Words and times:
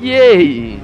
E 0.00 0.14
aí? 0.14 0.80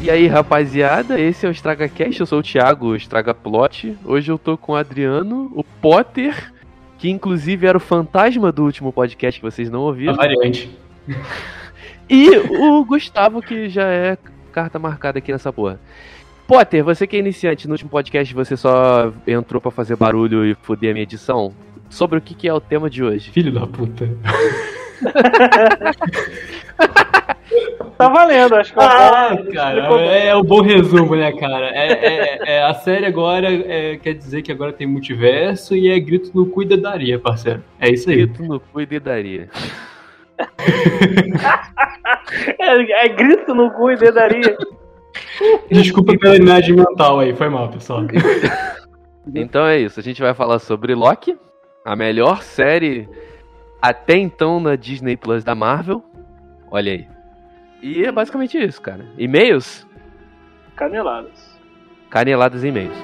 E 0.00 0.10
aí, 0.10 0.26
rapaziada, 0.26 1.18
esse 1.20 1.46
é 1.46 1.48
o 1.48 1.52
Estraga 1.52 1.88
Cast, 1.88 2.18
eu 2.18 2.26
sou 2.26 2.40
o 2.40 2.42
Thiago, 2.42 2.96
Estraga 2.96 3.32
Plot. 3.32 3.96
Hoje 4.04 4.32
eu 4.32 4.36
tô 4.36 4.58
com 4.58 4.72
o 4.72 4.76
Adriano, 4.76 5.52
o 5.54 5.62
Potter, 5.62 6.52
que 6.98 7.08
inclusive 7.08 7.68
era 7.68 7.78
o 7.78 7.80
fantasma 7.80 8.50
do 8.50 8.64
último 8.64 8.92
podcast 8.92 9.38
que 9.40 9.46
vocês 9.48 9.70
não 9.70 9.82
ouviram. 9.82 10.14
A 10.14 10.16
variante. 10.16 10.70
E 12.10 12.28
o 12.36 12.84
Gustavo, 12.84 13.40
que 13.40 13.70
já 13.70 13.84
é 13.84 14.18
carta 14.50 14.78
marcada 14.78 15.18
aqui 15.18 15.32
nessa 15.32 15.50
porra. 15.50 15.80
Potter, 16.46 16.84
você 16.84 17.06
que 17.06 17.16
é 17.16 17.20
iniciante, 17.20 17.66
no 17.66 17.72
último 17.72 17.88
podcast 17.88 18.34
você 18.34 18.54
só 18.54 19.10
entrou 19.26 19.62
pra 19.62 19.70
fazer 19.70 19.96
barulho 19.96 20.44
e 20.44 20.54
foder 20.54 20.90
a 20.90 20.92
minha 20.92 21.04
edição. 21.04 21.54
Sobre 21.88 22.18
o 22.18 22.20
que, 22.20 22.34
que 22.34 22.46
é 22.46 22.52
o 22.52 22.60
tema 22.60 22.90
de 22.90 23.02
hoje? 23.02 23.30
Filho 23.30 23.52
da 23.52 23.66
puta. 23.66 24.10
Tá 27.96 28.08
valendo, 28.08 28.54
acho 28.56 28.72
que 28.72 28.80
Ah, 28.80 29.36
cara, 29.52 30.00
é, 30.00 30.26
é 30.28 30.34
o 30.34 30.42
bom 30.42 30.62
resumo, 30.62 31.14
né, 31.14 31.30
cara? 31.32 31.68
É, 31.68 31.92
é- 31.92 32.38
é- 32.54 32.62
a 32.62 32.74
série 32.74 33.06
agora 33.06 33.48
é, 33.52 33.96
quer 33.96 34.14
dizer 34.14 34.42
que 34.42 34.50
agora 34.50 34.72
tem 34.72 34.86
multiverso 34.86 35.76
e 35.76 35.88
é 35.88 35.98
grito 36.00 36.30
no 36.34 36.46
cu 36.46 36.62
e 36.62 36.66
dedaria, 36.66 37.18
parceiro. 37.18 37.62
É 37.78 37.90
isso 37.90 38.08
aí. 38.10 38.16
Grito 38.26 38.42
no 38.42 38.58
cu 38.60 38.80
e 38.80 38.86
dedaria. 38.86 39.48
é, 42.58 43.04
é 43.04 43.08
grito 43.08 43.54
no 43.54 43.70
cu 43.70 43.90
e 43.90 43.96
dedaria. 43.96 44.56
Desculpa 45.70 46.16
pela 46.18 46.36
imagem 46.36 46.74
mental 46.74 47.20
aí, 47.20 47.34
foi 47.34 47.48
mal, 47.48 47.68
pessoal. 47.68 48.02
Então 49.34 49.66
é 49.66 49.78
isso, 49.78 50.00
a 50.00 50.02
gente 50.02 50.20
vai 50.20 50.34
falar 50.34 50.58
sobre 50.58 50.94
Loki, 50.94 51.36
a 51.84 51.94
melhor 51.94 52.42
série 52.42 53.08
até 53.80 54.16
então 54.16 54.58
na 54.58 54.74
Disney 54.76 55.16
Plus 55.16 55.44
da 55.44 55.54
Marvel. 55.54 56.02
Olha 56.70 56.92
aí. 56.92 57.06
E 57.82 58.04
é 58.04 58.12
basicamente 58.12 58.56
isso, 58.56 58.80
cara. 58.80 59.04
E-mails? 59.18 59.86
Caneladas. 60.76 61.58
Caneladas 62.08 62.62
e 62.62 62.68
e-mails. 62.68 62.96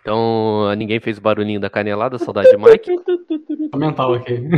Então, 0.00 0.74
ninguém 0.74 1.00
fez 1.00 1.18
o 1.18 1.20
barulhinho 1.20 1.60
da 1.60 1.70
canelada, 1.70 2.18
saudade 2.18 2.50
de 2.50 2.56
Mike. 2.56 2.90
Mental 3.76 4.14
aqui. 4.14 4.48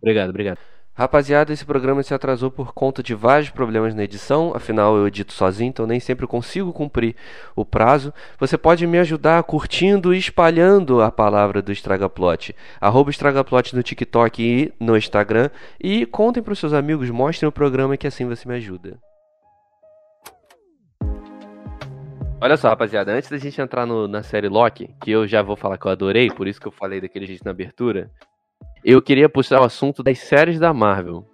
Obrigado, 0.00 0.30
obrigado. 0.30 0.58
Rapaziada, 0.98 1.52
esse 1.52 1.66
programa 1.66 2.02
se 2.02 2.14
atrasou 2.14 2.50
por 2.50 2.72
conta 2.72 3.02
de 3.02 3.14
vários 3.14 3.50
problemas 3.50 3.94
na 3.94 4.02
edição, 4.04 4.52
afinal 4.54 4.96
eu 4.96 5.06
edito 5.06 5.30
sozinho, 5.34 5.68
então 5.68 5.86
nem 5.86 6.00
sempre 6.00 6.26
consigo 6.26 6.72
cumprir 6.72 7.14
o 7.54 7.66
prazo. 7.66 8.14
Você 8.38 8.56
pode 8.56 8.86
me 8.86 8.98
ajudar 8.98 9.42
curtindo 9.42 10.14
e 10.14 10.18
espalhando 10.18 11.02
a 11.02 11.12
palavra 11.12 11.60
do 11.60 11.70
Estragaplot. 11.70 12.56
Arroba 12.80 13.10
Estragaplot 13.10 13.76
no 13.76 13.82
TikTok 13.82 14.42
e 14.42 14.72
no 14.82 14.96
Instagram. 14.96 15.50
E 15.78 16.06
contem 16.06 16.42
para 16.42 16.54
os 16.54 16.58
seus 16.58 16.72
amigos, 16.72 17.10
mostrem 17.10 17.46
o 17.46 17.52
programa 17.52 17.98
que 17.98 18.06
assim 18.06 18.26
você 18.26 18.48
me 18.48 18.54
ajuda. 18.54 18.96
Olha 22.40 22.56
só, 22.56 22.68
rapaziada, 22.68 23.12
antes 23.12 23.28
da 23.28 23.36
gente 23.36 23.60
entrar 23.60 23.84
no- 23.84 24.08
na 24.08 24.22
série 24.22 24.48
Loki, 24.48 24.94
que 25.02 25.10
eu 25.10 25.26
já 25.26 25.42
vou 25.42 25.56
falar 25.56 25.76
que 25.76 25.86
eu 25.86 25.90
adorei, 25.90 26.30
por 26.30 26.48
isso 26.48 26.60
que 26.60 26.66
eu 26.66 26.72
falei 26.72 27.02
daquele 27.02 27.26
jeito 27.26 27.44
na 27.44 27.50
abertura, 27.50 28.10
eu 28.84 29.00
queria 29.02 29.28
puxar 29.28 29.60
o 29.60 29.64
assunto 29.64 30.02
das 30.02 30.18
séries 30.18 30.58
da 30.58 30.72
Marvel. 30.72 31.26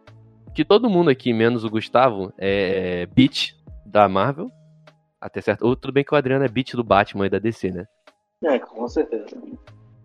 Que 0.54 0.64
todo 0.64 0.90
mundo 0.90 1.10
aqui, 1.10 1.32
menos 1.32 1.64
o 1.64 1.70
Gustavo, 1.70 2.32
é 2.38 3.06
beat 3.06 3.54
da 3.86 4.08
Marvel. 4.08 4.50
Até 5.20 5.40
certo. 5.40 5.66
Ou 5.66 5.76
tudo 5.76 5.92
bem 5.92 6.04
que 6.04 6.14
o 6.14 6.16
Adriano 6.16 6.44
é 6.44 6.48
beat 6.48 6.74
do 6.74 6.84
Batman 6.84 7.26
e 7.26 7.30
da 7.30 7.38
DC, 7.38 7.70
né? 7.70 7.86
É, 8.44 8.58
com 8.58 8.86
certeza. 8.88 9.36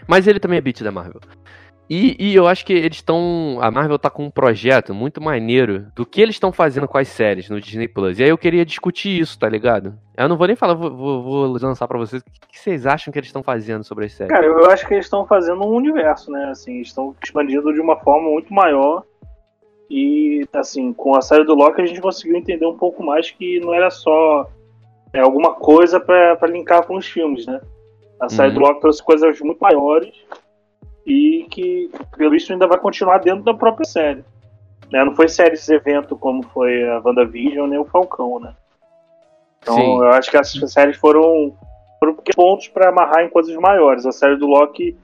Mas 0.07 0.27
ele 0.27 0.39
também 0.39 0.57
é 0.57 0.61
beat 0.61 0.83
da 0.83 0.91
Marvel. 0.91 1.19
E, 1.89 2.17
e 2.19 2.35
eu 2.35 2.47
acho 2.47 2.65
que 2.65 2.73
eles 2.73 2.97
estão. 2.97 3.59
A 3.61 3.71
Marvel 3.71 3.97
tá 3.97 4.09
com 4.09 4.25
um 4.25 4.29
projeto 4.29 4.93
muito 4.93 5.21
maneiro 5.21 5.87
do 5.95 6.05
que 6.05 6.21
eles 6.21 6.35
estão 6.35 6.51
fazendo 6.51 6.87
com 6.87 6.97
as 6.97 7.07
séries 7.07 7.49
no 7.49 7.61
Disney 7.61 7.87
Plus. 7.87 8.19
E 8.19 8.23
aí 8.23 8.29
eu 8.29 8.37
queria 8.37 8.65
discutir 8.65 9.17
isso, 9.21 9.39
tá 9.39 9.47
ligado? 9.47 9.93
Eu 10.17 10.27
não 10.27 10.35
vou 10.37 10.47
nem 10.47 10.55
falar, 10.55 10.73
vou, 10.73 10.89
vou, 10.93 11.23
vou 11.23 11.45
lançar 11.61 11.87
pra 11.87 11.97
vocês 11.97 12.21
o 12.21 12.25
que, 12.25 12.59
vocês 12.59 12.85
acham 12.85 13.11
que 13.11 13.17
eles 13.19 13.29
estão 13.29 13.41
fazendo 13.41 13.85
sobre 13.85 14.05
as 14.05 14.13
séries. 14.13 14.33
Cara, 14.33 14.45
eu 14.45 14.69
acho 14.69 14.85
que 14.85 14.93
eles 14.95 15.05
estão 15.05 15.25
fazendo 15.25 15.63
um 15.63 15.73
universo, 15.73 16.29
né? 16.29 16.49
Assim, 16.49 16.81
estão 16.81 17.15
expandindo 17.23 17.73
de 17.73 17.79
uma 17.79 17.95
forma 17.97 18.29
muito 18.31 18.53
maior. 18.53 19.03
E, 19.89 20.45
assim, 20.53 20.91
com 20.91 21.15
a 21.15 21.21
série 21.21 21.45
do 21.45 21.55
Loki 21.55 21.81
a 21.81 21.85
gente 21.85 22.01
conseguiu 22.01 22.35
entender 22.35 22.65
um 22.65 22.77
pouco 22.77 23.01
mais 23.01 23.31
que 23.31 23.61
não 23.61 23.73
era 23.73 23.89
só 23.89 24.49
é, 25.13 25.21
alguma 25.21 25.53
coisa 25.53 26.01
pra 26.01 26.35
pra 26.35 26.49
linkar 26.49 26.85
com 26.85 26.97
os 26.97 27.07
filmes, 27.07 27.45
né? 27.45 27.61
A 28.19 28.27
série 28.27 28.49
Uhum. 28.49 28.55
do 28.55 28.59
Loki 28.59 28.81
trouxe 28.81 29.01
coisas 29.01 29.39
muito 29.39 29.59
maiores 29.59 30.11
e 31.07 31.47
que, 31.49 31.89
pelo 32.17 32.31
visto, 32.31 32.51
ainda 32.51 32.67
vai 32.67 32.77
continuar 32.77 33.19
dentro 33.19 33.41
da 33.41 33.53
própria 33.53 33.85
série. 33.85 34.25
Né? 34.91 35.05
Não 35.05 35.15
foi 35.15 35.29
série 35.29 35.55
de 35.55 35.73
evento 35.73 36.17
como 36.17 36.43
foi 36.43 36.83
a 36.83 36.99
WandaVision 36.99 37.69
nem 37.69 37.79
o 37.79 37.85
Falcão, 37.85 38.41
né? 38.41 38.53
Então 39.61 39.75
Sim. 39.75 39.97
eu 40.01 40.09
acho 40.09 40.29
que 40.29 40.37
essas 40.37 40.71
séries 40.71 40.97
foram, 40.97 41.55
foram 41.99 42.15
pontos 42.35 42.67
para 42.67 42.89
amarrar 42.89 43.23
em 43.23 43.29
coisas 43.29 43.55
maiores. 43.55 44.05
A 44.05 44.11
série 44.11 44.35
do 44.35 44.47
Loki 44.47 44.97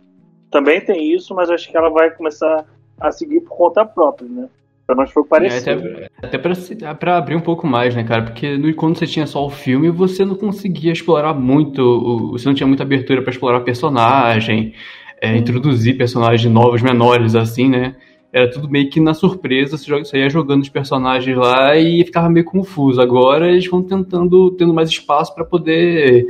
também 0.51 0.81
tem 0.81 1.13
isso, 1.13 1.33
mas 1.33 1.49
acho 1.49 1.71
que 1.71 1.77
ela 1.77 1.89
vai 1.89 2.11
começar 2.11 2.65
a 2.99 3.11
seguir 3.11 3.39
por 3.41 3.57
conta 3.57 3.85
própria, 3.85 4.27
né? 4.27 4.49
Menos 4.89 5.11
foi 5.11 5.23
o 5.23 5.25
que 5.25 5.35
É, 5.35 5.57
até 5.57 6.09
até 6.21 6.37
pra, 6.37 6.95
pra 6.95 7.17
abrir 7.17 7.35
um 7.35 7.41
pouco 7.41 7.65
mais, 7.65 7.95
né, 7.95 8.03
cara? 8.03 8.23
Porque 8.23 8.57
no, 8.57 8.73
quando 8.75 8.97
você 8.97 9.07
tinha 9.07 9.25
só 9.25 9.45
o 9.45 9.49
filme, 9.49 9.89
você 9.89 10.25
não 10.25 10.35
conseguia 10.35 10.91
explorar 10.91 11.33
muito, 11.33 12.31
você 12.31 12.47
não 12.47 12.53
tinha 12.53 12.67
muita 12.67 12.83
abertura 12.83 13.21
pra 13.21 13.31
explorar 13.31 13.61
personagem, 13.61 14.73
é, 15.23 15.37
introduzir 15.37 15.97
personagens 15.97 16.51
novos, 16.51 16.81
menores, 16.81 17.33
assim, 17.33 17.69
né? 17.69 17.95
Era 18.31 18.51
tudo 18.51 18.67
meio 18.69 18.89
que 18.89 18.99
na 18.99 19.13
surpresa, 19.13 19.77
você, 19.77 20.17
ia 20.17 20.29
jogando 20.29 20.63
os 20.63 20.69
personagens 20.69 21.37
lá 21.37 21.77
e 21.77 22.03
ficava 22.03 22.29
meio 22.29 22.45
confuso. 22.45 22.99
Agora 22.99 23.49
eles 23.49 23.65
vão 23.67 23.81
tentando, 23.81 24.51
tendo 24.51 24.73
mais 24.73 24.89
espaço 24.89 25.33
pra 25.33 25.45
poder 25.45 26.25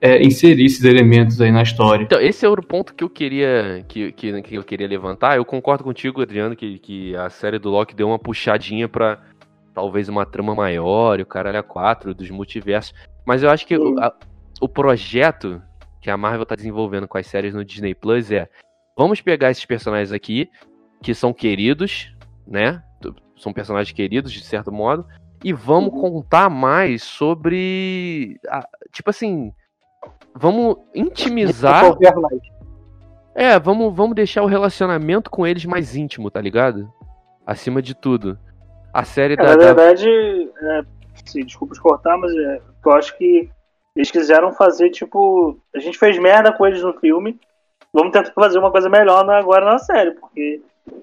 é, 0.00 0.22
inserir 0.22 0.64
esses 0.66 0.84
elementos 0.84 1.40
aí 1.40 1.50
na 1.50 1.62
história. 1.62 2.04
Então, 2.04 2.20
esse 2.20 2.46
é 2.46 2.48
outro 2.48 2.64
ponto 2.64 2.94
que 2.94 3.02
eu 3.02 3.10
queria 3.10 3.84
que, 3.88 4.12
que, 4.12 4.42
que 4.42 4.54
eu 4.54 4.62
queria 4.62 4.86
levantar. 4.86 5.36
Eu 5.38 5.44
concordo 5.44 5.82
contigo, 5.82 6.22
Adriano, 6.22 6.54
que, 6.54 6.78
que 6.78 7.16
a 7.16 7.28
série 7.28 7.58
do 7.58 7.70
Loki 7.70 7.96
deu 7.96 8.06
uma 8.06 8.18
puxadinha 8.18 8.88
pra 8.88 9.18
talvez 9.74 10.08
uma 10.08 10.24
trama 10.24 10.54
maior, 10.54 11.18
o 11.18 11.26
caralho 11.26 11.58
a 11.58 11.64
quatro 11.64 12.14
dos 12.14 12.30
multiversos. 12.30 12.94
Mas 13.26 13.42
eu 13.42 13.50
acho 13.50 13.66
que 13.66 13.76
o, 13.76 13.98
a- 13.98 14.14
o 14.60 14.68
projeto 14.68 15.60
que 16.06 16.10
a 16.12 16.16
Marvel 16.16 16.46
tá 16.46 16.54
desenvolvendo 16.54 17.08
com 17.08 17.18
as 17.18 17.26
séries 17.26 17.52
no 17.52 17.64
Disney 17.64 17.92
Plus 17.92 18.30
é: 18.30 18.48
vamos 18.96 19.20
pegar 19.20 19.50
esses 19.50 19.64
personagens 19.64 20.12
aqui, 20.12 20.48
que 21.02 21.12
são 21.12 21.32
queridos, 21.32 22.14
né? 22.46 22.80
São 23.36 23.52
personagens 23.52 23.92
queridos, 23.92 24.30
de 24.32 24.40
certo 24.44 24.70
modo, 24.70 25.04
e 25.42 25.52
vamos 25.52 25.90
contar 26.00 26.48
mais 26.48 27.02
sobre. 27.02 28.38
a- 28.48 28.68
tipo 28.92 29.10
assim. 29.10 29.52
Vamos 30.32 30.76
intimizar. 30.94 31.82
É, 33.34 33.58
vamos, 33.58 33.92
vamos 33.92 34.14
deixar 34.14 34.42
o 34.42 34.46
relacionamento 34.46 35.28
com 35.28 35.44
eles 35.44 35.64
mais 35.64 35.96
íntimo, 35.96 36.30
tá 36.30 36.40
ligado? 36.40 36.88
Acima 37.44 37.82
de 37.82 37.94
tudo. 37.96 38.38
A 38.94 39.02
série 39.02 39.34
É, 39.34 39.36
da. 39.38 39.42
na 39.42 39.56
da- 39.56 39.64
verdade, 39.74 40.08
é, 40.08 40.82
assim, 41.26 41.44
desculpa 41.44 41.74
te 41.74 41.80
cortar, 41.80 42.16
mas 42.16 42.32
é, 42.32 42.60
eu 42.84 42.92
acho 42.92 43.18
que 43.18 43.50
eles 43.96 44.10
quiseram 44.10 44.52
fazer, 44.52 44.90
tipo, 44.90 45.58
a 45.74 45.78
gente 45.80 45.98
fez 45.98 46.18
merda 46.18 46.52
com 46.52 46.66
eles 46.66 46.82
no 46.82 46.92
filme, 46.94 47.38
vamos 47.92 48.12
tentar 48.12 48.30
fazer 48.32 48.58
uma 48.58 48.70
coisa 48.70 48.88
melhor 48.88 49.24
na- 49.24 49.38
agora 49.38 49.64
na 49.64 49.78
série, 49.78 50.12
porque 50.12 50.60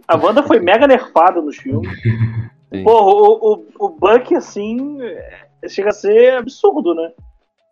a 0.08 0.16
Wanda 0.16 0.44
foi 0.44 0.60
mega 0.60 0.88
nerfada 0.88 1.42
nos 1.42 1.58
filmes. 1.58 1.90
Sim. 2.74 2.84
Porra, 2.84 3.12
o, 3.12 3.54
o, 3.54 3.86
o 3.86 3.90
Buck, 3.90 4.34
assim, 4.36 5.00
é, 5.02 5.46
chega 5.68 5.90
a 5.90 5.94
ser 5.94 6.34
absurdo, 6.36 6.96
né? 6.96 7.12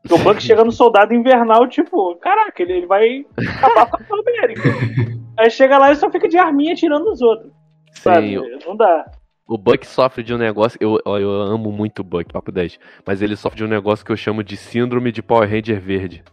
O 0.09 0.17
Buck 0.17 0.41
chega 0.43 0.63
no 0.63 0.71
Soldado 0.71 1.13
Invernal, 1.13 1.67
tipo, 1.67 2.15
caraca, 2.17 2.61
ele, 2.61 2.73
ele 2.73 2.85
vai 2.85 3.25
acabar 3.38 3.89
com 3.89 4.15
a 4.15 4.19
América. 4.19 4.61
Aí 5.38 5.49
chega 5.49 5.77
lá 5.77 5.91
e 5.91 5.95
só 5.95 6.09
fica 6.12 6.27
de 6.27 6.38
arminha 6.38 6.75
tirando 6.75 7.09
os 7.09 7.21
outros. 7.21 7.51
Sabe? 7.94 8.35
Não 8.65 8.75
dá. 8.75 9.06
O 9.51 9.57
Buck 9.57 9.86
sofre 9.86 10.24
de 10.24 10.33
um 10.33 10.38
negócio. 10.38 10.77
Eu, 10.81 10.98
eu 11.06 11.30
amo 11.42 11.71
muito 11.74 12.00
o 12.00 12.03
Buck, 12.06 12.31
papo 12.31 12.53
10. 12.53 12.80
Mas 13.06 13.21
ele 13.21 13.36
sofre 13.36 13.57
de 13.57 13.65
um 13.65 13.68
negócio 13.68 14.06
que 14.06 14.12
eu 14.12 14.15
chamo 14.15 14.42
de 14.44 14.56
síndrome 14.56 15.12
de 15.12 15.21
Power 15.21 15.50
Ranger 15.50 15.77
verde. 15.81 16.24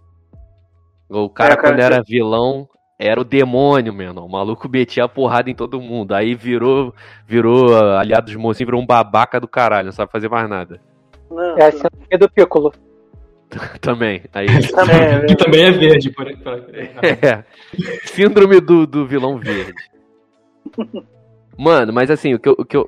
O 1.08 1.28
cara, 1.28 1.54
É, 1.54 1.56
cara, 1.56 1.68
quando 1.72 1.80
era 1.80 2.00
vilão, 2.06 2.68
era 2.96 3.20
o 3.20 3.24
demônio, 3.24 3.92
mano. 3.92 4.24
O 4.24 4.30
maluco 4.30 4.68
metia 4.68 5.02
a 5.02 5.08
porrada 5.08 5.50
em 5.50 5.54
todo 5.54 5.80
mundo. 5.80 6.12
Aí 6.14 6.32
virou, 6.36 6.94
virou 7.26 7.74
ah, 7.76 7.98
aliado 7.98 8.26
dos 8.26 8.36
mocinhos, 8.36 8.68
virou 8.68 8.80
um 8.80 8.86
babaca 8.86 9.40
do 9.40 9.48
caralho, 9.48 9.86
não 9.86 9.92
sabe 9.92 10.12
fazer 10.12 10.28
mais 10.28 10.48
nada. 10.48 10.80
Não, 11.28 11.58
É 11.58 11.66
a 11.66 11.72
síndrome 11.72 12.18
do 12.20 12.30
Piccolo. 12.30 12.72
Também. 13.80 14.22
Aí. 14.32 14.46
também, 14.70 14.96
é, 14.96 15.24
Que 15.26 15.34
também 15.34 15.64
é 15.64 15.70
verde, 15.72 16.10
por 16.12 16.28
É. 17.02 17.42
Síndrome 18.04 18.60
do, 18.60 18.86
do 18.86 19.06
vilão 19.06 19.38
verde. 19.38 19.74
Mano, 21.58 21.92
mas 21.92 22.10
assim, 22.10 22.34
o 22.34 22.38
que, 22.38 22.48
eu- 22.48 22.56
o, 22.56 22.64
que 22.64 22.76
eu- 22.76 22.86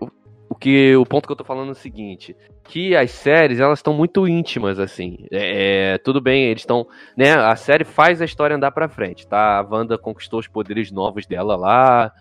que 0.60 0.94
o 0.94 1.06
ponto 1.06 1.26
que 1.26 1.32
eu 1.32 1.36
tô 1.36 1.42
falando 1.44 1.70
é 1.70 1.72
o 1.72 1.74
seguinte, 1.74 2.36
que 2.64 2.94
as 2.94 3.10
séries, 3.10 3.58
elas 3.58 3.78
estão 3.78 3.94
muito 3.94 4.28
íntimas, 4.28 4.78
assim. 4.78 5.24
É, 5.32 5.94
é, 5.94 5.98
tudo 5.98 6.20
bem, 6.20 6.44
eles 6.44 6.62
estão, 6.62 6.86
né, 7.16 7.32
a 7.32 7.56
série 7.56 7.84
faz 7.84 8.20
a 8.20 8.26
história 8.26 8.54
andar 8.54 8.70
pra 8.70 8.88
frente, 8.88 9.26
tá? 9.26 9.58
A 9.58 9.62
Wanda 9.62 9.96
conquistou 9.96 10.38
os 10.38 10.46
poderes 10.46 10.92
novos 10.92 11.26
dela 11.26 11.56
lá, 11.56 12.12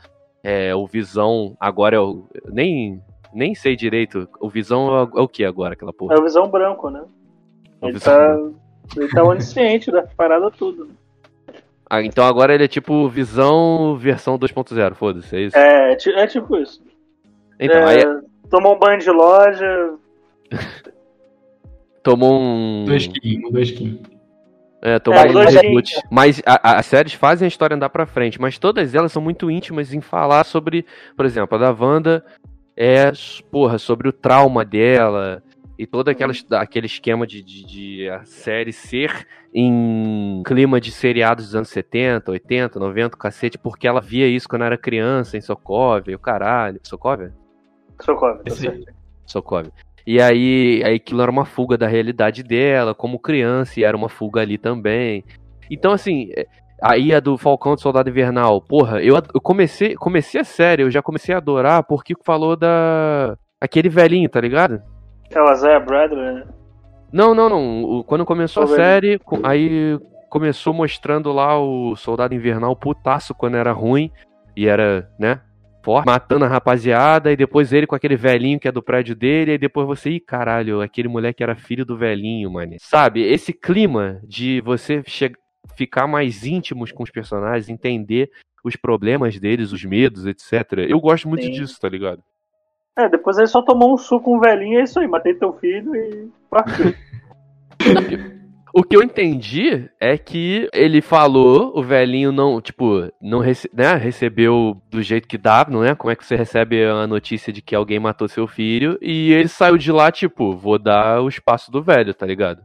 é, 0.41 0.73
o 0.73 0.87
Visão 0.87 1.55
agora 1.59 1.97
é 1.97 1.99
o, 1.99 2.23
nem 2.47 3.01
Nem 3.33 3.53
sei 3.53 3.75
direito. 3.75 4.27
O 4.39 4.49
Visão 4.49 4.87
é, 4.97 5.19
é 5.19 5.21
o 5.21 5.27
que 5.27 5.43
agora, 5.45 5.73
aquela 5.73 5.93
porra? 5.93 6.15
É 6.15 6.17
o 6.17 6.23
Visão 6.23 6.49
Branco, 6.49 6.89
né? 6.89 7.03
É 7.81 7.85
Ele 7.85 7.93
Visão 7.93 8.13
tá, 8.15 9.01
ele 9.01 9.09
tá 9.09 9.23
onisciente 9.23 9.91
da 9.91 10.01
parada 10.01 10.49
tudo. 10.49 10.85
né? 10.85 10.93
Ah, 11.89 12.01
então 12.01 12.25
agora 12.25 12.53
ele 12.53 12.63
é 12.63 12.67
tipo 12.67 13.07
Visão 13.09 13.95
versão 13.97 14.37
2.0, 14.39 14.95
foda-se, 14.95 15.35
é 15.35 15.41
isso? 15.41 15.57
É, 15.57 15.91
é 15.93 16.27
tipo 16.27 16.55
isso. 16.57 16.81
Então, 17.59 17.81
É, 17.81 17.97
aí 17.97 18.03
Tomou 18.49 18.75
um 18.75 18.79
banho 18.79 18.99
de 18.99 19.09
loja. 19.11 19.93
tomou 22.03 22.39
um. 22.39 22.85
Dois 22.85 23.07
Kim, 23.07 23.41
dois 23.51 23.71
Kim. 23.71 24.01
É, 24.81 24.97
tomou 24.97 25.19
É, 25.19 25.29
um 25.29 25.33
dois 25.33 25.53
reboot. 25.53 25.93
Mas 26.09 26.41
a- 26.45 26.59
a- 26.63 26.79
as 26.79 26.85
séries 26.85 27.13
fazem 27.13 27.45
a 27.45 27.49
história 27.49 27.75
andar 27.75 27.89
pra 27.89 28.05
frente, 28.05 28.39
mas 28.39 28.57
todas 28.57 28.95
elas 28.95 29.11
são 29.11 29.21
muito 29.21 29.51
íntimas 29.51 29.93
em 29.93 29.99
falar 29.99 30.45
sobre, 30.45 30.85
por 31.17 31.25
exemplo, 31.25 31.57
a 31.57 31.61
da 31.61 31.71
Wanda 31.71 32.23
é, 32.77 33.11
porra, 33.51 33.77
sobre 33.77 34.07
o 34.07 34.13
trauma 34.13 34.63
dela 34.63 35.43
e 35.77 35.85
todo 35.85 36.07
aquela, 36.07 36.31
aquele 36.53 36.85
esquema 36.85 37.27
de, 37.27 37.41
de, 37.43 37.65
de 37.65 38.09
a 38.09 38.23
série 38.23 38.71
ser 38.71 39.27
em 39.53 40.41
clima 40.45 40.79
de 40.79 40.91
seriados 40.91 41.45
dos 41.47 41.55
anos 41.55 41.69
70, 41.69 42.31
80, 42.31 42.79
90, 42.79 43.17
cacete, 43.17 43.57
porque 43.57 43.85
ela 43.85 43.99
via 43.99 44.27
isso 44.27 44.47
quando 44.47 44.63
era 44.63 44.77
criança 44.77 45.35
em 45.37 45.41
Sokovia, 45.41 46.15
o 46.15 46.19
caralho. 46.19 46.79
Sokovia? 46.83 47.33
Tá 48.43 48.51
certo. 48.51 48.93
Sokovia. 49.25 49.71
E 50.05 50.19
aí, 50.19 50.81
aí 50.83 50.95
aquilo 50.95 51.21
era 51.21 51.29
uma 51.29 51.45
fuga 51.45 51.77
da 51.77 51.87
realidade 51.87 52.41
dela, 52.41 52.95
como 52.95 53.19
criança, 53.19 53.79
e 53.79 53.83
era 53.83 53.95
uma 53.95 54.09
fuga 54.09 54.41
ali 54.41 54.57
também. 54.57 55.23
Então, 55.69 55.91
assim, 55.91 56.31
é, 56.35 56.47
aí 56.81 57.13
a 57.13 57.19
do 57.19 57.37
Falcão 57.37 57.75
do 57.75 57.81
Soldado 57.81 58.09
Invernal, 58.09 58.59
porra, 58.59 59.01
eu, 59.01 59.15
eu 59.15 59.41
comecei, 59.41 59.95
comecei 59.95 60.41
a 60.41 60.43
série, 60.43 60.83
eu 60.83 60.89
já 60.89 61.01
comecei 61.01 61.35
a 61.35 61.37
adorar 61.37 61.83
porque 61.83 62.15
falou 62.23 62.55
da. 62.55 63.37
aquele 63.61 63.89
velhinho, 63.89 64.27
tá 64.29 64.41
ligado? 64.41 64.81
É 65.29 65.39
o 65.39 65.51
Isaiah 65.51 65.79
Bradley, 65.79 66.33
né? 66.33 66.43
Não, 67.11 67.35
não, 67.35 67.49
não. 67.49 68.03
quando 68.03 68.25
começou 68.25 68.63
a 68.63 68.65
vendo. 68.65 68.75
série, 68.75 69.21
aí 69.43 69.99
começou 70.29 70.73
mostrando 70.73 71.31
lá 71.31 71.59
o 71.59 71.95
Soldado 71.95 72.33
Invernal 72.33 72.75
putaço 72.75 73.33
quando 73.35 73.57
era 73.57 73.71
ruim, 73.71 74.11
e 74.55 74.67
era, 74.67 75.07
né? 75.19 75.41
Forte, 75.81 76.05
matando 76.05 76.45
a 76.45 76.47
rapaziada, 76.47 77.31
e 77.31 77.37
depois 77.37 77.71
ele 77.71 77.87
com 77.87 77.95
aquele 77.95 78.15
velhinho 78.15 78.59
que 78.59 78.67
é 78.67 78.71
do 78.71 78.83
prédio 78.83 79.15
dele, 79.15 79.53
e 79.53 79.57
depois 79.57 79.87
você, 79.87 80.11
ih, 80.11 80.19
caralho, 80.19 80.81
aquele 80.81 81.07
moleque 81.07 81.41
era 81.41 81.55
filho 81.55 81.85
do 81.85 81.97
velhinho, 81.97 82.51
mano. 82.51 82.75
Sabe, 82.79 83.21
esse 83.21 83.53
clima 83.53 84.19
de 84.23 84.61
você 84.61 85.01
che- 85.03 85.33
ficar 85.75 86.07
mais 86.07 86.45
íntimos 86.45 86.91
com 86.91 87.03
os 87.03 87.09
personagens, 87.09 87.69
entender 87.69 88.29
os 88.63 88.75
problemas 88.75 89.39
deles, 89.39 89.71
os 89.71 89.85
medos, 89.85 90.25
etc. 90.25 90.79
Eu 90.89 90.99
gosto 90.99 91.29
muito 91.29 91.45
Sim. 91.45 91.51
disso, 91.51 91.79
tá 91.79 91.87
ligado? 91.87 92.21
É, 92.97 93.07
depois 93.07 93.37
ele 93.37 93.47
só 93.47 93.61
tomou 93.61 93.93
um 93.93 93.97
suco 93.97 94.25
com 94.25 94.37
um 94.37 94.39
velhinho, 94.41 94.79
é 94.79 94.83
isso 94.83 94.99
aí, 94.99 95.07
matei 95.07 95.33
teu 95.33 95.53
filho 95.53 95.95
e. 95.95 96.29
partiu. 96.49 96.93
O 98.73 98.83
que 98.83 98.95
eu 98.95 99.01
entendi 99.01 99.89
é 99.99 100.17
que 100.17 100.69
ele 100.73 101.01
falou, 101.01 101.71
o 101.75 101.81
velhinho 101.81 102.31
não, 102.31 102.61
tipo, 102.61 103.11
não 103.21 103.39
rece 103.39 103.69
né, 103.73 103.95
recebeu 103.95 104.79
do 104.89 105.01
jeito 105.01 105.27
que 105.27 105.37
dá, 105.37 105.65
não 105.67 105.83
é? 105.83 105.95
Como 105.95 106.11
é 106.11 106.15
que 106.15 106.25
você 106.25 106.35
recebe 106.35 106.85
a 106.85 107.07
notícia 107.07 107.51
de 107.51 107.61
que 107.61 107.75
alguém 107.75 107.99
matou 107.99 108.27
seu 108.27 108.47
filho? 108.47 108.97
E 109.01 109.33
ele 109.33 109.47
saiu 109.47 109.77
de 109.77 109.91
lá, 109.91 110.11
tipo, 110.11 110.55
vou 110.55 110.77
dar 110.77 111.21
o 111.21 111.27
espaço 111.27 111.71
do 111.71 111.81
velho, 111.81 112.13
tá 112.13 112.25
ligado? 112.25 112.61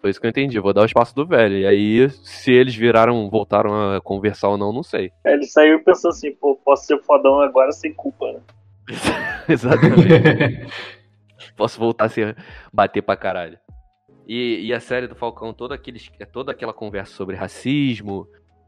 Foi 0.00 0.10
isso 0.10 0.20
que 0.20 0.26
eu 0.26 0.30
entendi, 0.30 0.58
vou 0.58 0.72
dar 0.72 0.82
o 0.82 0.86
espaço 0.86 1.14
do 1.14 1.26
velho. 1.26 1.56
E 1.56 1.66
aí, 1.66 2.10
se 2.22 2.52
eles 2.52 2.74
viraram, 2.74 3.28
voltaram 3.30 3.96
a 3.96 4.00
conversar 4.00 4.48
ou 4.48 4.58
não, 4.58 4.72
não 4.72 4.82
sei. 4.82 5.10
Ele 5.24 5.44
saiu 5.44 5.76
e 5.76 5.84
pensou 5.84 6.10
assim, 6.10 6.32
pô, 6.32 6.56
posso 6.64 6.86
ser 6.86 7.00
fodão 7.02 7.40
agora 7.40 7.72
sem 7.72 7.92
culpa, 7.92 8.32
né? 8.32 8.40
Exatamente. 9.48 10.66
Posso 11.56 11.78
voltar 11.78 12.04
a 12.04 12.08
ser, 12.08 12.36
bater 12.72 13.02
pra 13.02 13.16
caralho. 13.16 13.58
E, 14.26 14.66
e 14.66 14.74
a 14.74 14.80
série 14.80 15.06
do 15.06 15.14
Falcão, 15.14 15.52
toda, 15.52 15.74
aqueles, 15.74 16.10
é 16.18 16.24
toda 16.24 16.50
aquela 16.52 16.72
conversa 16.72 17.12
sobre 17.14 17.36
racismo, 17.36 18.26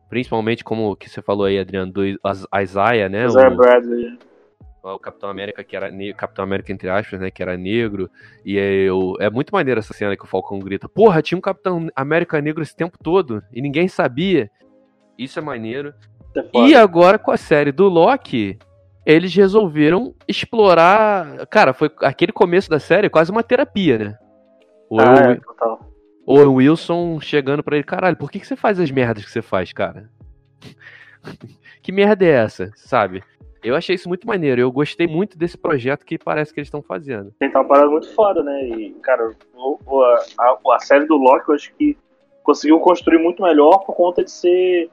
principalmente 0.09 0.63
como 0.63 0.95
que 0.95 1.11
você 1.11 1.21
falou 1.21 1.47
aí, 1.47 1.59
Adriano, 1.59 1.93
do 1.93 2.05
Is- 2.07 2.19
Isaiah, 2.63 3.09
né? 3.09 3.27
Isaiah 3.27 3.51
O, 3.53 3.57
Bradley. 3.57 4.19
o 4.85 4.99
Capitão 5.01 5.29
América, 5.29 5.65
que 5.65 5.75
era 5.77 5.91
Capitão 6.15 6.45
América, 6.45 6.73
entre 6.73 6.89
aspas, 6.89 7.19
né? 7.21 7.31
Que 7.31 7.43
era 7.43 7.57
negro. 7.57 8.09
E 8.45 8.57
é, 8.57 8.91
o- 8.93 9.17
é 9.19 9.29
muito 9.29 9.51
maneiro 9.53 9.81
essa 9.81 9.93
cena 9.93 10.17
que 10.17 10.25
o 10.25 10.29
Falcão 10.29 10.59
grita: 10.61 10.89
Porra, 10.89 11.21
tinha 11.21 11.37
um 11.37 11.43
Capitão 11.43 11.89
América 11.97 12.41
negro 12.41 12.63
esse 12.63 12.77
tempo 12.77 12.97
todo 13.03 13.43
e 13.53 13.61
ninguém 13.61 13.89
sabia. 13.89 14.49
Isso 15.19 15.39
é 15.41 15.43
maneiro. 15.43 15.93
É. 16.55 16.69
E 16.69 16.75
agora 16.77 17.19
com 17.19 17.33
a 17.33 17.37
série 17.37 17.73
do 17.73 17.89
Loki, 17.89 18.57
eles 19.05 19.35
resolveram 19.35 20.15
explorar. 20.29 21.47
Cara, 21.49 21.73
foi 21.73 21.91
aquele 22.03 22.31
começo 22.31 22.71
da 22.71 22.79
série 22.79 23.11
quase 23.11 23.33
uma 23.33 23.43
terapia, 23.43 23.99
né? 23.99 24.19
O 24.91 25.01
Ah, 25.01 25.05
Owen, 25.13 25.31
é, 25.33 25.35
total. 25.37 25.81
Owen 26.27 26.49
Wilson 26.49 27.21
chegando 27.21 27.63
pra 27.63 27.77
ele, 27.77 27.85
caralho, 27.85 28.17
por 28.17 28.31
que, 28.31 28.41
que 28.41 28.47
você 28.47 28.57
faz 28.57 28.79
as 28.81 28.91
merdas 28.91 29.25
que 29.25 29.31
você 29.31 29.43
faz, 29.43 29.73
cara? 29.73 30.11
que 31.83 31.93
merda 31.93 32.25
é 32.25 32.31
essa, 32.31 32.71
sabe? 32.77 33.23
Eu 33.63 33.75
achei 33.75 33.95
isso 33.97 34.09
muito 34.09 34.27
maneiro. 34.27 34.61
Eu 34.61 34.71
gostei 34.71 35.07
muito 35.07 35.37
desse 35.37 35.59
projeto 35.59 36.05
que 36.05 36.17
parece 36.17 36.55
que 36.55 36.61
eles 36.61 36.69
estão 36.69 36.81
fazendo. 36.83 37.33
Tem 37.41 37.49
uma 37.51 37.65
parada 37.65 37.91
muito 37.91 38.13
foda, 38.15 38.43
né? 38.43 38.69
E, 38.69 38.91
cara, 39.03 39.33
o- 39.55 40.03
a, 40.39 40.75
a- 40.75 40.79
série 40.79 41.07
do 41.07 41.17
Loki 41.17 41.49
eu 41.49 41.55
acho 41.57 41.75
que 41.75 41.97
conseguiu 42.45 42.79
construir 42.79 43.19
muito 43.19 43.43
melhor 43.43 43.79
por 43.85 43.95
conta 43.97 44.23
de 44.23 44.31
ser. 44.31 44.89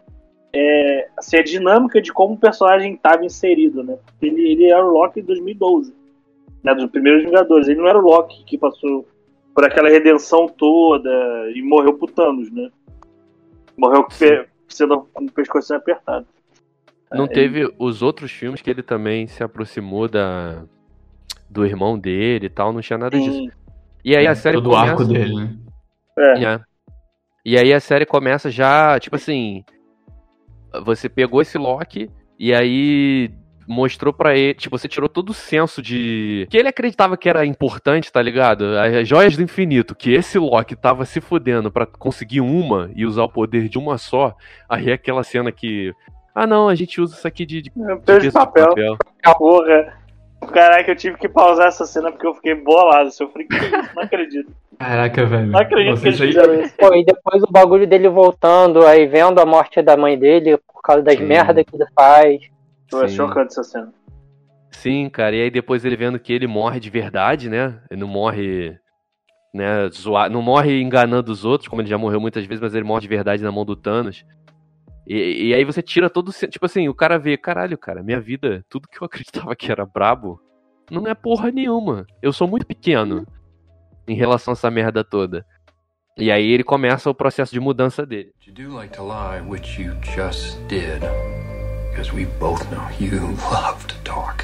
É, 0.57 1.09
assim, 1.17 1.37
a 1.37 1.43
dinâmica 1.43 2.01
de 2.01 2.11
como 2.13 2.33
o 2.35 2.39
personagem 2.39 2.93
estava 2.95 3.23
inserido, 3.25 3.83
né? 3.83 3.97
Ele, 4.21 4.51
ele 4.53 4.65
era 4.71 4.83
o 4.83 4.89
Loki 4.89 5.19
em 5.19 5.23
2012, 5.23 5.93
né? 6.63 6.73
Dos 6.73 6.89
primeiros 6.89 7.23
Vingadores. 7.23 7.67
Ele 7.67 7.79
não 7.81 7.87
era 7.87 7.99
o 7.99 8.01
Loki 8.01 8.43
que 8.45 8.57
passou 8.57 9.05
por 9.55 9.63
aquela 9.65 9.89
redenção 9.89 10.47
toda 10.47 11.09
e 11.55 11.61
morreu 11.63 11.97
pro 11.97 12.07
Thanos, 12.11 12.51
né? 12.51 12.69
Morreu 13.77 14.05
pe- 14.07 14.47
sendo 14.67 15.07
com 15.13 15.23
o 15.25 15.31
pescoço 15.31 15.73
apertado. 15.73 16.27
Não 17.11 17.23
É, 17.25 17.27
teve 17.27 17.73
os 17.79 18.01
outros 18.01 18.31
filmes 18.31 18.61
que 18.61 18.69
ele 18.69 18.83
também 18.83 19.25
se 19.27 19.41
aproximou 19.43 20.07
da 20.09 20.63
do 21.49 21.65
irmão 21.65 21.97
dele 21.97 22.47
e 22.47 22.49
tal, 22.49 22.73
não 22.73 22.81
tinha 22.81 22.97
nada 22.97 23.17
disso. 23.17 23.31
Sim, 23.31 23.49
E 24.03 24.15
aí 24.15 24.27
a 24.27 24.35
série 24.35 24.57
Todo 24.57 24.67
o 24.67 24.71
começa... 24.71 24.91
arco 24.91 25.05
dele, 25.05 25.35
né? 25.35 25.55
é. 26.19 26.43
É. 26.43 26.59
E 27.45 27.57
aí 27.57 27.71
a 27.71 27.79
série 27.79 28.05
começa 28.05 28.49
já, 28.51 28.99
tipo 28.99 29.15
assim, 29.15 29.63
você 30.83 31.07
pegou 31.07 31.41
esse 31.41 31.57
Loki 31.57 32.09
e 32.37 32.53
aí 32.53 33.31
mostrou 33.67 34.13
pra 34.13 34.35
ele, 34.35 34.53
tipo, 34.53 34.77
você 34.77 34.87
tirou 34.87 35.09
todo 35.09 35.29
o 35.29 35.33
senso 35.33 35.81
de 35.81 36.47
que 36.49 36.57
ele 36.57 36.67
acreditava 36.67 37.17
que 37.17 37.27
era 37.29 37.45
importante, 37.45 38.11
tá 38.11 38.21
ligado? 38.21 38.63
As 38.77 39.07
joias 39.07 39.35
do 39.35 39.43
infinito, 39.43 39.95
que 39.95 40.13
esse 40.13 40.37
Loki 40.37 40.75
tava 40.75 41.05
se 41.05 41.19
fudendo 41.21 41.71
pra 41.71 41.85
conseguir 41.85 42.41
uma 42.41 42.89
e 42.95 43.05
usar 43.05 43.23
o 43.23 43.29
poder 43.29 43.67
de 43.69 43.77
uma 43.77 43.97
só. 43.97 44.35
Aí 44.69 44.89
é 44.89 44.93
aquela 44.93 45.23
cena 45.23 45.51
que 45.51 45.93
ah, 46.33 46.45
não, 46.45 46.67
a 46.67 46.75
gente 46.75 46.99
usa 46.99 47.15
isso 47.15 47.27
aqui 47.27 47.45
de, 47.45 47.61
de, 47.61 47.71
de 47.71 48.19
de 48.19 48.31
papel. 48.31 48.73
Porra. 49.37 49.93
Caraca, 50.51 50.91
eu 50.91 50.95
tive 50.95 51.17
que 51.17 51.27
pausar 51.29 51.67
essa 51.69 51.85
cena 51.85 52.11
porque 52.11 52.27
eu 52.27 52.35
fiquei 52.35 52.53
bolado. 52.53 53.09
Eu 53.19 53.29
falei? 53.29 53.47
Não 53.95 54.03
acredito. 54.03 54.51
Caraca, 54.77 55.25
velho. 55.25 55.47
Não 55.47 55.59
acredito 55.59 55.91
Nossa, 55.91 56.01
que 56.03 56.07
eles 56.09 56.19
isso 56.19 56.23
aí- 56.23 56.33
fizeram 56.33 56.61
isso. 56.61 56.75
Pô, 56.77 56.93
e 56.93 57.03
depois 57.05 57.41
o 57.41 57.51
bagulho 57.51 57.87
dele 57.87 58.09
voltando, 58.09 58.85
aí 58.85 59.07
vendo 59.07 59.39
a 59.39 59.45
morte 59.45 59.81
da 59.81 59.97
mãe 59.97 60.19
dele 60.19 60.57
por 60.57 60.81
causa 60.83 61.01
das 61.01 61.19
merdas 61.19 61.63
que 61.65 61.75
ele 61.75 61.85
faz. 61.95 62.41
Foi 62.99 63.09
Sim. 63.09 63.15
chocante 63.15 63.51
essa 63.51 63.63
cena. 63.63 63.93
Sim, 64.71 65.09
cara, 65.09 65.35
e 65.35 65.41
aí 65.41 65.49
depois 65.49 65.85
ele 65.85 65.95
vendo 65.95 66.19
que 66.19 66.33
ele 66.33 66.47
morre 66.47 66.79
de 66.79 66.89
verdade, 66.89 67.49
né? 67.49 67.81
Ele 67.89 68.01
não 68.01 68.07
morre, 68.07 68.77
né, 69.53 69.89
zoar, 69.89 70.29
não 70.29 70.41
morre 70.41 70.81
enganando 70.81 71.31
os 71.31 71.45
outros, 71.45 71.67
como 71.67 71.81
ele 71.81 71.89
já 71.89 71.97
morreu 71.97 72.19
muitas 72.19 72.45
vezes, 72.45 72.61
mas 72.61 72.75
ele 72.75 72.83
morre 72.83 73.01
de 73.01 73.07
verdade 73.07 73.43
na 73.43 73.51
mão 73.51 73.65
do 73.65 73.75
Thanos. 73.75 74.25
E, 75.07 75.47
e 75.47 75.53
aí 75.53 75.63
você 75.63 75.81
tira 75.81 76.09
todo 76.09 76.29
o. 76.29 76.31
Tipo 76.31 76.65
assim, 76.65 76.89
o 76.89 76.93
cara 76.93 77.17
vê, 77.17 77.37
caralho, 77.37 77.77
cara, 77.77 78.03
minha 78.03 78.19
vida, 78.19 78.65
tudo 78.69 78.87
que 78.87 79.01
eu 79.01 79.05
acreditava 79.07 79.55
que 79.55 79.71
era 79.71 79.85
brabo, 79.85 80.41
não 80.91 81.07
é 81.07 81.13
porra 81.13 81.51
nenhuma. 81.51 82.05
Eu 82.21 82.33
sou 82.33 82.47
muito 82.47 82.65
pequeno 82.65 83.25
em 84.07 84.15
relação 84.15 84.51
a 84.51 84.55
essa 84.55 84.69
merda 84.69 85.03
toda. 85.03 85.45
E 86.17 86.31
aí 86.31 86.49
ele 86.49 86.63
começa 86.63 87.09
o 87.09 87.15
processo 87.15 87.51
de 87.51 87.59
mudança 87.59 88.05
dele. 88.05 88.31
You 88.45 88.53
do 88.53 88.75
like 88.75 88.95
to 88.95 89.03
lie, 89.03 89.41
which 89.41 89.81
you 89.81 89.93
just 90.01 90.57
did. 90.67 91.01
Because 91.95 92.13
we 92.13 92.25
both 92.41 92.61
know 92.71 92.85
you 92.99 93.21
love 93.49 93.87
to 93.87 93.95
talk. 94.03 94.43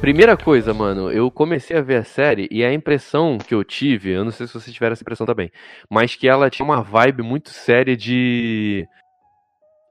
Primeira 0.00 0.36
coisa, 0.36 0.72
mano, 0.72 1.10
eu 1.10 1.28
comecei 1.32 1.76
a 1.76 1.82
ver 1.82 1.96
a 1.96 2.04
série 2.04 2.46
e 2.48 2.64
a 2.64 2.72
impressão 2.72 3.38
que 3.38 3.52
eu 3.52 3.64
tive, 3.64 4.10
eu 4.10 4.24
não 4.24 4.30
sei 4.30 4.46
se 4.46 4.52
vocês 4.52 4.72
tiveram 4.72 4.92
essa 4.92 5.02
impressão 5.02 5.26
também, 5.26 5.50
mas 5.90 6.14
que 6.14 6.28
ela 6.28 6.48
tinha 6.48 6.64
uma 6.64 6.80
vibe 6.80 7.24
muito 7.24 7.50
séria 7.50 7.96
de 7.96 8.86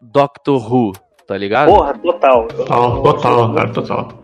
Doctor 0.01 0.73
Who, 0.73 0.93
tá 1.27 1.37
ligado? 1.37 1.69
Porra, 1.69 1.93
total. 1.97 2.47
Total, 2.47 3.03
total, 3.03 3.53
cara, 3.53 3.73
total. 3.73 4.23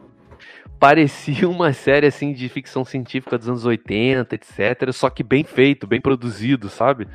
Parecia 0.80 1.50
uma 1.50 1.74
série 1.74 2.08
assim 2.08 2.32
de 2.32 2.48
ficção 2.48 2.86
científica 2.86 3.38
dos 3.38 3.50
anos 3.50 3.66
80, 3.66 4.34
etc, 4.34 4.94
só 4.94 5.10
que 5.10 5.24
bem 5.24 5.44
feito, 5.44 5.86
bem 5.86 6.00
produzido, 6.00 6.70
sabe? 6.70 7.06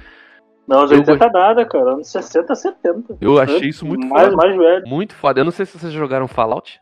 Não, 0.71 0.85
os 0.85 0.93
Eu 0.93 0.99
80 0.99 1.31
nada, 1.31 1.67
cara. 1.67 1.95
Anos 1.95 2.07
60, 2.13 2.55
70. 2.55 3.17
Eu 3.21 3.41
achei 3.41 3.71
isso 3.71 3.85
muito 3.85 4.07
mais, 4.07 4.27
foda. 4.31 4.37
mais 4.37 4.57
velho. 4.57 4.87
Muito 4.87 5.17
foda. 5.17 5.41
Eu 5.41 5.45
não 5.45 5.51
sei 5.51 5.67
se 5.67 5.77
vocês 5.77 5.93
jogaram 5.93 6.29
Fallout. 6.29 6.81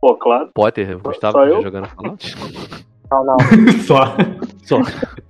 Pô, 0.00 0.16
claro. 0.16 0.50
Potter, 0.54 0.98
Gustavo, 0.98 1.36
Só 1.36 1.44
já 1.46 1.50
eu? 1.50 1.62
jogando 1.62 1.86
Fallout? 1.88 2.34
Não, 3.12 3.22
não. 3.22 3.36
Só. 3.86 4.16
Só. 4.64 4.78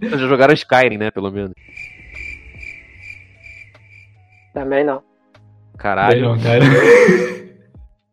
Pô, 0.00 0.08
já 0.08 0.16
jogaram 0.16 0.54
Skyrim, 0.54 0.96
né, 0.96 1.10
pelo 1.10 1.30
menos. 1.30 1.52
Também 4.54 4.84
não. 4.84 5.02
Caralho. 5.76 6.28
Não, 6.28 6.38
cara. 6.38 6.64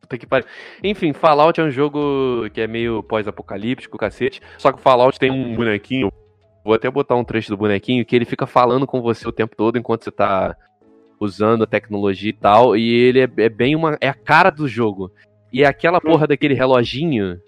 Puta 0.01 0.17
que 0.17 0.25
pariu. 0.25 0.47
Enfim, 0.83 1.13
Fallout 1.13 1.61
é 1.61 1.63
um 1.63 1.69
jogo 1.69 2.49
que 2.51 2.59
é 2.59 2.67
meio 2.67 3.03
pós-apocalíptico, 3.03 3.97
cacete. 3.97 4.41
Só 4.57 4.71
que 4.71 4.79
o 4.79 4.81
Fallout 4.81 5.19
tem 5.19 5.31
um 5.31 5.55
bonequinho. 5.55 6.11
Vou 6.63 6.73
até 6.73 6.89
botar 6.89 7.15
um 7.15 7.23
trecho 7.23 7.49
do 7.49 7.57
bonequinho 7.57 8.05
que 8.05 8.15
ele 8.15 8.25
fica 8.25 8.45
falando 8.45 8.85
com 8.85 9.01
você 9.01 9.27
o 9.27 9.31
tempo 9.31 9.55
todo 9.55 9.77
enquanto 9.77 10.03
você 10.03 10.11
tá 10.11 10.55
usando 11.19 11.63
a 11.63 11.67
tecnologia 11.67 12.29
e 12.29 12.33
tal. 12.33 12.77
E 12.77 12.93
ele 12.93 13.21
é, 13.21 13.29
é 13.37 13.49
bem 13.49 13.75
uma. 13.75 13.97
É 13.99 14.09
a 14.09 14.13
cara 14.13 14.49
do 14.49 14.67
jogo. 14.67 15.11
E 15.51 15.63
é 15.63 15.67
aquela 15.67 15.99
porra 15.99 16.27
daquele 16.27 16.53
reloginho. 16.53 17.39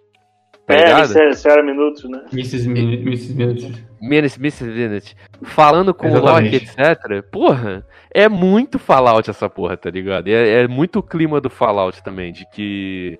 Tá 0.65 0.75
é, 0.75 0.85
ligado? 0.85 1.17
era 1.17 1.63
minutos, 1.63 2.09
né? 2.09 2.25
Mrs. 2.31 2.69
Min 2.69 2.93
Mrs. 3.01 3.33
Minutes. 3.35 3.83
Menace, 4.01 4.39
Mrs. 4.39 4.65
Minute. 4.65 5.15
Falando 5.41 5.93
com 5.93 6.09
o 6.09 6.19
Loki, 6.19 6.55
Exatamente. 6.55 6.71
etc. 6.79 7.23
Porra, 7.29 7.85
é 8.13 8.29
muito 8.29 8.79
Fallout 8.79 9.29
essa 9.29 9.49
porra, 9.49 9.75
tá 9.75 9.89
ligado? 9.89 10.27
E 10.27 10.33
É, 10.33 10.63
é 10.63 10.67
muito 10.67 10.99
o 10.99 11.03
clima 11.03 11.41
do 11.41 11.49
Fallout 11.49 12.01
também, 12.03 12.31
de 12.31 12.45
que. 12.51 13.19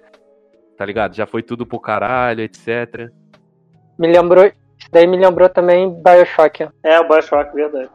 Tá 0.77 0.85
ligado? 0.85 1.15
Já 1.15 1.25
foi 1.25 1.43
tudo 1.43 1.65
pro 1.65 1.79
caralho, 1.79 2.41
etc. 2.41 3.09
Me 3.99 4.07
lembrou. 4.07 4.51
Daí 4.93 5.07
me 5.07 5.17
lembrou 5.17 5.49
também 5.49 5.89
Bioshock. 5.89 6.67
É, 6.83 6.99
o 6.99 7.07
Bioshock, 7.07 7.51
verdade. 7.55 7.89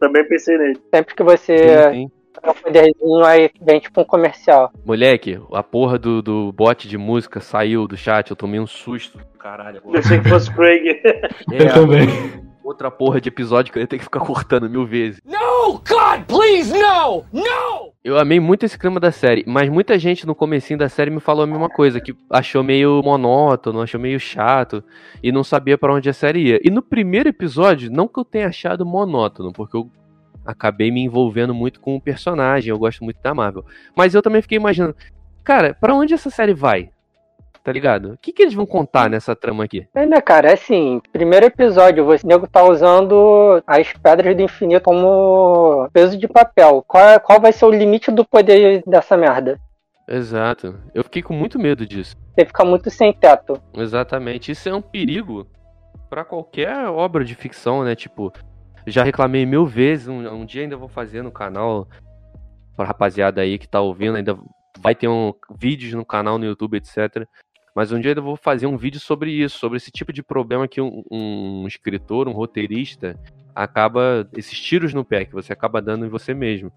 Também 0.00 0.24
pensei 0.26 0.58
nele. 0.58 0.80
Sempre 0.92 1.14
que 1.14 1.22
você 1.22 1.56
Sim, 1.56 1.92
sim. 1.92 2.10
tem 2.42 2.50
um 2.50 2.54
poderzinho, 2.54 3.24
aí 3.24 3.48
vem 3.62 3.78
tipo 3.78 4.00
um 4.00 4.04
comercial. 4.04 4.72
Moleque, 4.84 5.40
a 5.52 5.62
porra 5.62 5.96
do, 5.96 6.20
do 6.20 6.50
bot 6.52 6.88
de 6.88 6.98
música 6.98 7.38
saiu 7.38 7.86
do 7.86 7.96
chat, 7.96 8.28
eu 8.28 8.36
tomei 8.36 8.58
um 8.58 8.66
susto. 8.66 9.20
Caralho, 9.38 9.80
Eu 9.84 9.96
achei 10.00 10.20
que 10.20 10.28
fosse 10.28 10.52
Craig. 10.52 11.00
Eu 11.52 11.66
é, 11.66 11.72
também. 11.72 12.08
outra 12.64 12.90
porra 12.90 13.20
de 13.20 13.28
episódio 13.28 13.72
que 13.72 13.78
eu 13.78 13.82
ia 13.82 13.86
ter 13.86 13.98
que 13.98 14.04
ficar 14.04 14.20
cortando 14.20 14.68
mil 14.68 14.84
vezes. 14.84 15.20
No, 15.64 15.78
God, 15.78 16.26
please, 16.28 16.70
no! 16.70 17.24
No! 17.32 17.94
Eu 18.04 18.18
amei 18.18 18.38
muito 18.38 18.66
esse 18.66 18.78
clima 18.78 19.00
da 19.00 19.10
série, 19.10 19.42
mas 19.46 19.70
muita 19.70 19.98
gente 19.98 20.26
no 20.26 20.34
comecinho 20.34 20.78
da 20.78 20.90
série 20.90 21.10
me 21.10 21.20
falou 21.20 21.42
a 21.42 21.46
mesma 21.46 21.70
coisa, 21.70 22.02
que 22.02 22.14
achou 22.28 22.62
meio 22.62 23.00
monótono, 23.02 23.80
achou 23.80 23.98
meio 23.98 24.20
chato 24.20 24.84
e 25.22 25.32
não 25.32 25.42
sabia 25.42 25.78
pra 25.78 25.94
onde 25.94 26.10
a 26.10 26.12
série 26.12 26.50
ia. 26.50 26.60
E 26.62 26.70
no 26.70 26.82
primeiro 26.82 27.30
episódio, 27.30 27.90
não 27.90 28.06
que 28.06 28.20
eu 28.20 28.26
tenha 28.26 28.48
achado 28.48 28.84
monótono, 28.84 29.54
porque 29.54 29.74
eu 29.74 29.90
acabei 30.44 30.90
me 30.90 31.00
envolvendo 31.00 31.54
muito 31.54 31.80
com 31.80 31.96
o 31.96 32.00
personagem, 32.00 32.68
eu 32.68 32.78
gosto 32.78 33.02
muito 33.02 33.22
da 33.22 33.32
Marvel. 33.32 33.64
Mas 33.96 34.14
eu 34.14 34.20
também 34.20 34.42
fiquei 34.42 34.58
imaginando, 34.58 34.94
cara, 35.42 35.72
pra 35.72 35.94
onde 35.94 36.12
essa 36.12 36.28
série 36.28 36.52
vai? 36.52 36.90
Tá 37.64 37.72
ligado? 37.72 38.12
O 38.12 38.18
que, 38.18 38.30
que 38.30 38.42
eles 38.42 38.52
vão 38.52 38.66
contar 38.66 39.08
nessa 39.08 39.34
trama 39.34 39.64
aqui? 39.64 39.88
É, 39.94 40.04
né, 40.04 40.20
cara? 40.20 40.50
É 40.50 40.52
assim, 40.52 41.00
primeiro 41.10 41.46
episódio, 41.46 42.04
você, 42.04 42.26
nego 42.26 42.46
tá 42.46 42.62
usando 42.62 43.62
as 43.66 43.90
pedras 43.94 44.36
do 44.36 44.42
infinito 44.42 44.82
como 44.84 45.88
peso 45.90 46.18
de 46.18 46.28
papel. 46.28 46.84
Qual, 46.86 47.02
é- 47.02 47.18
qual 47.18 47.40
vai 47.40 47.52
ser 47.54 47.64
o 47.64 47.70
limite 47.70 48.10
do 48.10 48.22
poder 48.22 48.82
dessa 48.86 49.16
merda? 49.16 49.58
Exato. 50.06 50.78
Eu 50.94 51.02
fiquei 51.04 51.22
com 51.22 51.32
muito 51.32 51.58
medo 51.58 51.86
disso. 51.86 52.14
Você 52.34 52.44
fica 52.44 52.66
muito 52.66 52.90
sem 52.90 53.14
teto. 53.14 53.58
Exatamente. 53.72 54.52
Isso 54.52 54.68
é 54.68 54.74
um 54.74 54.82
perigo 54.82 55.46
pra 56.10 56.22
qualquer 56.22 56.86
obra 56.88 57.24
de 57.24 57.34
ficção, 57.34 57.82
né? 57.82 57.94
Tipo, 57.94 58.30
já 58.86 59.02
reclamei 59.02 59.46
mil 59.46 59.64
vezes, 59.64 60.06
um, 60.06 60.28
um 60.28 60.44
dia 60.44 60.60
ainda 60.62 60.76
vou 60.76 60.88
fazer 60.88 61.22
no 61.22 61.32
canal, 61.32 61.88
pra 62.76 62.84
rapaziada 62.84 63.40
aí 63.40 63.58
que 63.58 63.66
tá 63.66 63.80
ouvindo, 63.80 64.16
ainda 64.16 64.38
vai 64.78 64.94
ter 64.94 65.08
um 65.08 65.32
vídeos 65.58 65.94
no 65.94 66.04
canal 66.04 66.36
no 66.36 66.44
YouTube, 66.44 66.76
etc. 66.76 67.26
Mas 67.74 67.90
um 67.90 68.00
dia 68.00 68.12
ainda 68.12 68.20
vou 68.20 68.36
fazer 68.36 68.66
um 68.66 68.76
vídeo 68.76 69.00
sobre 69.00 69.32
isso, 69.32 69.58
sobre 69.58 69.76
esse 69.76 69.90
tipo 69.90 70.12
de 70.12 70.22
problema 70.22 70.68
que 70.68 70.80
um, 70.80 71.02
um 71.10 71.66
escritor, 71.66 72.28
um 72.28 72.32
roteirista, 72.32 73.18
acaba. 73.54 74.28
esses 74.36 74.58
tiros 74.58 74.94
no 74.94 75.04
pé 75.04 75.24
que 75.24 75.32
você 75.32 75.52
acaba 75.52 75.82
dando 75.82 76.06
em 76.06 76.08
você 76.08 76.32
mesmo. 76.32 76.72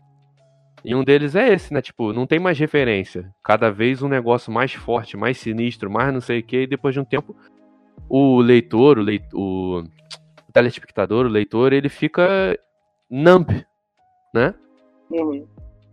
E 0.84 0.96
um 0.96 1.04
deles 1.04 1.36
é 1.36 1.54
esse, 1.54 1.74
né? 1.74 1.82
Tipo, 1.82 2.13
não 2.13 2.25
tem 2.25 2.39
mais 2.39 2.58
referência. 2.58 3.34
Cada 3.44 3.70
vez 3.70 4.01
um 4.01 4.08
negócio 4.08 4.51
mais 4.51 4.74
forte, 4.74 5.18
mais 5.18 5.38
sinistro, 5.38 5.89
mais 5.89 6.13
não 6.13 6.22
sei 6.22 6.39
o 6.39 6.44
que, 6.44 6.62
e 6.62 6.68
depois 6.68 6.94
de 6.94 7.00
um 7.00 7.06
tempo, 7.06 7.36
o 8.10 8.39
leitor, 8.39 8.98
o, 8.98 9.01
leit 9.01 9.25
o 9.34 9.84
telespectador, 10.54 11.25
o 11.25 11.30
leitor, 11.30 11.74
ele 11.74 11.89
fica 11.89 12.58
numb, 13.10 13.66
né? 14.34 14.54
Uhum. 15.12 15.48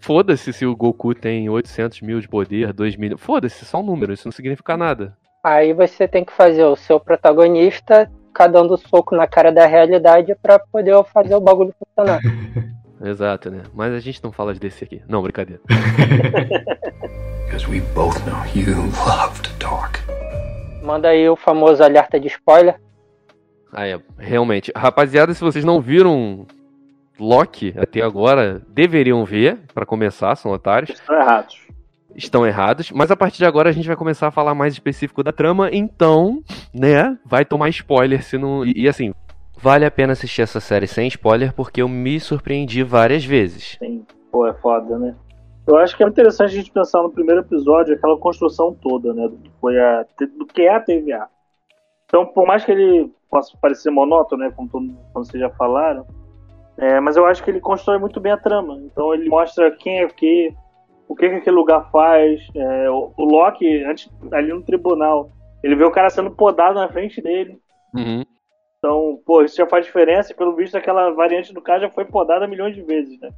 Foda-se 0.05 0.53
se 0.53 0.67
o 0.67 0.77
Goku 0.77 1.15
tem 1.15 1.49
800 1.49 2.03
mil 2.03 2.21
de 2.21 2.29
poder, 2.29 2.75
2 2.75 2.95
mil. 2.97 3.17
Foda-se, 3.17 3.65
só 3.65 3.81
um 3.81 3.83
número, 3.83 4.13
isso 4.13 4.29
não 4.29 4.33
significa 4.33 4.77
nada. 4.77 5.17
Aí 5.43 5.73
você 5.73 6.07
tem 6.07 6.23
que 6.23 6.33
fazer 6.33 6.63
o 6.63 6.77
seu 6.77 7.01
protagonista 7.01 8.11
ficar 8.27 8.49
dando 8.49 8.77
soco 8.77 9.17
na 9.17 9.27
cara 9.27 9.51
da 9.51 9.65
realidade 9.65 10.37
pra 10.43 10.59
poder 10.59 11.03
fazer 11.05 11.35
o 11.35 11.41
bagulho 11.41 11.75
funcionar. 11.79 12.21
Exato, 13.03 13.51
né? 13.51 13.63
Mas 13.73 13.95
a 13.95 13.99
gente 13.99 14.23
não 14.23 14.31
fala 14.31 14.53
de 14.53 14.61
DC 14.61 14.85
aqui. 14.85 15.03
Não, 15.09 15.23
brincadeira. 15.23 15.63
Because 17.47 17.67
we 17.67 17.81
both 17.95 18.19
know 18.27 18.45
you 18.55 18.77
love 19.07 19.41
to 19.41 19.51
talk. 19.59 19.99
Manda 20.83 21.09
aí 21.09 21.27
o 21.31 21.35
famoso 21.35 21.83
alerta 21.83 22.21
de 22.21 22.27
spoiler. 22.29 22.79
Ah, 23.73 23.89
é, 23.89 23.99
realmente. 24.19 24.71
Rapaziada, 24.77 25.33
se 25.33 25.41
vocês 25.41 25.65
não 25.65 25.81
viram 25.81 26.47
Loki 27.19 27.75
até 27.77 28.03
agora, 28.03 28.63
deveriam 28.69 29.25
ver, 29.25 29.59
pra 29.73 29.87
começar, 29.87 30.35
são 30.37 30.53
otários. 30.53 30.91
Estão 30.91 31.17
errados. 31.17 31.65
Estão 32.15 32.47
errados, 32.47 32.91
mas 32.93 33.11
a 33.11 33.17
partir 33.17 33.39
de 33.39 33.45
agora 33.45 33.69
a 33.69 33.73
gente 33.73 33.89
vai 33.89 33.97
começar 33.97 34.29
a 34.29 34.31
falar 34.31 34.55
mais 34.55 34.73
específico 34.73 35.23
da 35.23 35.33
trama, 35.33 35.69
então, 35.73 36.43
né, 36.73 37.19
vai 37.25 37.45
tomar 37.45 37.69
spoiler 37.71 38.23
se 38.23 38.39
não. 38.39 38.65
E, 38.65 38.83
e 38.83 38.89
assim, 38.89 39.13
vale 39.57 39.85
a 39.85 39.91
pena 39.91 40.13
assistir 40.13 40.43
essa 40.43 40.61
série 40.61 40.87
sem 40.87 41.09
spoiler 41.09 41.53
porque 41.53 41.83
eu 41.83 41.89
me 41.89 42.21
surpreendi 42.21 42.83
várias 42.83 43.25
vezes. 43.25 43.77
Sim. 43.79 44.05
Pô, 44.31 44.47
é 44.47 44.55
foda, 44.55 44.99
né? 44.99 45.15
Eu 45.67 45.77
acho 45.79 45.97
que 45.97 46.05
é 46.05 46.07
interessante 46.07 46.51
a 46.51 46.57
gente 46.57 46.71
pensar 46.71 47.03
no 47.03 47.11
primeiro 47.11 47.41
episódio 47.41 47.95
aquela 47.95 48.19
construção 48.19 48.75
toda, 48.75 49.15
né? 49.15 49.27
Do 49.29 49.39
que, 49.39 49.51
foi 49.61 49.81
a, 49.81 50.05
do 50.37 50.47
que 50.47 50.63
é 50.63 50.75
a 50.75 50.81
TVA. 50.81 51.27
Então, 52.05 52.27
por 52.27 52.47
mais 52.47 52.65
que 52.65 52.73
ele 52.73 53.11
possa 53.31 53.57
parecer 53.61 53.91
monótono, 53.91 54.45
né? 54.45 54.53
Como, 54.55 54.69
todo, 54.69 54.87
como 55.13 55.25
vocês 55.25 55.41
já 55.41 55.49
falaram, 55.51 56.07
é, 56.79 57.01
mas 57.01 57.17
eu 57.17 57.25
acho 57.27 57.43
que 57.43 57.51
ele 57.51 57.61
constrói 57.61 57.99
muito 57.99 58.21
bem 58.21 58.33
a 58.33 58.37
trama. 58.37 58.77
Então, 58.85 59.15
ele 59.15 59.29
mostra 59.29 59.71
quem 59.71 60.01
é 60.01 60.05
o 60.05 60.09
que, 60.09 60.53
o 61.09 61.15
que, 61.15 61.29
que 61.29 61.35
aquele 61.37 61.57
lugar 61.57 61.91
faz. 61.91 62.41
É, 62.55 62.91
o, 62.91 63.13
o 63.17 63.25
Loki, 63.25 63.85
antes, 63.85 64.11
ali 64.33 64.53
no 64.53 64.63
tribunal, 64.63 65.31
ele 65.63 65.75
vê 65.77 65.85
o 65.85 65.91
cara 65.91 66.11
sendo 66.11 66.31
podado 66.31 66.75
na 66.79 66.89
frente 66.89 67.23
dele. 67.23 67.59
Uhum. 67.95 68.23
Então, 68.79 69.19
pô, 69.25 69.43
isso 69.43 69.57
já 69.57 69.67
faz 69.67 69.87
diferença 69.87 70.33
e 70.33 70.37
pelo 70.37 70.55
visto 70.55 70.77
aquela 70.77 71.11
variante 71.13 71.55
do 71.55 71.63
cara 71.63 71.81
já 71.81 71.91
foi 71.91 72.05
podada 72.05 72.47
milhões 72.47 72.75
de 72.75 72.83
vezes, 72.83 73.19
né? 73.19 73.31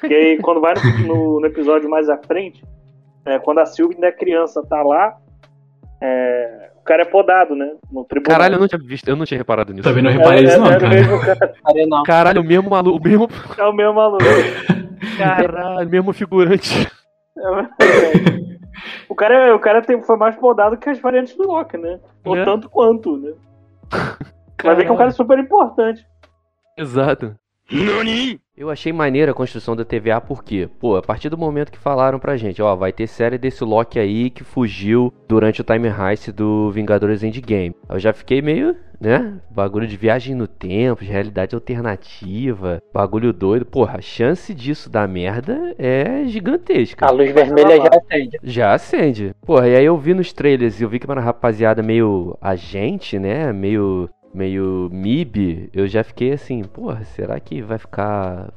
Porque 0.00 0.12
aí 0.12 0.38
quando 0.38 0.60
vai 0.60 0.74
no, 0.74 1.06
no- 1.06 1.40
no 1.40 1.46
episódio 1.46 1.88
mais 1.88 2.08
à 2.08 2.16
frente, 2.18 2.64
é, 3.24 3.38
quando 3.38 3.58
a 3.58 3.66
Sylvie 3.66 3.94
ainda 3.94 4.08
é 4.08 4.12
criança, 4.12 4.60
tá 4.66 4.82
lá, 4.82 5.16
é, 6.00 6.70
o 6.76 6.82
cara 6.82 7.02
é 7.02 7.04
podado, 7.04 7.54
né? 7.54 7.72
No 7.90 8.04
tribunal. 8.04 8.38
Caralho, 8.38 8.54
eu 8.54 8.60
não 8.60 8.68
tinha 8.68 8.78
visto, 8.78 9.08
eu 9.08 9.16
não 9.16 9.26
tinha 9.26 9.38
reparado 9.38 9.72
nisso. 9.72 9.88
Também 9.88 10.02
não 10.02 10.10
é, 10.10 10.14
reparei 10.14 10.44
é, 10.44 10.48
isso, 10.48 10.58
não, 10.58 10.70
é, 10.70 10.76
o 10.76 10.80
cara. 10.80 10.94
mesmo 10.94 11.20
cara. 11.20 11.54
Caralho, 12.06 12.40
o 12.40 12.44
mesmo 12.44 12.70
maluco, 12.70 12.98
o 12.98 13.08
mesmo. 13.08 13.28
é 13.56 13.64
o 13.64 13.72
mesmo 13.72 13.94
maluco. 13.94 14.24
Caralho, 15.18 15.88
mesmo 15.88 16.12
figurante. 16.12 16.88
É, 17.36 17.50
o 19.08 19.14
cara, 19.16 19.54
o 19.54 19.58
cara 19.58 19.82
tem, 19.82 20.00
foi 20.02 20.16
mais 20.16 20.36
podado 20.36 20.76
que 20.76 20.88
as 20.88 21.00
variantes 21.00 21.36
do 21.36 21.46
Loki, 21.46 21.76
né? 21.76 21.98
Ou 22.24 22.36
tanto 22.44 22.68
quanto, 22.68 23.16
né? 23.16 23.32
Vai 24.62 24.76
ver 24.76 24.84
que 24.84 24.90
é 24.90 24.92
um 24.92 24.96
cara 24.96 25.10
super 25.10 25.38
importante. 25.38 26.06
Exato. 26.76 27.34
Eu 28.58 28.70
achei 28.70 28.92
maneira 28.92 29.30
a 29.30 29.34
construção 29.34 29.76
da 29.76 29.84
TVA 29.84 30.20
porque, 30.20 30.68
pô, 30.80 30.96
a 30.96 31.02
partir 31.02 31.28
do 31.28 31.38
momento 31.38 31.70
que 31.70 31.78
falaram 31.78 32.18
pra 32.18 32.36
gente, 32.36 32.60
ó, 32.60 32.74
vai 32.74 32.92
ter 32.92 33.06
série 33.06 33.38
desse 33.38 33.62
Loki 33.62 34.00
aí 34.00 34.30
que 34.30 34.42
fugiu 34.42 35.14
durante 35.28 35.60
o 35.60 35.64
time 35.64 35.86
heist 35.88 36.32
do 36.32 36.68
Vingadores 36.72 37.22
Endgame. 37.22 37.76
Eu 37.88 38.00
já 38.00 38.12
fiquei 38.12 38.42
meio, 38.42 38.74
né, 39.00 39.34
bagulho 39.48 39.86
de 39.86 39.96
viagem 39.96 40.34
no 40.34 40.48
tempo, 40.48 41.04
de 41.04 41.10
realidade 41.10 41.54
alternativa, 41.54 42.82
bagulho 42.92 43.32
doido. 43.32 43.64
Porra, 43.64 43.98
a 43.98 44.00
chance 44.00 44.52
disso 44.52 44.90
dar 44.90 45.06
merda 45.06 45.74
é 45.78 46.24
gigantesca. 46.26 47.06
A 47.06 47.10
luz 47.10 47.30
vermelha 47.32 47.76
já 47.76 47.90
acende. 47.92 48.38
Já 48.42 48.74
acende. 48.74 49.34
Porra, 49.40 49.68
e 49.68 49.76
aí 49.76 49.84
eu 49.84 49.96
vi 49.96 50.14
nos 50.14 50.32
trailers 50.32 50.80
e 50.80 50.82
eu 50.82 50.88
vi 50.88 50.98
que 50.98 51.06
era 51.06 51.20
uma 51.20 51.24
rapaziada 51.24 51.80
meio 51.80 52.36
agente, 52.40 53.20
né? 53.20 53.52
Meio. 53.52 54.08
Meio 54.38 54.88
MIB. 54.92 55.68
Eu 55.74 55.88
já 55.88 56.04
fiquei 56.04 56.32
assim, 56.32 56.62
porra, 56.62 57.04
será 57.04 57.38
que 57.40 57.60
vai 57.60 57.76
ficar 57.78 58.52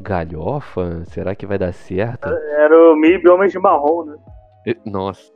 galhofa? 0.00 1.04
Será 1.06 1.34
que 1.34 1.46
vai 1.46 1.56
dar 1.58 1.72
certo? 1.72 2.28
Era 2.28 2.92
o 2.92 2.96
Mib 2.96 3.24
Homens 3.28 3.52
de 3.52 3.58
Marrom, 3.58 4.04
né? 4.04 4.16
Nossa. 4.84 5.30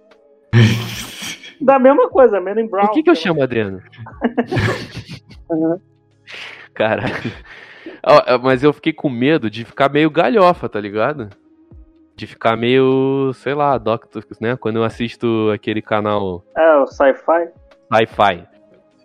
Da 1.61 1.79
mesma 1.79 2.09
coisa, 2.11 2.41
Men 2.41 2.61
in 2.61 2.69
Brown. 2.69 2.87
Por 2.87 2.95
que, 2.95 3.03
que 3.03 3.11
eu 3.11 3.15
chamo 3.15 3.43
Adriano? 3.43 3.81
Uhum. 5.49 5.79
Caralho. 6.75 7.15
Mas 8.43 8.65
eu 8.65 8.73
fiquei 8.73 8.93
com 8.93 9.09
medo 9.09 9.49
de 9.49 9.65
ficar 9.65 9.89
meio 9.89 10.11
galhofa, 10.11 10.69
tá 10.69 10.81
ligado? 10.81 11.29
De 12.17 12.27
ficar 12.27 12.57
meio, 12.57 13.31
sei 13.35 13.55
lá, 13.55 13.79
Doctor, 13.79 14.25
né? 14.41 14.57
Quando 14.57 14.77
eu 14.81 14.83
assisto 14.83 15.49
aquele 15.55 15.81
canal 15.81 16.45
É, 16.57 16.77
o 16.79 16.87
sci-fi. 16.89 17.49
sci-fi. 17.95 18.56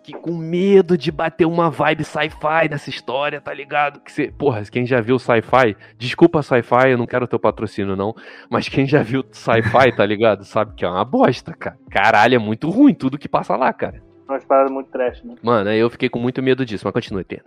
Fiquei 0.04 0.20
com 0.20 0.36
medo 0.36 0.98
de 0.98 1.12
bater 1.12 1.44
uma 1.46 1.70
vibe 1.70 2.02
sci-fi 2.02 2.68
nessa 2.68 2.90
história, 2.90 3.40
tá 3.40 3.54
ligado? 3.54 4.00
Que 4.00 4.10
cê... 4.10 4.32
Porra, 4.36 4.60
quem 4.64 4.84
já 4.84 5.00
viu 5.00 5.16
sci-fi, 5.16 5.76
desculpa 5.96 6.42
sci-fi, 6.42 6.90
eu 6.90 6.98
não 6.98 7.06
quero 7.06 7.28
teu 7.28 7.38
patrocínio 7.38 7.94
não, 7.94 8.12
mas 8.50 8.68
quem 8.68 8.84
já 8.84 9.00
viu 9.00 9.24
sci-fi, 9.30 9.94
tá 9.96 10.04
ligado? 10.04 10.44
Sabe 10.44 10.74
que 10.74 10.84
é 10.84 10.88
uma 10.88 11.04
bosta, 11.04 11.54
cara. 11.54 11.78
Caralho, 11.88 12.34
é 12.34 12.38
muito 12.38 12.68
ruim 12.68 12.94
tudo 12.94 13.16
que 13.16 13.28
passa 13.28 13.54
lá, 13.56 13.72
cara. 13.72 14.02
Umas 14.28 14.44
paradas 14.44 14.72
muito 14.72 14.90
trash, 14.90 15.22
né? 15.22 15.36
Mano, 15.40 15.70
aí 15.70 15.78
eu 15.78 15.88
fiquei 15.88 16.08
com 16.08 16.18
muito 16.18 16.42
medo 16.42 16.66
disso, 16.66 16.84
mas 16.84 16.92
continue 16.92 17.22
tendo. 17.22 17.44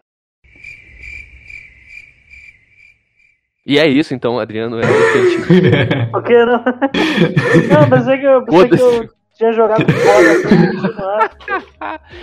E 3.67 3.77
é 3.79 3.85
isso, 3.87 4.13
então, 4.13 4.39
Adriano. 4.39 4.79
É 4.79 4.83
isso 4.83 5.11
que 5.11 5.17
a 5.17 5.61
gente- 5.63 6.07
Por 6.11 6.23
que 6.23 6.45
não? 6.45 6.63
não, 6.63 7.89
mas 7.89 8.07
é 8.07 8.17
que 8.17 8.25
eu 8.25 8.45
pensei 8.45 8.69
que 8.69 8.81
eu 8.81 9.09
tinha 9.35 9.51
jogado 9.53 9.85
fora. 9.91 10.31
assim, 10.31 10.55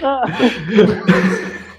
não. 0.01 0.23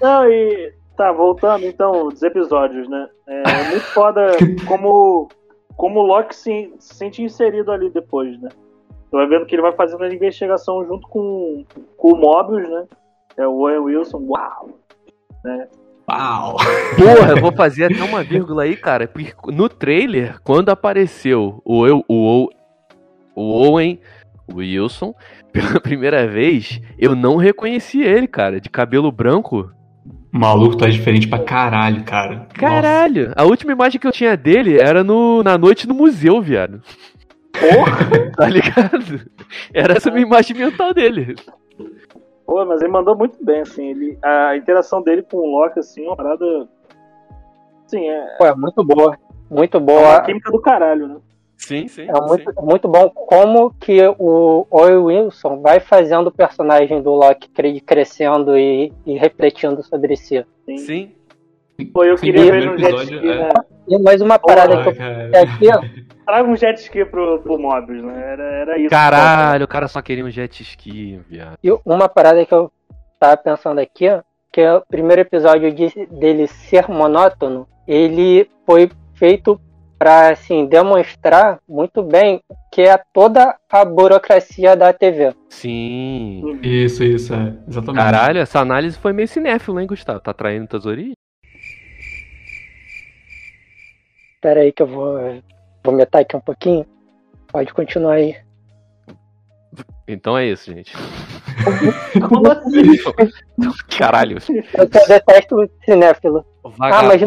Não, 0.00 0.30
e. 0.30 0.72
Tá, 0.96 1.10
voltando 1.10 1.66
então 1.66 2.08
dos 2.08 2.22
episódios, 2.22 2.88
né? 2.88 3.08
É 3.26 3.64
muito 3.70 3.84
foda 3.86 4.30
como, 4.64 5.28
como 5.76 5.98
o 6.00 6.06
Loki 6.06 6.36
se, 6.36 6.72
se 6.78 6.94
sente 6.94 7.20
inserido 7.20 7.72
ali 7.72 7.90
depois, 7.90 8.40
né? 8.40 8.48
Tu 9.10 9.16
vai 9.16 9.26
vendo 9.26 9.44
que 9.44 9.56
ele 9.56 9.62
vai 9.62 9.72
fazendo 9.72 10.04
a 10.04 10.14
investigação 10.14 10.86
junto 10.86 11.08
com, 11.08 11.64
com 11.96 12.12
o 12.12 12.16
Mobius, 12.16 12.68
né? 12.70 12.84
É 13.36 13.44
o 13.44 13.54
Owen 13.62 13.78
Wilson, 13.78 14.18
uau! 14.28 14.68
Né? 15.44 15.66
Uau! 16.08 16.56
Porra, 16.96 17.30
eu 17.30 17.40
vou 17.40 17.50
fazer 17.56 17.86
até 17.92 18.02
uma 18.04 18.22
vírgula 18.22 18.62
aí, 18.62 18.76
cara. 18.76 19.08
porque 19.08 19.32
No 19.52 19.68
trailer, 19.68 20.40
quando 20.44 20.68
apareceu 20.68 21.60
o, 21.64 21.88
eu- 21.88 22.04
o, 22.08 22.44
o, 22.44 22.48
o 23.34 23.68
Owen 23.68 23.98
Wilson 24.52 25.14
pela 25.52 25.78
primeira 25.80 26.26
vez, 26.26 26.80
eu 26.98 27.14
não 27.14 27.36
reconheci 27.36 28.02
ele, 28.02 28.26
cara. 28.26 28.60
De 28.60 28.68
cabelo 28.68 29.10
branco. 29.12 29.70
O 30.32 30.38
maluco 30.38 30.76
tá 30.76 30.88
diferente 30.88 31.28
pra 31.28 31.38
caralho, 31.38 32.02
cara. 32.04 32.48
Caralho, 32.54 33.32
a 33.36 33.44
última 33.44 33.72
imagem 33.72 34.00
que 34.00 34.06
eu 34.06 34.12
tinha 34.12 34.36
dele 34.36 34.78
era 34.80 35.04
no, 35.04 35.42
na 35.42 35.56
noite 35.56 35.86
no 35.86 35.94
museu, 35.94 36.42
viado. 36.42 36.82
Porra! 37.52 38.24
Tá 38.34 38.48
ligado? 38.48 39.30
Era 39.72 39.96
essa 39.96 40.10
minha 40.10 40.26
imagem 40.26 40.56
mental 40.56 40.92
dele. 40.92 41.36
Pô, 42.44 42.64
mas 42.64 42.82
ele 42.82 42.90
mandou 42.90 43.16
muito 43.16 43.38
bem, 43.44 43.60
assim. 43.60 43.90
Ele, 43.90 44.18
a 44.20 44.56
interação 44.56 45.00
dele 45.00 45.22
com 45.22 45.36
o 45.36 45.46
Loki, 45.46 45.78
assim, 45.78 46.04
uma 46.04 46.16
parada. 46.16 46.44
Sim, 47.86 48.08
é, 48.08 48.36
Pô, 48.36 48.46
é 48.46 48.54
muito 48.56 48.84
boa. 48.84 49.16
Muito 49.48 49.76
é 49.76 49.80
uma 49.80 49.86
boa. 49.86 50.20
química 50.22 50.50
do 50.50 50.60
caralho, 50.60 51.06
né? 51.06 51.16
Sim, 51.56 51.88
sim. 51.88 52.06
É 52.08 52.20
muito, 52.20 52.52
muito 52.62 52.88
bom 52.88 53.08
como 53.10 53.70
que 53.80 54.00
o 54.18 54.66
Owen 54.70 54.96
Wilson 54.98 55.60
vai 55.60 55.80
fazendo 55.80 56.26
o 56.26 56.32
personagem 56.32 57.00
do 57.02 57.12
Loki 57.14 57.48
cre- 57.48 57.80
crescendo 57.80 58.56
e, 58.58 58.92
e 59.06 59.16
refletindo 59.16 59.82
sobre 59.82 60.16
si. 60.16 60.44
Sim. 60.66 60.76
Sim. 60.78 61.12
Pô, 61.92 62.04
eu 62.04 62.16
Sim, 62.16 62.26
queria 62.26 62.44
no 62.44 62.50
ver 62.50 62.58
primeiro 62.58 62.78
jet 62.78 62.94
ski, 63.02 63.14
episódio, 63.16 63.40
né? 63.40 63.48
E 63.88 63.98
mais 63.98 64.20
uma 64.20 64.38
parada 64.38 64.80
que 64.82 64.88
eu 64.88 65.72
aqui, 65.72 66.04
Traga 66.24 66.48
um 66.48 66.56
jet 66.56 66.78
ski 66.80 67.04
pro, 67.04 67.40
pro 67.40 67.58
Mobius, 67.58 68.02
né? 68.02 68.32
Era, 68.32 68.42
era 68.44 68.78
isso. 68.78 68.90
Caralho, 68.90 69.64
o 69.64 69.68
cara 69.68 69.88
só 69.88 70.00
queria 70.00 70.24
um 70.24 70.30
jet 70.30 70.62
ski, 70.62 71.20
viado. 71.28 71.58
e 71.62 71.70
uma 71.84 72.08
parada 72.08 72.44
que 72.46 72.54
eu 72.54 72.70
tava 73.18 73.36
pensando 73.36 73.78
aqui, 73.80 74.06
que 74.52 74.60
é 74.60 74.74
o 74.74 74.80
primeiro 74.82 75.20
episódio 75.22 75.72
de- 75.72 76.06
dele 76.06 76.46
ser 76.46 76.88
monótono, 76.88 77.66
ele 77.86 78.48
foi 78.64 78.90
feito 79.14 79.60
para 80.04 80.32
assim 80.32 80.66
demonstrar 80.66 81.58
muito 81.66 82.02
bem 82.02 82.42
que 82.70 82.82
é 82.82 83.00
toda 83.10 83.56
a 83.70 83.84
burocracia 83.86 84.76
da 84.76 84.92
TV. 84.92 85.34
Sim. 85.48 86.60
Isso, 86.62 87.02
isso, 87.02 87.32
é. 87.32 87.54
Exatamente. 87.66 88.04
Caralho, 88.04 88.38
essa 88.38 88.60
análise 88.60 88.98
foi 88.98 89.14
meio 89.14 89.26
cinéfilo, 89.26 89.80
hein, 89.80 89.86
Gustavo? 89.86 90.20
Tá 90.20 90.34
traindo 90.34 90.66
tuas 90.66 90.84
origens? 90.84 91.16
Espera 94.34 94.60
aí 94.60 94.72
que 94.72 94.82
eu 94.82 94.86
vou 94.86 95.42
vou 95.82 95.94
metar 95.94 96.18
aqui 96.18 96.36
um 96.36 96.40
pouquinho. 96.40 96.84
Pode 97.50 97.72
continuar 97.72 98.16
aí. 98.16 98.36
Então 100.06 100.36
é 100.36 100.44
isso, 100.48 100.70
gente. 100.70 100.92
Como 102.28 102.52
assim? 102.52 102.82
Caralho. 103.96 104.36
Eu 104.36 104.86
só 104.92 105.06
detesto 105.06 105.56
cinéfilo. 105.82 106.44
Ah, 106.78 107.04
mas 107.04 107.22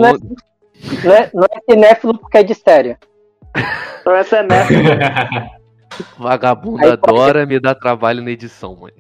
não 1.04 1.14
é, 1.14 1.30
não, 1.34 1.44
é, 1.44 1.48
não 1.56 1.62
cinéfilo 1.70 2.18
porque 2.18 2.38
é 2.38 2.44
de 2.44 2.54
série. 2.56 2.98
Então 4.02 4.14
essa 4.16 4.38
é 4.38 4.44
neta. 4.44 5.50
Vagabundo 6.18 6.84
Aí 6.86 6.98
pode- 6.98 7.12
adora 7.20 7.46
me 7.46 7.60
dar 7.60 7.74
trabalho 7.76 8.22
na 8.22 8.30
edição, 8.32 8.76
mano. 8.76 8.94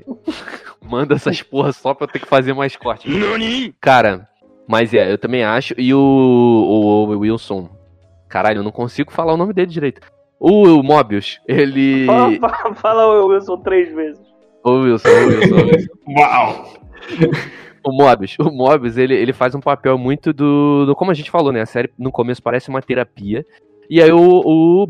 Manda 0.81 1.15
essas 1.15 1.41
porra 1.41 1.71
só 1.71 1.93
pra 1.93 2.05
eu 2.05 2.11
ter 2.11 2.19
que 2.19 2.25
fazer 2.27 2.53
mais 2.53 2.75
corte. 2.75 3.07
Cara, 3.81 4.27
mas 4.67 4.93
é, 4.93 5.11
eu 5.11 5.17
também 5.17 5.43
acho. 5.43 5.73
E 5.77 5.93
o, 5.93 5.99
o, 5.99 7.05
o 7.13 7.19
Wilson. 7.19 7.69
Caralho, 8.29 8.59
eu 8.59 8.63
não 8.63 8.71
consigo 8.71 9.11
falar 9.11 9.33
o 9.33 9.37
nome 9.37 9.53
dele 9.53 9.67
direito. 9.67 10.01
O, 10.39 10.63
o 10.79 10.83
Mobius, 10.83 11.39
ele. 11.47 12.05
fala, 12.05 12.31
fala, 12.39 12.75
fala 12.75 13.21
o 13.23 13.27
Wilson 13.27 13.57
três 13.57 13.93
vezes. 13.93 14.21
O 14.63 14.71
Wilson, 14.81 15.09
o 15.09 15.27
Wilson, 15.27 15.55
o 15.55 15.65
Wilson. 15.67 15.93
Uau! 16.17 16.73
O 17.87 17.91
Mobius, 17.91 18.35
o 18.39 18.51
Mobius, 18.51 18.97
ele, 18.97 19.15
ele 19.15 19.31
faz 19.31 19.55
um 19.55 19.61
papel 19.61 19.97
muito 19.97 20.33
do, 20.33 20.85
do. 20.85 20.95
Como 20.95 21.09
a 21.09 21.13
gente 21.13 21.31
falou, 21.31 21.53
né? 21.53 21.61
A 21.61 21.65
série 21.65 21.89
no 21.97 22.11
começo 22.11 22.43
parece 22.43 22.67
uma 22.67 22.81
terapia. 22.81 23.45
E 23.89 24.01
aí 24.01 24.11
o, 24.11 24.41
o 24.43 24.87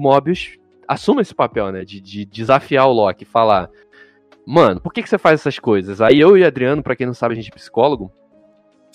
assume 0.87 1.21
esse 1.21 1.35
papel, 1.35 1.71
né? 1.71 1.85
De, 1.85 2.01
de 2.01 2.25
desafiar 2.25 2.87
o 2.87 2.93
Loki, 2.93 3.23
falar. 3.23 3.69
Mano, 4.45 4.81
por 4.81 4.91
que, 4.91 5.03
que 5.03 5.09
você 5.09 5.17
faz 5.17 5.39
essas 5.39 5.59
coisas? 5.59 6.01
Aí 6.01 6.19
eu 6.19 6.35
e 6.35 6.43
Adriano, 6.43 6.81
pra 6.81 6.95
quem 6.95 7.05
não 7.05 7.13
sabe, 7.13 7.33
a 7.33 7.35
gente 7.35 7.51
é 7.51 7.55
psicólogo. 7.55 8.11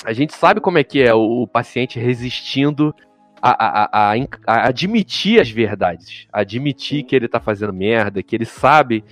A 0.05 0.12
gente 0.12 0.35
sabe 0.35 0.61
como 0.61 0.79
é 0.79 0.83
que 0.83 1.01
é 1.01 1.15
o, 1.15 1.43
o 1.43 1.47
paciente 1.47 2.01
resistindo 2.01 2.93
a, 3.41 3.51
a, 3.51 4.12
a, 4.12 4.15
a 4.47 4.69
admitir 4.69 5.41
as 5.41 5.49
verdades. 5.49 6.27
Admitir 6.33 7.05
que 7.05 7.15
ele 7.15 7.29
tá 7.29 7.38
fazendo 7.38 7.73
merda, 7.73 8.23
que 8.23 8.35
ele 8.35 8.47
sabe 8.47 9.05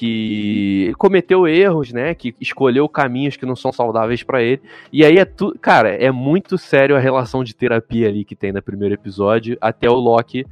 que 0.00 0.94
cometeu 0.96 1.46
erros, 1.46 1.92
né? 1.92 2.14
Que 2.14 2.34
escolheu 2.40 2.88
caminhos 2.88 3.36
que 3.36 3.44
não 3.44 3.54
são 3.54 3.70
saudáveis 3.70 4.22
pra 4.22 4.42
ele. 4.42 4.62
E 4.90 5.04
aí 5.04 5.18
é 5.18 5.26
tudo. 5.26 5.58
Cara, 5.58 5.90
é 5.90 6.10
muito 6.10 6.56
sério 6.56 6.96
a 6.96 6.98
relação 6.98 7.44
de 7.44 7.54
terapia 7.54 8.08
ali 8.08 8.24
que 8.24 8.34
tem 8.34 8.50
no 8.50 8.62
primeiro 8.62 8.94
episódio, 8.94 9.58
até 9.60 9.90
o 9.90 9.94
Loki 9.94 10.46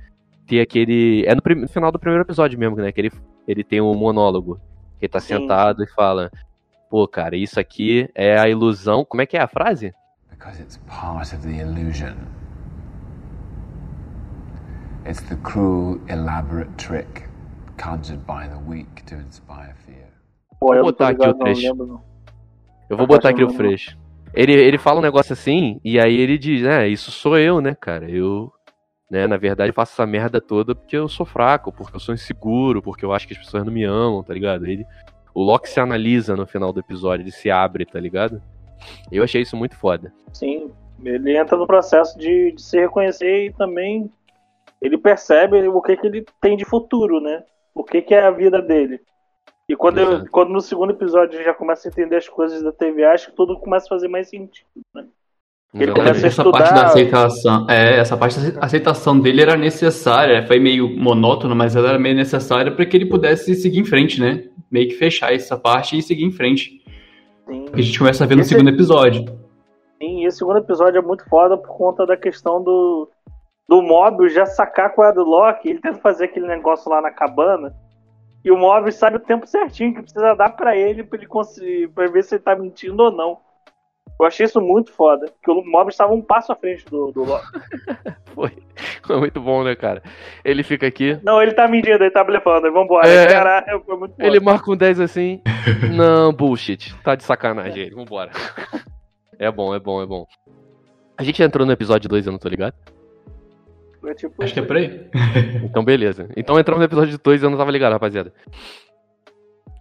ter 0.47 0.61
aquele. 0.61 1.25
É 1.27 1.35
no, 1.35 1.41
prim- 1.41 1.63
no 1.63 1.69
final 1.69 1.91
do 1.91 1.99
primeiro 1.99 2.25
episódio 2.25 2.59
mesmo, 2.59 2.77
né? 2.77 2.93
Que 2.93 3.01
ele, 3.01 3.13
ele 3.47 3.65
tem 3.65 3.81
um 3.81 3.95
monólogo. 3.95 4.61
Que 4.99 5.07
ele 5.07 5.13
tá 5.13 5.21
Sim. 5.21 5.39
sentado 5.39 5.83
e 5.83 5.87
fala. 5.87 6.31
Pô, 6.91 7.09
cara, 7.09 7.35
isso 7.35 7.59
aqui 7.59 8.09
é 8.15 8.39
a 8.39 8.49
ilusão. 8.49 9.03
Como 9.05 9.23
é 9.23 9.27
que 9.27 9.37
é 9.37 9.41
a 9.41 9.49
frase? 9.49 9.95
Because 10.31 10.61
it's 10.61 10.77
part 10.87 11.35
of 11.35 11.43
the 11.47 11.57
illusion. 11.63 12.15
It's 15.07 15.23
the 15.23 15.37
cruel, 15.43 16.01
elaborate 16.09 16.71
trick 16.77 17.28
conjured 17.83 18.21
by 18.27 18.49
the 18.49 18.59
weak 18.69 19.03
to 19.05 19.14
inspire 19.17 19.75
fear. 19.87 20.09
Pô, 20.61 20.75
tô 20.75 20.83
botar 20.83 21.09
aqui 21.09 21.29
o 21.29 21.35
trecho. 21.35 21.75
não. 21.75 22.03
Eu 22.91 22.97
vou 22.97 23.07
botar 23.07 23.29
aqui 23.31 23.43
o 23.43 23.47
achando- 23.47 23.57
Freixo. 23.57 23.99
Ele, 24.35 24.53
ele 24.53 24.79
fala 24.79 24.99
um 24.99 25.03
negócio 25.03 25.33
assim, 25.33 25.81
e 25.85 25.99
aí 25.99 26.17
ele 26.19 26.37
diz, 26.37 26.62
né, 26.62 26.87
isso 26.88 27.11
sou 27.11 27.38
eu, 27.38 27.61
né, 27.61 27.75
cara? 27.75 28.11
Eu, 28.11 28.53
né, 29.11 29.27
na 29.27 29.37
verdade, 29.38 29.73
faço 29.73 29.93
essa 29.93 30.07
merda 30.07 30.41
toda 30.41 30.75
porque 30.75 30.97
eu 30.97 31.09
sou 31.09 31.25
fraco, 31.25 31.73
porque 31.73 31.97
eu 31.97 32.01
sou 32.01 32.14
inseguro, 32.14 32.83
porque 32.83 33.05
eu 33.05 33.12
acho 33.12 33.27
que 33.27 33.33
as 33.33 33.38
pessoas 33.38 33.64
não 33.64 33.73
me 33.73 33.85
amam, 33.85 34.23
tá 34.23 34.35
ligado? 34.35 34.67
Ele, 34.67 34.85
o 35.35 35.43
Loki 35.43 35.69
se 35.69 35.81
analisa 35.81 36.37
no 36.37 36.47
final 36.47 36.73
do 36.73 36.81
episódio, 36.81 37.23
ele 37.25 37.31
se 37.33 37.51
abre, 37.51 37.87
tá 37.87 37.99
ligado? 37.99 38.43
Eu 39.11 39.25
achei 39.25 39.41
isso 39.43 39.57
muito 39.57 39.77
foda. 39.77 40.12
Sim, 40.33 40.71
ele 41.03 41.37
entra 41.37 41.57
no 41.57 41.67
processo 41.67 42.19
de, 42.19 42.53
de 42.53 42.62
se 42.62 42.79
reconhecer 42.79 43.47
e 43.47 43.53
também 43.53 44.11
ele 44.81 44.99
percebe 44.99 45.67
o 45.69 45.81
que, 45.81 45.97
que 45.97 46.07
ele 46.07 46.27
tem 46.41 46.57
de 46.57 46.64
futuro, 46.64 47.21
né? 47.21 47.43
O 47.79 47.85
que, 47.85 48.03
que 48.03 48.12
é 48.14 48.23
a 48.27 48.31
vida 48.31 48.61
dele. 48.61 49.01
E 49.69 49.77
quando, 49.77 49.99
eu- 49.99 50.12
Exato. 50.12 50.31
quando 50.31 50.49
no 50.51 50.61
segundo 50.61 50.91
episódio 50.93 51.37
ele 51.37 51.45
já 51.45 51.55
começa 51.55 51.88
a 51.88 51.91
entender 51.91 52.17
as 52.17 52.29
coisas 52.29 52.62
da 52.62 52.73
TV, 52.73 53.05
acho 53.05 53.31
que 53.31 53.37
tudo 53.37 53.59
começa 53.59 53.87
a 53.87 53.88
fazer 53.91 54.09
mais 54.09 54.29
sentido. 54.29 54.67
Né? 54.95 55.05
Ele 55.75 55.85
Exatamente. 55.85 55.95
começa 56.19 56.27
a 56.27 56.29
essa 56.29 56.51
parte 56.51 56.75
da 56.75 56.87
aceitação, 56.87 57.67
é, 57.69 57.99
essa 57.99 58.17
parte 58.17 58.41
da 58.41 58.64
aceitação 58.64 59.21
dele 59.21 59.43
era 59.43 59.57
necessária, 59.57 60.47
foi 60.47 60.59
meio 60.59 60.88
monótono, 60.97 61.55
mas 61.55 61.77
ela 61.77 61.91
era 61.91 61.99
meio 61.99 62.17
necessária 62.17 62.73
para 62.73 62.87
que 62.87 62.97
ele 62.97 63.07
pudesse 63.07 63.55
seguir 63.55 63.79
em 63.81 63.85
frente, 63.85 64.19
né? 64.21 64.45
Meio 64.71 64.88
que 64.88 64.95
fechar 64.95 65.33
essa 65.35 65.57
parte 65.59 65.97
e 65.99 66.03
seguir 66.03 66.25
em 66.25 66.33
frente. 66.33 66.83
Sim. 67.47 67.67
Que 67.67 67.81
a 67.81 67.83
gente 67.83 67.99
começa 67.99 68.25
a 68.25 68.27
ver 68.27 68.35
no 68.37 68.41
Esse- 68.41 68.51
segundo 68.51 68.71
episódio. 68.71 69.25
Sim, 70.03 70.23
e 70.23 70.27
esse 70.27 70.38
segundo 70.38 70.59
episódio 70.59 70.99
é 70.99 71.03
muito 71.03 71.25
foda 71.29 71.57
por 71.59 71.77
conta 71.77 72.07
da 72.07 72.17
questão 72.17 72.62
do, 72.62 73.09
do 73.68 73.83
Mobius 73.83 74.33
já 74.33 74.46
sacar 74.46 74.94
qual 74.94 75.09
é 75.09 75.11
a 75.11 75.14
do 75.14 75.24
Loki. 75.24 75.68
Ele 75.68 75.81
tenta 75.81 75.98
fazer 75.98 76.24
aquele 76.24 76.46
negócio 76.46 76.90
lá 76.90 77.02
na 77.02 77.11
cabana. 77.11 77.74
E 78.44 78.50
o 78.50 78.57
Mobius 78.57 78.94
sabe 78.94 79.16
o 79.16 79.20
tempo 79.20 79.46
certinho 79.46 79.94
que 79.94 80.02
precisa 80.02 80.35
dar 80.35 80.50
pra 80.50 80.76
ele 80.76 81.04
pra 81.04 81.18
ele 81.18 81.26
conseguir 81.26 81.88
pra 81.88 82.07
ver 82.07 82.24
se 82.24 82.37
ele 82.37 82.42
tá 82.42 82.57
mentindo 82.57 83.02
ou 83.02 83.12
não. 83.12 83.38
Eu 84.20 84.26
achei 84.26 84.46
isso 84.46 84.61
muito 84.61 84.92
foda, 84.92 85.26
porque 85.26 85.50
o 85.50 85.64
Mob 85.64 85.90
estava 85.90 86.12
um 86.12 86.20
passo 86.20 86.50
à 86.50 86.57
frente 86.57 86.85
do, 86.87 87.12
do 87.12 87.22
Loki. 87.22 87.46
Foi. 88.35 88.52
Foi 89.04 89.16
muito 89.16 89.40
bom, 89.40 89.62
né, 89.62 89.76
cara? 89.76 90.02
Ele 90.44 90.62
fica 90.62 90.87
aqui. 90.87 91.18
Não, 91.22 91.40
ele 91.40 91.52
tá 91.52 91.66
mentindo, 91.66 92.02
ele 92.02 92.11
tá 92.11 92.22
blefando, 92.22 92.70
vambora. 92.72 93.09
É. 93.09 93.26
Caralho, 93.26 93.83
foi 93.85 93.96
muito 93.96 94.12
foda. 94.12 94.26
Ele 94.26 94.38
marca 94.38 94.70
um 94.70 94.76
10 94.76 95.00
assim. 95.00 95.40
Não, 95.96 96.33
bullshit. 96.33 96.94
Tá 97.02 97.14
de 97.16 97.24
sacanagem 97.24 97.85
ele. 97.85 97.94
Vambora. 97.94 98.31
É 99.40 99.52
bom, 99.52 99.72
é 99.72 99.78
bom, 99.78 100.02
é 100.02 100.07
bom. 100.07 100.26
A 101.16 101.22
gente 101.22 101.40
entrou 101.44 101.64
no 101.64 101.70
episódio 101.70 102.09
2, 102.09 102.26
eu 102.26 102.33
não 102.33 102.40
tô 102.40 102.48
ligado? 102.48 102.74
É 104.09 104.14
tipo 104.14 104.42
Acho 104.42 104.55
que 104.55 104.61
é 104.61 104.62
por 104.62 104.77
aí. 104.77 105.07
Então, 105.64 105.85
beleza. 105.85 106.29
Então 106.37 106.59
entramos 106.59 106.81
no 106.81 106.87
episódio 106.87 107.18
2 107.23 107.42
e 107.42 107.44
eu 107.44 107.51
não 107.51 107.59
tava 107.59 107.71
ligado, 107.71 107.92
rapaziada. 107.92 108.33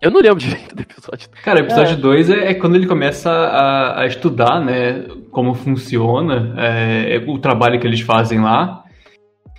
Eu 0.01 0.11
não 0.11 0.21
lembro 0.21 0.39
direito 0.39 0.75
do 0.75 0.81
episódio. 0.81 1.29
Cara, 1.43 1.59
o 1.59 1.63
episódio 1.63 1.97
2 1.97 2.29
é. 2.29 2.51
é 2.51 2.53
quando 2.53 2.75
ele 2.75 2.87
começa 2.87 3.31
a, 3.31 4.01
a 4.01 4.07
estudar, 4.07 4.59
né, 4.59 5.05
como 5.31 5.53
funciona 5.53 6.53
é, 6.57 7.15
é 7.15 7.23
o 7.25 7.37
trabalho 7.39 7.79
que 7.79 7.87
eles 7.87 8.01
fazem 8.01 8.39
lá. 8.39 8.83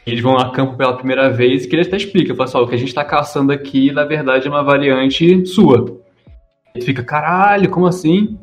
Eles 0.07 0.23
vão 0.23 0.39
a 0.39 0.51
campo 0.51 0.77
pela 0.77 0.97
primeira 0.97 1.29
vez 1.29 1.65
e 1.65 1.69
que 1.69 1.77
ele 1.77 1.83
até 1.83 1.97
explica, 1.97 2.35
fala 2.35 2.49
assim, 2.49 2.59
o 2.59 2.67
que 2.67 2.75
a 2.75 2.79
gente 2.79 2.95
tá 2.95 3.05
caçando 3.05 3.53
aqui, 3.53 3.93
na 3.93 4.05
verdade, 4.05 4.47
é 4.47 4.51
uma 4.51 4.63
variante 4.63 5.45
sua. 5.45 6.01
Ele 6.75 6.83
fica, 6.83 7.03
caralho, 7.03 7.69
como 7.69 7.87
assim? 7.87 8.39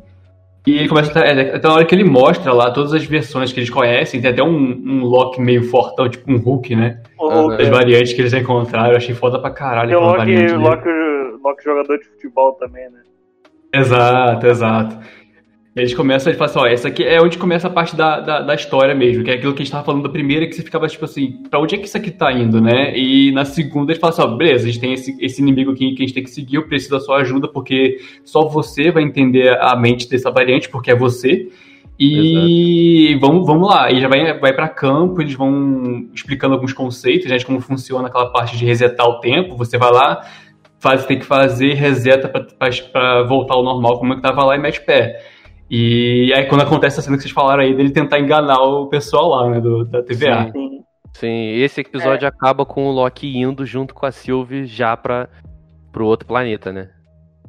E 0.66 0.78
ele 0.78 0.88
começa 0.88 1.16
a. 1.18 1.24
É, 1.24 1.54
até 1.54 1.68
na 1.68 1.74
hora 1.74 1.84
que 1.84 1.94
ele 1.94 2.02
mostra 2.02 2.52
lá 2.52 2.72
todas 2.72 2.92
as 2.92 3.04
versões 3.04 3.52
que 3.52 3.60
eles 3.60 3.70
conhecem, 3.70 4.20
tem 4.20 4.30
até 4.30 4.42
um, 4.42 4.50
um 4.50 5.04
Loki 5.04 5.40
meio 5.40 5.62
fortão, 5.62 6.08
tipo 6.08 6.30
um 6.30 6.38
Hulk, 6.38 6.74
né? 6.74 7.00
Aham. 7.20 7.56
Das 7.56 7.68
variantes 7.68 8.12
que 8.12 8.20
eles 8.20 8.32
encontraram, 8.32 8.90
eu 8.90 8.96
achei 8.96 9.14
foda 9.14 9.38
pra 9.38 9.50
caralho 9.50 9.90
tem 9.90 9.96
o 9.96 10.10
aquela 10.10 10.24
Loki. 10.24 10.54
Loki, 10.54 10.88
Loki 11.42 11.64
jogador 11.64 11.98
de 11.98 12.04
futebol 12.06 12.52
também, 12.54 12.90
né? 12.90 13.00
Exato, 13.72 14.46
exato. 14.46 14.98
E 15.76 15.80
eles 15.80 15.92
começam 15.92 16.32
a 16.32 16.34
falar 16.34 16.46
assim, 16.46 16.58
ó, 16.58 16.66
essa 16.66 16.88
aqui 16.88 17.04
é 17.04 17.20
onde 17.20 17.36
começa 17.36 17.66
a 17.66 17.70
parte 17.70 17.94
da, 17.94 18.18
da, 18.18 18.40
da 18.40 18.54
história 18.54 18.94
mesmo, 18.94 19.22
que 19.22 19.30
é 19.30 19.34
aquilo 19.34 19.52
que 19.52 19.60
a 19.60 19.64
gente 19.64 19.72
tava 19.72 19.84
falando 19.84 20.04
da 20.04 20.08
primeira, 20.08 20.46
que 20.46 20.54
você 20.54 20.62
ficava 20.62 20.88
tipo 20.88 21.04
assim, 21.04 21.42
pra 21.50 21.60
onde 21.60 21.74
é 21.74 21.78
que 21.78 21.86
isso 21.86 21.98
aqui 21.98 22.10
tá 22.10 22.32
indo, 22.32 22.62
né? 22.62 22.96
E 22.96 23.30
na 23.32 23.44
segunda 23.44 23.92
eles 23.92 24.00
falam 24.00 24.16
assim, 24.16 24.22
ó, 24.22 24.36
beleza, 24.36 24.64
a 24.64 24.66
gente 24.68 24.80
tem 24.80 24.94
esse, 24.94 25.14
esse 25.20 25.42
inimigo 25.42 25.72
aqui 25.72 25.94
que 25.94 26.02
a 26.02 26.06
gente 26.06 26.14
tem 26.14 26.22
que 26.22 26.30
seguir, 26.30 26.56
eu 26.56 26.66
preciso 26.66 26.92
da 26.92 27.00
sua 27.00 27.18
ajuda, 27.18 27.46
porque 27.46 27.98
só 28.24 28.48
você 28.48 28.90
vai 28.90 29.02
entender 29.02 29.54
a 29.60 29.76
mente 29.76 30.08
dessa 30.08 30.30
variante, 30.30 30.70
porque 30.70 30.90
é 30.90 30.96
você. 30.96 31.50
E 31.98 33.16
vamos, 33.20 33.46
vamos 33.46 33.68
lá, 33.68 33.90
e 33.92 34.00
já 34.00 34.08
vai, 34.08 34.38
vai 34.38 34.54
para 34.54 34.68
campo, 34.68 35.20
eles 35.20 35.34
vão 35.34 36.08
explicando 36.14 36.54
alguns 36.54 36.72
conceitos, 36.72 37.30
né, 37.30 37.36
de 37.36 37.44
como 37.44 37.60
funciona 37.60 38.08
aquela 38.08 38.30
parte 38.30 38.56
de 38.56 38.64
resetar 38.64 39.06
o 39.06 39.20
tempo, 39.20 39.56
você 39.56 39.76
vai 39.76 39.92
lá, 39.92 40.22
faz 40.78 41.04
tem 41.04 41.18
que 41.18 41.26
fazer, 41.26 41.74
reseta 41.74 42.28
para 42.28 43.22
voltar 43.24 43.54
ao 43.54 43.62
normal, 43.62 43.98
como 43.98 44.14
é 44.14 44.16
que 44.16 44.22
tava 44.22 44.42
lá 44.44 44.56
e 44.56 44.58
mete 44.58 44.80
pé. 44.80 45.35
E 45.70 46.32
aí 46.34 46.46
quando 46.46 46.62
acontece 46.62 47.00
a 47.00 47.02
cena 47.02 47.16
que 47.16 47.22
vocês 47.22 47.34
falaram 47.34 47.62
aí, 47.62 47.74
dele 47.74 47.90
tentar 47.90 48.18
enganar 48.20 48.58
o 48.60 48.86
pessoal 48.88 49.28
lá, 49.28 49.50
né, 49.50 49.60
do, 49.60 49.84
da 49.84 50.02
TVA. 50.02 50.44
Sim. 50.44 50.52
Sim. 50.52 50.76
Sim, 51.14 51.52
esse 51.62 51.80
episódio 51.80 52.28
acaba 52.28 52.66
com 52.66 52.86
o 52.88 52.90
Loki 52.92 53.38
indo 53.38 53.64
junto 53.64 53.94
com 53.94 54.04
a 54.04 54.12
Sylvie 54.12 54.66
já 54.66 54.94
pra, 54.96 55.28
pro 55.90 56.04
outro 56.04 56.28
planeta, 56.28 56.70
né? 56.70 56.90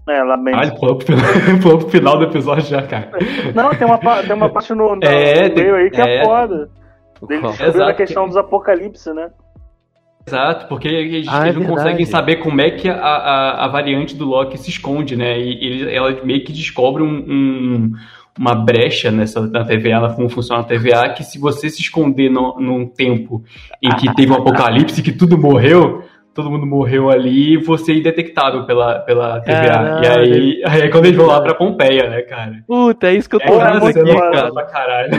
É, 0.08 0.24
lá 0.24 0.38
bem. 0.38 0.56
Ah, 0.56 0.62
ele 0.64 0.72
pulou 0.80 0.96
pro, 0.96 1.06
final- 1.06 1.26
pulou 1.62 1.78
pro 1.80 1.90
final 1.90 2.18
do 2.18 2.24
episódio 2.24 2.64
já, 2.66 2.82
cara. 2.82 3.12
Não, 3.54 3.70
tem 3.72 3.86
uma, 3.86 3.98
tem 4.24 4.34
uma 4.34 4.48
parte 4.50 4.74
no, 4.74 4.96
no 4.96 5.04
É, 5.04 5.50
no 5.50 5.56
tem- 5.56 5.64
meio 5.66 5.76
aí 5.76 5.92
que 5.92 6.00
é, 6.00 6.16
é. 6.20 6.24
foda. 6.24 6.70
Dele 7.28 7.42
descobrindo 7.42 7.84
a 7.84 7.94
questão 7.94 8.26
dos 8.28 8.38
apocalipse, 8.38 9.12
né? 9.12 9.32
Exato, 10.28 10.68
porque 10.68 10.88
eles, 10.88 11.26
Ah, 11.30 11.46
é 11.46 11.50
eles 11.50 11.56
não 11.56 11.66
conseguem 11.66 12.06
saber 12.06 12.36
como 12.38 12.60
é 12.60 12.70
que 12.72 12.90
a, 12.90 12.96
a, 12.96 13.66
a 13.66 13.68
variante 13.70 14.14
do 14.16 14.26
Loki 14.26 14.58
se 14.58 14.70
esconde, 14.70 15.16
né? 15.16 15.40
E 15.40 15.66
ele, 15.66 15.94
ela 15.96 16.16
meio 16.24 16.44
que 16.44 16.52
descobre 16.52 17.02
um, 17.02 17.08
um- 17.08 17.92
uma 18.38 18.54
brecha 18.54 19.10
nessa 19.10 19.42
na 19.48 19.64
TVA, 19.64 20.00
na 20.02 20.10
como 20.14 20.30
funciona 20.30 20.62
a 20.62 20.66
TVA, 20.66 21.10
que 21.10 21.24
se 21.24 21.40
você 21.40 21.70
se 21.70 21.82
esconder 21.82 22.30
no, 22.30 22.60
num 22.60 22.86
tempo 22.86 23.42
em 23.82 23.90
que 23.96 24.14
teve 24.16 24.32
um 24.32 24.36
apocalipse, 24.36 25.02
que 25.02 25.12
tudo 25.12 25.38
morreu, 25.40 26.04
todo 26.36 26.52
mundo 26.52 26.64
morreu 26.68 27.10
ali, 27.10 27.58
você 27.58 27.94
é 27.94 27.96
indetectável 27.96 28.64
pela, 28.66 29.00
pela 29.00 29.40
TVA. 29.40 29.62
Caralho. 30.02 30.04
E 30.04 30.08
aí, 30.08 30.62
aí 30.68 30.82
é 30.82 30.88
quando 30.90 31.06
eles 31.06 31.18
vão 31.18 31.26
lá 31.26 31.42
pra 31.42 31.56
Pompeia, 31.56 32.10
né, 32.12 32.22
cara? 32.22 32.58
Puta, 32.68 33.08
é 33.08 33.16
isso 33.16 33.28
que 33.28 33.38
eu 33.38 33.40
tô 33.40 33.54
muito 33.82 34.00
aqui, 34.02 34.14
cara. 34.32 34.54
pra 34.54 34.66
caralho. 34.66 35.12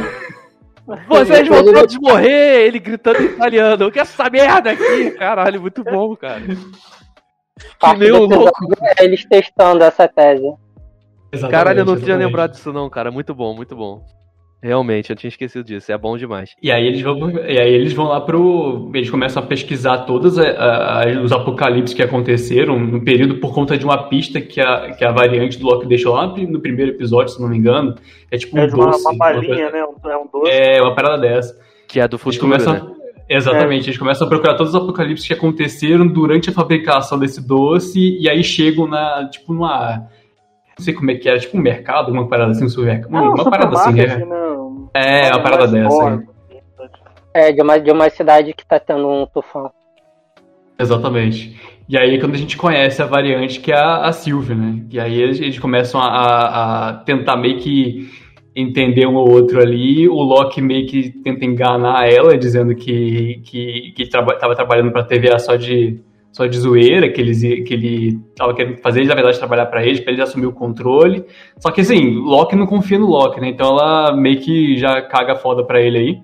Vocês 1.09 1.49
vão 1.49 1.65
todos 1.65 1.97
morrer! 2.01 2.67
Ele 2.67 2.79
gritando 2.79 3.21
em 3.23 3.27
italiano. 3.27 3.85
Eu 3.85 3.91
quero 3.93 4.07
essa 4.09 4.31
merda 4.31 4.71
aqui! 4.71 5.11
Caralho, 5.13 5.61
muito 5.61 5.85
bom, 5.85 6.17
cara. 6.17 6.41
Que 6.41 6.57
Parte 7.79 7.99
nem 8.01 8.11
do 8.11 8.21
o 8.21 8.25
episódio 8.25 8.45
louco. 8.69 8.85
é 8.99 9.05
eles 9.05 9.25
testando 9.27 9.85
essa 9.85 10.07
tese. 10.09 10.43
Caralho, 11.51 11.81
eu 11.81 11.85
não 11.85 11.95
Exatamente, 11.95 12.05
tinha 12.05 12.15
exatamente. 12.15 12.27
lembrado 12.27 12.51
disso 12.53 12.73
não, 12.73 12.89
cara. 12.89 13.11
Muito 13.11 13.35
bom, 13.35 13.55
muito 13.55 13.77
bom. 13.77 14.03
Realmente, 14.61 15.11
eu 15.11 15.15
tinha 15.17 15.29
esquecido 15.29 15.65
disso. 15.65 15.93
É 15.93 15.97
bom 15.97 16.17
demais. 16.17 16.51
E 16.61 16.73
aí 16.73 16.85
eles 16.85 17.01
vão, 17.01 17.31
e 17.31 17.61
aí 17.61 17.73
eles 17.73 17.93
vão 17.93 18.07
lá 18.09 18.21
pro. 18.21 18.91
Eles 18.93 19.09
começam 19.09 19.41
a 19.41 19.47
pesquisar 19.47 19.99
todos 19.99 20.37
a- 20.37 20.43
a- 20.51 21.03
a- 21.05 21.23
os 21.23 21.31
apocalipses 21.31 21.95
que 21.95 22.03
aconteceram 22.03 22.77
no 22.79 23.01
período 23.05 23.37
por 23.37 23.55
conta 23.55 23.79
de 23.79 23.85
uma 23.85 24.09
pista 24.09 24.41
que 24.41 24.61
a, 24.61 24.91
que 24.97 25.05
a 25.05 25.13
variante 25.13 25.59
do 25.61 25.67
Loki 25.67 25.87
deixou 25.87 26.15
lá 26.17 26.27
no 26.27 26.61
primeiro 26.61 26.91
episódio, 26.91 27.33
se 27.33 27.41
não 27.41 27.49
me 27.49 27.57
engano. 27.57 27.95
É 28.33 28.37
tipo 28.37 28.57
um 28.57 28.61
É 28.61 28.67
de 28.67 28.75
uma, 28.75 28.87
doce. 28.87 29.01
uma 29.03 29.11
uma 29.13 29.19
balinha, 29.19 29.71
né? 29.71 29.85
Um- 29.85 30.11
É 30.11 30.17
um 30.17 30.27
doce. 30.33 30.51
É, 30.53 30.83
uma 30.83 30.95
parada 30.95 31.19
dessa. 31.19 31.57
Que 31.87 32.01
é 32.01 32.09
do 32.09 32.15
Eles 32.17 32.23
futuro, 32.23 32.41
começam. 32.53 32.73
né? 32.73 32.95
Exatamente, 33.31 33.87
eles 33.89 33.99
começam 33.99 34.27
a 34.27 34.31
procurar 34.31 34.55
todos 34.55 34.75
os 34.75 34.83
apocalipses 34.83 35.27
que 35.27 35.35
aconteceram 35.35 36.07
durante 36.07 36.49
a 36.51 36.53
fabricação 36.53 37.19
desse 37.19 37.47
doce, 37.47 38.17
e 38.19 38.29
aí 38.29 38.43
chegam 38.43 38.89
na, 38.89 39.29
tipo, 39.31 39.53
numa. 39.53 40.09
Não 40.79 40.85
sei 40.85 40.95
como 40.95 41.11
é 41.11 41.15
que 41.17 41.29
era, 41.29 41.39
tipo 41.39 41.57
um 41.59 41.61
mercado, 41.61 42.07
alguma 42.07 42.27
parada 42.29 42.53
assim, 42.53 42.65
um 42.65 42.69
supermercado. 42.69 43.15
É 43.15 43.21
um 43.21 43.35
uma 43.35 43.51
parada 43.51 43.77
assim, 43.77 43.91
supermarket, 43.91 44.27
né? 44.29 44.48
Um- 44.99 45.27
É, 45.27 45.31
uma 45.31 45.43
parada 45.43 45.67
dessa. 45.69 45.89
Store. 45.89 46.27
é. 47.35 47.49
É, 47.49 47.53
de 47.53 47.63
uma, 47.63 47.79
de 47.79 47.91
uma 47.91 48.09
cidade 48.11 48.53
que 48.53 48.67
tá 48.67 48.81
tendo 48.81 49.07
um 49.09 49.27
tufão. 49.27 49.71
Exatamente. 50.79 51.57
E 51.89 51.97
aí 51.97 52.19
quando 52.21 52.35
a 52.35 52.39
gente 52.39 52.57
conhece 52.57 53.03
a 53.03 53.07
variante 53.07 53.61
que 53.61 53.73
é 53.73 53.77
a, 53.77 54.07
a 54.07 54.13
Sylvia, 54.13 54.55
né? 54.55 54.83
E 54.91 55.01
aí 55.01 55.21
eles, 55.21 55.41
eles 55.41 55.59
começam 55.59 56.01
a, 56.01 56.07
a- 56.07 56.89
a 56.89 56.95
tentar 56.95 57.37
meio 57.37 57.59
que 57.59 58.09
entender 58.55 59.07
um 59.07 59.15
ou 59.15 59.31
outro 59.31 59.61
ali. 59.61 60.09
O 60.09 60.21
Loki 60.23 60.61
meio 60.61 60.87
que 60.87 61.11
tenta 61.23 61.45
enganar 61.45 62.09
ela, 62.13 62.37
dizendo 62.37 62.75
que, 62.75 63.41
que, 63.45 63.93
que 63.97 64.09
traba, 64.09 64.37
tava 64.37 64.55
trabalhando 64.55 64.91
pra 64.93 65.05
TVA 65.05 65.39
só 65.39 65.57
de, 65.57 66.01
só 66.33 66.47
de 66.47 66.59
zoeira, 66.59 67.09
que, 67.11 67.21
eles, 67.21 67.43
ia- 67.43 67.65
que 67.65 67.75
ele 67.75 68.21
tava 68.37 68.55
querendo 68.55 68.79
fazer 68.79 69.01
eles, 69.01 69.09
na 69.09 69.15
verdade, 69.15 69.39
trabalhar 69.39 69.67
pra 69.67 69.85
eles, 69.85 70.01
pra 70.01 70.13
ele 70.13 70.23
assumir 70.23 70.47
o 70.47 70.53
controle. 70.53 71.25
Só 71.59 71.71
que 71.71 71.81
assim, 71.81 72.15
Loki 72.15 72.55
não 72.55 72.67
confia 72.67 72.99
no 72.99 73.07
Loki, 73.07 73.41
né? 73.41 73.49
Então 73.49 73.69
ela 73.71 74.15
meio 74.15 74.39
que 74.41 74.77
já 74.77 75.01
caga 75.03 75.35
foda 75.37 75.65
pra 75.65 75.81
ele 75.81 75.99
aí. 75.99 76.21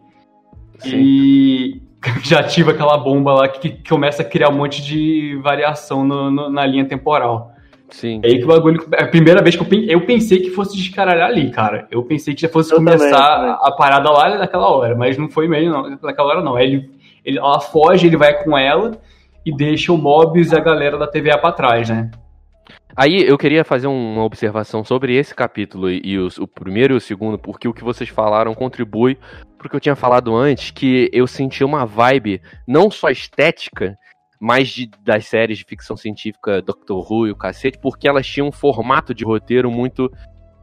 Sim. 0.79 0.97
E 0.97 1.83
já 2.23 2.41
ativa 2.41 2.73
aquela 2.73 2.97
bomba 2.99 3.33
lá 3.33 3.49
que, 3.49 3.71
que 3.71 3.89
começa 3.89 4.23
a 4.23 4.25
criar 4.25 4.51
um 4.51 4.57
monte 4.57 4.83
de 4.85 5.39
variação 5.43 6.05
no- 6.05 6.31
no- 6.31 6.51
na 6.51 6.65
linha 6.67 6.85
temporal. 6.85 7.53
Sim. 7.91 8.21
É 8.23 8.29
aí 8.29 8.39
que 8.39 8.45
o 8.45 8.49
bagulho. 8.49 8.85
É 8.93 9.05
a 9.05 9.09
primeira 9.09 9.41
vez 9.43 9.55
que 9.57 9.63
eu, 9.63 9.67
pen- 9.67 9.87
eu 9.89 10.01
pensei 10.03 10.41
que 10.41 10.51
fosse 10.51 10.77
descaralhar 10.77 11.29
ali, 11.29 11.51
cara. 11.51 11.87
Eu 11.91 12.03
pensei 12.03 12.35
que 12.35 12.43
já 12.43 12.49
fosse 12.49 12.73
Eu 12.73 12.79
começar 12.79 13.37
também, 13.37 13.57
a 13.63 13.71
parada 13.73 14.11
lá 14.11 14.37
naquela 14.37 14.69
hora, 14.69 14.95
mas 14.97 15.17
não 15.17 15.29
foi 15.31 15.47
mesmo, 15.49 15.71
não. 15.73 15.99
Naquela 16.03 16.29
hora 16.29 16.43
não. 16.43 16.59
Ele, 16.59 16.91
ele, 17.25 17.39
ela 17.39 17.61
foge, 17.61 18.07
ele 18.07 18.17
vai 18.17 18.43
com 18.43 18.57
ela 18.59 18.99
e 19.45 19.55
deixa 19.55 19.93
o 19.93 19.99
Mobius 19.99 20.53
e 20.53 20.57
a 20.57 20.61
galera 20.61 20.97
da 20.99 21.07
TVA 21.07 21.39
pra 21.39 21.53
trás, 21.53 21.89
né? 21.89 22.11
Aí 22.97 23.23
eu 23.27 23.37
queria 23.37 23.65
fazer 23.65 23.89
uma 23.89 24.23
observação 24.23 24.85
sobre 24.85 25.17
esse 25.17 25.35
capítulo 25.35 25.91
e, 25.91 26.01
e 26.05 26.19
os- 26.19 26.39
o 26.39 26.47
primeiro 26.47 26.95
e 26.95 26.97
o 26.97 27.01
segundo, 27.01 27.37
porque 27.39 27.67
o 27.67 27.75
que 27.75 27.83
vocês 27.83 28.09
falaram 28.09 28.55
contribui 28.55 29.19
pro 29.59 29.69
que 29.69 29.75
eu 29.77 29.81
tinha 29.81 29.97
falado 29.97 30.35
antes, 30.35 30.71
que 30.71 31.11
eu 31.13 31.27
senti 31.27 31.65
uma 31.65 31.85
vibe 31.85 32.41
não 32.69 32.91
só 32.91 33.11
estética, 33.11 33.97
mas 34.41 34.69
de, 34.69 34.89
das 35.03 35.27
séries 35.27 35.59
de 35.59 35.65
ficção 35.65 35.97
científica 35.97 36.63
Doctor 36.63 37.05
Who 37.11 37.27
e 37.27 37.31
o 37.33 37.37
cacete, 37.37 37.79
porque 37.79 38.07
elas 38.09 38.27
tinham 38.27 38.49
um 38.49 38.53
formato 38.53 39.13
de 39.13 39.25
roteiro 39.25 39.71
muito 39.71 40.11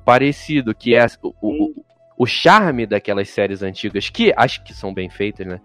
parecido, 0.05 0.73
que 0.73 0.95
é 0.95 1.05
o, 1.21 1.33
o, 1.41 1.83
o 2.17 2.25
charme 2.25 2.85
daquelas 2.85 3.29
séries 3.29 3.61
antigas, 3.61 4.09
que 4.09 4.33
acho 4.37 4.63
que 4.63 4.73
são 4.73 4.93
bem 4.93 5.09
feitas, 5.09 5.45
né? 5.45 5.59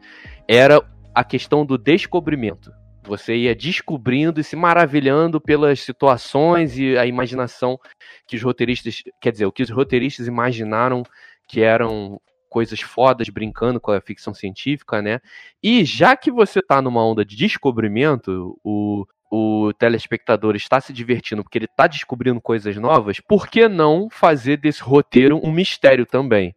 Era 0.49 0.83
a 1.15 1.23
questão 1.23 1.65
do 1.65 1.79
descobrimento. 1.79 2.73
Você 3.07 3.37
ia 3.37 3.55
descobrindo 3.55 4.41
e 4.41 4.45
se 4.45 4.57
maravilhando 4.57 5.41
pelas 5.41 5.81
situações 5.81 6.79
e 6.79 6.97
a 6.99 7.07
imaginação 7.07 7.79
que 8.27 8.37
os 8.37 8.43
roteiristas, 8.43 9.03
quer 9.21 9.33
dizer, 9.33 9.47
o 9.47 9.53
que 9.53 9.63
os 9.63 9.71
roteiristas 9.71 10.27
imaginaram 10.27 11.03
que 11.49 11.61
eram 11.61 12.21
coisas 12.49 12.81
fodas 12.81 13.29
brincando 13.29 13.81
com 13.81 13.93
a 13.93 14.01
ficção 14.01 14.33
científica, 14.33 15.03
né? 15.03 15.21
E 15.63 15.85
já 15.85 16.17
que 16.17 16.31
você 16.31 16.63
tá 16.63 16.81
numa 16.81 17.05
onda 17.05 17.25
de 17.25 17.37
descobrimento, 17.37 18.59
o, 18.65 19.07
o 19.31 19.73
telespectador 19.75 20.57
está 20.57 20.81
se 20.81 20.93
divertindo 20.93 21.43
porque 21.43 21.59
ele 21.59 21.69
tá 21.69 21.87
descobrindo 21.87 22.41
coisas 22.41 22.77
novas, 22.77 23.21
por 23.21 23.49
que 23.49 23.69
não 23.69 24.09
fazer 24.11 24.57
desse 24.57 24.83
roteiro 24.83 25.41
um 25.45 25.53
mistério 25.53 26.07
também? 26.07 26.55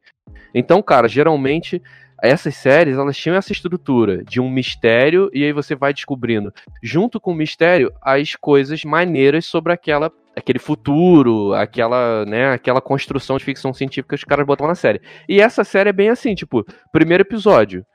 Então, 0.54 0.82
cara, 0.82 1.08
geralmente 1.08 1.82
essas 2.22 2.56
séries 2.56 2.98
elas 2.98 3.18
tinham 3.18 3.36
essa 3.36 3.52
estrutura 3.52 4.24
de 4.24 4.40
um 4.40 4.50
mistério 4.50 5.30
e 5.34 5.44
aí 5.44 5.54
você 5.54 5.76
vai 5.76 5.94
descobrindo 5.94 6.54
junto 6.82 7.20
com 7.20 7.32
o 7.32 7.36
mistério 7.36 7.92
as 8.02 8.36
coisas 8.36 8.84
maneiras 8.84 9.46
sobre 9.46 9.74
aquela 9.74 10.12
aquele 10.36 10.60
futuro, 10.60 11.54
aquela, 11.54 12.26
né, 12.26 12.54
aquela 12.54 12.82
construção 12.82 13.38
de 13.38 13.44
ficção 13.44 13.74
científica 13.74 14.16
que 14.16 14.22
os 14.22 14.24
caras 14.24 14.46
botam 14.46 14.68
na 14.68 14.76
série. 14.76 15.02
E 15.28 15.42
essa 15.42 15.64
série 15.64 15.90
é 15.90 15.94
bem 15.94 16.10
assim, 16.10 16.34
tipo, 16.34 16.66
primeiro 16.92 17.22
episódio, 17.22 17.86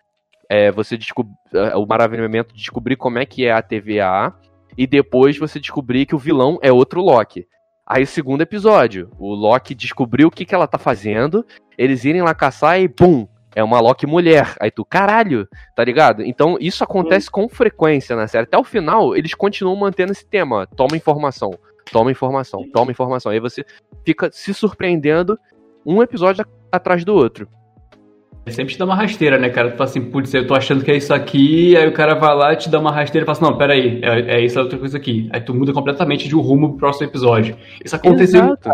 é 0.49 0.71
você 0.71 0.97
descob... 0.97 1.29
é, 1.53 1.75
o 1.77 1.87
maravilhamento 1.87 2.53
de 2.55 2.61
descobrir 2.61 2.97
como 2.97 3.19
é 3.19 3.27
que 3.27 3.47
é 3.47 3.53
a 3.53 3.63
TVA 3.63 4.35
e 4.77 4.87
depois 4.87 5.39
você 5.39 5.59
descobrir 5.59 6.07
que 6.07 6.15
o 6.15 6.19
vilão 6.19 6.59
é 6.63 6.71
outro 6.71 7.01
Loki. 7.01 7.47
Aí 7.87 8.07
segundo 8.07 8.43
episódio, 8.43 9.11
o 9.19 9.35
Loki 9.35 9.75
descobriu 9.75 10.29
o 10.29 10.31
que, 10.31 10.45
que 10.45 10.55
ela 10.55 10.67
tá 10.67 10.79
fazendo, 10.79 11.45
eles 11.77 12.05
irem 12.05 12.23
lá 12.23 12.35
caçar 12.35 12.81
e 12.81 12.89
pum, 12.89 13.27
é 13.55 13.63
uma 13.63 13.81
Loki 13.81 14.07
mulher. 14.07 14.55
Aí 14.61 14.71
tu, 14.71 14.85
caralho, 14.85 15.49
tá 15.75 15.85
ligado? 15.85 16.23
Então 16.23 16.57
isso 16.61 16.83
acontece 16.83 17.31
com 17.31 17.49
frequência 17.49 18.17
na 18.17 18.27
série. 18.27 18.45
Até 18.45 18.59
o 18.59 18.65
final, 18.65 19.17
eles 19.17 19.35
continuam 19.35 19.77
mantendo 19.77 20.13
esse 20.13 20.27
tema. 20.27 20.67
Toma 20.67 20.97
informação, 20.97 21.53
toma 21.91 22.11
informação, 22.11 22.65
toma 22.73 22.91
informação. 22.91 23.33
Aí 23.33 23.41
você 23.41 23.65
fica 24.05 24.31
se 24.33 24.53
surpreendendo 24.53 25.39
um 25.87 26.03
episódio 26.03 26.45
atrás 26.71 27.05
do 27.05 27.15
outro. 27.15 27.49
Sempre 28.49 28.75
te 28.75 28.79
dá 28.79 28.85
uma 28.85 28.95
rasteira, 28.95 29.39
né, 29.39 29.49
cara? 29.49 29.71
Tu 29.71 29.79
fala 29.79 29.89
assim, 29.89 30.03
putz, 30.03 30.35
eu 30.35 30.47
tô 30.47 30.55
achando 30.55 30.85
que 30.85 30.91
é 30.91 30.97
isso 30.97 31.15
aqui, 31.15 31.75
aí 31.79 31.89
o 31.89 31.93
cara 31.93 32.15
vai 32.15 32.35
lá 32.35 32.53
e 32.53 32.57
te 32.57 32.69
dá 32.69 32.79
uma 32.79 32.93
rasteira 32.93 33.25
e 33.25 33.27
fala 33.27 33.39
assim, 33.39 33.45
não, 33.51 33.57
peraí, 33.57 34.01
é, 34.03 34.37
é 34.37 34.45
isso, 34.45 34.59
é 34.59 34.63
outra 34.63 34.79
coisa 34.79 34.99
aqui. 34.99 35.31
Aí 35.33 35.41
tu 35.41 35.55
muda 35.55 35.73
completamente 35.73 36.29
de 36.29 36.37
um 36.37 36.41
rumo 36.41 36.71
pro 36.71 36.79
próximo 36.79 37.07
episódio. 37.07 37.57
Isso 37.83 37.97
aconteceu 37.97 38.45
Exato. 38.45 38.71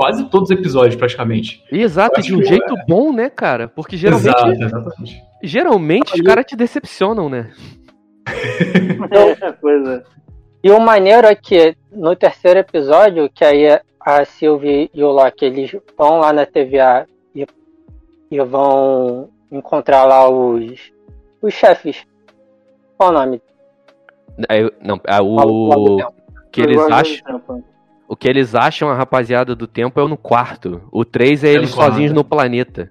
Quase 0.00 0.24
todos 0.30 0.48
os 0.48 0.56
episódios, 0.56 0.96
praticamente. 0.96 1.62
Exato, 1.70 2.22
de 2.22 2.34
um 2.34 2.38
que 2.38 2.46
jeito 2.46 2.74
bom, 2.88 3.12
né, 3.12 3.28
cara? 3.28 3.68
Porque 3.68 3.98
geralmente, 3.98 4.34
Exato, 4.34 4.64
exatamente. 4.64 5.22
geralmente 5.42 6.14
os 6.14 6.22
caras 6.22 6.46
te 6.46 6.56
decepcionam, 6.56 7.28
né? 7.28 7.52
É, 8.26 9.52
pois 9.60 9.86
é. 9.86 10.02
E 10.64 10.70
o 10.70 10.80
maneiro 10.80 11.26
é 11.26 11.34
que 11.34 11.76
no 11.92 12.16
terceiro 12.16 12.60
episódio, 12.60 13.28
que 13.28 13.44
aí 13.44 13.78
a 14.00 14.24
Sylvie 14.24 14.90
e 14.94 15.04
o 15.04 15.10
Loki 15.10 15.44
eles 15.44 15.76
vão 15.98 16.20
lá 16.20 16.32
na 16.32 16.46
TVA 16.46 17.06
e, 17.34 17.46
e 18.30 18.40
vão 18.40 19.28
encontrar 19.52 20.06
lá 20.06 20.30
os, 20.30 20.90
os 21.42 21.52
chefes. 21.52 22.06
Qual 22.96 23.10
o 23.10 23.12
nome? 23.12 23.42
Aí, 24.48 24.62
não, 24.80 24.96
do 24.96 25.92
o 25.92 25.96
tempo. 25.98 26.14
que 26.50 26.62
eles 26.62 26.80
acham. 26.90 27.62
O 28.10 28.16
que 28.16 28.28
eles 28.28 28.56
acham 28.56 28.88
a 28.90 28.94
rapaziada 28.94 29.54
do 29.54 29.68
tempo 29.68 30.00
é 30.00 30.08
no 30.08 30.16
quarto. 30.16 30.82
O 30.90 31.04
3 31.04 31.44
é, 31.44 31.48
É 31.50 31.52
eles 31.54 31.72
quarto. 31.72 31.90
sozinhos 31.92 32.12
no 32.12 32.24
planeta. 32.24 32.90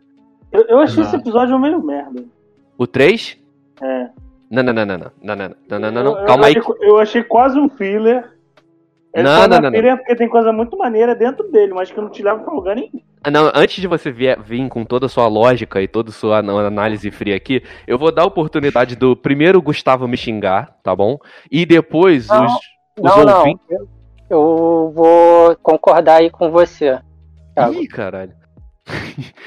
Eu, 0.49 0.61
eu 0.69 0.79
achei 0.79 1.03
esse 1.03 1.11
Exato. 1.13 1.17
episódio 1.23 1.59
meio 1.59 1.83
merda. 1.83 2.23
O 2.77 2.87
3? 2.87 3.37
É. 3.81 4.07
Não, 4.49 4.63
não, 4.63 4.71
não, 4.73 4.85
não, 4.85 4.97
não, 4.97 5.11
não, 5.21 5.35
não, 5.35 5.49
não, 5.69 5.79
não, 5.79 5.91
não, 5.91 6.03
não. 6.05 6.19
Eu- 6.21 6.25
Calma 6.25 6.43
eu 6.43 6.47
aí. 6.47 6.57
achei, 6.57 6.75
eu 6.89 6.97
achei 6.99 7.23
quase 7.23 7.59
um 7.59 7.67
filler. 7.69 8.31
Ele 9.13 9.23
Não, 9.23 9.47
não, 9.47 9.57
é 9.57 9.61
não, 9.61 9.71
filler 9.71 9.97
porque 9.97 10.15
tem 10.15 10.29
coisa 10.29 10.53
muito 10.53 10.77
maneira 10.77 11.13
dentro 11.13 11.51
dele, 11.51 11.73
mas 11.73 11.91
que 11.91 11.99
não 11.99 12.09
te 12.09 12.23
leva 12.23 12.39
pra 12.43 12.53
lugar 12.53 12.75
nenhum. 12.77 12.89
Ah, 13.23 13.29
Não, 13.29 13.51
antes 13.53 13.81
de 13.81 13.87
você 13.87 14.11
vier, 14.11 14.39
vir 14.41 14.65
com 14.69 14.85
toda 14.85 15.07
a 15.07 15.09
sua 15.09 15.27
lógica 15.27 15.81
e 15.81 15.87
toda 15.87 16.09
a 16.09 16.13
sua 16.13 16.37
análise 16.37 17.11
fria 17.11 17.35
aqui, 17.35 17.61
eu 17.85 17.97
vou 17.97 18.11
dar 18.13 18.21
a 18.21 18.25
oportunidade 18.27 18.95
do 18.95 19.15
primeiro 19.17 19.61
Gustavo 19.61 20.07
me 20.07 20.15
xingar, 20.15 20.77
tá 20.81 20.95
bom? 20.95 21.17
E 21.51 21.65
depois 21.65 22.27
Não, 22.29 22.45
os, 22.45 22.53
os 22.53 23.15
Não, 23.17 23.25
não. 23.25 23.37
ouvintes. 23.39 23.65
Eu, 23.69 23.87
eu 24.29 24.91
vou 24.95 25.55
concordar 25.57 26.21
aí 26.21 26.29
com 26.29 26.51
você. 26.51 26.99
Thiago. 27.53 27.73
Ih, 27.75 27.87
caralho. 27.87 28.33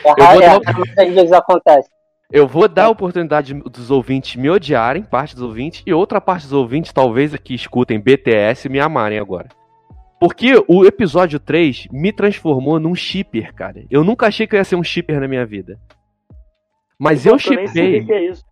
É, 0.05 0.11
Eu 0.11 0.15
vou 0.17 0.43
é, 0.43 0.61
dar- 0.61 0.95
das 0.95 1.15
vezes 1.15 1.33
acontece. 1.33 1.89
Eu 2.31 2.47
vou 2.49 2.67
dar 2.67 2.85
a 2.85 2.91
oportunidade 2.91 3.53
dos 3.53 3.91
ouvintes 3.91 4.37
me 4.37 4.49
odiarem, 4.49 5.03
parte 5.03 5.35
dos 5.35 5.45
ouvintes, 5.45 5.83
e 5.87 5.93
outra 5.93 6.19
parte 6.21 6.45
dos 6.45 6.53
ouvintes, 6.55 6.93
talvez 6.93 7.37
que 7.37 7.55
escutem 7.55 8.01
BTS, 8.01 8.69
me 8.71 8.81
amarem 8.81 9.19
agora. 9.19 9.49
Porque 10.19 10.65
o 10.69 10.85
episódio 10.85 11.39
3 11.39 11.89
me 11.91 12.13
transformou 12.13 12.79
num 12.81 12.95
shipper, 12.95 13.53
cara. 13.55 13.85
Eu 13.91 14.03
nunca 14.03 14.29
achei 14.29 14.47
que 14.47 14.55
eu 14.55 14.59
ia 14.59 14.65
ser 14.65 14.77
um 14.77 14.85
shipper 14.85 15.21
na 15.21 15.29
minha 15.29 15.45
vida. 15.45 15.79
Mas 16.99 17.27
eu 17.27 17.37
que 17.37 17.43
shippei. 17.43 18.05
que 18.05 18.13
é 18.13 18.31
isso. 18.31 18.45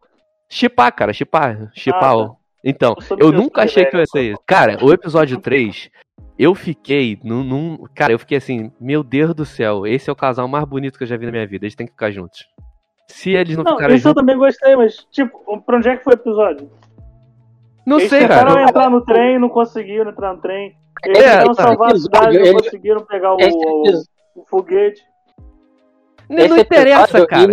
Cara, 0.97 1.13
chipar. 1.13 1.71
Chipar. 1.73 2.03
Ah, 2.03 2.17
ó. 2.17 2.35
Então, 2.65 2.95
Eu 3.11 3.29
eu 3.29 3.33
nunca 3.33 3.63
achei 3.63 3.85
que 3.87 3.95
eu 3.97 4.01
ia 4.01 4.07
ser 4.07 4.33
isso. 4.33 4.41
Cara, 4.45 4.85
o 4.85 4.93
episódio 4.93 5.39
3, 5.39 5.89
eu 6.43 6.55
fiquei 6.55 7.19
num, 7.23 7.43
num- 7.45 7.85
Cara, 7.95 8.13
eu 8.13 8.19
fiquei 8.19 8.39
assim, 8.39 8.73
meu 8.81 9.03
Deus 9.03 9.35
do 9.35 9.45
céu, 9.45 9.87
esse 9.87 10.09
é 10.09 10.13
o 10.13 10.17
casal 10.17 10.49
mais 10.49 10.65
bonito 10.65 10.97
que 10.97 11.05
eu 11.05 11.09
já 11.09 11.17
vi 11.17 11.27
na 11.27 11.33
minha 11.33 11.47
vida. 11.47 11.65
Eles 11.65 11.75
têm 11.75 11.87
que 11.87 11.93
ficar 11.93 12.11
juntos. 12.11 12.49
Se 13.07 13.31
eles 13.33 13.57
não, 13.57 13.65
Não, 13.65 13.73
ficarem 13.75 13.97
isso 13.97 14.07
eu 14.07 14.11
juntos. 14.11 14.21
também 14.23 14.37
gostei, 14.39 14.77
mas, 14.77 15.07
tipo, 15.11 15.61
pra 15.63 15.77
onde 15.77 15.89
é 15.89 15.97
que 15.97 16.05
foi 16.05 16.15
o 16.15 16.17
episódio? 16.17 16.71
Não 17.87 17.99
Eles 17.99 18.09
sei, 18.11 18.21
tentaram 18.21 18.55
cara. 18.55 18.69
entrar 18.69 18.91
no 18.91 19.01
trem, 19.05 19.39
não 19.39 19.49
conseguiram 19.49 20.11
entrar 20.11 20.35
no 20.35 20.41
trem. 20.41 20.77
Eles 21.05 21.19
É, 21.19 21.23
tentaram 21.39 21.55
cara, 21.55 21.69
salvar 21.69 21.93
a 21.93 21.97
cidade, 21.99 22.39
não 22.39 22.45
ele- 22.47 22.53
conseguiram 22.63 23.01
pegar 23.05 23.33
o, 23.35 23.37
o, 23.37 23.83
o 24.37 24.45
foguete. 24.49 25.03
Não, 26.29 26.47
não 26.47 26.59
interessa, 26.59 27.27
cara. 27.27 27.49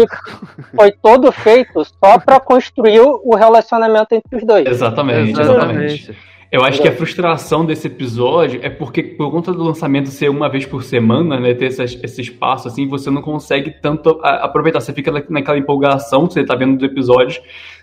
foi 0.76 0.92
todo 0.92 1.32
feito 1.32 1.84
só 1.84 2.20
pra 2.20 2.40
construir 2.40 3.00
o 3.02 3.36
relacionamento 3.36 4.14
entre 4.14 4.38
os 4.38 4.46
dois. 4.46 4.68
Exatamente, 4.68 5.40
exatamente. 5.42 6.18
Eu 6.50 6.64
acho 6.64 6.82
que 6.82 6.88
a 6.88 6.94
frustração 6.94 7.66
desse 7.66 7.88
episódio 7.88 8.62
é 8.64 8.70
porque, 8.70 9.04
por 9.04 9.30
conta 9.30 9.52
do 9.52 9.62
lançamento 9.64 10.08
ser 10.10 10.30
uma 10.30 10.50
vez 10.50 10.66
por 10.66 10.82
semana, 10.82 11.38
né, 11.40 11.54
ter 11.54 11.66
esse, 11.66 11.84
esse 11.84 12.22
espaço 12.22 12.70
assim, 12.70 12.88
você 12.88 13.10
não 13.12 13.22
consegue 13.22 13.72
tanto 13.82 14.18
aproveitar. 14.24 14.80
Você 14.80 14.94
fica 14.94 15.12
na- 15.12 15.24
naquela 15.30 15.58
empolgação 15.58 16.26
que 16.26 16.34
você 16.34 16.46
tá 16.46 16.56
vendo 16.56 16.78
do 16.78 16.86
episódio, 16.86 17.42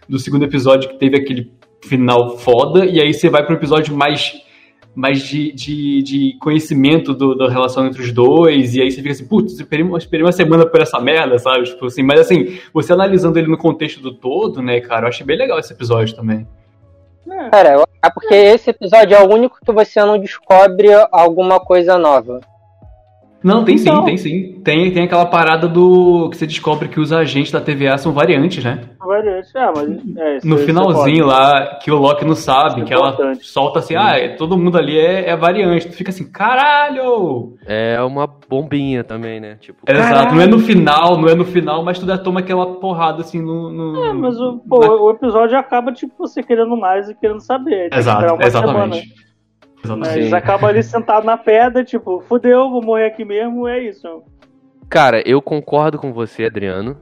do 0.08 0.18
segundo 0.18 0.44
episódio 0.44 0.88
que 0.88 0.98
teve 0.98 1.16
aquele 1.16 1.52
final 1.84 2.38
foda, 2.38 2.86
e 2.86 2.98
aí 3.02 3.12
você 3.12 3.28
vai 3.28 3.44
pro 3.44 3.54
episódio 3.54 3.94
mais, 3.94 4.32
mais 4.94 5.22
de, 5.22 5.52
de, 5.52 6.02
de 6.02 6.38
conhecimento 6.40 7.12
do, 7.12 7.34
da 7.34 7.50
relação 7.50 7.86
entre 7.86 8.00
os 8.00 8.12
dois, 8.12 8.74
e 8.74 8.80
aí 8.80 8.90
você 8.90 9.02
fica 9.02 9.10
assim, 9.12 9.28
putz, 9.28 9.52
esperei, 9.52 9.84
uma- 9.84 9.98
esperei 9.98 10.24
uma 10.24 10.32
semana 10.32 10.64
por 10.64 10.80
essa 10.80 10.98
merda, 10.98 11.38
sabe? 11.38 11.64
Tipo 11.64 11.84
assim, 11.84 12.02
mas 12.02 12.18
assim, 12.20 12.56
você 12.72 12.94
analisando 12.94 13.38
ele 13.38 13.48
no 13.48 13.58
contexto 13.58 14.00
do 14.00 14.14
todo, 14.14 14.62
né, 14.62 14.80
cara, 14.80 15.04
eu 15.04 15.08
achei 15.10 15.26
bem 15.26 15.36
legal 15.36 15.58
esse 15.58 15.74
episódio 15.74 16.16
também. 16.16 16.46
Cara, 17.50 17.72
eu- 17.72 17.86
é 18.02 18.10
porque 18.10 18.34
esse 18.34 18.70
episódio 18.70 19.16
é 19.16 19.20
o 19.22 19.32
único 19.32 19.58
que 19.64 19.72
você 19.72 20.00
não 20.04 20.18
descobre 20.18 20.88
alguma 21.10 21.58
coisa 21.60 21.96
nova. 21.98 22.40
Não, 23.44 23.62
tem 23.62 23.76
Então. 23.76 23.98
sim, 24.00 24.04
tem 24.06 24.16
sim. 24.16 24.60
Tem, 24.64 24.90
tem 24.90 25.02
aquela 25.04 25.26
parada 25.26 25.68
do. 25.68 26.30
que 26.30 26.36
você 26.38 26.46
descobre 26.46 26.88
que 26.88 26.98
os 26.98 27.12
agentes 27.12 27.52
da 27.52 27.60
TVA 27.60 27.98
são 27.98 28.10
variantes, 28.10 28.64
né? 28.64 28.80
Variante. 28.98 29.48
Ah, 29.54 29.70
mas 29.76 30.16
é, 30.16 30.36
isso 30.38 30.48
No 30.48 30.56
finalzinho 30.58 31.26
lá, 31.26 31.78
que 31.82 31.90
o 31.90 31.96
Loki 31.98 32.24
não 32.24 32.34
sabe, 32.34 32.80
é 32.80 32.84
que 32.84 32.94
ela 32.94 33.10
importante. 33.10 33.44
solta 33.46 33.80
assim, 33.80 33.94
ah, 33.94 34.18
é- 34.18 34.28
todo 34.30 34.56
mundo 34.56 34.78
ali 34.78 34.98
é, 34.98 35.28
é 35.28 35.36
variante. 35.36 35.88
Tu 35.88 35.92
fica 35.94 36.08
assim, 36.10 36.24
caralho! 36.24 37.54
É 37.66 38.00
uma 38.02 38.26
bombinha 38.48 39.04
também, 39.04 39.38
né? 39.40 39.56
Tipo, 39.60 39.78
Exato, 39.86 40.34
não 40.34 40.40
é 40.40 40.46
no 40.46 40.58
final, 40.58 41.18
não 41.20 41.28
é 41.28 41.34
no 41.34 41.44
final, 41.44 41.84
mas 41.84 41.98
tu 41.98 42.06
já 42.06 42.16
toma 42.16 42.40
aquela 42.40 42.66
porrada 42.76 43.20
assim 43.20 43.42
no. 43.42 43.70
no- 43.70 44.04
É, 44.06 44.12
mas 44.14 44.40
o, 44.40 44.58
pô, 44.68 44.80
na- 44.80 44.92
o 44.94 45.10
episódio 45.10 45.58
acaba, 45.58 45.92
tipo, 45.92 46.14
você 46.18 46.42
querendo 46.42 46.76
mais 46.76 47.10
e 47.10 47.14
querendo 47.14 47.40
saber. 47.40 47.90
Exato, 47.92 48.34
uma 48.34 48.50
semana. 48.50 48.96
Exatamente. 49.84 50.34
acabam 50.34 50.68
ali 50.70 50.82
sentados 50.82 51.24
na 51.24 51.36
pedra, 51.36 51.84
tipo, 51.84 52.20
fudeu, 52.28 52.70
vou 52.70 52.82
morrer 52.82 53.06
aqui 53.06 53.24
mesmo, 53.24 53.66
é 53.68 53.80
isso. 53.80 54.22
Cara, 54.88 55.22
eu 55.28 55.40
concordo 55.42 55.98
com 55.98 56.12
você, 56.12 56.44
Adriano. 56.44 56.96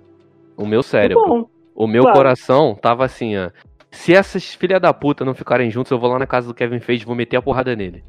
O 0.56 0.66
meu 0.66 0.82
cérebro. 0.82 1.24
bom. 1.26 1.46
O 1.74 1.86
meu 1.86 2.02
Claro. 2.02 2.16
coração 2.18 2.74
tava 2.74 3.04
assim, 3.04 3.36
ó. 3.36 3.50
Se 3.90 4.14
essas 4.14 4.54
filha 4.54 4.78
da 4.80 4.92
puta 4.92 5.24
não 5.24 5.34
ficarem 5.34 5.70
juntos, 5.70 5.90
eu 5.90 5.98
vou 5.98 6.10
lá 6.10 6.18
na 6.18 6.26
casa 6.26 6.48
do 6.48 6.54
Kevin 6.54 6.80
Feige 6.80 7.02
e 7.02 7.06
vou 7.06 7.14
meter 7.14 7.36
a 7.36 7.42
porrada 7.42 7.74
nele. 7.76 8.02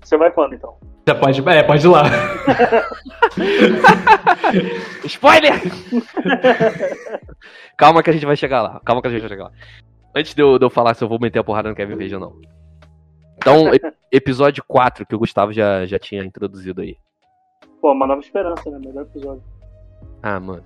Você 0.00 0.16
vai 0.16 0.30
quando, 0.30 0.54
então? 0.54 0.74
Já 1.08 1.14
pode, 1.14 1.48
é, 1.48 1.62
pode 1.62 1.86
ir 1.86 1.88
lá. 1.88 2.02
Spoiler! 5.04 5.54
Calma 7.76 8.02
que 8.02 8.10
a 8.10 8.12
gente 8.12 8.26
vai 8.26 8.36
chegar 8.36 8.62
lá. 8.62 8.80
Calma 8.84 9.02
que 9.02 9.08
a 9.08 9.10
gente 9.10 9.20
vai 9.20 9.28
chegar 9.28 9.44
lá. 9.44 9.50
Antes 10.14 10.34
de 10.34 10.42
eu, 10.42 10.58
de 10.58 10.64
eu 10.64 10.70
falar 10.70 10.94
se 10.94 11.02
eu 11.02 11.08
vou 11.08 11.18
meter 11.20 11.38
a 11.40 11.44
porrada 11.44 11.68
no 11.68 11.74
Kevin 11.74 11.96
Feige 11.96 12.14
ou 12.14 12.20
não. 12.20 12.36
Então, 13.44 13.70
episódio 14.10 14.64
4, 14.66 15.04
que 15.06 15.14
o 15.14 15.18
Gustavo 15.18 15.52
já, 15.52 15.84
já 15.84 15.98
tinha 15.98 16.24
introduzido 16.24 16.80
aí. 16.80 16.96
Pô, 17.80 17.92
uma 17.92 18.06
nova 18.06 18.20
esperança, 18.22 18.70
né? 18.70 18.78
Melhor 18.78 19.02
episódio. 19.02 19.42
Ah, 20.22 20.40
mano. 20.40 20.64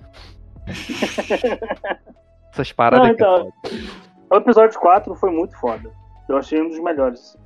Essas 2.53 2.73
paradas 2.73 3.07
Não, 3.07 3.11
é 3.11 3.15
então- 3.15 3.37
foda. 3.39 3.53
O 4.31 4.37
episódio 4.37 4.79
4 4.79 5.15
foi 5.15 5.31
muito 5.31 5.59
foda. 5.59 5.91
Eu 6.29 6.37
achei 6.37 6.61
um 6.61 6.69
dos 6.69 6.79
melhores. 6.79 7.37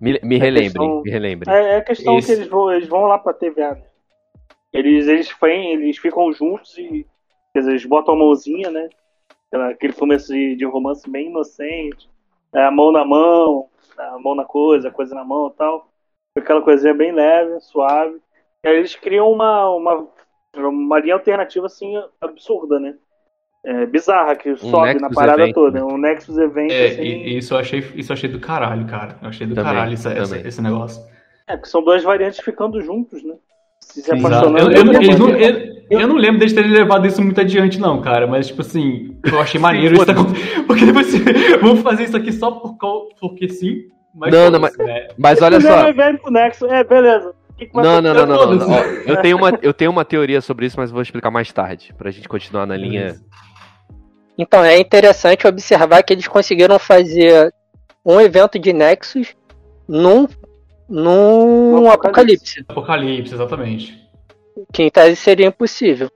Me, 0.00 0.18
me 0.22 0.36
é 0.36 0.38
relembrem, 0.38 0.70
questão- 0.70 1.02
me 1.02 1.10
relembrem. 1.10 1.54
É, 1.54 1.62
é 1.74 1.76
a 1.76 1.82
questão 1.84 2.16
Esse- 2.18 2.26
que 2.28 2.32
eles 2.40 2.48
vão, 2.48 2.72
eles 2.72 2.88
vão 2.88 3.02
lá 3.02 3.18
pra 3.18 3.32
TVA, 3.32 3.74
né? 3.74 3.82
Eles, 4.72 5.06
eles, 5.08 5.34
vêm, 5.40 5.72
eles 5.74 5.98
ficam 5.98 6.32
juntos 6.32 6.76
e. 6.78 7.06
Quer 7.52 7.58
dizer, 7.60 7.72
eles 7.72 7.84
botam 7.84 8.14
a 8.14 8.16
mãozinha, 8.18 8.70
né? 8.70 8.88
Aquele 9.70 9.92
filme 9.92 10.14
assim, 10.14 10.56
de 10.56 10.64
romance 10.64 11.08
bem 11.10 11.28
inocente. 11.28 12.08
É, 12.54 12.64
a 12.64 12.70
mão 12.70 12.90
na 12.90 13.04
mão, 13.04 13.66
a 14.08 14.18
mão 14.18 14.34
na 14.34 14.44
coisa, 14.44 14.88
a 14.88 14.92
coisa 14.92 15.14
na 15.14 15.24
mão 15.24 15.48
e 15.48 15.56
tal. 15.56 15.88
Aquela 16.36 16.62
coisinha 16.62 16.94
bem 16.94 17.12
leve, 17.12 17.60
suave. 17.60 18.18
E 18.64 18.68
aí 18.68 18.76
eles 18.76 18.94
criam 18.96 19.30
uma, 19.30 19.68
uma, 19.70 20.08
uma 20.56 20.98
linha 20.98 21.14
alternativa 21.14 21.66
assim 21.66 21.94
absurda, 22.20 22.78
né? 22.80 22.94
É, 23.64 23.86
bizarra, 23.86 24.34
que 24.34 24.56
sobe 24.56 24.94
na 24.94 25.08
Nexus 25.08 25.14
parada 25.14 25.42
Event, 25.42 25.54
toda. 25.54 25.78
né? 25.78 25.84
Um 25.84 25.96
Nexus 25.96 26.36
Event 26.36 26.70
É, 26.72 26.86
assim. 26.86 27.02
e, 27.02 27.28
e 27.34 27.38
isso 27.38 27.54
eu 27.54 27.58
achei, 27.58 27.78
isso 27.94 28.10
eu 28.10 28.14
achei 28.14 28.28
do 28.28 28.40
caralho, 28.40 28.86
cara. 28.86 29.16
Eu 29.22 29.28
achei 29.28 29.46
do 29.46 29.54
Também, 29.54 29.72
caralho 29.72 29.94
esse, 29.94 30.08
esse, 30.08 30.30
também. 30.32 30.46
esse 30.48 30.62
negócio. 30.62 31.02
É, 31.46 31.56
que 31.56 31.68
são 31.68 31.82
duas 31.82 32.02
variantes 32.02 32.40
ficando 32.40 32.80
juntos, 32.80 33.22
né? 33.22 33.36
Se 33.80 34.02
se 34.02 34.10
apaixonando. 34.10 34.58
Eu, 34.58 34.78
eu, 34.78 34.84
não- 34.84 34.94
eles 34.94 35.18
não- 35.18 35.28
eu- 35.30 35.71
eu- 35.92 36.00
eu 36.00 36.08
não 36.08 36.16
lembro 36.16 36.38
deles 36.38 36.52
terem 36.52 36.70
levado 36.70 37.06
isso 37.06 37.22
muito 37.22 37.40
adiante, 37.40 37.78
não, 37.78 38.00
cara. 38.00 38.26
Mas, 38.26 38.46
tipo 38.48 38.62
assim, 38.62 39.16
eu 39.24 39.40
achei 39.40 39.60
maneiro 39.60 39.94
isso. 39.94 40.06
tá. 40.06 40.14
Porque 40.66 40.84
depois 40.86 41.06
vamos 41.60 41.80
fazer 41.82 42.04
isso 42.04 42.16
aqui 42.16 42.32
só 42.32 42.50
por, 42.50 42.76
cau- 42.76 43.08
porque 43.20 43.48
sim. 43.48 43.82
Mas 44.14 44.30
Não, 44.32 44.50
não, 44.50 44.58
né? 44.60 45.08
Mas 45.16 45.40
olha 45.40 45.60
só. 45.60 45.82
mais 45.84 45.96
velho 45.96 46.18
pro 46.18 46.30
Nexo. 46.30 46.66
É, 46.66 46.84
beleza. 46.84 47.32
Não, 47.72 48.02
não, 48.02 48.12
não, 48.14 48.26
não, 48.26 48.54
não, 48.56 48.74
eu, 49.06 49.16
tenho 49.22 49.36
uma, 49.36 49.58
eu 49.62 49.72
tenho 49.72 49.90
uma 49.90 50.04
teoria 50.04 50.40
sobre 50.40 50.66
isso, 50.66 50.76
mas 50.78 50.90
vou 50.90 51.00
explicar 51.00 51.30
mais 51.30 51.52
tarde, 51.52 51.94
pra 51.96 52.10
gente 52.10 52.28
continuar 52.28 52.66
na 52.66 52.76
linha. 52.76 53.14
Então 54.36 54.64
é 54.64 54.78
interessante 54.80 55.46
observar 55.46 56.02
que 56.02 56.12
eles 56.12 56.26
conseguiram 56.26 56.76
fazer 56.78 57.54
um 58.04 58.20
evento 58.20 58.58
de 58.58 58.72
Nexus 58.72 59.36
num, 59.88 60.26
num 60.88 61.82
Um 61.84 61.90
apocalipse. 61.90 62.64
Apocalipse, 62.68 63.32
exatamente. 63.34 64.01
Que 64.72 64.84
em 64.84 64.90
tese 64.90 65.16
seria 65.16 65.46
impossível. 65.46 66.08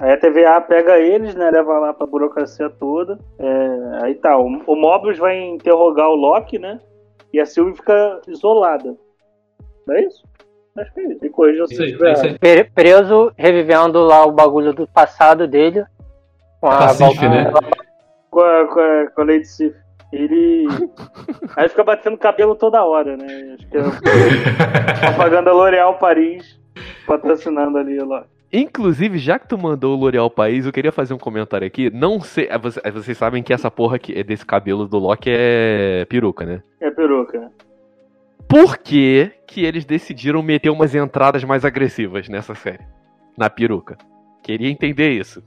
Aí 0.00 0.12
a 0.12 0.16
TVA 0.16 0.60
pega 0.60 0.98
eles, 0.98 1.34
né? 1.34 1.50
Leva 1.50 1.78
lá 1.78 1.92
pra 1.92 2.06
burocracia 2.06 2.68
toda. 2.70 3.18
É, 3.38 4.04
aí 4.04 4.14
tá, 4.14 4.36
o, 4.38 4.46
o 4.66 4.76
Mobius 4.76 5.18
vai 5.18 5.38
interrogar 5.40 6.08
o 6.08 6.14
Loki, 6.16 6.58
né? 6.58 6.80
E 7.32 7.40
a 7.40 7.46
Sylvie 7.46 7.76
fica 7.76 8.20
isolada. 8.28 8.96
Não 9.86 9.94
é 9.96 10.04
isso? 10.04 10.22
Acho 10.76 10.92
que 10.94 11.00
é 11.00 11.04
isso. 11.12 11.18
Me 11.22 11.30
corrija 11.30 11.66
se 11.66 11.74
estiver 11.82 12.26
é. 12.26 12.38
Pre- 12.38 12.64
Preso, 12.74 13.32
revivendo 13.36 14.00
lá 14.02 14.24
o 14.24 14.32
bagulho 14.32 14.72
do 14.72 14.86
passado 14.86 15.46
dele. 15.46 15.84
Com 16.60 16.68
a 16.68 16.92
Val- 16.92 17.14
né? 17.14 17.50
Com 18.30 18.40
a, 18.40 18.66
com 18.66 18.80
a, 18.80 19.06
com 19.10 19.20
a 19.20 19.24
Lady 19.24 19.44
Sif. 19.46 19.74
Ele. 20.12 20.66
Aí 21.56 21.68
fica 21.68 21.82
batendo 21.84 22.18
cabelo 22.18 22.54
toda 22.54 22.84
hora, 22.84 23.16
né? 23.16 23.56
Acho 23.58 23.68
que 23.68 23.76
é 23.78 23.80
propaganda 25.10 25.52
L'Oréal 25.52 25.94
Paris 25.98 26.60
patrocinando 27.06 27.78
ali 27.78 27.98
o 28.00 28.04
Loki. 28.04 28.26
Inclusive, 28.52 29.16
já 29.18 29.38
que 29.38 29.48
tu 29.48 29.56
mandou 29.56 29.96
o 29.96 30.00
L'Oréal 30.00 30.28
País, 30.28 30.66
eu 30.66 30.72
queria 30.72 30.92
fazer 30.92 31.14
um 31.14 31.18
comentário 31.18 31.66
aqui. 31.66 31.88
Não 31.90 32.20
sei. 32.20 32.48
ah, 32.50 32.58
você- 32.58 32.80
ah, 32.84 32.90
Vocês 32.90 33.16
sabem 33.16 33.42
que 33.42 33.52
essa 33.52 33.70
porra 33.70 33.96
aqui, 33.96 34.22
desse 34.22 34.44
cabelo 34.44 34.86
do 34.86 34.98
Loki 34.98 35.30
é 35.32 36.04
peruca, 36.06 36.44
né? 36.44 36.62
É 36.80 36.90
peruca. 36.90 37.50
Por 38.46 38.76
que, 38.76 39.30
que 39.46 39.64
eles 39.64 39.86
decidiram 39.86 40.42
meter 40.42 40.68
umas 40.68 40.94
entradas 40.94 41.42
mais 41.44 41.64
agressivas 41.64 42.28
nessa 42.28 42.54
série? 42.54 42.84
Na 43.38 43.48
peruca. 43.48 43.96
Queria 44.42 44.68
entender 44.68 45.10
isso. 45.12 45.40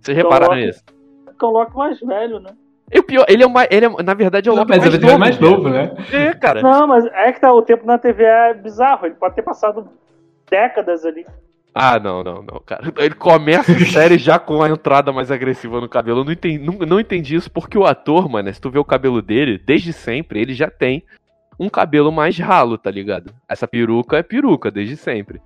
Vocês 0.00 0.16
Então, 0.18 0.30
repararam 0.30 0.54
Loki- 0.56 0.68
isso? 0.68 0.84
Porque 1.24 1.44
é 1.44 1.48
o 1.48 1.50
Loki 1.50 1.74
mais 1.76 2.00
velho, 2.00 2.38
né? 2.40 2.50
E 2.92 2.98
o 2.98 3.02
pior, 3.02 3.24
ele 3.28 3.42
é 3.42 3.46
uma. 3.46 3.64
Ele 3.70 3.86
é, 3.86 4.02
na 4.02 4.12
verdade, 4.14 4.48
é 4.48 4.52
o 4.52 4.54
Loki 4.56 4.68
Mas 4.68 4.78
mais, 4.80 4.94
ele 4.94 5.02
é 5.04 5.06
novo, 5.06 5.18
mais 5.18 5.38
novo, 5.40 5.68
né? 5.70 5.94
É, 6.12 6.34
cara. 6.34 6.60
Não, 6.60 6.86
mas 6.86 7.06
é 7.06 7.32
que 7.32 7.40
tá, 7.40 7.50
o 7.50 7.62
tempo 7.62 7.86
na 7.86 7.96
TV 7.96 8.24
é 8.24 8.52
bizarro. 8.52 9.06
Ele 9.06 9.14
pode 9.14 9.34
ter 9.36 9.42
passado 9.42 9.88
décadas 10.50 11.04
ali. 11.04 11.24
Ah, 11.74 11.98
não, 12.00 12.24
não, 12.24 12.42
não, 12.42 12.60
cara. 12.60 12.92
Ele 12.98 13.14
começa 13.14 13.72
a 13.72 13.78
série 13.86 14.18
já 14.18 14.38
com 14.38 14.62
a 14.62 14.68
entrada 14.68 15.12
mais 15.12 15.30
agressiva 15.30 15.80
no 15.80 15.88
cabelo. 15.88 16.20
Eu 16.20 16.24
não 16.24 16.32
entendi, 16.32 16.58
não, 16.58 16.74
não 16.86 17.00
entendi 17.00 17.36
isso 17.36 17.50
porque 17.50 17.78
o 17.78 17.86
ator, 17.86 18.28
mano, 18.28 18.52
se 18.52 18.60
tu 18.60 18.70
vê 18.70 18.78
o 18.78 18.84
cabelo 18.84 19.22
dele, 19.22 19.56
desde 19.58 19.92
sempre, 19.92 20.40
ele 20.40 20.52
já 20.52 20.68
tem 20.68 21.04
um 21.58 21.68
cabelo 21.68 22.10
mais 22.10 22.38
ralo, 22.38 22.76
tá 22.76 22.90
ligado? 22.90 23.32
Essa 23.48 23.68
peruca 23.68 24.16
é 24.16 24.22
peruca, 24.22 24.70
desde 24.70 24.96
sempre. 24.96 25.40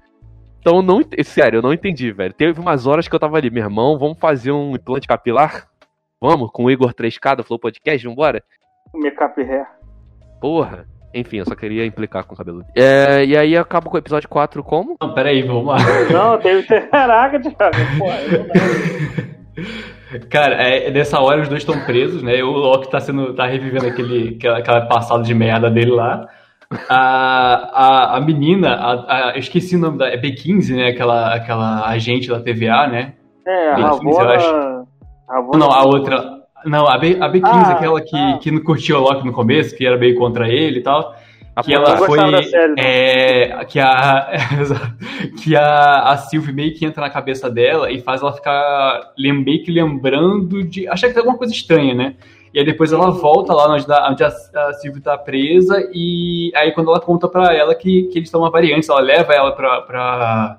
Então, 0.61 0.77
eu 0.77 0.83
não, 0.83 1.03
sério, 1.25 1.59
eu 1.59 1.63
não 1.63 1.75
entendi, 1.75 2.11
velho. 2.11 2.33
Teve 2.33 2.59
umas 2.59 2.87
horas 2.87 3.07
que 3.07 3.15
eu 3.15 3.21
tava 3.21 3.37
ali, 3.37 3.51
meu 3.51 3.65
irmão, 3.65 3.99
vamos 3.99 4.19
fazer 4.19 4.51
um 4.51 4.75
implante 4.75 5.07
capilar? 5.07 5.69
Vamos? 6.19 6.51
Com 6.53 6.65
o 6.65 6.71
Igor 6.71 6.95
3K 6.95 7.37
do 7.37 7.45
Flow 7.45 7.59
Podcast, 7.59 8.07
vambora? 8.07 8.43
O 8.95 8.99
make-up 8.99 9.39
hair. 9.43 9.67
Porra. 10.41 10.87
Enfim, 11.15 11.37
eu 11.39 11.45
só 11.47 11.55
queria 11.55 11.87
implicar 11.87 12.25
com 12.25 12.35
o 12.35 12.37
cabelo. 12.37 12.65
É, 12.77 13.25
e 13.25 13.37
aí 13.37 13.57
acaba 13.57 13.89
com 13.89 13.97
o 13.97 14.01
episódio 14.01 14.29
4 14.29 14.63
como? 14.65 14.97
Não, 15.01 15.15
peraí, 15.15 15.43
vamos 15.43 15.65
lá. 15.67 15.77
Não, 16.13 16.39
tem 16.39 16.57
o. 16.59 16.67
Caraca, 16.91 17.39
Thiago. 17.41 17.57
Dá. 17.61 19.25
Cara, 20.31 20.55
é, 20.57 20.91
nessa 20.91 21.21
hora 21.21 21.43
os 21.43 21.49
dois 21.49 21.63
estão 21.63 21.79
presos, 21.85 22.23
né? 22.23 22.43
O 22.43 22.51
Loki 22.51 22.91
tá 22.91 23.01
sendo. 23.01 23.35
tá 23.35 23.47
revivendo 23.47 23.87
aquele, 23.87 24.37
aquela, 24.37 24.59
aquela 24.59 24.81
passada 24.87 25.23
de 25.23 25.35
merda 25.35 25.71
dele 25.71 25.91
lá. 25.93 26.27
A, 26.89 27.71
a, 27.73 28.17
a 28.17 28.21
menina, 28.21 28.75
a, 28.75 28.93
a- 29.29 29.33
eu 29.35 29.39
esqueci 29.39 29.77
o 29.77 29.79
nome 29.81 29.99
da. 29.99 30.09
É 30.09 30.17
B15, 30.21 30.75
né? 30.77 30.89
Aquela, 30.89 31.35
aquela 31.35 31.87
agente 31.89 32.29
da 32.29 32.41
TVA, 32.41 32.89
né? 32.89 33.15
É, 33.47 33.71
a 33.73 33.75
Bem, 33.75 33.85
eu 33.85 33.89
Ravona. 33.91 34.35
acho. 34.35 34.87
Ravona 35.29 35.59
Não, 35.59 35.71
a 35.73 35.85
outra. 35.85 36.44
Não, 36.65 36.87
a, 36.87 36.99
B, 36.99 37.17
a 37.21 37.29
B15, 37.31 37.43
Ah, 37.45 37.73
aquela 37.73 38.01
que, 38.01 38.17
ah. 38.17 38.39
que 38.41 38.51
não 38.51 38.63
curtiu 38.63 38.97
o 38.97 39.01
Loki 39.01 39.27
no 39.27 39.33
começo, 39.33 39.77
que 39.77 39.87
era 39.87 39.97
meio 39.97 40.17
contra 40.17 40.49
ele 40.49 40.79
e 40.79 40.83
tal. 40.83 41.15
A 41.57 41.63
Que 41.63 41.73
ela 41.73 41.97
foi. 41.99 42.19
série, 42.43 42.75
não. 42.75 42.75
é, 42.79 43.65
que 43.67 43.79
a. 43.79 44.29
que 45.41 45.55
a, 45.55 46.11
a 46.11 46.17
Sylvie 46.17 46.53
meio 46.53 46.75
que 46.75 46.85
entra 46.85 47.03
na 47.03 47.11
cabeça 47.11 47.49
dela 47.49 47.93
e 47.93 48.01
faz 48.01 48.23
ela 48.23 48.33
ficar 48.33 49.13
meio 49.17 49.63
que 49.63 49.71
lembrando 49.71 50.65
de. 50.65 50.89
achar 50.89 51.07
que 51.07 51.15
tem 51.15 51.21
alguma 51.21 51.39
coisa 51.39 51.53
estranha, 51.53 51.95
né? 51.95 52.17
E 52.53 52.59
aí 52.59 52.65
depois 52.65 52.93
ela 52.93 53.11
volta 53.11 53.53
lá 53.53 53.73
onde, 53.73 53.85
onde 53.91 54.25
a, 54.25 54.29
a 54.29 54.73
Sylvie 54.75 55.01
tá 55.01 55.19
presa 55.19 55.89
e 55.93 56.53
aí 56.55 56.71
quando 56.73 56.89
ela 56.89 57.01
conta 57.01 57.29
pra 57.29 57.53
ela 57.53 57.75
que, 57.75 58.05
que 58.05 58.19
eles 58.19 58.29
estão 58.29 58.41
uma 58.43 58.51
variante, 58.51 58.89
ela 58.89 59.01
leva 59.01 59.33
ela 59.33 59.53
pra, 59.53 59.81
pra 59.83 60.59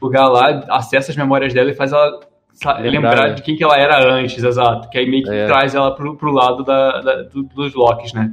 lugar 0.00 0.28
lá, 0.28 0.64
acessa 0.68 1.10
as 1.10 1.16
memórias 1.16 1.52
dela 1.52 1.70
e 1.70 1.74
faz 1.74 1.92
ela 1.92 2.20
Lembrar, 2.62 2.80
lembrar 2.90 3.28
né? 3.28 3.34
de 3.34 3.42
quem 3.42 3.56
que 3.56 3.64
ela 3.64 3.76
era 3.78 4.02
antes, 4.12 4.42
exato. 4.42 4.88
Que 4.90 4.98
aí 4.98 5.08
meio 5.10 5.24
que 5.24 5.30
É. 5.34 5.46
traz 5.46 5.74
ela 5.74 5.94
pro, 5.94 6.16
pro 6.16 6.30
lado 6.32 6.62
da, 6.62 7.00
da- 7.00 7.22
do- 7.22 7.42
dos 7.42 7.74
Locks, 7.74 8.12
né? 8.12 8.32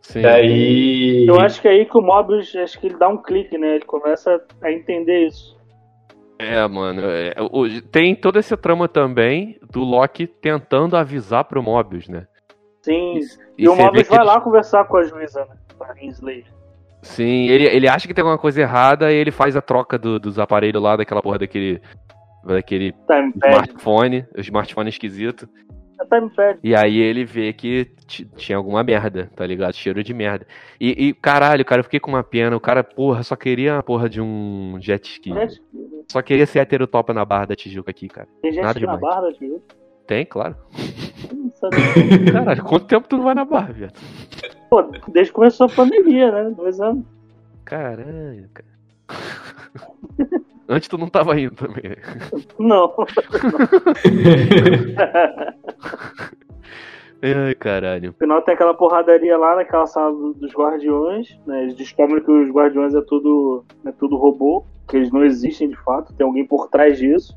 Sim. 0.00 0.20
E 0.20 0.26
aí. 0.26 1.26
Eu 1.28 1.40
acho 1.40 1.60
que 1.62 1.68
é 1.68 1.70
aí 1.70 1.84
que 1.86 1.96
o 1.96 2.00
Mobius, 2.02 2.54
acho 2.56 2.78
que 2.80 2.88
ele 2.88 2.96
dá 2.96 3.08
um 3.08 3.16
clique, 3.16 3.56
né? 3.56 3.76
Ele 3.76 3.84
começa 3.84 4.40
a 4.60 4.72
entender 4.72 5.28
isso. 5.28 5.56
É, 6.38 6.66
mano. 6.66 7.02
é, 7.04 7.34
o- 7.38 7.80
tem 7.82 8.16
toda 8.16 8.40
essa 8.40 8.56
trama 8.56 8.88
também 8.88 9.56
do 9.70 9.80
Loki 9.84 10.26
tentando 10.26 10.96
avisar 10.96 11.44
pro 11.44 11.62
Mobius, 11.62 12.08
né? 12.08 12.26
Sim. 12.80 13.20
E 13.56 13.62
E, 13.64 13.68
o 13.68 13.76
Mobius 13.76 14.08
vai 14.08 14.18
ele- 14.18 14.26
lá 14.26 14.40
conversar 14.40 14.84
com 14.86 14.96
a 14.96 15.04
juíza, 15.04 15.40
né? 15.44 15.54
Com 15.78 15.84
a. 15.84 15.94
Sim, 17.02 17.48
ele, 17.48 17.64
ele 17.66 17.88
acha 17.88 18.06
que 18.08 18.14
tem 18.14 18.22
alguma 18.22 18.38
coisa 18.38 18.60
errada 18.60 19.12
e 19.12 19.16
ele 19.16 19.30
faz 19.30 19.56
a 19.56 19.60
troca 19.62 19.96
do- 19.98 20.18
dos 20.18 20.38
aparelhos 20.38 20.82
lá, 20.82 20.96
daquela 20.96 21.22
porra 21.22 21.38
daquele. 21.38 21.80
Daquele 22.44 22.92
Timepad. 23.06 23.36
smartphone, 23.52 24.26
o 24.36 24.40
smartphone 24.40 24.88
esquisito. 24.90 25.48
É 26.00 26.04
timepad. 26.04 26.58
E 26.62 26.74
aí 26.74 26.98
ele 26.98 27.24
vê 27.24 27.52
que 27.52 27.84
tinha 28.36 28.56
alguma 28.58 28.82
merda, 28.82 29.30
tá 29.36 29.46
ligado? 29.46 29.74
Cheiro 29.74 30.02
de 30.02 30.12
merda. 30.12 30.46
E, 30.80 31.08
e, 31.08 31.14
caralho, 31.14 31.64
cara, 31.64 31.80
eu 31.80 31.84
fiquei 31.84 32.00
com 32.00 32.10
uma 32.10 32.24
pena. 32.24 32.56
O 32.56 32.60
cara, 32.60 32.82
porra, 32.82 33.22
só 33.22 33.36
queria 33.36 33.78
a 33.78 33.82
porra 33.82 34.08
de 34.08 34.20
um 34.20 34.76
jet 34.80 35.08
ski. 35.08 35.32
Gente, 35.32 35.62
Só 36.10 36.20
queria 36.20 36.46
ser 36.46 36.58
heterotopa 36.60 37.14
na 37.14 37.24
Barra 37.24 37.46
da 37.46 37.54
Tijuca 37.56 37.90
aqui, 37.90 38.08
cara. 38.08 38.26
Tem 38.40 38.52
gente 38.52 38.62
Nada 38.64 38.80
na 38.80 38.96
demais. 38.96 39.00
barra, 39.00 39.32
tio. 39.32 39.62
Tem, 40.06 40.26
claro. 40.26 40.56
Caralho, 42.32 42.64
quanto 42.64 42.86
tempo 42.86 43.06
tu 43.08 43.16
não 43.16 43.24
vai 43.24 43.34
na 43.34 43.44
Barra, 43.44 43.72
viado? 43.72 43.94
Pô, 44.68 44.82
desde 45.08 45.30
que 45.30 45.36
começou 45.36 45.66
a 45.66 45.70
pandemia, 45.70 46.30
né? 46.32 46.50
Dois 46.50 46.80
anos. 46.80 47.04
Caralho, 47.64 48.48
cara. 48.52 48.72
Antes 50.72 50.88
tu 50.88 50.96
não 50.98 51.08
tava 51.08 51.38
indo 51.38 51.54
também. 51.54 51.96
Não. 52.58 52.92
Ai, 57.22 57.54
caralho. 57.54 58.08
No 58.08 58.14
final 58.14 58.42
tem 58.42 58.54
aquela 58.54 58.74
porradaria 58.74 59.36
lá 59.38 59.54
naquela 59.54 59.86
sala 59.86 60.10
do- 60.12 60.34
dos 60.34 60.52
guardiões, 60.52 61.38
né? 61.46 61.62
Eles 61.62 61.76
descobrem 61.76 62.22
que 62.22 62.30
os 62.30 62.50
guardiões 62.50 62.94
é 62.94 63.00
tudo, 63.02 63.64
é 63.86 63.92
tudo 63.92 64.16
robô, 64.16 64.64
que 64.88 64.96
eles 64.96 65.12
não 65.12 65.24
existem 65.24 65.68
de 65.68 65.76
fato, 65.76 66.12
tem 66.14 66.26
alguém 66.26 66.44
por 66.44 66.68
trás 66.68 66.98
disso. 66.98 67.36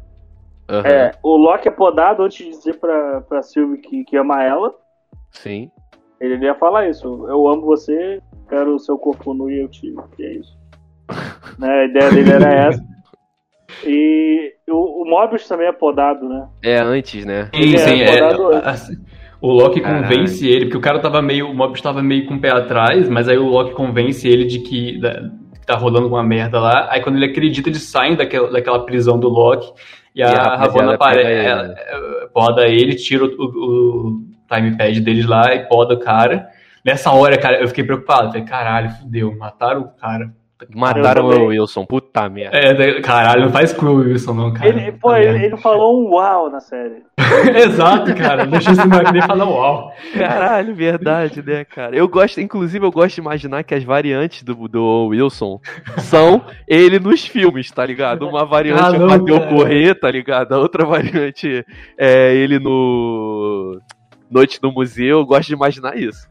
Aham, 0.68 0.88
É, 0.88 1.12
o 1.22 1.38
Loki 1.38 1.68
é 1.68 1.72
podado 1.72 2.24
antes 2.24 2.44
de 2.44 2.50
dizer 2.50 2.80
pra, 2.80 3.22
pra 3.22 3.44
Sylvie 3.44 3.78
que, 3.78 4.04
que 4.06 4.18
ama 4.18 4.44
ela. 4.44 4.74
Sim. 5.30 5.70
Ele 6.20 6.44
ia 6.44 6.56
falar 6.56 6.90
isso, 6.90 7.06
eu 7.30 7.48
amo 7.48 7.62
você, 7.62 8.20
quero 8.50 8.74
o 8.74 8.80
seu 8.80 8.98
corpo 8.98 9.34
nu 9.36 9.52
e 9.52 9.60
eu 9.60 9.68
te 9.68 9.94
que 10.16 10.24
é 10.24 10.34
isso. 10.34 10.58
né? 11.60 11.70
A 11.82 11.86
ideia 11.86 12.10
dele 12.10 12.32
era 12.32 12.52
essa. 12.70 12.84
E 13.84 14.54
o, 14.70 15.04
o 15.04 15.10
Mobius 15.10 15.48
também 15.48 15.68
é 15.68 15.72
podado, 15.72 16.28
né? 16.28 16.48
É 16.64 16.78
antes, 16.80 17.26
né? 17.26 17.50
Sim, 17.54 17.62
Ele 17.62 17.78
sim, 17.78 18.02
é 18.02 18.20
é, 18.20 18.30
o 19.42 19.52
Loki 19.52 19.82
Caralho. 19.82 20.04
convence 20.04 20.48
ele, 20.48 20.66
porque 20.66 20.78
o 20.78 20.82
cara 20.82 21.00
tava 21.00 21.22
meio. 21.22 21.50
O 21.50 21.54
Mobius 21.54 21.82
tava 21.82 22.02
meio 22.02 22.26
com 22.26 22.36
o 22.36 22.40
pé 22.40 22.52
atrás, 22.52 23.08
mas 23.10 23.28
aí 23.28 23.38
o 23.38 23.48
Loki 23.48 23.74
convence 23.74 24.28
ele 24.28 24.46
de 24.46 24.60
que, 24.60 25.00
da- 25.00 25.22
que 25.60 25.66
tá 25.66 25.76
rolando 25.76 26.08
uma 26.08 26.24
merda 26.24 26.60
lá. 26.60 26.88
Aí 26.92 27.02
quando 27.02 27.16
ele 27.18 27.26
acredita, 27.26 27.70
eles 27.70 27.84
saem 27.84 28.16
daquela, 28.16 28.52
daquela 28.52 28.86
prisão 28.86 29.20
do 29.20 29.30
Loki. 29.30 29.72
E 30.16 30.24
a, 30.24 30.28
E 30.28 30.34
a 30.36 30.38
rapaziada 30.44 30.92
Ravonna 30.98 31.16
ele, 31.22 31.24
né? 31.34 31.46
ela- 31.46 31.76
poda 32.34 32.68
ele, 32.68 32.96
tira 32.96 33.26
o, 33.26 33.28
o, 33.28 34.08
o 34.08 34.22
timepad 34.50 35.00
deles 35.02 35.26
lá 35.26 35.54
e 35.54 35.68
poda 35.68 35.94
o 35.96 36.00
cara. 36.00 36.48
Nessa 36.84 37.12
hora, 37.12 37.38
cara, 37.38 37.60
eu 37.62 37.68
fiquei 37.68 37.84
preocupado. 37.84 38.28
Falei, 38.30 38.44
caralho, 38.46 38.90
fudeu, 38.92 39.36
mataram 39.38 39.82
o 39.82 39.90
cara. 40.00 40.32
Mataram 40.74 41.26
o 41.26 41.48
Wilson, 41.48 41.86
puta 41.86 42.30
merda. 42.30 42.58
É, 42.58 42.74
da- 42.74 43.02
caralho, 43.02 43.42
não 43.46 43.52
faz 43.52 43.74
com 43.74 43.88
o 43.88 43.96
Wilson, 43.98 44.34
não, 44.34 44.54
cara. 44.54 44.70
Ele, 44.70 44.92
pô, 44.94 45.10
Tá 45.10 45.22
ele, 45.22 45.46
ele 45.48 45.58
falou 45.58 46.02
um 46.02 46.14
uau 46.14 46.50
na 46.50 46.62
série. 46.62 47.04
Exato, 47.56 48.16
cara. 48.16 48.46
Deixa 48.46 48.72
esse 48.72 48.88
moleque 48.88 49.12
nem 49.12 49.22
falar 49.22 49.46
uau. 49.50 49.92
Caralho, 50.18 50.74
verdade, 50.74 51.44
né, 51.46 51.66
cara? 51.66 51.94
Eu 51.96 52.08
gosto, 52.08 52.40
inclusive, 52.40 52.86
eu 52.86 52.92
gosto 52.92 53.16
de 53.16 53.22
imaginar 53.22 53.64
que 53.66 53.76
as 53.76 53.84
variantes 53.84 54.44
do, 54.44 54.56
do 54.70 55.08
Wilson 55.08 55.60
são 55.98 56.42
ele 56.68 57.00
nos 57.00 57.26
filmes, 57.28 57.70
tá 57.72 57.86
ligado? 57.86 58.26
Uma 58.26 58.46
variante 58.46 58.82
Ah, 58.82 58.96
é 58.96 58.98
não, 58.98 59.08
o 59.18 59.26
cara. 59.40 59.48
correr, 59.50 59.96
tá 60.00 60.10
ligado? 60.10 60.54
A 60.54 60.58
outra 60.58 60.86
variante 60.86 61.66
é 62.00 62.34
ele 62.34 62.60
no 62.60 63.78
Noite 64.32 64.60
no 64.64 64.72
Museu. 64.72 65.20
Eu 65.20 65.26
gosto 65.26 65.48
de 65.50 65.54
imaginar 65.54 65.98
isso. 65.98 66.26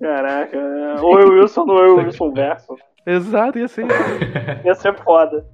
Caraca, 0.00 0.56
é, 0.56 1.00
ou 1.00 1.20
eu 1.20 1.28
Wilson 1.28 1.64
ou 1.68 1.78
eu 1.78 1.96
Wilson 1.98 2.32
verso. 2.32 2.74
Exato, 3.06 3.58
ia 3.58 3.66
ser. 3.68 3.86
Ia 4.64 4.74
ser 4.74 4.94
foda. 4.98 5.44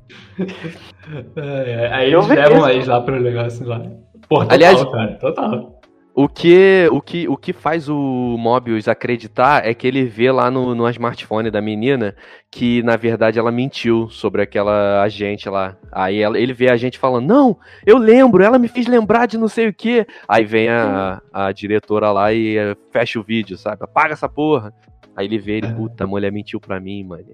É, 1.37 1.71
é, 1.87 1.93
aí 1.95 2.13
Eu 2.13 2.21
eles 2.23 2.29
levam 2.37 2.69
eles 2.69 2.87
lá 2.87 3.01
pro 3.01 3.21
negócio 3.21 3.67
lá. 3.67 3.81
Pô, 4.29 4.41
total, 4.41 4.49
Aliás- 4.55 4.85
cara, 4.85 5.15
total. 5.19 5.73
O 6.19 6.31
que, 6.31 6.89
o, 6.91 6.99
que, 7.03 7.29
o 7.29 7.37
que 7.37 7.53
faz 7.53 7.91
o 7.91 7.95
Mobius 8.39 8.89
acreditar 8.89 9.67
é 9.69 9.75
que 9.75 9.87
ele 9.87 10.05
vê 10.07 10.33
lá 10.33 10.51
no, 10.51 10.75
no 10.75 10.89
smartphone 10.89 11.51
da 11.51 11.61
menina 11.61 12.17
que, 12.51 12.83
na 12.83 12.97
verdade, 12.97 13.39
ela 13.39 13.53
mentiu 13.53 14.09
sobre 14.09 14.41
aquela 14.41 15.03
agente 15.03 15.47
lá. 15.51 15.77
Aí 15.93 16.23
ela- 16.23 16.39
ele 16.39 16.55
vê 16.55 16.71
a 16.71 16.77
gente 16.79 16.99
falando, 16.99 17.27
não, 17.27 17.59
eu 17.85 17.99
lembro, 17.99 18.43
ela 18.43 18.59
me 18.59 18.67
fez 18.67 18.87
lembrar 18.87 19.27
de 19.27 19.37
não 19.37 19.47
sei 19.47 19.69
o 19.69 19.75
que. 19.75 20.07
Aí 20.27 20.43
vem 20.47 20.71
a, 20.71 21.21
a 21.31 21.53
diretora 21.53 22.11
lá 22.11 22.33
e 22.33 22.57
fecha 22.91 23.21
o 23.21 23.23
vídeo, 23.23 23.59
sabe? 23.59 23.85
Apaga 23.85 24.15
essa 24.15 24.27
porra. 24.29 24.73
Aí 25.17 25.27
ele 25.27 25.39
vê 25.39 25.53
ele, 25.59 25.73
puta, 25.73 26.05
a 26.05 26.07
mulher 26.07 26.31
mentiu 26.31 26.61
pra 26.61 26.79
mim, 26.79 27.03
mano. 27.05 27.25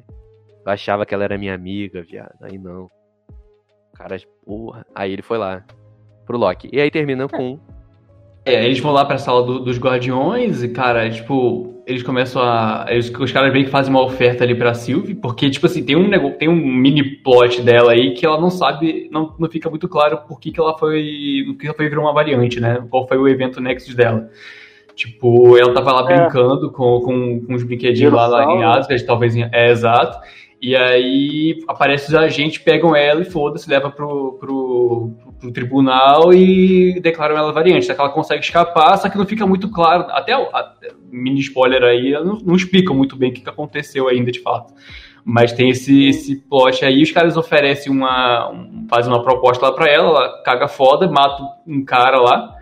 Eu 0.64 0.72
achava 0.72 1.05
que 1.05 1.12
ela 1.12 1.24
era 1.24 1.37
minha 1.37 1.55
amiga, 1.55 2.03
viado. 2.03 2.37
Aí 2.43 2.57
não. 2.57 2.89
Cara, 3.95 4.16
porra. 4.47 4.87
Aí 4.95 5.12
ele 5.12 5.22
foi 5.22 5.37
lá 5.39 5.64
pro 6.24 6.39
Loki. 6.39 6.68
E 6.72 6.80
aí 6.80 6.91
termina 6.91 7.28
com 7.28 7.59
É, 8.45 8.64
eles 8.64 8.80
vão 8.80 8.93
lá 8.93 9.05
pra 9.05 9.18
sala 9.18 9.45
do- 9.45 9.61
dos 9.61 9.78
guardiões 9.78 10.62
e, 10.64 10.68
cara, 10.68 11.09
tipo, 11.09 11.80
eles 11.87 12.03
começam 12.03 12.43
a. 12.43 12.87
Eles, 12.89 13.09
os 13.11 13.30
caras 13.30 13.53
meio 13.53 13.64
que 13.66 13.70
fazem 13.70 13.93
uma 13.93 14.03
oferta 14.03 14.43
ali 14.43 14.53
pra 14.55 14.74
Sylvie, 14.74 15.14
porque, 15.14 15.49
tipo 15.51 15.66
assim, 15.66 15.85
tem 15.85 15.95
um, 15.95 16.09
nego- 16.09 16.33
tem 16.33 16.49
um 16.49 16.57
mini 16.57 17.05
plot 17.22 17.62
dela 17.62 17.93
aí 17.93 18.14
que 18.14 18.26
ela 18.26 18.41
não 18.41 18.51
sabe, 18.51 19.09
não, 19.12 19.35
não 19.39 19.49
fica 19.49 19.70
muito 19.70 19.89
claro 19.89 20.18
por 20.26 20.41
que, 20.41 20.51
que 20.51 20.59
ela 20.61 20.76
foi. 20.76 21.45
O 21.49 21.57
que 21.57 21.66
ela 21.66 21.76
foi 21.76 21.89
virar 21.89 22.01
uma 22.01 22.12
variante, 22.12 22.59
né? 22.59 22.85
Qual 22.91 23.07
foi 23.07 23.16
o 23.18 23.28
evento 23.28 23.61
Nexus 23.61 23.95
dela. 23.95 24.28
Tipo, 24.95 25.57
ela 25.57 25.72
tava 25.72 25.93
lá 25.93 26.12
É. 26.12 26.16
brincando 26.16 26.70
com, 26.70 27.01
com, 27.01 27.40
com 27.47 27.55
os 27.55 27.62
brinquedinhos 27.62 28.12
lá, 28.12 28.26
lá 28.26 28.45
em. 28.45 28.62
Asgard, 28.64 29.05
talvez 29.07 29.34
em. 29.34 29.49
É, 29.53 29.70
exato. 29.70 30.18
E 30.61 30.76
aí 30.76 31.59
aparece 31.66 32.09
os 32.09 32.14
agentes, 32.14 32.59
pegam 32.59 32.95
ela 32.95 33.20
e 33.20 33.24
foda-se, 33.24 33.68
leva 33.68 33.90
pro, 33.90 34.34
pro, 34.38 35.11
pro 35.40 35.51
tribunal 35.51 36.32
e 36.32 37.01
declaram 37.01 37.36
ela 37.36 37.53
variante. 37.53 37.86
Só 37.86 37.95
que 37.95 38.01
ela 38.01 38.11
consegue 38.11 38.45
escapar, 38.45 38.97
só 38.97 39.09
que 39.09 39.18
não 39.18 39.26
fica 39.26 39.45
muito 39.45 39.68
claro. 39.70 40.07
Até 40.11 40.36
o 40.36 40.49
mini 41.11 41.40
spoiler 41.40 41.82
aí, 41.82 42.12
não, 42.12 42.38
não 42.38 42.55
explicam 42.55 42.95
muito 42.95 43.16
bem 43.16 43.30
o 43.30 43.32
que, 43.34 43.40
que 43.40 43.51
aconteceu 43.51 44.07
ainda 44.09 44.30
de 44.30 44.40
fato. 44.40 44.72
Mas 45.24 45.53
tem 45.53 45.70
esse, 45.70 46.07
esse 46.09 46.36
plot 46.36 46.84
aí, 46.84 47.03
os 47.03 47.11
caras 47.11 47.36
oferecem 47.36 47.90
uma. 47.93 48.51
Um, 48.51 48.86
fazem 48.88 49.12
uma 49.12 49.22
proposta 49.22 49.66
lá 49.66 49.72
pra 49.72 49.90
ela, 49.90 50.09
ela 50.11 50.43
caga 50.45 50.68
foda, 50.68 51.09
mata 51.11 51.43
um 51.66 51.84
cara 51.84 52.20
lá. 52.20 52.57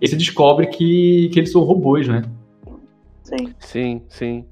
E 0.00 0.06
você 0.08 0.16
descobre 0.16 0.66
que, 0.66 1.30
que 1.32 1.40
eles 1.40 1.52
são 1.52 1.62
robôs, 1.62 2.06
né? 2.08 2.22
Sim. 3.22 3.54
Sim, 3.58 4.02
sim. 4.08 4.46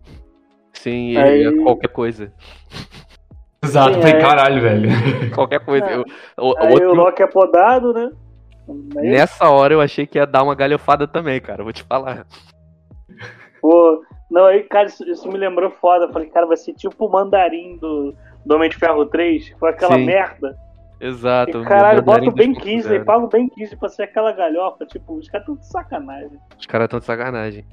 Sim, 0.73 1.11
e 1.13 1.17
Aí- 1.19 1.45
é 1.45 1.63
qualquer 1.63 1.89
coisa. 1.89 2.33
Exato, 3.63 3.95
Sim, 3.95 4.01
falei, 4.03 4.17
é. 4.17 4.21
caralho, 4.21 4.61
velho. 4.63 4.89
Qualquer 5.35 5.61
coisa. 5.61 5.87
É. 5.87 5.97
Eu- 5.97 6.05
o- 6.39 6.55
Aí 6.59 6.73
outro- 6.75 6.91
o 6.91 6.95
Loki 6.95 7.23
é 7.23 7.27
podado, 7.27 7.93
né? 7.95 8.11
Aí, 8.99 9.09
nessa 9.11 9.49
hora 9.49 9.73
eu 9.73 9.81
achei 9.81 10.07
que 10.07 10.19
ia 10.19 10.27
dar 10.27 10.43
uma 10.43 10.55
galhofada 10.55 11.07
também, 11.09 11.41
cara. 11.41 11.63
Vou 11.65 11.73
te 11.73 11.83
falar. 11.83 12.27
pô, 13.63 14.03
não, 14.31 14.47
aí, 14.47 14.63
cara, 14.65 14.87
isso, 14.89 15.03
isso 15.09 15.29
me 15.31 15.39
lembrou 15.39 15.71
foda. 15.71 16.05
Eu 16.07 16.13
falei, 16.13 16.29
cara, 16.29 16.47
vai 16.47 16.57
ser 16.59 16.75
tipo 16.75 17.07
o 17.07 17.11
mandarim 17.11 17.79
do, 17.79 18.15
do 18.45 18.55
Homem 18.55 18.69
de 18.69 18.77
Ferro 18.77 19.07
3, 19.07 19.49
que 19.49 19.59
foi 19.59 19.71
aquela 19.71 19.95
Sim. 19.97 20.05
merda. 20.05 20.57
Exato. 21.07 21.61
E, 21.63 21.65
caralho, 21.65 22.03
bota 22.03 22.29
o 22.29 22.33
Ben 22.33 22.53
2.0. 22.53 22.61
15 22.63 22.93
aí, 22.93 23.05
paga 23.05 23.25
o 23.25 23.29
Ben 23.29 23.49
15 23.49 23.77
pra 23.77 23.89
ser 23.89 24.05
aquela 24.05 24.33
galhofa. 24.33 24.87
Tipo, 24.87 25.15
os 25.17 25.29
caras 25.29 25.47
tão 25.47 25.57
de 25.57 25.67
sacanagem. 25.69 26.39
Os 26.59 26.67
caras 26.67 26.87
estão 26.87 26.99
de 27.01 27.05
sacanagem. 27.05 27.65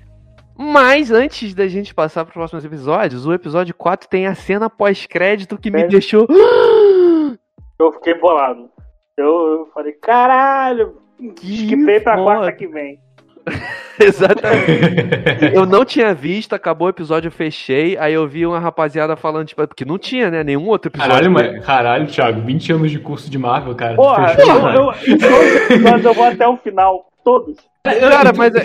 Mas 0.57 1.11
antes 1.11 1.53
da 1.55 1.67
gente 1.67 1.93
passar 1.95 2.23
para 2.25 2.29
os 2.31 2.33
próximos 2.35 2.65
episódios, 2.65 3.25
o 3.25 3.33
episódio 3.33 3.73
4 3.73 4.07
tem 4.09 4.27
a 4.27 4.35
cena 4.35 4.69
pós-crédito 4.69 5.57
que 5.57 5.71
me 5.71 5.81
É. 5.81 5.87
deixou. 5.87 6.27
Eu 7.79 7.91
fiquei 7.93 8.13
bolado. 8.19 8.69
Eu, 9.17 9.25
eu 9.59 9.65
falei, 9.73 9.93
caralho, 9.93 10.97
Que 11.37 11.53
esquipei 11.63 11.99
pra 11.99 12.15
foda. 12.17 12.23
quarta 12.23 12.51
que 12.51 12.67
vem. 12.67 12.99
Exatamente. 13.99 15.53
Eu 15.53 15.65
não 15.65 15.85
tinha 15.85 16.13
visto, 16.13 16.53
acabou 16.53 16.87
o 16.87 16.89
episódio, 16.89 17.27
eu 17.27 17.31
fechei. 17.31 17.97
Aí 17.97 18.13
eu 18.13 18.27
vi 18.27 18.45
uma 18.45 18.59
rapaziada 18.59 19.15
falando, 19.15 19.47
tipo, 19.47 19.65
porque 19.67 19.85
não 19.85 19.97
tinha, 19.97 20.29
né? 20.31 20.43
Nenhum 20.43 20.67
outro 20.67 20.89
episódio. 20.89 21.11
Caralho, 21.13 21.31
mas, 21.31 21.65
caralho, 21.65 22.07
Thiago, 22.07 22.41
20 22.41 22.73
anos 22.73 22.91
de 22.91 22.99
curso 22.99 23.29
de 23.29 23.37
Marvel, 23.37 23.75
cara. 23.75 23.95
Porra, 23.95 24.29
Fechou, 24.29 24.69
eu, 24.69 24.73
eu, 24.73 24.91
em 25.07 25.17
todos 25.17 25.37
os 25.37 25.55
episódios 25.71 26.05
eu 26.05 26.13
vou 26.13 26.23
até 26.25 26.47
o 26.47 26.57
final. 26.57 27.05
Todos. 27.23 27.57
Cara, 27.83 28.33
mas 28.35 28.55
é, 28.55 28.63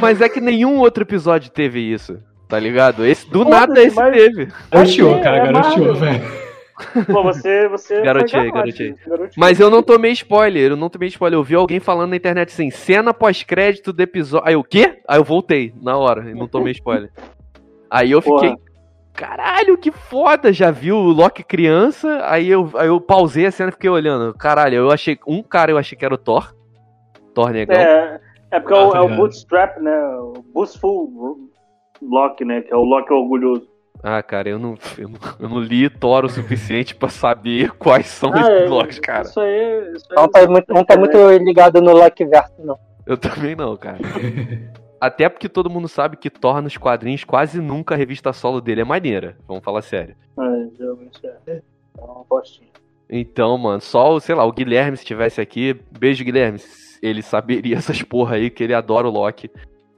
mas 0.00 0.20
é 0.20 0.28
que 0.28 0.40
nenhum 0.40 0.78
outro 0.78 1.02
episódio 1.04 1.50
teve 1.50 1.80
isso. 1.80 2.18
Tá 2.48 2.58
ligado? 2.58 3.04
Esse, 3.04 3.28
do 3.30 3.44
nada 3.44 3.82
esse 3.82 3.94
mas- 3.96 4.12
teve. 4.14 4.48
Garoteou, 4.70 5.16
É, 5.18 5.20
cara, 5.20 5.36
é 5.36 5.52
garoteou, 5.52 5.86
Marvel. 5.86 5.94
velho. 5.96 6.47
Pô, 7.12 7.22
você. 7.22 7.68
você 7.68 8.00
Garoteei, 8.02 8.50
garoteei. 8.50 8.94
Mas 9.36 9.58
eu 9.60 9.68
não 9.70 9.82
tomei 9.82 10.12
spoiler, 10.12 10.70
eu 10.72 10.76
não 10.76 10.88
tomei 10.88 11.08
spoiler. 11.08 11.38
Eu 11.38 11.42
vi 11.42 11.54
alguém 11.54 11.80
falando 11.80 12.10
na 12.10 12.16
internet 12.16 12.48
assim, 12.50 12.70
cena 12.70 13.12
pós-crédito 13.12 13.92
do 13.92 14.00
episódio. 14.02 14.46
Aí 14.48 14.56
o 14.56 14.62
quê? 14.64 15.00
Aí 15.08 15.18
eu 15.18 15.24
voltei 15.24 15.72
na 15.80 15.96
hora 15.96 16.30
e 16.30 16.34
não 16.34 16.46
tomei 16.48 16.72
spoiler. 16.72 17.10
Aí 17.90 18.10
eu 18.10 18.20
fiquei, 18.20 18.50
Porra. 18.50 18.60
caralho, 19.14 19.76
que 19.78 19.90
foda! 19.90 20.52
Já 20.52 20.70
viu 20.70 20.96
o 20.96 21.10
Loki 21.12 21.42
criança? 21.42 22.20
Aí 22.24 22.48
eu, 22.48 22.70
aí 22.76 22.88
eu 22.88 23.00
pausei 23.00 23.46
a 23.46 23.50
cena 23.50 23.70
e 23.70 23.72
fiquei 23.72 23.90
olhando. 23.90 24.32
Caralho, 24.34 24.74
eu 24.76 24.90
achei. 24.90 25.18
Um 25.26 25.42
cara 25.42 25.70
eu 25.70 25.78
achei 25.78 25.96
que 25.96 26.04
era 26.04 26.14
o 26.14 26.18
Thor. 26.18 26.54
Thor 27.34 27.50
negão. 27.50 27.76
É, 27.76 28.20
é 28.50 28.60
porque 28.60 28.74
Ah, 28.74 28.78
é 28.78 28.84
o- 28.86 28.90
tá 28.92 28.98
é 28.98 29.00
o. 29.02 29.16
Bootstrap, 29.16 29.78
né? 29.80 29.98
O 30.18 30.44
Boostful 30.54 31.38
Loki, 32.02 32.44
né? 32.44 32.62
Que 32.62 32.72
é 32.72 32.76
o 32.76 32.84
Loki 32.84 33.12
orgulhoso. 33.12 33.67
Ah, 34.02 34.22
cara, 34.22 34.48
eu 34.48 34.58
não, 34.58 34.76
eu 34.96 35.08
não, 35.08 35.18
eu 35.40 35.48
não 35.48 35.60
li 35.60 35.88
Thor 35.90 36.24
o 36.24 36.28
suficiente 36.28 36.94
pra 36.94 37.08
saber 37.08 37.70
quais 37.78 38.06
são 38.06 38.32
Ah, 38.32 38.40
esses 38.40 38.62
é, 38.62 38.68
Locks, 38.68 38.98
cara. 39.00 39.22
Isso 39.22 39.40
aí. 39.40 39.92
Isso 39.96 40.06
aí 40.10 40.16
Não 40.16 40.28
tá 40.28 40.46
muito, 40.46 40.72
não 40.72 40.84
tá 40.84 40.96
muito 40.96 41.16
ligado 41.38 41.80
no 41.80 41.92
Loki 41.92 42.24
verso, 42.24 42.52
não. 42.58 42.78
Eu 43.06 43.16
também 43.16 43.56
não, 43.56 43.76
cara. 43.76 43.98
Até 45.00 45.28
porque 45.28 45.48
todo 45.48 45.70
mundo 45.70 45.86
sabe 45.88 46.16
que 46.16 46.28
Thor 46.28 46.60
nos 46.60 46.76
quadrinhos 46.76 47.22
quase 47.24 47.60
nunca 47.60 47.94
a 47.94 47.96
revista 47.98 48.32
solo 48.32 48.60
dele 48.60 48.80
é 48.80 48.84
maneira. 48.84 49.36
Vamos 49.46 49.62
falar 49.64 49.82
sério. 49.82 50.16
É, 50.38 50.76
geralmente 50.76 51.20
é. 51.24 51.52
É 51.56 51.60
uma 52.00 52.24
postinha. 52.24 52.68
Então, 53.10 53.56
mano, 53.56 53.80
só, 53.80 54.18
sei 54.20 54.34
lá, 54.34 54.44
o 54.44 54.52
Guilherme, 54.52 54.96
se 54.96 55.04
tivesse 55.04 55.40
aqui, 55.40 55.74
beijo, 55.98 56.24
Guilherme. 56.24 56.60
Ele 57.00 57.22
saberia 57.22 57.76
essas 57.78 58.02
porra 58.02 58.36
aí, 58.36 58.50
que 58.50 58.62
ele 58.62 58.74
adora 58.74 59.06
o 59.08 59.10
Loki. 59.10 59.50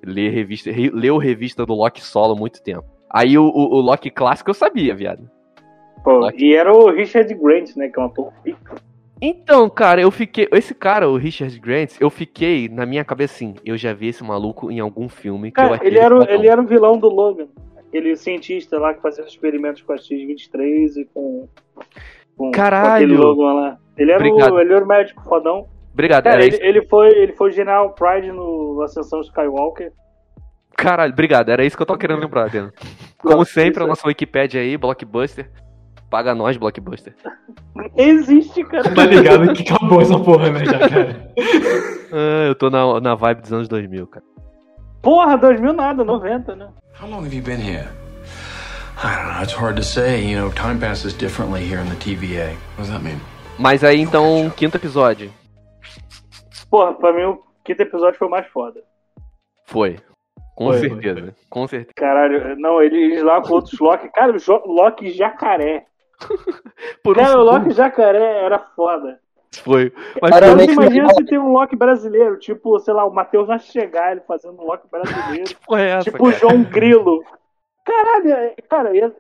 Lê 0.04 0.28
revista, 0.28 0.70
re- 0.70 0.90
leu 0.90 1.16
revista 1.18 1.66
do 1.66 1.74
Loki 1.74 2.02
solo 2.02 2.34
há 2.34 2.36
muito 2.36 2.62
tempo. 2.62 2.84
Aí 3.12 3.36
o, 3.36 3.44
o, 3.44 3.74
o 3.76 3.80
Loki 3.80 4.10
clássico 4.10 4.50
eu 4.50 4.54
sabia, 4.54 4.94
viado. 4.94 5.28
Pô, 6.04 6.12
Loki. 6.18 6.44
e 6.44 6.54
era 6.54 6.72
o 6.72 6.90
Richard 6.90 7.32
Grant, 7.34 7.76
né? 7.76 7.88
Que 7.88 7.98
é 7.98 8.02
um 8.02 8.06
ator 8.06 8.32
pica. 8.42 8.74
Então, 9.20 9.68
cara, 9.68 10.00
eu 10.00 10.10
fiquei. 10.10 10.48
Esse 10.52 10.74
cara, 10.74 11.08
o 11.08 11.16
Richard 11.16 11.58
Grant, 11.58 11.92
eu 12.00 12.08
fiquei 12.08 12.68
na 12.68 12.86
minha 12.86 13.04
cabeça 13.04 13.34
assim, 13.34 13.54
eu 13.66 13.76
já 13.76 13.92
vi 13.92 14.08
esse 14.08 14.24
maluco 14.24 14.70
em 14.70 14.80
algum 14.80 15.08
filme 15.10 15.50
que 15.50 15.60
eu 15.60 15.64
Cara, 15.64 15.74
achei 15.76 15.88
ele 15.88 15.98
era, 15.98 16.18
o- 16.18 16.22
ele 16.22 16.48
era 16.48 16.60
o 16.60 16.66
vilão 16.66 16.96
do 16.96 17.08
Logan. 17.08 17.48
Aquele 17.76 18.16
cientista 18.16 18.78
lá 18.78 18.94
que 18.94 19.02
fazia 19.02 19.22
os 19.24 19.30
experimentos 19.30 19.82
com 19.82 19.92
a 19.92 19.96
X-23 19.98 20.96
e 20.96 21.04
com. 21.12 21.48
com 22.36 22.50
Caralho! 22.50 23.16
Com 23.16 23.22
Logan 23.22 23.52
lá. 23.52 23.78
Ele 23.98 24.10
era, 24.12 24.20
Obrigado. 24.26 24.52
o, 24.54 24.60
ele 24.60 24.72
era 24.72 24.84
o 24.84 24.88
médico 24.88 25.22
fodão. 25.24 25.66
Obrigado, 25.92 26.24
Cara, 26.24 26.36
era 26.36 26.44
ele, 26.46 26.64
ele 26.66 26.86
foi, 26.86 27.08
ele 27.10 27.32
foi 27.32 27.50
General 27.50 27.90
Pride 27.92 28.32
no 28.32 28.80
Ascensão 28.82 29.20
Skywalker. 29.20 29.92
Caralho, 30.80 31.12
obrigado, 31.12 31.50
era 31.50 31.62
isso 31.62 31.76
que 31.76 31.82
eu 31.82 31.86
tava 31.86 31.98
querendo 31.98 32.20
lembrar, 32.20 32.44
Adriano. 32.44 32.72
Como 33.18 33.36
Não, 33.36 33.44
sempre, 33.44 33.82
a 33.82 33.86
nossa 33.86 34.06
Wikipedia 34.06 34.62
aí, 34.62 34.78
Blockbuster. 34.78 35.50
Paga 36.08 36.34
nós, 36.34 36.56
Blockbuster. 36.56 37.14
Existe, 37.96 38.64
cara. 38.64 38.94
Tá 38.94 39.04
ligado 39.04 39.52
que 39.52 39.62
acabou 39.62 40.00
essa 40.00 40.18
porra, 40.18 40.50
né, 40.50 40.64
já, 40.64 40.78
cara? 40.78 41.32
Ah, 42.12 42.46
eu 42.48 42.56
tô 42.56 42.68
na, 42.70 43.00
na 43.00 43.14
vibe 43.14 43.42
dos 43.42 43.52
anos 43.52 43.68
2000, 43.68 44.04
cara. 44.08 44.24
Porra, 45.00 45.38
2000 45.38 45.72
nada, 45.72 46.02
90, 46.02 46.56
né? 46.56 46.68
How 47.00 47.08
long 47.08 47.18
have 47.18 47.32
you 47.32 47.40
been 47.40 47.60
here? 47.60 47.88
I 48.96 49.14
don't 49.14 49.32
know. 49.32 49.42
It's 49.44 49.52
hard 49.52 49.76
to 49.76 49.84
say. 49.84 50.28
You 50.28 50.40
know, 50.40 50.50
time 50.50 50.80
passes 50.80 51.14
differently 51.14 51.62
here 51.62 51.80
in 51.80 51.88
the 51.88 51.94
TVA. 51.94 52.56
What 52.76 52.78
does 52.78 52.90
that 52.90 53.04
mean? 53.04 53.20
Mas 53.60 53.84
aí, 53.84 54.00
então, 54.00 54.50
quinto 54.56 54.76
episódio. 54.76 55.32
Porra, 56.68 56.94
pra 56.94 57.12
mim 57.12 57.22
o 57.22 57.40
quinto 57.64 57.82
episódio 57.82 58.18
foi 58.18 58.26
o 58.26 58.30
mais 58.30 58.48
foda. 58.48 58.80
Foi. 59.66 59.96
Com 60.60 60.66
Foi, 60.66 60.78
foi, 60.78 60.88
certeza. 60.90 61.34
Com 61.48 61.66
certeza. 61.66 61.94
Caralho, 61.96 62.54
não, 62.58 62.82
eles 62.82 63.22
lá 63.22 63.40
com 63.40 63.54
outros 63.54 63.80
Loki. 63.80 64.10
Cara, 64.10 64.30
o 64.36 64.70
Loki 64.70 65.10
jacaré. 65.10 65.86
Por 67.02 67.16
um 67.16 67.22
Cara, 67.22 67.38
o 67.38 67.44
segundo 67.44 67.64
Loki 67.64 67.70
jacaré 67.70 68.44
era 68.44 68.58
foda. 68.58 69.18
foi. 69.62 69.90
Mas 70.20 70.30
Cara, 70.30 70.54
você 70.54 70.70
imagina 70.72 71.08
se 71.14 71.24
tem 71.24 71.38
um 71.38 71.50
Loki 71.50 71.74
brasileiro, 71.74 72.38
tipo, 72.38 72.78
sei 72.78 72.92
lá, 72.92 73.06
o 73.06 73.10
Matheus 73.10 73.46
vai 73.46 73.58
chegar 73.58 74.12
ele 74.12 74.20
fazendo 74.28 74.60
um 74.60 74.66
Loki 74.66 74.86
brasileiro. 74.90 75.44
que 75.48 75.56
porra 75.66 75.80
é 75.80 75.88
essa, 75.92 76.10
tipo 76.10 76.28
o? 76.28 76.32
João 76.32 76.62
Grilo. 76.64 77.24
Caralho, 77.82 78.30
é- 78.30 78.54
cara, 78.68 78.94
ia, 78.94 79.16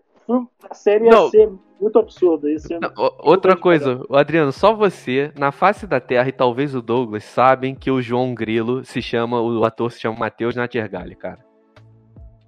a 0.68 0.74
série 0.74 1.06
ia 1.06 1.10
Não. 1.10 1.30
ser 1.30 1.50
muito 1.80 1.98
absurda. 1.98 2.50
Ia 2.50 2.58
ser... 2.58 2.78
Não, 2.80 2.90
outra 3.20 3.56
coisa, 3.56 4.00
o 4.08 4.16
Adriano, 4.16 4.52
só 4.52 4.74
você, 4.74 5.32
na 5.38 5.50
face 5.52 5.86
da 5.86 5.98
Terra 6.00 6.28
e 6.28 6.32
talvez 6.32 6.74
o 6.74 6.82
Douglas, 6.82 7.24
sabem 7.24 7.74
que 7.74 7.90
o 7.90 8.00
João 8.02 8.34
Grilo 8.34 8.84
se 8.84 9.00
chama, 9.00 9.40
o 9.40 9.64
ator 9.64 9.90
se 9.90 10.00
chama 10.00 10.18
Matheus 10.18 10.54
Nattergalli, 10.56 11.14
cara. 11.14 11.38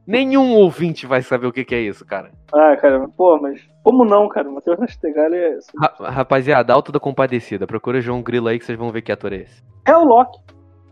Nenhum 0.06 0.54
ouvinte 0.56 1.06
vai 1.06 1.22
saber 1.22 1.46
o 1.46 1.52
que, 1.52 1.64
que 1.64 1.74
é 1.76 1.80
isso, 1.80 2.04
cara. 2.04 2.32
Ah, 2.52 2.76
cara, 2.76 3.08
pô, 3.16 3.38
mas 3.40 3.60
como 3.84 4.04
não, 4.04 4.28
cara? 4.28 4.48
O 4.48 4.54
Matheus 4.54 4.78
Nastegali 4.78 5.36
é... 5.36 5.58
Ra- 5.80 6.10
rapaziada, 6.10 6.72
Alto 6.72 6.90
da 6.90 6.98
Compadecida, 6.98 7.68
procura 7.68 8.00
João 8.00 8.20
Grilo 8.20 8.48
aí 8.48 8.58
que 8.58 8.64
vocês 8.64 8.76
vão 8.76 8.90
ver 8.90 9.02
que 9.02 9.12
ator 9.12 9.32
é 9.32 9.36
esse. 9.42 9.62
é 9.86 9.96
o 9.96 10.04
Loki. 10.04 10.40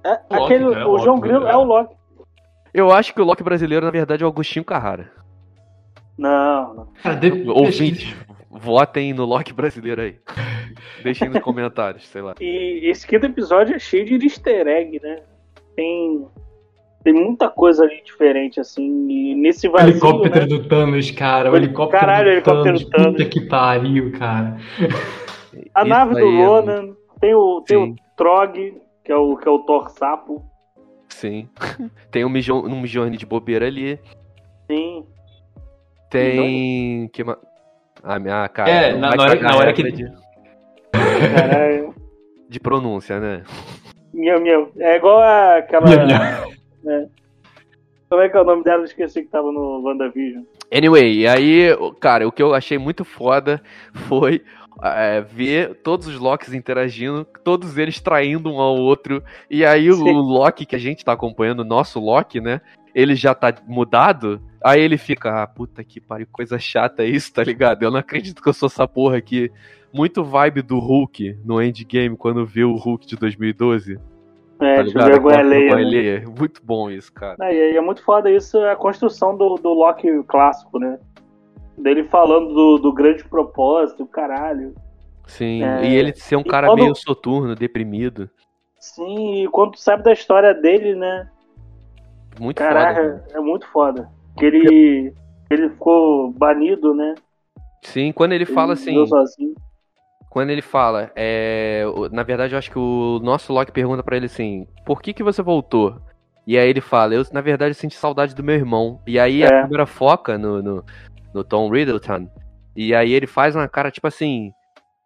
É, 0.05 0.13
O 0.13 0.15
Loki, 0.41 0.45
aquele, 0.55 0.65
é 0.75 0.85
o 0.85 0.91
o 0.93 0.99
João 0.99 1.17
Loki, 1.17 1.29
Grilo 1.29 1.45
né? 1.45 1.51
é 1.53 1.57
o 1.57 1.65
Loki. 1.65 1.95
Eu 2.73 2.93
acho 2.93 3.13
que 3.13 3.21
o 3.21 3.25
Loki 3.25 3.43
brasileiro, 3.43 3.85
na 3.85 3.91
verdade, 3.91 4.23
é 4.23 4.27
o 4.27 4.31
Agostinho 4.31 4.65
Carrara. 4.65 5.11
Não, 6.17 6.75
não. 6.75 6.89
Cara, 7.03 7.17
deve- 7.17 7.51
Ouvintes, 7.51 8.15
votem 8.51 9.13
no 9.13 9.25
Loki 9.25 9.53
brasileiro 9.53 10.01
aí. 10.03 10.17
Deixem 11.03 11.29
nos 11.29 11.41
comentários, 11.41 12.07
sei 12.09 12.23
lá. 12.23 12.35
E 12.41 12.81
esse 12.91 13.07
quinto 13.07 13.27
episódio 13.27 13.75
é 13.75 13.79
cheio 13.79 14.19
de 14.19 14.27
easter 14.27 14.67
egg, 14.67 15.01
né? 15.03 15.23
Tem, 15.77 16.27
tem 17.05 17.13
muita 17.13 17.49
coisa 17.49 17.85
ali 17.85 18.03
diferente, 18.05 18.61
assim. 18.61 19.09
E 19.09 19.35
nesse 19.35 19.69
O 19.69 19.73
vazio, 19.73 19.91
helicóptero 19.91 20.41
né? 20.41 20.47
do 20.47 20.69
Thanos, 20.69 21.11
cara. 21.13 21.51
O 21.51 21.57
helicóptero 21.57 22.01
caralho, 22.01 22.25
do 22.25 22.29
o 22.29 22.33
helicóptero 22.33 22.65
Thanos. 22.65 22.85
do 22.85 22.91
Thanos. 22.91 23.13
Puta 23.13 23.25
que 23.29 23.41
pariu, 23.43 24.13
cara. 24.13 24.57
A 25.75 25.81
Isso 25.83 25.89
nave 25.89 26.13
do 26.15 26.19
aí 26.19 26.41
é 26.41 26.45
Ronan. 26.47 26.97
Tem, 27.21 27.35
o, 27.35 27.61
tem 27.63 27.79
Sim. 27.87 27.93
o 27.93 27.97
Trog, 28.17 28.75
que 29.05 29.13
é 29.13 29.17
o, 29.17 29.37
que 29.37 29.49
é 29.49 29.51
o 29.51 29.59
Thor 29.61 29.91
Sapo. 29.91 30.45
Sim. 31.09 31.49
Tem 32.11 32.25
um 32.25 32.29
Mijo- 32.29 32.65
um 32.67 32.83
de 33.11 33.27
bobeira 33.27 33.67
ali. 33.67 33.99
Sim. 34.71 35.05
Tem. 36.09 37.09
Que 37.13 37.25
ma... 37.25 37.37
Ah, 38.03 38.19
minha 38.19 38.49
cara. 38.49 38.71
É, 38.71 38.93
na- 38.97 39.15
na 39.15 39.23
hora- 39.23 39.41
na 39.41 39.57
hora 39.57 39.71
essa 39.71 39.83
que- 39.83 39.93
De, 39.93 40.13
Caralho. 40.93 41.95
de 42.49 42.61
pronúncia, 42.61 43.21
né? 43.21 43.43
Miau, 44.13 44.41
miau. 44.41 44.71
É 44.79 44.97
igual 44.97 45.21
a- 45.21 45.57
aquela. 45.59 45.87
Minha, 45.87 46.07
minha. 46.83 47.09
Como 48.09 48.23
é 48.23 48.29
que 48.29 48.37
é 48.37 48.41
o 48.41 48.45
nome 48.45 48.65
dela? 48.65 48.81
Eu 48.81 48.85
esqueci 48.87 49.23
que 49.23 49.29
tava 49.29 49.53
no 49.53 49.83
WandaVision. 49.85 50.43
Anyway, 50.75 51.21
e 51.21 51.29
aí, 51.29 51.69
cara, 52.01 52.27
o 52.27 52.33
que 52.33 52.43
eu 52.43 52.53
achei 52.55 52.77
muito 52.77 53.05
foda 53.05 53.63
foi 54.09 54.43
é, 54.83 55.21
ver 55.21 55.77
todos 55.77 56.09
os 56.09 56.19
Locks 56.19 56.53
interagindo, 56.53 57.25
todos 57.45 57.79
eles 57.79 58.01
traindo 58.01 58.51
um 58.53 58.61
ao 58.61 58.77
outro. 58.77 59.23
E 59.49 59.65
aí 59.65 59.91
o, 59.91 60.03
o 60.03 60.13
Loki 60.21 60.67
que 60.67 60.75
a 60.75 60.79
gente 60.79 61.05
tá 61.05 61.13
acompanhando, 61.13 61.61
o 61.61 61.65
nosso 61.65 62.01
Loki, 62.01 62.41
né? 62.41 62.61
Ele 62.93 63.15
já 63.15 63.33
tá 63.33 63.55
mudado. 63.69 64.41
Aí 64.63 64.81
ele 64.81 64.99
fica, 64.99 65.43
ah, 65.43 65.47
puta 65.47 65.83
que 65.83 66.01
pariu, 66.01 66.27
coisa 66.31 66.59
chata 66.59 67.05
isso, 67.05 67.33
tá 67.33 67.43
ligado? 67.43 67.83
Eu 67.83 67.91
não 67.91 67.99
acredito 67.99 68.43
que 68.43 68.49
eu 68.49 68.53
sou 68.53 68.67
essa 68.67 68.87
porra 68.87 69.17
aqui. 69.17 69.51
Muito 69.93 70.23
vibe 70.23 70.63
do 70.63 70.79
Hulk 70.79 71.39
no 71.45 71.61
Endgame, 71.63 72.17
quando 72.17 72.45
viu 72.47 72.71
o 72.71 72.77
Hulk 72.77 73.07
de 73.07 73.17
2012. 73.17 73.99
É, 74.61 74.77
tá 74.77 74.83
de 74.83 74.89
ligado? 74.89 75.07
vergonha 75.11 75.37
Aquela 75.39 75.55
alheia. 75.55 75.75
vergonha 75.75 76.21
né? 76.21 76.35
Muito 76.39 76.61
bom 76.63 76.91
isso, 76.91 77.13
cara. 77.13 77.37
É, 77.41 77.73
e 77.73 77.77
é 77.77 77.81
muito 77.81 78.03
foda 78.05 78.31
isso, 78.31 78.59
a 78.67 78.77
construção 78.77 79.37
do, 79.37 79.55
do 79.55 79.71
Loki 79.73 80.07
clássico, 80.25 80.79
né? 80.79 80.99
Dele 81.79 82.05
falando 82.05 82.53
do, 82.53 82.79
do 82.79 82.93
grande 82.93 83.25
propósito, 83.25 84.05
caralho. 84.07 84.75
Sim, 85.27 85.63
É, 85.65 85.89
e 85.89 85.95
ele 85.95 86.13
ser 86.15 86.37
um 86.37 86.43
cara 86.45 86.67
quando- 86.69 86.81
meio 86.81 86.95
soturno, 86.95 87.55
deprimido. 87.55 88.29
Sim, 88.79 89.45
e 89.45 89.49
quando 89.49 89.73
tu 89.73 89.81
sabe 89.81 90.03
da 90.03 90.13
história 90.13 90.53
dele, 90.55 90.95
né? 90.95 91.29
Muito 92.39 92.59
foda. 92.63 92.75
cara. 92.75 92.95
Caraca, 92.95 93.25
é 93.35 93.41
muito 93.41 93.67
foda. 93.69 94.09
Que 94.41 94.47
ele, 94.47 95.15
ele 95.51 95.69
ficou 95.71 96.33
banido, 96.33 96.95
né? 96.95 97.15
Sim, 97.83 98.11
quando 98.13 98.33
ele 98.33 98.45
fala 98.47 98.73
Ele 98.73 98.81
assim, 98.81 98.91
viveu 98.91 99.07
sozinho. 99.07 99.55
quando 100.29 100.51
ele 100.51 100.63
fala, 100.63 101.11
é, 101.17 101.85
na 102.13 102.23
verdade 102.23 102.55
eu 102.55 102.59
acho 102.59 102.71
que 102.71 102.79
o 102.79 103.21
nosso 103.23 103.53
Loki 103.53 103.73
pergunta 103.73 104.03
pra 104.03 104.17
ele 104.17 104.27
assim, 104.27 104.67
por 104.85 105.01
que 105.01 105.13
que 105.15 105.23
você 105.23 105.43
voltou? 105.43 105.97
E 106.47 106.59
aí 106.59 106.69
ele 106.69 106.81
fala, 106.81 107.15
eu 107.15 107.23
na 107.33 107.41
verdade 107.41 107.75
senti 107.75 107.95
saudade 107.97 108.35
do 108.35 108.43
meu 108.43 108.55
irmão. 108.55 109.01
E 109.07 109.19
aí 109.19 109.43
É. 109.43 109.47
a 109.47 109.63
câmera 109.63 109.87
foca 109.87 110.37
no, 110.37 110.63
no, 110.63 110.85
no 111.33 111.45
Tom 111.45 111.71
Riddleton. 111.71 112.29
E 112.75 112.95
aí 112.95 113.13
ele 113.13 113.27
faz 113.27 113.55
uma 113.55 113.69
cara 113.69 113.91
tipo 113.91 114.07
assim, 114.07 114.51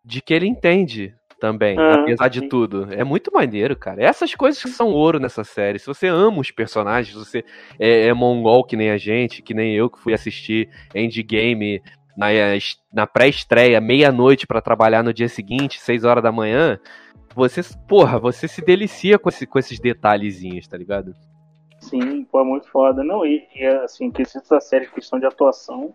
de 0.04 0.20
que 0.22 0.32
ele 0.34 0.46
entende 0.46 1.14
também, 1.44 1.78
Ah, 1.78 1.92
apesar 1.96 2.28
de 2.28 2.40
sim. 2.40 2.48
tudo. 2.48 2.88
É 2.90 3.04
muito 3.04 3.30
maneiro, 3.30 3.76
cara. 3.76 4.02
Essas 4.02 4.34
coisas 4.34 4.62
que 4.62 4.70
são 4.70 4.88
ouro 4.88 5.20
nessa 5.20 5.44
série. 5.44 5.78
Se 5.78 5.86
você 5.86 6.06
ama 6.06 6.40
os 6.40 6.50
personagens, 6.50 7.14
se 7.14 7.22
você 7.22 7.44
é, 7.78 8.06
é 8.06 8.14
mongol 8.14 8.64
que 8.64 8.76
nem 8.78 8.90
a 8.90 8.96
gente, 8.96 9.42
que 9.42 9.52
nem 9.52 9.74
eu 9.74 9.90
que 9.90 10.00
fui 10.00 10.14
assistir 10.14 10.70
Endgame 10.94 11.82
na, 12.16 12.28
na 12.90 13.06
pré-estreia, 13.06 13.78
meia-noite 13.78 14.46
pra 14.46 14.62
trabalhar 14.62 15.02
no 15.04 15.12
dia 15.12 15.28
seguinte, 15.28 15.78
seis 15.82 16.02
horas 16.02 16.22
da 16.22 16.32
manhã, 16.32 16.78
você, 17.34 17.60
porra, 17.86 18.18
você 18.18 18.48
se 18.48 18.62
delicia 18.64 19.18
com, 19.18 19.28
esse- 19.28 19.46
com 19.46 19.58
esses 19.58 19.78
detalhezinhos, 19.78 20.66
tá 20.66 20.78
ligado? 20.78 21.12
Sim, 21.78 22.24
pô, 22.24 22.40
é 22.40 22.44
muito 22.44 22.66
foda. 22.70 23.04
Não, 23.04 23.26
e, 23.26 23.46
e 23.54 23.66
assim, 23.66 24.10
que 24.10 24.22
essa 24.22 24.60
série, 24.60 24.86
questão 24.86 25.20
de 25.20 25.26
atuação, 25.26 25.92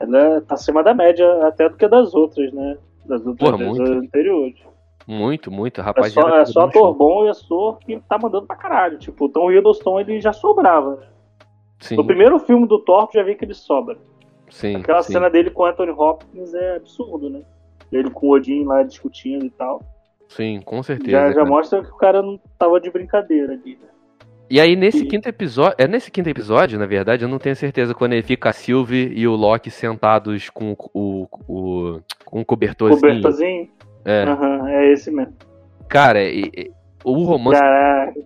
ela 0.00 0.40
tá 0.40 0.54
acima 0.54 0.82
da 0.82 0.92
média 0.92 1.46
até 1.46 1.68
do 1.68 1.76
que 1.76 1.86
das 1.86 2.12
outras, 2.12 2.52
né? 2.52 2.76
Das 3.04 3.24
outras 3.26 3.50
Porra, 3.50 3.58
muito. 3.62 3.82
anteriores. 3.82 4.58
Muito, 5.06 5.50
muito, 5.50 5.80
É 5.82 5.84
só, 6.08 6.28
é 6.38 6.44
só 6.46 6.60
ator 6.62 6.72
show. 6.72 6.94
bom 6.94 7.26
e 7.26 7.28
ator 7.28 7.78
que 7.78 8.00
tá 8.08 8.16
mandando 8.18 8.46
pra 8.46 8.56
caralho. 8.56 8.98
Tipo, 8.98 9.26
o 9.26 9.28
Tom 9.28 9.52
Hiddleston, 9.52 10.00
ele 10.00 10.18
já 10.20 10.32
sobrava. 10.32 10.96
né? 10.96 11.06
Sim, 11.80 11.96
No 11.96 12.06
primeiro 12.06 12.38
filme 12.38 12.66
do 12.66 12.78
Thor, 12.78 13.08
já 13.12 13.22
vi 13.22 13.34
que 13.34 13.44
ele 13.44 13.52
sobra. 13.52 13.98
sim, 14.48 14.76
Aquela 14.76 15.02
sim. 15.02 15.12
cena 15.12 15.28
dele 15.28 15.50
com 15.50 15.66
Anthony 15.66 15.90
Hopkins 15.92 16.54
é 16.54 16.76
absurdo, 16.76 17.28
né? 17.28 17.42
Ele 17.92 18.08
com 18.10 18.28
o 18.28 18.30
Odin 18.30 18.64
lá 18.64 18.82
discutindo 18.82 19.44
e 19.44 19.50
tal. 19.50 19.82
Sim, 20.28 20.62
com 20.62 20.82
certeza. 20.82 21.10
Já, 21.10 21.32
já 21.32 21.44
mostra 21.44 21.82
que 21.84 21.90
o 21.90 21.96
cara 21.96 22.22
não 22.22 22.40
tava 22.58 22.80
de 22.80 22.90
brincadeira 22.90 23.52
ali. 23.52 23.78
né? 23.80 23.88
E 24.54 24.60
aí, 24.60 24.76
nesse 24.76 25.04
quinto 25.04 25.28
episódio. 25.28 25.74
É 25.78 25.88
nesse 25.88 26.12
quinto 26.12 26.28
episódio, 26.28 26.78
na 26.78 26.86
verdade, 26.86 27.24
eu 27.24 27.28
não 27.28 27.38
tenho 27.40 27.56
certeza 27.56 27.92
quando 27.92 28.12
ele 28.12 28.22
fica 28.22 28.50
a 28.50 28.52
Sylvie 28.52 29.10
e 29.12 29.26
o 29.26 29.34
Loki 29.34 29.68
sentados 29.68 30.48
com 30.48 30.76
o. 30.94 31.26
o 31.48 32.00
com 32.24 32.40
o 32.40 32.44
cobertorzinho. 32.44 33.00
Cobertorzinho? 33.00 33.68
É. 34.04 34.22
Aham, 34.22 34.68
é 34.68 34.92
esse 34.92 35.10
mesmo. 35.10 35.34
Cara, 35.88 36.22
e- 36.22 36.52
e- 36.56 36.70
o 37.04 37.24
romance. 37.24 37.58
Caraca. 37.60 38.20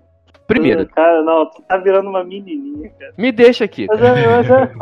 Primeiro, 0.47 0.87
Cara, 0.89 1.23
não, 1.23 1.47
tu 1.49 1.63
tá 1.63 1.79
virando 1.79 2.11
uma 2.11 2.23
menininha, 2.23 2.91
cara. 2.91 3.15
me 3.17 3.33
deixa 3.33 3.65
aqui. 3.65 3.87
Mas 3.89 3.99
é, 4.03 4.27
mas 4.27 4.51
é, 4.51 4.73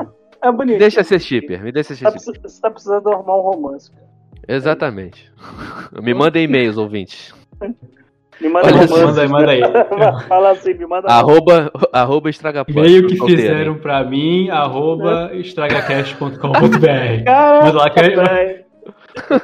é 0.42 0.50
bonito. 0.50 0.72
Me 0.74 0.78
deixa 0.80 1.04
ser 1.04 1.20
shipper, 1.20 1.62
me 1.62 1.70
deixa 1.70 1.94
ser 1.94 2.02
Tá 2.06 2.18
shipper. 2.18 2.40
Você 2.42 2.60
tá 2.60 2.70
precisando 2.72 3.08
arrumar 3.08 3.36
um 3.36 3.42
romance, 3.42 3.92
cara. 3.92 4.04
Exatamente. 4.48 5.32
Me 6.02 6.12
mandem 6.12 6.42
e-mails, 6.42 6.76
ouvintes. 6.76 7.32
Me 8.40 8.48
manda 8.48 8.66
Olha 8.66 8.76
um 8.76 8.86
romance. 8.86 9.28
manda 9.28 9.50
aí, 9.50 9.60
manda 9.60 10.20
Fala 10.28 10.50
assim, 10.50 10.74
me 10.74 10.86
manda 10.86 11.08
Arroba, 11.08 11.70
arroba 11.92 12.28
estragapod. 12.28 12.78
E-mail 12.78 13.06
que 13.06 13.16
fizeram 13.16 13.76
pra 13.76 14.04
mim, 14.04 14.50
arroba 14.50 15.30
estragacast.com.br. 15.34 16.38
Manda 17.62 17.78
lá 17.78 17.90
que 17.90 18.00
eu-. 18.00 18.66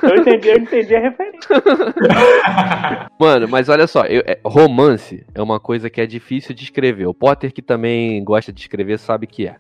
Eu 0.02 0.16
entendi, 0.16 0.48
eu 0.48 0.56
entendi 0.58 0.94
a 0.94 1.00
referência. 1.00 1.48
Mano, 3.18 3.48
mas 3.48 3.68
olha 3.68 3.86
só, 3.86 4.04
eu- 4.04 4.22
é, 4.26 4.38
romance 4.44 5.24
é 5.34 5.40
uma 5.40 5.58
coisa 5.58 5.88
que 5.88 6.00
é 6.00 6.06
difícil 6.06 6.54
de 6.54 6.64
escrever. 6.64 7.06
O 7.06 7.14
Potter, 7.14 7.52
que 7.52 7.62
também 7.62 8.22
gosta 8.22 8.52
de 8.52 8.60
escrever, 8.60 8.98
sabe 8.98 9.26
que 9.26 9.46
é. 9.46 9.56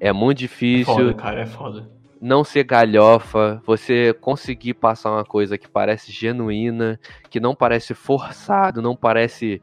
É 0.00 0.12
muito 0.12 0.38
difícil 0.38 0.94
Foda, 0.94 1.14
cara, 1.14 1.42
é 1.42 1.46
foda. 1.46 1.88
Não 2.20 2.42
ser 2.44 2.64
galhofa, 2.64 3.62
você 3.64 4.12
conseguir 4.12 4.74
passar 4.74 5.12
uma 5.12 5.24
coisa 5.24 5.56
que 5.56 5.68
parece 5.68 6.12
genuína, 6.12 6.98
que 7.30 7.40
não 7.40 7.54
parece 7.54 7.94
forçado, 7.94 8.82
não 8.82 8.96
parece, 8.96 9.62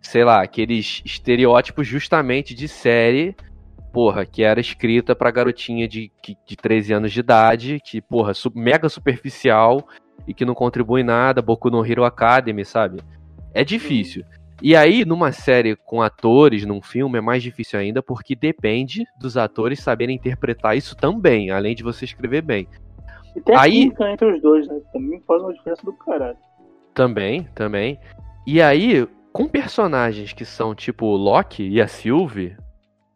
sei 0.00 0.24
lá, 0.24 0.42
aqueles 0.42 1.02
estereótipos 1.04 1.86
justamente 1.86 2.54
de 2.54 2.68
série, 2.68 3.36
porra, 3.92 4.24
que 4.24 4.42
era 4.42 4.60
escrita 4.60 5.14
pra 5.14 5.30
garotinha 5.30 5.86
de, 5.86 6.10
de 6.46 6.56
13 6.56 6.94
anos 6.94 7.12
de 7.12 7.20
idade, 7.20 7.80
que, 7.84 8.00
porra, 8.00 8.32
mega 8.54 8.88
superficial 8.88 9.86
e 10.26 10.32
que 10.32 10.44
não 10.44 10.54
contribui 10.54 11.02
nada, 11.02 11.42
Boku 11.42 11.70
no 11.70 11.84
Hero 11.84 12.04
Academy, 12.04 12.64
sabe? 12.64 13.00
É 13.52 13.62
difícil. 13.62 14.24
E 14.62 14.76
aí, 14.76 15.04
numa 15.04 15.32
série 15.32 15.74
com 15.74 16.00
atores, 16.00 16.64
num 16.64 16.80
filme, 16.80 17.18
é 17.18 17.20
mais 17.20 17.42
difícil 17.42 17.80
ainda, 17.80 18.00
porque 18.00 18.36
depende 18.36 19.04
dos 19.18 19.36
atores 19.36 19.80
saberem 19.80 20.14
interpretar 20.14 20.76
isso 20.76 20.96
também, 20.96 21.50
além 21.50 21.74
de 21.74 21.82
você 21.82 22.04
escrever 22.04 22.42
bem. 22.42 22.68
E 23.34 23.40
tem 23.40 23.56
a 23.56 23.62
Aí- 23.62 23.72
química 23.72 24.10
entre 24.10 24.32
os 24.32 24.40
dois, 24.40 24.68
né? 24.68 24.80
Também 24.92 25.20
faz 25.26 25.42
uma 25.42 25.52
diferença 25.52 25.82
do 25.84 25.92
caralho. 25.94 26.36
Também, 26.94 27.48
também. 27.54 27.98
E 28.46 28.62
aí, 28.62 29.08
com 29.32 29.48
personagens 29.48 30.32
que 30.32 30.44
são 30.44 30.74
tipo 30.74 31.06
o 31.06 31.16
Loki 31.16 31.66
e 31.68 31.80
a 31.80 31.88
Sylvie, 31.88 32.56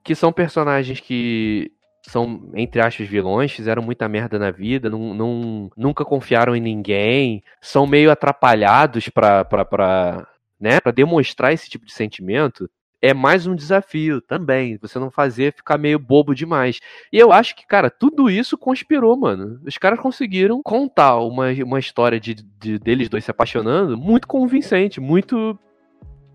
que 0.02 0.14
são 0.14 0.32
personagens 0.32 0.98
que 0.98 1.70
são, 2.02 2.50
entre 2.54 2.80
aspas, 2.80 3.06
vilões, 3.06 3.52
fizeram 3.52 3.82
muita 3.82 4.08
merda 4.08 4.38
na 4.38 4.50
vida, 4.50 4.88
não, 4.88 5.12
não, 5.12 5.70
nunca 5.76 6.04
confiaram 6.04 6.54
em 6.56 6.60
ninguém, 6.60 7.42
são 7.60 7.86
meio 7.86 8.10
atrapalhados 8.10 9.08
pra, 9.08 9.44
pra, 9.44 9.64
pra, 9.64 10.26
né, 10.60 10.80
pra 10.80 10.92
demonstrar 10.92 11.52
esse 11.52 11.68
tipo 11.68 11.84
de 11.86 11.92
sentimento, 11.92 12.68
é 13.00 13.12
mais 13.12 13.46
um 13.46 13.54
desafio 13.54 14.20
também. 14.20 14.78
Você 14.80 14.98
não 14.98 15.10
fazer 15.10 15.54
ficar 15.54 15.78
meio 15.78 15.98
bobo 15.98 16.34
demais. 16.34 16.80
E 17.12 17.18
eu 17.18 17.32
acho 17.32 17.54
que, 17.54 17.66
cara, 17.66 17.90
tudo 17.90 18.30
isso 18.30 18.56
conspirou, 18.56 19.16
mano. 19.16 19.60
Os 19.66 19.78
caras 19.78 20.00
conseguiram 20.00 20.60
contar 20.62 21.18
uma, 21.18 21.46
uma 21.64 21.78
história 21.78 22.18
de, 22.18 22.34
de 22.34 22.78
deles 22.78 23.08
dois 23.08 23.24
se 23.24 23.30
apaixonando 23.30 23.96
muito 23.96 24.26
convincente, 24.26 25.00
muito 25.00 25.58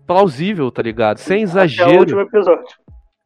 plausível, 0.06 0.70
tá 0.70 0.82
ligado? 0.82 1.18
Sem 1.18 1.38
Até 1.38 1.44
o 1.44 1.48
exagero. 1.48 1.98
último 1.98 2.20
episódio. 2.20 2.64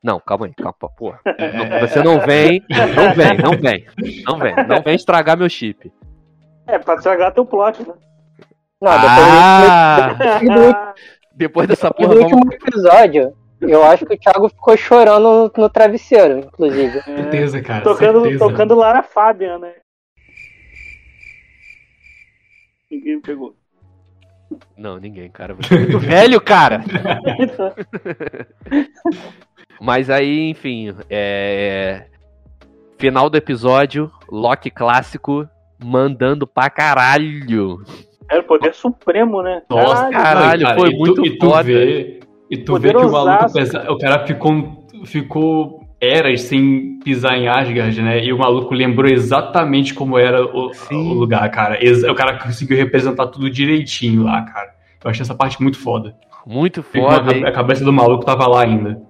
Não, 0.03 0.21
calma 0.21 0.47
aí, 0.47 0.55
calma, 0.55 0.75
porra. 0.97 1.21
Não, 1.27 1.81
você 1.81 2.03
não 2.03 2.21
vem, 2.21 2.63
não 2.71 3.15
vem, 3.15 3.39
não 3.39 3.51
vem, 3.59 3.87
não 4.25 4.39
vem, 4.39 4.55
não 4.69 4.83
vem 4.83 4.95
estragar 4.95 5.37
meu 5.37 5.49
chip. 5.49 5.93
É, 6.67 6.79
pra 6.79 6.95
estragar 6.95 7.33
teu 7.33 7.45
plot, 7.45 7.87
né? 7.87 7.95
Depois 8.81 8.97
Ah, 9.01 10.09
do, 10.13 10.45
do, 10.45 10.95
depois 11.35 11.69
dessa 11.69 11.89
do 11.89 11.95
porra, 11.95 12.15
vamos... 12.15 12.33
último 12.33 12.53
episódio, 12.53 13.33
eu 13.61 13.83
acho 13.85 14.05
que 14.05 14.15
o 14.15 14.19
Thiago 14.19 14.49
ficou 14.49 14.77
chorando 14.77 15.23
no, 15.57 15.63
no 15.63 15.71
travesseiro, 15.71 16.41
inclusive. 16.41 17.01
Certeza, 17.03 17.63
cara. 17.63 17.83
Tocando, 17.83 18.21
certeza. 18.23 18.47
tocando 18.47 18.75
Lara 18.75 19.03
Fabian, 19.03 19.59
né? 19.59 19.73
Ninguém 22.91 23.21
pegou. 23.21 23.55
Não, 24.77 24.99
ninguém, 24.99 25.29
cara. 25.31 25.55
Você 25.55 25.75
é 25.75 25.79
muito 25.79 25.99
velho, 25.99 26.41
cara. 26.41 26.85
Mas 29.81 30.09
aí, 30.09 30.51
enfim, 30.51 30.95
é... 31.11 32.07
Final 32.99 33.29
do 33.29 33.37
episódio, 33.37 34.11
Loki 34.31 34.71
clássico, 34.71 35.49
mandando 35.83 36.47
pra 36.47 36.69
caralho. 36.71 37.79
Era 38.31 38.41
o 38.41 38.45
poder 38.45 38.75
supremo, 38.75 39.43
né? 39.43 39.63
Nossa, 39.71 40.09
Caralho, 40.11 40.67
e 40.67 40.75
foi 40.75 40.91
e 40.91 40.97
muito 40.99 41.15
tu, 41.15 41.27
e 41.27 41.39
tu 41.39 41.47
foda. 41.51 41.63
vê, 41.63 42.21
e 42.51 42.57
tu 42.59 42.79
vê 42.79 42.91
que 42.93 42.97
o 42.97 43.11
maluco, 43.13 43.53
pesa- 43.53 43.87
o 43.91 43.99
cara 43.99 44.27
ficou, 44.27 44.87
ficou 45.05 45.81
eras 46.01 46.43
sem 46.43 46.99
pisar 47.05 47.37
em 47.39 47.47
Asgard, 47.49 48.03
né? 48.03 48.25
E 48.25 48.33
o 48.33 48.39
maluco 48.39 48.75
lembrou 48.75 49.11
exatamente 49.11 49.95
como 49.95 50.19
era 50.19 50.45
o, 50.45 50.71
o 50.91 51.13
lugar, 51.15 51.49
cara. 51.51 51.79
O 52.11 52.15
cara 52.15 52.37
conseguiu 52.39 52.77
representar 52.77 53.29
tudo 53.29 53.49
direitinho 53.49 54.25
lá, 54.25 54.43
cara. 54.43 54.75
Eu 55.05 55.11
achei 55.11 55.23
essa 55.23 55.35
parte 55.35 55.63
muito 55.63 55.79
foda. 55.79 56.15
Muito 56.45 56.83
foda. 56.83 57.33
uma- 57.33 57.49
a 57.49 57.53
cabeça 57.53 57.85
do 57.85 57.93
maluco 57.93 58.25
tava 58.25 58.47
lá 58.49 58.63
ainda. 58.63 59.01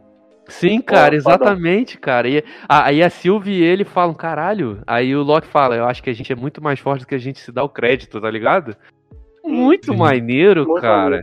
Sim, 0.49 0.81
cara, 0.81 1.07
foda. 1.07 1.17
exatamente, 1.17 1.99
cara. 1.99 2.29
E, 2.29 2.45
a- 2.69 2.87
aí 2.87 3.03
a 3.03 3.11
Sylvie 3.11 3.55
e 3.61 3.63
ele 3.65 3.85
falam, 3.85 4.15
caralho. 4.15 4.81
Aí 4.87 5.15
o 5.15 5.23
Loki 5.23 5.47
fala, 5.49 5.75
eu 5.77 5.85
acho 5.85 6.03
que 6.03 6.11
a 6.11 6.13
gente 6.15 6.33
é 6.33 6.37
muito 6.37 6.63
mais 6.63 6.79
forte 6.79 7.01
do 7.03 7.07
que 7.09 7.15
a 7.15 7.19
gente 7.19 7.41
se 7.41 7.51
dá 7.51 7.63
o 7.65 7.69
crédito, 7.69 8.21
tá 8.21 8.31
ligado? 8.31 8.77
Muito 9.45 9.93
Sim. 9.93 9.99
maneiro, 9.99 10.67
Muito 10.67 10.81
cara. 10.81 11.23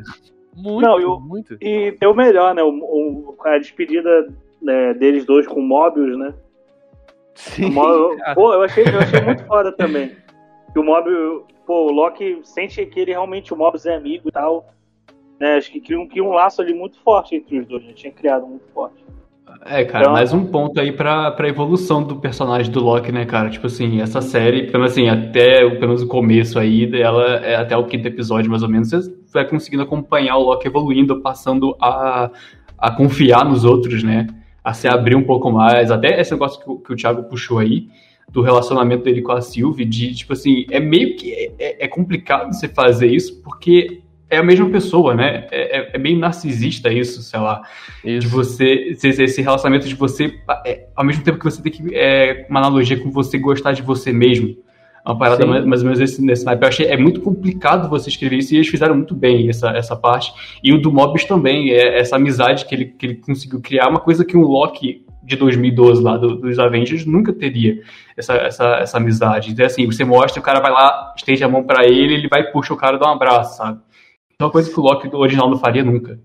Muito, 0.55 0.81
Não, 0.85 0.99
eu- 0.99 1.19
muito. 1.19 1.57
E 1.61 1.91
tem 1.93 2.07
o 2.07 2.13
melhor, 2.13 2.53
né? 2.53 2.61
O, 2.63 2.69
o- 2.69 3.35
a 3.45 3.57
despedida 3.57 4.27
né, 4.61 4.93
deles 4.93 5.25
dois 5.25 5.47
com 5.47 5.59
o 5.59 5.63
Mobius, 5.63 6.17
né? 6.17 6.33
Sim, 7.35 7.71
Mobius- 7.71 8.21
pô, 8.35 8.53
eu 8.53 8.61
achei, 8.61 8.83
eu 8.85 8.99
achei 8.99 9.21
muito 9.21 9.43
foda 9.45 9.71
também. 9.71 10.15
Que 10.71 10.79
o 10.79 10.83
Mobius, 10.83 11.43
pô, 11.65 11.87
o 11.87 11.91
Loki 11.91 12.39
sente 12.43 12.85
que 12.85 12.99
ele 12.99 13.11
realmente, 13.11 13.53
o 13.53 13.57
Mobius 13.57 13.85
é 13.85 13.95
amigo 13.95 14.29
e 14.29 14.31
tal. 14.31 14.69
Né? 15.43 15.55
Acho 15.57 15.69
que 15.71 15.81
cria 15.81 15.99
um, 15.99 16.07
cria 16.07 16.23
um 16.23 16.29
laço 16.31 16.61
ali 16.61 16.73
muito 16.73 16.97
forte 17.03 17.35
entre 17.35 17.59
os 17.59 17.67
dois, 17.67 17.83
né? 17.83 17.91
Tinha 17.93 18.13
criado 18.13 18.47
muito 18.47 18.63
forte. 18.73 18.95
É, 19.65 19.83
cara, 19.83 20.03
Então- 20.05 20.13
mais 20.13 20.33
um 20.33 20.45
ponto 20.45 20.79
aí 20.79 20.91
pra, 20.93 21.31
pra 21.31 21.49
evolução 21.49 22.01
do 22.01 22.15
personagem 22.15 22.71
do 22.71 22.79
Loki, 22.81 23.11
né, 23.11 23.25
cara? 23.25 23.49
Tipo 23.49 23.67
assim, 23.67 23.99
essa 23.99 24.21
série, 24.21 24.63
pelo 24.67 24.79
menos 24.79 24.93
assim, 24.93 25.09
até 25.09 25.59
pelo 25.69 25.87
menos 25.87 26.01
o 26.01 26.07
começo 26.07 26.57
aí 26.57 26.87
dela, 26.87 27.35
é 27.37 27.55
até 27.57 27.75
o 27.75 27.83
quinto 27.85 28.07
episódio 28.07 28.49
mais 28.49 28.63
ou 28.63 28.69
menos, 28.69 28.89
você 28.89 29.11
vai 29.33 29.45
conseguindo 29.45 29.83
acompanhar 29.83 30.37
o 30.37 30.43
Loki 30.43 30.65
evoluindo, 30.67 31.21
passando 31.21 31.75
a, 31.81 32.31
a 32.77 32.91
confiar 32.91 33.43
nos 33.43 33.65
outros, 33.65 34.01
né? 34.01 34.27
A 34.63 34.73
se 34.73 34.87
abrir 34.87 35.15
um 35.17 35.23
pouco 35.23 35.51
mais. 35.51 35.91
Até 35.91 36.19
esse 36.21 36.31
negócio 36.31 36.63
que, 36.63 36.69
o- 36.69 36.79
que 36.79 36.93
o 36.93 36.95
Thiago 36.95 37.23
puxou 37.23 37.59
aí, 37.59 37.87
do 38.31 38.41
relacionamento 38.41 39.03
dele 39.03 39.21
com 39.21 39.33
a 39.33 39.41
Sylvie, 39.41 39.83
de, 39.85 40.15
tipo 40.15 40.31
assim, 40.33 40.65
é 40.71 40.79
meio 40.79 41.17
que. 41.17 41.51
É, 41.59 41.83
é 41.83 41.87
complicado 41.89 42.53
você 42.53 42.67
fazer 42.69 43.07
isso, 43.07 43.41
porque 43.43 43.99
é 44.33 44.37
a 44.37 44.43
mesma 44.43 44.69
pessoa, 44.69 45.13
né? 45.15 45.47
É, 45.51 45.79
é- 45.79 45.89
é 45.93 45.97
meio 45.97 46.17
narcisista 46.19 46.91
isso, 46.91 47.21
sei 47.21 47.39
lá 47.39 47.61
de 48.03 48.17
Isso. 48.17 48.29
você 48.29 48.95
esse, 49.03 49.41
relacionamento 49.41 49.87
de 49.87 49.95
você 49.95 50.33
é, 50.65 50.85
ao 50.95 51.03
mesmo 51.05 51.23
tempo 51.23 51.37
que 51.39 51.45
você 51.45 51.61
tem 51.61 51.71
que 51.71 51.95
é, 51.95 52.45
uma 52.49 52.59
analogia 52.59 52.97
com 52.99 53.09
você 53.11 53.37
gostar 53.37 53.71
de 53.73 53.81
você 53.81 54.11
mesmo 54.11 54.55
uma 55.05 55.17
parada 55.17 55.43
Sim. 55.43 55.49
mais, 55.49 55.65
mais 55.65 55.81
ou 55.81 55.85
menos 55.85 55.99
nesse, 55.99 56.23
nesse 56.23 56.45
naipe. 56.45 56.63
Eu 56.63 56.67
achei 56.69 56.85
é 56.87 56.95
muito 56.95 57.19
complicado 57.19 57.89
você 57.89 58.09
escrever 58.09 58.37
isso 58.37 58.53
e 58.53 58.57
eles 58.57 58.67
fizeram 58.69 58.95
muito 58.95 59.13
bem 59.13 59.49
essa, 59.49 59.69
essa 59.71 59.95
parte 59.95 60.31
e 60.63 60.71
o 60.73 60.77
do 60.81 60.91
Mobius 60.91 61.25
também 61.25 61.71
é 61.71 61.99
essa 61.99 62.15
amizade 62.15 62.65
que 62.65 62.73
ele, 62.73 62.85
que 62.85 63.05
ele 63.05 63.15
conseguiu 63.15 63.59
criar 63.59 63.89
uma 63.89 63.99
coisa 63.99 64.23
que 64.23 64.37
um 64.37 64.41
Loki 64.43 65.05
de 65.21 65.35
2012 65.37 66.01
lá 66.03 66.17
do- 66.17 66.35
dos 66.35 66.57
Avengers 66.59 67.05
nunca 67.05 67.31
teria 67.33 67.79
essa, 68.17 68.33
essa, 68.35 68.75
essa 68.77 68.97
amizade 68.97 69.51
então 69.51 69.65
assim 69.65 69.85
você 69.85 70.03
mostra 70.03 70.39
o 70.39 70.43
cara 70.43 70.59
vai 70.59 70.69
lá 70.71 71.13
estende 71.17 71.41
a 71.43 71.47
mão 71.49 71.63
pra 71.63 71.85
ele 71.85 72.13
ele 72.13 72.27
vai 72.27 72.41
e 72.41 72.51
puxa 72.51 72.73
o 72.73 72.77
cara 72.77 72.97
e 72.97 72.99
dá 72.99 73.07
um 73.09 73.13
abraço 73.13 73.57
sabe 73.57 73.79
é 73.79 73.92
uma 74.43 74.51
coisa 74.51 74.71
que 74.71 74.79
o 74.79 74.83
Loki 74.83 75.07
do 75.09 75.17
original 75.19 75.49
não 75.49 75.57
faria 75.57 75.83
nunca 75.83 76.19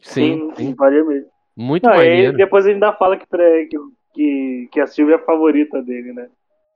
Sim, 0.00 0.50
sim. 0.56 0.74
faria 0.76 1.02
mesmo. 1.04 1.28
Muito 1.56 1.84
Não, 1.84 1.96
depois 2.36 2.64
ele 2.66 2.74
ainda 2.74 2.92
fala 2.92 3.16
que, 3.16 3.26
pra- 3.26 3.38
que, 3.70 3.76
que, 4.12 4.68
que 4.72 4.80
a 4.80 4.86
Silvia 4.86 5.14
é 5.14 5.18
a 5.18 5.24
favorita 5.24 5.80
dele, 5.82 6.12
né? 6.12 6.28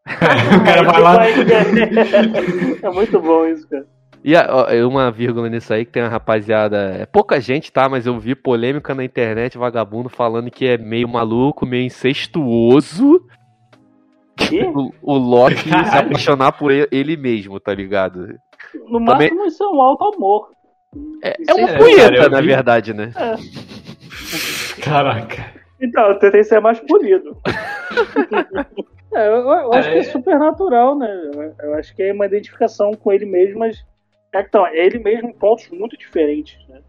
o 0.09 0.65
cara 0.65 0.83
vai 0.85 1.01
lá 1.03 1.27
é 2.83 2.91
muito 2.91 3.21
bom 3.21 3.47
isso, 3.47 3.69
cara. 3.69 3.87
E 4.25 4.35
é 4.35 4.85
uma 4.85 5.11
vírgula 5.13 5.49
nisso 5.49 5.73
aí 5.73 5.85
que 5.85 5.93
tem 5.93 6.03
uma 6.03 6.09
rapaziada. 6.09 6.77
É 6.99 7.07
pouca 7.07 7.41
gente, 7.41 7.71
tá? 7.73 7.89
Mas 7.89 8.07
eu 8.07 8.19
vi 8.19 8.35
polêmica 8.35 8.95
na 8.95 9.05
internet, 9.05 9.57
vagabundo, 9.57 10.09
falando 10.09 10.51
que 10.51 10.67
é 10.67 10.77
meio 10.79 11.09
maluco, 11.09 11.65
meio 11.67 11.85
incestuoso 11.85 13.23
Que? 14.37 14.63
o, 14.75 14.93
o 15.03 15.15
Loki 15.19 15.57
se 15.59 15.69
Caralho. 15.71 16.07
apaixonar 16.09 16.53
por 16.53 16.71
ele, 16.73 16.89
ele 16.91 17.17
mesmo, 17.17 17.61
tá 17.61 17.73
ligado? 17.75 18.29
No 18.89 19.05
Também- 19.05 19.29
máximo 19.31 19.45
isso 19.47 19.63
é 19.63 19.69
um 19.69 19.81
alto 19.81 20.05
amor. 20.15 20.51
É, 21.23 21.37
é 21.49 21.55
uma 21.55 21.71
é, 21.71 21.79
punheta, 21.79 22.17
cara, 22.17 22.29
na 22.31 22.41
vi- 22.41 22.47
verdade, 22.47 22.95
né? 22.95 23.13
Caraca. 24.83 25.53
Então, 25.81 26.09
eu 26.09 26.19
tentei 26.19 26.43
ser 26.45 26.61
mais 26.61 26.79
polido. 26.81 27.37
É, 29.11 29.27
eu, 29.27 29.37
eu 29.41 29.73
acho 29.73 29.89
que 29.91 29.97
é 29.97 30.01
É. 30.01 30.03
super 30.03 30.39
natural, 30.39 30.95
né? 30.95 31.11
Eu, 31.33 31.55
eu 31.63 31.75
acho 31.77 31.97
que 31.97 32.03
é 32.03 32.13
uma 32.13 32.27
identificação 32.27 32.93
com 32.93 33.11
ele 33.11 33.25
mesmo, 33.25 33.61
mas. 33.61 33.83
É, 34.35 34.41
então, 34.43 34.67
é 34.67 34.77
ele 34.85 34.99
mesmo 34.99 35.31
em 35.31 35.33
pontos 35.33 35.67
muito 35.71 35.97
diferentes, 35.97 36.59
né? 36.69 36.83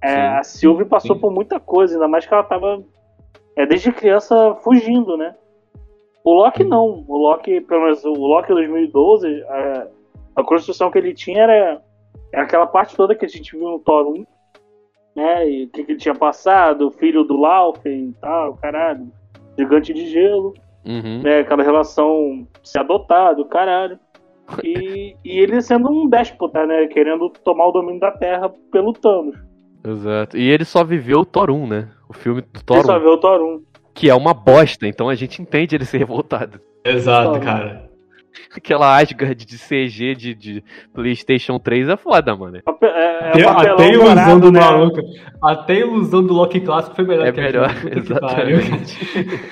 É, 0.00 0.14
a 0.28 0.44
Sylvie 0.44 0.84
passou 0.84 1.16
Sim. 1.16 1.20
por 1.20 1.32
muita 1.32 1.58
coisa, 1.58 1.94
ainda 1.94 2.06
mais 2.06 2.24
que 2.24 2.32
ela 2.32 2.44
tava 2.44 2.80
é, 3.56 3.66
desde 3.66 3.90
criança 3.90 4.54
fugindo, 4.62 5.16
né? 5.16 5.34
O 6.22 6.34
Loki 6.34 6.62
não. 6.62 7.04
O 7.08 7.16
Loki, 7.16 7.60
pelo 7.62 7.82
menos 7.82 8.04
o 8.04 8.12
Loki 8.12 8.50
2012, 8.54 9.42
a, 9.48 9.86
a 10.36 10.44
construção 10.44 10.88
que 10.88 10.98
ele 10.98 11.12
tinha 11.12 11.42
era, 11.42 11.82
era 12.32 12.42
aquela 12.44 12.66
parte 12.66 12.96
toda 12.96 13.14
que 13.14 13.24
a 13.24 13.28
gente 13.28 13.52
viu 13.56 13.68
no 13.68 13.78
Thor 13.78 14.06
1, 14.08 14.24
né? 15.16 15.48
E 15.50 15.64
o 15.64 15.68
que, 15.70 15.84
que 15.84 15.92
ele 15.92 15.98
tinha 15.98 16.14
passado, 16.14 16.86
o 16.88 16.90
filho 16.90 17.24
do 17.24 17.36
Laufen 17.36 18.08
e 18.10 18.12
tal, 18.20 18.54
caralho. 18.56 19.08
Gigante 19.58 19.92
de 19.92 20.06
gelo, 20.06 20.54
Uhum. 20.84 21.20
né? 21.22 21.40
Aquela 21.40 21.62
relação 21.62 22.46
se 22.62 22.78
adotado, 22.78 23.44
caralho. 23.44 23.98
E, 24.64 25.14
e 25.24 25.38
ele 25.38 25.60
sendo 25.60 25.90
um 25.90 26.08
déspota, 26.08 26.64
né? 26.66 26.86
Querendo 26.86 27.28
tomar 27.44 27.66
o 27.68 27.72
domínio 27.72 28.00
da 28.00 28.10
Terra 28.10 28.50
pelo 28.72 28.92
Thanos. 28.92 29.36
Exato. 29.86 30.36
E 30.36 30.48
ele 30.50 30.64
só 30.64 30.82
viveu 30.82 31.20
o 31.20 31.24
Thor 31.24 31.50
1, 31.50 31.66
né? 31.66 31.88
O 32.08 32.12
filme 32.12 32.40
do 32.40 32.48
Ele 32.54 32.64
Thor 32.64 32.84
só 32.84 32.96
1, 32.96 33.00
vê 33.00 33.06
o 33.08 33.18
Thor 33.18 33.40
1. 33.42 33.62
que 33.94 34.08
é 34.10 34.14
uma 34.14 34.32
bosta, 34.34 34.86
então 34.86 35.08
a 35.08 35.14
gente 35.14 35.40
entende 35.42 35.74
ele 35.76 35.84
ser 35.84 35.98
revoltado. 35.98 36.60
Exato, 36.84 37.32
Toma. 37.32 37.44
cara. 37.44 37.89
Aquela 38.56 38.96
Asgard 38.98 39.44
de 39.44 39.58
CG 39.58 40.14
de, 40.14 40.34
de 40.34 40.64
PlayStation 40.92 41.58
3 41.58 41.88
é 41.88 41.96
foda, 41.96 42.34
mano. 42.36 42.58
É, 42.82 43.40
é 43.40 43.44
Até, 43.46 43.84
a 43.84 43.88
ilusão 43.88 44.02
dourado, 44.14 44.40
do 44.40 44.52
né? 44.52 44.60
maluco. 44.60 45.00
Até 45.42 45.72
a 45.74 45.78
ilusão 45.80 46.24
do 46.24 46.34
Loki 46.34 46.60
clássico 46.60 46.96
foi 46.96 47.04
melhor 47.04 47.26
É 47.26 47.32
que 47.32 47.40
a 47.40 47.42
melhor, 47.42 47.74
pariu. 47.74 47.98
exatamente. 48.58 49.50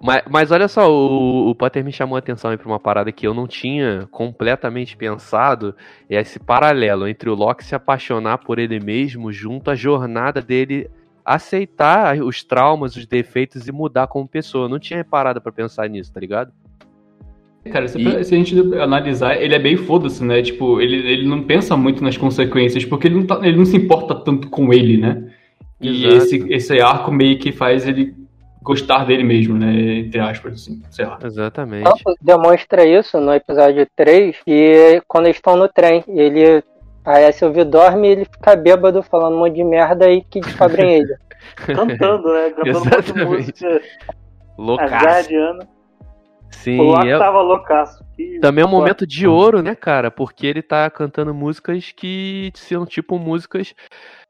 Mas, 0.00 0.22
mas 0.30 0.50
olha 0.50 0.68
só, 0.68 0.90
o, 0.90 1.48
o 1.50 1.54
Potter 1.54 1.82
me 1.82 1.90
chamou 1.90 2.16
a 2.16 2.18
atenção 2.18 2.50
aí 2.50 2.56
pra 2.58 2.68
uma 2.68 2.78
parada 2.78 3.10
que 3.10 3.26
eu 3.26 3.32
não 3.32 3.46
tinha 3.46 4.06
completamente 4.10 4.96
pensado. 4.96 5.74
É 6.08 6.20
esse 6.20 6.38
paralelo 6.38 7.08
entre 7.08 7.30
o 7.30 7.34
Loki 7.34 7.64
se 7.64 7.74
apaixonar 7.74 8.38
por 8.38 8.58
ele 8.58 8.78
mesmo 8.78 9.32
junto 9.32 9.70
à 9.70 9.74
jornada 9.74 10.42
dele 10.42 10.90
aceitar 11.24 12.18
os 12.22 12.44
traumas, 12.44 12.94
os 12.94 13.06
defeitos 13.06 13.66
e 13.66 13.72
mudar 13.72 14.06
como 14.06 14.28
pessoa. 14.28 14.66
Eu 14.66 14.68
não 14.68 14.78
tinha 14.78 15.02
parado 15.04 15.40
pra 15.40 15.50
pensar 15.50 15.88
nisso, 15.88 16.12
tá 16.12 16.20
ligado? 16.20 16.52
Cara, 17.66 17.88
se, 17.88 17.98
E- 18.00 18.24
se 18.24 18.34
a 18.34 18.38
gente 18.38 18.54
analisar, 18.78 19.40
ele 19.40 19.54
é 19.54 19.58
bem 19.58 19.76
foda-se, 19.76 20.24
né? 20.24 20.42
Tipo, 20.42 20.80
ele, 20.80 20.96
ele 20.96 21.26
não 21.28 21.42
pensa 21.42 21.76
muito 21.76 22.02
nas 22.02 22.16
consequências, 22.16 22.84
porque 22.84 23.08
ele 23.08 23.16
não, 23.16 23.26
tá- 23.26 23.40
ele 23.42 23.56
não 23.56 23.64
se 23.64 23.76
importa 23.76 24.14
tanto 24.14 24.48
com 24.48 24.72
ele, 24.72 24.96
né? 24.96 25.22
E 25.80 26.06
Exato. 26.06 26.16
esse, 26.16 26.52
esse 26.52 26.80
arco 26.80 27.12
meio 27.12 27.38
que 27.38 27.52
faz 27.52 27.86
ele 27.86 28.14
gostar 28.62 29.04
dele 29.04 29.22
mesmo, 29.22 29.56
né? 29.56 29.98
Entre 29.98 30.18
aspas, 30.18 30.54
assim, 30.54 30.82
sei 30.90 31.06
lá. 31.06 31.18
Exatamente. 31.22 31.84
Tanto 31.84 32.18
demonstra 32.20 32.84
isso 32.84 33.20
no 33.20 33.32
episódio 33.32 33.86
3, 33.94 34.36
que 34.44 35.02
quando 35.06 35.26
eles 35.26 35.36
estão 35.36 35.56
no 35.56 35.68
trem, 35.68 36.02
ele. 36.08 36.62
A 37.04 37.30
Sylvie 37.30 37.62
dorme 37.64 38.08
e 38.08 38.10
ele 38.10 38.24
fica 38.24 38.56
bêbado 38.56 39.00
falando 39.00 39.36
um 39.36 39.38
monte 39.38 39.54
de 39.54 39.62
merda 39.62 40.10
e 40.10 40.22
que 40.22 40.40
descobrem 40.40 40.94
ele. 40.94 41.14
Cantando, 41.54 42.32
né? 42.32 42.50
Cantando 42.50 43.24
um 43.24 43.32
música 43.32 43.80
Loucaço. 44.58 45.28
Sim, 46.50 46.80
O 46.80 46.84
Loki 46.84 47.08
é- 47.08 47.18
tava 47.18 47.40
loucaço. 47.40 48.04
Que- 48.16 48.38
também 48.40 48.62
é 48.62 48.66
um 48.66 48.70
momento 48.70 49.06
de 49.06 49.26
ouro, 49.26 49.62
né, 49.62 49.74
cara? 49.74 50.10
Porque 50.10 50.46
ele 50.46 50.62
tá 50.62 50.88
cantando 50.90 51.34
músicas 51.34 51.92
que 51.92 52.50
são 52.54 52.84
tipo 52.86 53.18
músicas. 53.18 53.74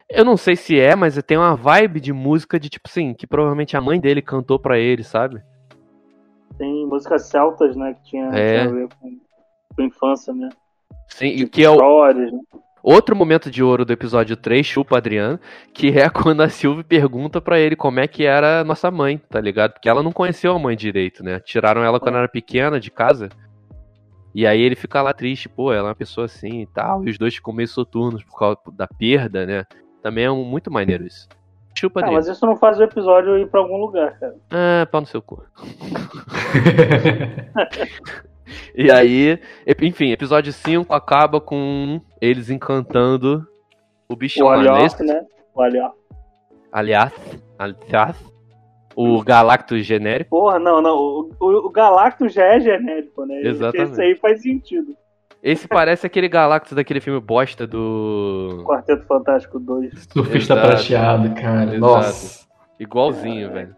Eu 0.09 0.25
não 0.25 0.37
sei 0.37 0.55
se 0.57 0.79
é, 0.79 0.95
mas 0.95 1.21
tem 1.23 1.37
uma 1.37 1.57
vibe 1.57 2.01
de 2.01 2.13
música 2.13 2.61
de 2.61 2.69
tipo 2.69 2.89
assim, 2.89 3.13
que 3.15 3.27
provavelmente 3.27 3.77
a 3.77 3.81
mãe 3.81 3.99
dele 4.01 4.23
cantou 4.23 4.59
pra 4.59 4.79
ele, 4.79 5.03
sabe? 5.03 5.43
Tem 6.59 6.87
músicas 6.87 7.27
celtas, 7.27 7.77
né? 7.77 7.95
Que 7.95 8.11
tinha, 8.11 8.27
É. 8.29 8.47
tinha 8.53 8.65
a 8.65 8.73
ver 8.73 8.89
com, 9.01 9.19
com 9.77 9.83
infância, 9.83 10.33
né? 10.33 10.49
Sim, 11.09 11.27
e 11.27 11.49
que 11.49 11.65
é 11.65 11.71
o, 11.71 11.75
Histórias, 11.75 12.33
né? 12.33 12.41
Outro 12.89 13.17
momento 13.17 13.51
de 13.51 13.65
ouro 13.65 13.85
do 13.85 13.93
episódio 13.93 14.37
3, 14.37 14.65
chupa 14.65 14.99
Adriano, 14.99 15.41
que 15.75 15.89
é 15.99 16.09
quando 16.09 16.41
a 16.43 16.49
Sylvie 16.49 16.85
pergunta 16.85 17.41
pra 17.41 17.59
ele 17.59 17.75
como 17.75 17.99
é 17.99 18.07
que 18.07 18.25
era 18.25 18.61
a 18.61 18.65
nossa 18.65 18.93
mãe, 18.93 19.21
tá 19.29 19.41
ligado? 19.41 19.73
Porque 19.73 19.89
ela 19.89 20.05
não 20.05 20.13
conheceu 20.13 20.55
a 20.55 20.59
mãe 20.59 20.77
direito, 20.77 21.25
né? 21.25 21.41
Tiraram 21.41 21.83
ela 21.83 21.99
quando 21.99 22.17
era 22.17 22.29
pequena 22.29 22.79
de 22.79 22.89
casa. 22.93 23.29
E 24.33 24.47
aí 24.47 24.63
ele 24.63 24.77
fica 24.77 25.03
lá 25.03 25.13
triste, 25.13 25.49
pô, 25.49 25.73
ela 25.73 25.89
é 25.89 25.91
uma 25.91 25.97
pessoa 25.97 26.27
assim 26.27 26.63
e 26.63 26.67
tal. 26.67 27.05
E 27.05 27.11
os 27.11 27.19
dois 27.19 27.35
ficam 27.35 27.53
meio 27.53 27.67
soturnos 27.67 28.23
por 28.23 28.39
causa 28.39 28.59
da 28.73 28.87
perda, 28.87 29.45
né? 29.45 29.65
Também 30.01 30.27
é 30.27 30.31
um, 30.31 30.45
muito 30.45 30.71
maneiro 30.71 31.05
isso. 31.05 31.29
Chupa 31.77 31.99
Ah, 31.99 32.03
Adriano. 32.05 32.25
mas 32.25 32.29
isso 32.29 32.47
não 32.47 32.57
faz 32.57 32.79
o 32.79 32.85
episódio 32.85 33.37
ir 33.37 33.49
pra 33.49 33.59
algum 33.59 33.79
lugar, 33.79 34.17
cara. 34.21 34.37
Ah, 34.49 34.87
pau 34.87 35.01
no 35.01 35.09
seu 35.09 35.21
cu. 35.21 35.43
E 38.75 38.91
aí, 38.91 39.39
enfim, 39.81 40.11
episódio 40.11 40.53
5 40.53 40.93
acaba 40.93 41.41
com 41.41 42.01
eles 42.21 42.51
encantando 42.51 43.47
o 44.09 44.17
bichão 44.17 44.47
O 44.47 44.53
é 44.53 44.57
Alioth, 44.57 45.01
né? 45.01 45.25
O 45.55 45.63
Alioth. 45.63 45.95
Aliás, 46.73 47.13
aliás, 47.59 48.17
o 48.95 49.23
Galactus 49.23 49.85
genérico. 49.85 50.31
Porra, 50.31 50.59
não, 50.59 50.81
não. 50.81 50.97
O, 50.97 51.31
o, 51.41 51.67
o 51.67 51.71
Galactus 51.71 52.33
já 52.33 52.45
é 52.45 52.61
genérico, 52.61 53.25
né? 53.25 53.41
Exatamente. 53.43 53.93
Esse 53.93 54.03
aí 54.03 54.15
faz 54.17 54.43
sentido. 54.43 54.97
Esse 55.43 55.69
parece 55.69 56.07
aquele 56.07 56.29
Galactus 56.29 56.73
daquele 56.73 57.01
filme 57.01 57.21
bosta 57.21 57.67
do. 57.67 58.65
Quarteto 58.67 59.07
Fantástico 59.07 59.61
2. 59.61 60.09
Surfista 60.13 60.55
Exato. 60.55 60.69
prateado, 60.69 61.35
cara. 61.35 61.75
Exato. 61.75 61.79
Nossa. 61.79 62.47
Igualzinho, 62.81 63.53
velho. 63.53 63.77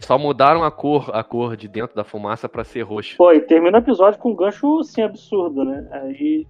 Só 0.00 0.18
mudaram 0.18 0.64
a 0.64 0.70
cor, 0.70 1.10
a 1.14 1.22
cor 1.22 1.56
de 1.56 1.68
dentro 1.68 1.94
da 1.94 2.02
fumaça 2.04 2.48
pra 2.48 2.64
ser 2.64 2.82
roxo. 2.82 3.16
Pô, 3.16 3.32
e 3.32 3.40
termina 3.40 3.78
o 3.78 3.80
episódio 3.80 4.18
com 4.18 4.30
um 4.30 4.34
gancho, 4.34 4.80
assim, 4.80 5.02
absurdo, 5.02 5.64
né? 5.64 5.86
Aí, 5.92 6.46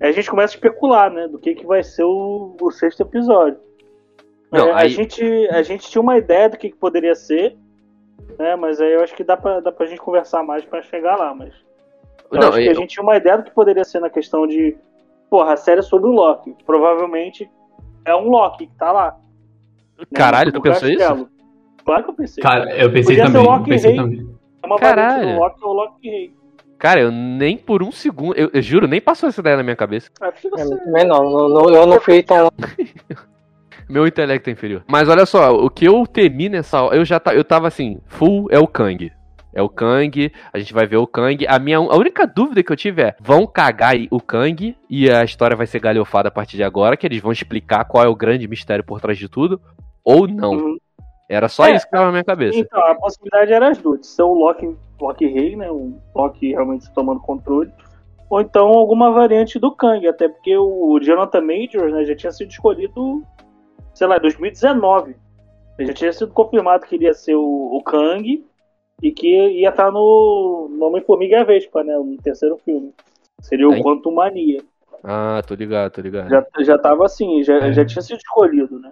aí 0.00 0.08
a 0.10 0.12
gente 0.12 0.30
começa 0.30 0.54
a 0.54 0.56
especular, 0.56 1.10
né? 1.10 1.26
Do 1.28 1.38
que, 1.38 1.54
que 1.54 1.66
vai 1.66 1.82
ser 1.82 2.04
o, 2.04 2.56
o 2.60 2.70
sexto 2.70 3.00
episódio. 3.00 3.58
Não, 4.52 4.68
É, 4.68 4.72
a, 4.72 4.76
aí- 4.80 4.88
gente, 4.90 5.22
a 5.48 5.62
gente 5.62 5.88
tinha 5.90 6.02
uma 6.02 6.16
ideia 6.18 6.48
do 6.48 6.56
que, 6.58 6.70
que 6.70 6.76
poderia 6.76 7.14
ser, 7.14 7.56
né? 8.38 8.54
Mas 8.56 8.80
aí 8.80 8.92
eu 8.92 9.02
acho 9.02 9.14
que 9.14 9.24
dá 9.24 9.36
pra, 9.36 9.60
dá 9.60 9.72
pra 9.72 9.86
gente 9.86 10.00
conversar 10.00 10.42
mais 10.42 10.64
pra 10.64 10.82
chegar 10.82 11.16
lá, 11.16 11.34
mas... 11.34 11.52
Eu 12.30 12.40
Não, 12.40 12.48
acho 12.48 12.58
que 12.58 12.66
eu- 12.66 12.70
a 12.70 12.74
gente 12.74 12.90
tinha 12.90 13.02
uma 13.02 13.16
ideia 13.16 13.38
do 13.38 13.44
que 13.44 13.50
poderia 13.50 13.84
ser 13.84 14.00
na 14.00 14.10
questão 14.10 14.46
de... 14.46 14.76
Porra, 15.30 15.54
a 15.54 15.56
série 15.56 15.80
é 15.80 15.82
sobre 15.82 16.08
o 16.08 16.12
Loki. 16.12 16.54
Provavelmente 16.66 17.50
é 18.04 18.14
um 18.14 18.28
Loki 18.28 18.66
que 18.66 18.76
tá 18.76 18.92
lá. 18.92 19.16
né? 19.98 20.04
Caralho, 20.14 20.52
tu 20.52 20.56
No 20.56 20.62
pensou 20.62 20.88
isso? 20.88 21.28
Claro 21.84 22.04
que 22.04 22.10
eu 22.10 22.14
pensei. 22.14 22.42
Cara, 22.42 22.70
eu 22.76 22.90
pensei 22.92 23.16
Podia 23.16 23.26
ser 23.26 23.32
também. 23.32 23.48
o 23.48 23.50
Loki 23.50 23.68
pensei 23.70 23.90
Rei. 23.92 24.00
também. 24.00 24.28
é 24.62 24.66
uma 24.66 24.78
caralho. 24.78 25.36
Loki 25.38 25.60
ou 25.64 25.72
Loki 25.72 26.08
Rei. 26.08 26.34
Cara, 26.78 27.00
eu 27.00 27.10
nem 27.10 27.56
por 27.56 27.82
um 27.82 27.92
segundo. 27.92 28.34
Eu, 28.36 28.50
eu 28.52 28.60
juro, 28.62 28.86
nem 28.88 29.00
passou 29.00 29.28
essa 29.28 29.40
ideia 29.40 29.56
na 29.56 29.62
minha 29.62 29.76
cabeça. 29.76 30.10
É, 30.20 30.30
você... 30.30 30.48
também 30.50 31.04
não, 31.06 31.22
não, 31.30 31.48
não- 31.48 31.70
eu 31.70 31.86
não 31.86 32.00
fui 32.00 32.22
tão 32.22 32.48
Meu 33.88 34.06
intelecto 34.06 34.48
é 34.48 34.52
inferior. 34.52 34.82
Mas 34.90 35.08
olha 35.08 35.26
só, 35.26 35.54
o 35.54 35.68
que 35.68 35.84
eu 35.84 36.06
temi 36.06 36.48
nessa 36.48 36.82
hora. 36.82 36.96
Eu 36.96 37.04
já 37.04 37.20
ta- 37.20 37.34
eu 37.34 37.44
tava 37.44 37.68
assim, 37.68 38.00
full 38.06 38.48
é 38.50 38.58
o 38.58 38.66
Kang. 38.66 39.12
É 39.52 39.62
o 39.62 39.68
Kang, 39.68 40.32
a 40.52 40.58
gente 40.58 40.72
vai 40.74 40.86
ver 40.86 40.96
o 40.96 41.06
Kang. 41.06 41.46
A 41.46 41.58
minha 41.58 41.76
a 41.78 41.96
única 41.96 42.26
dúvida 42.26 42.62
que 42.62 42.72
eu 42.72 42.76
tive 42.76 43.02
é: 43.02 43.14
vão 43.20 43.46
cagar 43.46 43.94
o 44.10 44.20
Kang 44.20 44.74
e 44.90 45.10
a 45.10 45.22
história 45.22 45.56
vai 45.56 45.66
ser 45.66 45.80
galhofada 45.80 46.28
a 46.28 46.32
partir 46.32 46.56
de 46.56 46.64
agora, 46.64 46.96
que 46.96 47.06
eles 47.06 47.20
vão 47.22 47.30
explicar 47.30 47.84
qual 47.84 48.02
é 48.04 48.08
o 48.08 48.16
grande 48.16 48.48
mistério 48.48 48.82
por 48.82 49.00
trás 49.00 49.16
de 49.16 49.28
tudo, 49.28 49.60
ou 50.02 50.26
não. 50.26 50.52
Uhum. 50.54 50.76
Era 51.34 51.48
só 51.48 51.66
É. 51.66 51.74
isso 51.76 51.84
que 51.84 51.90
tava 51.92 52.06
na 52.06 52.12
minha 52.12 52.24
cabeça. 52.24 52.58
Então, 52.58 52.80
a 52.84 52.94
possibilidade 52.94 53.52
era 53.52 53.68
as 53.68 53.78
duas. 53.78 54.06
Ser 54.06 54.22
o 54.22 54.34
Loki, 54.34 54.76
Loki 55.00 55.26
Rei, 55.26 55.56
né? 55.56 55.70
Um 55.70 55.98
Loki 56.14 56.52
realmente 56.52 56.92
tomando 56.94 57.20
controle. 57.20 57.70
Ou 58.30 58.40
então 58.40 58.68
alguma 58.68 59.10
variante 59.12 59.58
do 59.58 59.70
Kang. 59.74 60.06
Até 60.08 60.28
porque 60.28 60.56
o 60.56 60.98
Jonathan 61.00 61.40
Majors 61.42 61.92
né, 61.92 62.04
já 62.04 62.16
tinha 62.16 62.32
sido 62.32 62.50
escolhido, 62.50 63.22
sei 63.92 64.06
lá, 64.06 64.16
em 64.16 64.20
2019. 64.20 65.16
Ele 65.78 65.88
já 65.88 65.94
tinha 65.94 66.12
sido 66.12 66.32
confirmado 66.32 66.86
que 66.86 66.94
iria 66.94 67.12
ser 67.12 67.34
o, 67.34 67.76
o 67.76 67.82
Kang 67.82 68.44
e 69.02 69.10
que 69.12 69.28
ia 69.60 69.70
estar 69.70 69.90
no, 69.90 70.68
no 70.70 70.86
Homem-Formiga 70.86 71.36
e 71.36 71.40
a 71.40 71.44
Vespa, 71.44 71.82
né? 71.84 71.94
No 71.96 72.16
terceiro 72.22 72.56
filme. 72.58 72.94
Seria 73.40 73.68
o 73.68 73.82
Quantum 73.82 74.12
Mania. 74.14 74.62
Ah, 75.02 75.42
tô 75.46 75.54
ligado, 75.54 75.92
tô 75.92 76.00
ligado. 76.00 76.30
Já, 76.30 76.46
já 76.60 76.78
tava 76.78 77.04
assim, 77.04 77.42
já, 77.42 77.56
É. 77.58 77.72
já 77.72 77.84
tinha 77.84 78.00
sido 78.00 78.16
escolhido, 78.16 78.78
né? 78.78 78.90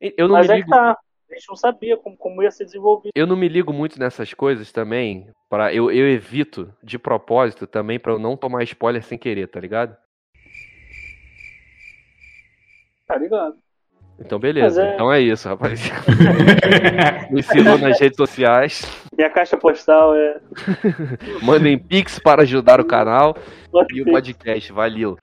Eu 0.00 0.28
não 0.28 0.36
Mas 0.36 0.46
me 0.46 0.52
é 0.52 0.56
ligo. 0.58 0.68
que 0.70 0.76
tá. 0.76 0.96
A 1.30 1.34
gente 1.34 1.48
não 1.48 1.56
sabia 1.56 1.96
como, 1.96 2.16
como 2.16 2.42
ia 2.42 2.50
ser 2.50 2.64
desenvolvido. 2.64 3.12
Eu 3.14 3.26
não 3.26 3.36
me 3.36 3.48
ligo 3.48 3.72
muito 3.72 3.98
nessas 3.98 4.32
coisas 4.32 4.72
também. 4.72 5.28
Para 5.48 5.72
eu, 5.74 5.90
eu 5.90 6.08
evito 6.08 6.72
de 6.82 6.98
propósito 6.98 7.66
também 7.66 7.98
pra 7.98 8.12
eu 8.12 8.18
não 8.18 8.36
tomar 8.36 8.62
spoiler 8.64 9.02
sem 9.02 9.18
querer, 9.18 9.46
tá 9.48 9.60
ligado? 9.60 9.96
Tá 13.06 13.16
ligado? 13.16 13.56
Então 14.20 14.38
beleza. 14.38 14.82
É- 14.82 14.94
Então 14.94 15.12
é 15.12 15.20
isso, 15.20 15.48
rapaz. 15.48 15.80
Me 17.30 17.42
sigam 17.42 17.78
nas 17.78 18.00
redes 18.00 18.16
sociais. 18.16 18.82
Minha 19.18 19.30
caixa 19.30 19.56
postal 19.56 20.14
é. 20.14 20.36
Mandem 21.42 21.76
pix 21.76 22.20
para 22.20 22.42
ajudar 22.42 22.80
o 22.80 22.84
canal 22.84 23.36
e 23.92 24.00
o 24.00 24.04
podcast. 24.04 24.72
Valeu. 24.72 25.16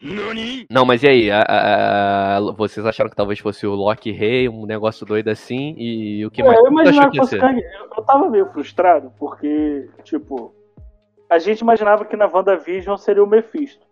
Não, 0.69 0.83
mas 0.85 1.01
e 1.01 1.07
aí? 1.07 1.31
A- 1.31 1.45
a- 1.47 2.37
a- 2.37 2.41
vocês 2.57 2.85
acharam 2.85 3.09
que 3.09 3.15
talvez 3.15 3.39
fosse 3.39 3.65
o 3.65 3.73
Loki 3.73 4.11
Rei, 4.11 4.49
um 4.49 4.65
negócio 4.65 5.05
doido 5.05 5.29
assim? 5.29 5.73
E 5.77 6.25
o 6.25 6.29
que 6.29 6.41
É, 6.41 6.45
mais 6.45 6.59
eu 6.59 6.67
imaginava 6.69 7.09
que 7.09 7.17
fosse. 7.19 7.37
Eu, 7.37 7.41
eu 7.97 8.03
tava 8.03 8.29
meio 8.29 8.45
frustrado, 8.47 9.11
porque, 9.17 9.87
tipo, 10.03 10.53
a 11.31 11.39
gente 11.39 11.61
imaginava 11.61 12.03
que 12.03 12.17
na 12.17 12.27
WandaVision 12.27 12.97
seria 12.97 13.23
o 13.23 13.27
Mephisto. 13.27 13.85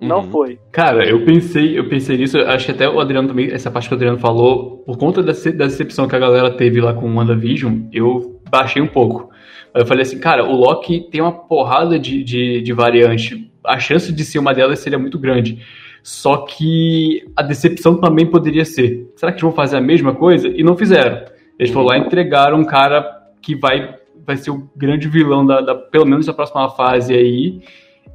Não 0.00 0.18
Uhum. 0.18 0.30
foi. 0.30 0.58
Cara, 0.70 1.08
eu 1.08 1.24
pensei, 1.24 1.78
eu 1.78 1.88
pensei 1.88 2.18
nisso, 2.18 2.36
eu 2.36 2.46
acho 2.50 2.66
que 2.66 2.72
até 2.72 2.86
o 2.86 3.00
Adriano 3.00 3.28
também, 3.28 3.50
essa 3.50 3.70
parte 3.70 3.88
que 3.88 3.94
o 3.94 3.96
Adriano 3.96 4.18
falou, 4.18 4.78
por 4.84 4.98
conta 4.98 5.22
dessa, 5.22 5.50
da 5.50 5.64
decepção 5.64 6.06
que 6.06 6.14
a 6.14 6.18
galera 6.18 6.50
teve 6.50 6.78
lá 6.80 6.92
com 6.92 7.08
o 7.08 7.14
WandaVision, 7.16 7.84
eu 7.92 8.38
baixei 8.54 8.80
um 8.80 8.86
pouco. 8.86 9.30
Aí 9.74 9.82
Eu 9.82 9.86
falei 9.86 10.02
assim, 10.02 10.18
cara, 10.20 10.44
o 10.44 10.54
Loki 10.54 11.08
tem 11.10 11.20
uma 11.20 11.32
porrada 11.32 11.98
de, 11.98 12.22
de, 12.22 12.62
de 12.62 12.72
variante. 12.72 13.50
A 13.64 13.78
chance 13.78 14.12
de 14.12 14.24
ser 14.24 14.38
uma 14.38 14.54
delas 14.54 14.78
seria 14.78 14.98
muito 14.98 15.18
grande. 15.18 15.58
Só 16.02 16.38
que 16.38 17.24
a 17.34 17.42
decepção 17.42 17.96
também 17.98 18.26
poderia 18.26 18.64
ser. 18.64 19.10
Será 19.16 19.32
que 19.32 19.36
eles 19.36 19.42
vão 19.42 19.52
fazer 19.52 19.76
a 19.76 19.80
mesma 19.80 20.14
coisa? 20.14 20.46
E 20.48 20.62
não 20.62 20.76
fizeram. 20.76 21.24
Eles 21.58 21.72
foram 21.72 21.86
lá 21.86 21.98
e 21.98 22.00
entregaram 22.00 22.58
um 22.58 22.64
cara 22.64 23.04
que 23.42 23.56
vai, 23.56 23.96
vai 24.24 24.36
ser 24.36 24.50
o 24.50 24.68
grande 24.76 25.08
vilão 25.08 25.44
da, 25.44 25.60
da- 25.60 25.74
pelo 25.74 26.06
menos 26.06 26.26
da 26.26 26.32
próxima 26.32 26.68
fase 26.70 27.12
aí. 27.14 27.60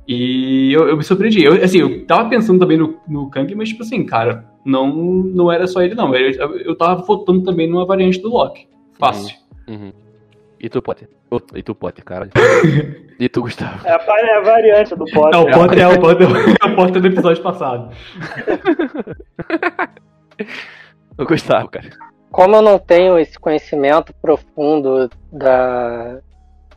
E 0.07 0.71
eu, 0.71 0.87
eu 0.87 0.97
me 0.97 1.03
surpreendi. 1.03 1.43
Eu, 1.43 1.53
assim, 1.63 1.79
eu 1.79 2.05
tava 2.05 2.29
pensando 2.29 2.59
também 2.59 2.77
no, 2.77 2.95
no 3.07 3.29
Kang, 3.29 3.53
mas, 3.55 3.69
tipo 3.69 3.83
assim, 3.83 4.05
cara, 4.05 4.45
não, 4.65 4.87
não 4.95 5.51
era 5.51 5.67
só 5.67 5.81
ele, 5.81 5.95
não. 5.95 6.13
Eu, 6.15 6.57
eu, 6.59 6.75
tava 6.75 7.01
votando 7.03 7.43
também 7.43 7.69
numa 7.69 7.85
variante 7.85 8.21
do 8.21 8.29
Loki. 8.29 8.67
Fácil. 8.97 9.35
Uhum. 9.67 9.91
E 10.59 10.67
tu, 10.67 10.81
Potter? 10.81 11.07
E 11.55 11.63
tu, 11.63 11.73
Potter, 11.73 12.03
caralho. 12.03 12.31
e 13.17 13.29
tu, 13.29 13.41
Gustavo? 13.41 13.87
É 13.87 13.91
a, 13.91 13.95
é 13.95 14.37
a 14.37 14.41
variante 14.41 14.93
do 14.93 15.05
Potter. 15.05 15.39
É, 15.39 15.43
o 15.43 15.45
Potter 15.57 15.79
é 15.79 15.87
o 15.89 15.99
Potter, 15.99 16.27
é 16.61 16.65
o 16.65 16.75
Potter 16.75 17.01
do 17.01 17.07
episódio 17.07 17.41
passado. 17.41 17.95
O 21.17 21.25
Gustavo, 21.25 21.69
cara. 21.69 21.89
como 22.29 22.57
eu 22.57 22.61
não 22.61 22.77
tenho 22.77 23.17
esse 23.17 23.39
conhecimento 23.39 24.13
profundo 24.21 25.09
da, 25.31 26.19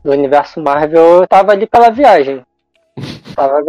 do 0.04 0.12
universo 0.12 0.60
Marvel, 0.62 1.22
eu 1.22 1.26
tava 1.26 1.52
ali 1.52 1.66
pela 1.66 1.90
viagem. 1.90 2.40
Tava, 3.34 3.60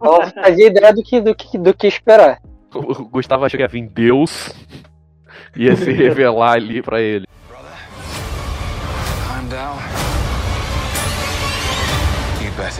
não 0.00 0.26
fazia 0.42 0.68
ideia 0.68 0.94
do 0.94 1.02
que, 1.02 1.20
do, 1.20 1.34
que, 1.34 1.58
do 1.58 1.74
que 1.74 1.86
esperar. 1.86 2.38
O 2.74 2.78
o 2.78 3.08
Gustavo 3.08 3.44
achou 3.44 3.58
que 3.58 3.62
ia 3.62 3.68
vir 3.68 3.88
Deus. 3.88 4.54
Ia 5.54 5.76
se 5.76 5.92
revelar 5.92 6.52
ali 6.52 6.80
pra 6.80 7.00
ele. 7.00 7.26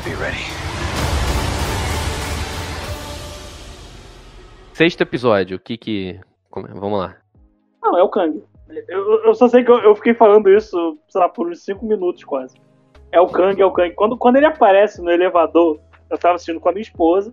Better 0.02 0.16
be 0.16 0.22
ready. 0.22 0.42
Sexto 4.72 5.02
episódio, 5.02 5.56
o 5.56 5.60
que 5.60 5.76
que. 5.76 6.20
como 6.50 6.66
é? 6.66 6.70
Vamos 6.72 6.98
lá. 6.98 7.16
Não, 7.82 7.98
é 7.98 8.02
o 8.02 8.08
Kang. 8.08 8.42
Eu, 8.88 9.24
eu 9.24 9.34
só 9.34 9.48
sei 9.48 9.64
que 9.64 9.70
eu, 9.70 9.78
eu 9.80 9.94
fiquei 9.94 10.14
falando 10.14 10.48
isso, 10.50 10.98
sei 11.08 11.20
lá, 11.20 11.28
por 11.28 11.48
uns 11.48 11.62
5 11.64 11.84
minutos 11.84 12.24
quase. 12.24 12.56
É 13.10 13.20
o 13.20 13.26
Kang, 13.26 13.60
é 13.60 13.66
o 13.66 13.72
Kang. 13.72 13.92
Quando, 13.94 14.16
quando 14.16 14.36
ele 14.36 14.46
aparece 14.46 15.02
no 15.02 15.10
elevador, 15.10 15.78
eu 16.08 16.18
tava 16.18 16.36
assistindo 16.36 16.60
com 16.60 16.68
a 16.68 16.72
minha 16.72 16.82
esposa. 16.82 17.32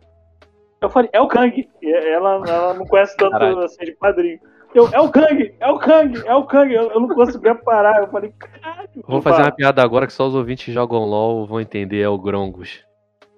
Eu 0.81 0.89
falei, 0.89 1.09
é 1.13 1.21
o 1.21 1.27
Kang. 1.27 1.69
E 1.81 1.91
ela, 1.91 2.43
ela 2.47 2.73
não 2.73 2.85
conhece 2.85 3.15
tanto 3.15 3.31
Caralho. 3.31 3.59
assim 3.59 3.85
de 3.85 3.95
quadrinho. 3.95 4.39
Eu, 4.73 4.87
é 4.89 4.99
o 4.99 5.09
Kang, 5.09 5.55
é 5.59 5.67
o 5.71 5.79
Kang, 5.79 6.27
é 6.27 6.35
o 6.35 6.43
Kang. 6.45 6.73
Eu, 6.73 6.91
eu 6.91 6.99
não 6.99 7.07
conseguia 7.07 7.55
parar. 7.55 8.01
Eu 8.01 8.07
falei, 8.07 8.31
caralho. 8.37 8.89
Vou 9.07 9.21
fazer 9.21 9.41
uma 9.41 9.51
piada 9.51 9.81
agora 9.81 10.05
que 10.05 10.13
só 10.13 10.27
os 10.27 10.35
ouvintes 10.35 10.65
que 10.65 10.71
jogam 10.71 11.05
LOL 11.05 11.45
vão 11.47 11.59
entender, 11.59 12.01
é 12.01 12.09
o 12.09 12.17
Grongos. 12.19 12.85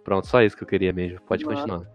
Pronto, 0.03 0.27
só 0.27 0.41
isso 0.41 0.57
que 0.57 0.63
eu 0.63 0.67
queria 0.67 0.91
mesmo. 0.91 1.21
Pode 1.21 1.45
Mano. 1.45 1.57
continuar. 1.57 1.86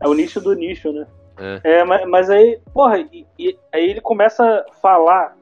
É 0.00 0.08
o 0.08 0.14
nicho 0.14 0.40
do 0.40 0.54
nicho, 0.54 0.92
né? 0.92 1.06
É. 1.38 1.78
É, 1.78 1.84
mas, 1.84 2.08
mas 2.08 2.30
aí, 2.30 2.60
porra, 2.72 2.98
e, 3.00 3.26
e- 3.38 3.58
aí 3.72 3.90
ele 3.90 4.00
começa 4.00 4.44
a 4.44 4.72
falar 4.74 5.36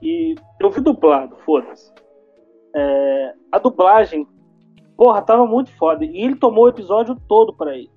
e 0.00 0.34
eu 0.60 0.70
vi 0.70 0.80
dublado, 0.80 1.36
foda-se. 1.44 1.92
É, 2.74 3.32
a 3.52 3.58
dublagem, 3.58 4.26
porra, 4.96 5.20
tava 5.20 5.46
muito 5.46 5.70
foda. 5.76 6.04
E 6.04 6.22
ele 6.22 6.36
tomou 6.36 6.64
o 6.64 6.68
episódio 6.68 7.16
todo 7.28 7.52
pra 7.52 7.76
ele. 7.76 7.90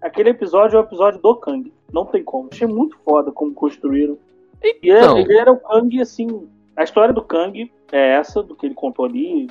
Aquele 0.00 0.30
episódio 0.30 0.76
é 0.76 0.80
o 0.80 0.84
episódio 0.84 1.20
do 1.20 1.34
Kang. 1.36 1.72
Não 1.92 2.04
tem 2.04 2.22
como. 2.22 2.48
Achei 2.52 2.66
muito 2.66 2.96
foda 3.04 3.30
como 3.32 3.52
construíram. 3.54 4.18
E 4.62 4.90
é- 4.90 4.98
Então. 4.98 5.18
ele 5.18 5.36
era 5.36 5.52
o 5.52 5.56
Kang, 5.58 6.00
assim. 6.00 6.48
A 6.76 6.82
história 6.84 7.12
do 7.14 7.22
Kang 7.22 7.70
é 7.92 8.10
essa, 8.12 8.42
do 8.42 8.54
que 8.56 8.66
ele 8.66 8.74
contou 8.74 9.04
ali. 9.04 9.48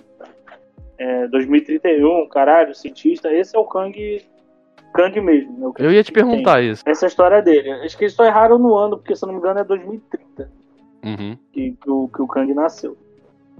É, 0.97 1.27
2031, 1.27 2.27
caralho, 2.29 2.73
cientista. 2.73 3.31
Esse 3.33 3.55
é 3.55 3.59
o 3.59 3.65
Kang. 3.65 4.21
Kang 4.93 5.19
mesmo. 5.21 5.57
né, 5.57 5.73
Eu 5.79 5.91
ia 5.91 6.03
te 6.03 6.11
que 6.11 6.19
tem. 6.19 6.25
perguntar 6.29 6.61
isso. 6.63 6.81
Essa 6.85 7.05
é 7.05 7.07
a 7.07 7.09
história 7.09 7.41
dele. 7.41 7.69
Acho 7.71 7.97
que 7.97 8.05
eles 8.05 8.13
só 8.13 8.23
erraram 8.23 8.57
no 8.57 8.75
ano, 8.75 8.97
porque 8.97 9.15
se 9.15 9.25
não 9.25 9.33
me 9.33 9.39
engano 9.39 9.59
é 9.59 9.63
2030 9.63 10.49
Uhum. 11.03 11.37
que, 11.51 11.71
que 11.73 11.89
o, 11.91 12.07
que 12.07 12.21
o 12.21 12.27
Kang 12.27 12.53
nasceu. 12.53 12.97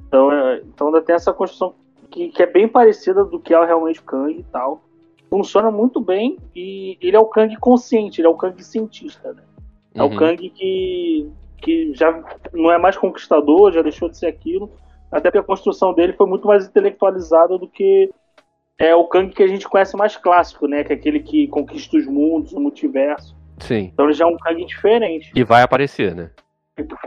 Então, 0.07 0.31
é, 0.31 0.61
então 0.63 0.87
ainda 0.87 1.01
tem 1.01 1.13
essa 1.13 1.33
construção 1.33 1.75
que, 2.09 2.29
que 2.29 2.41
é 2.41 2.45
bem 2.45 2.67
parecida 2.69 3.25
do 3.25 3.37
que 3.39 3.53
é 3.53 3.65
realmente 3.65 3.99
o 3.99 4.03
Kang 4.03 4.31
e 4.39 4.43
tal. 4.43 4.81
Funciona 5.29 5.71
muito 5.71 5.99
bem 5.99 6.37
e 6.55 6.97
ele 7.01 7.15
é 7.15 7.19
o 7.19 7.25
Kang 7.25 7.55
consciente, 7.57 8.21
ele 8.21 8.27
é 8.27 8.29
o 8.29 8.35
Kang 8.35 8.61
cientista, 8.63 9.33
né? 9.33 9.41
É 9.93 10.03
Uhum. 10.03 10.13
o 10.13 10.17
Kang 10.17 10.49
que, 10.49 11.29
que 11.61 11.93
já 11.93 12.23
não 12.53 12.71
é 12.71 12.77
mais 12.77 12.97
conquistador, 12.97 13.71
já 13.71 13.81
deixou 13.81 14.09
de 14.09 14.17
ser 14.17 14.27
aquilo. 14.27 14.69
Até 15.11 15.29
porque 15.29 15.37
a 15.39 15.43
construção 15.43 15.93
dele 15.93 16.13
foi 16.13 16.27
muito 16.27 16.47
mais 16.47 16.65
intelectualizada 16.67 17.57
do 17.57 17.67
que 17.67 18.09
é 18.77 18.93
o 18.93 19.05
Kang 19.05 19.33
que 19.33 19.41
a 19.41 19.47
gente 19.47 19.67
conhece 19.67 19.95
mais 19.95 20.17
clássico, 20.17 20.67
né? 20.67 20.83
Que 20.83 20.93
é 20.93 20.95
aquele 20.95 21.21
que 21.21 21.47
conquista 21.47 21.95
os 21.97 22.05
mundos, 22.05 22.51
o 22.53 22.59
multiverso. 22.59 23.35
Sim. 23.59 23.89
Então 23.93 24.05
ele 24.05 24.13
já 24.13 24.25
é 24.25 24.27
um 24.27 24.37
Kang 24.37 24.65
diferente. 24.65 25.31
E 25.33 25.43
vai 25.43 25.61
aparecer, 25.61 26.13
né? 26.13 26.31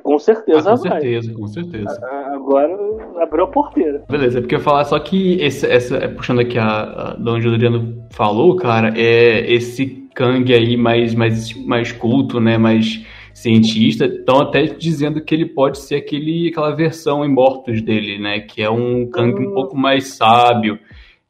Com 0.03 0.15
Ah, 0.15 0.19
certeza 0.19 0.71
com 0.71 0.77
vai. 0.77 0.91
certeza, 1.01 1.33
com 1.35 1.47
certeza. 1.47 2.01
Ah, 2.03 2.33
Agora 2.35 2.75
abriu 3.21 3.45
a 3.45 3.49
porteira. 3.49 4.03
Beleza, 4.09 4.39
é 4.39 4.41
porque 4.41 4.55
eu 4.55 4.59
ia 4.59 4.65
falar 4.65 4.85
só 4.85 4.99
que 4.99 5.35
esse, 5.43 5.67
essa, 5.67 5.97
é, 5.99 6.09
puxando 6.09 6.41
aqui 6.41 6.59
a, 6.59 6.67
a 6.83 7.15
da 7.17 7.33
onde 7.33 7.47
o 7.47 7.53
Adriano 7.53 8.03
falou, 8.11 8.57
cara, 8.57 8.95
é 8.97 9.53
esse 9.53 10.09
Kang 10.15 10.53
aí 10.55 10.77
mais, 10.77 11.15
mais, 11.15 11.53
mais 11.67 11.93
culto, 11.93 12.41
né, 12.41 12.57
mais 12.57 13.05
cientista, 13.35 14.07
estão 14.07 14.41
até 14.41 14.63
dizendo 14.67 15.21
que 15.21 15.35
ele 15.35 15.47
pode 15.47 15.79
ser 15.79 15.97
aquele, 15.97 16.49
aquela 16.49 16.75
versão 16.75 17.25
em 17.25 17.29
Mortos 17.33 17.81
dele, 17.83 18.19
né, 18.19 18.41
que 18.41 18.63
é 18.63 18.71
um 18.71 19.09
Kang 19.11 19.39
um 19.39 19.51
Hum. 19.51 19.55
pouco 19.55 19.77
mais 19.77 20.09
sábio, 20.15 20.79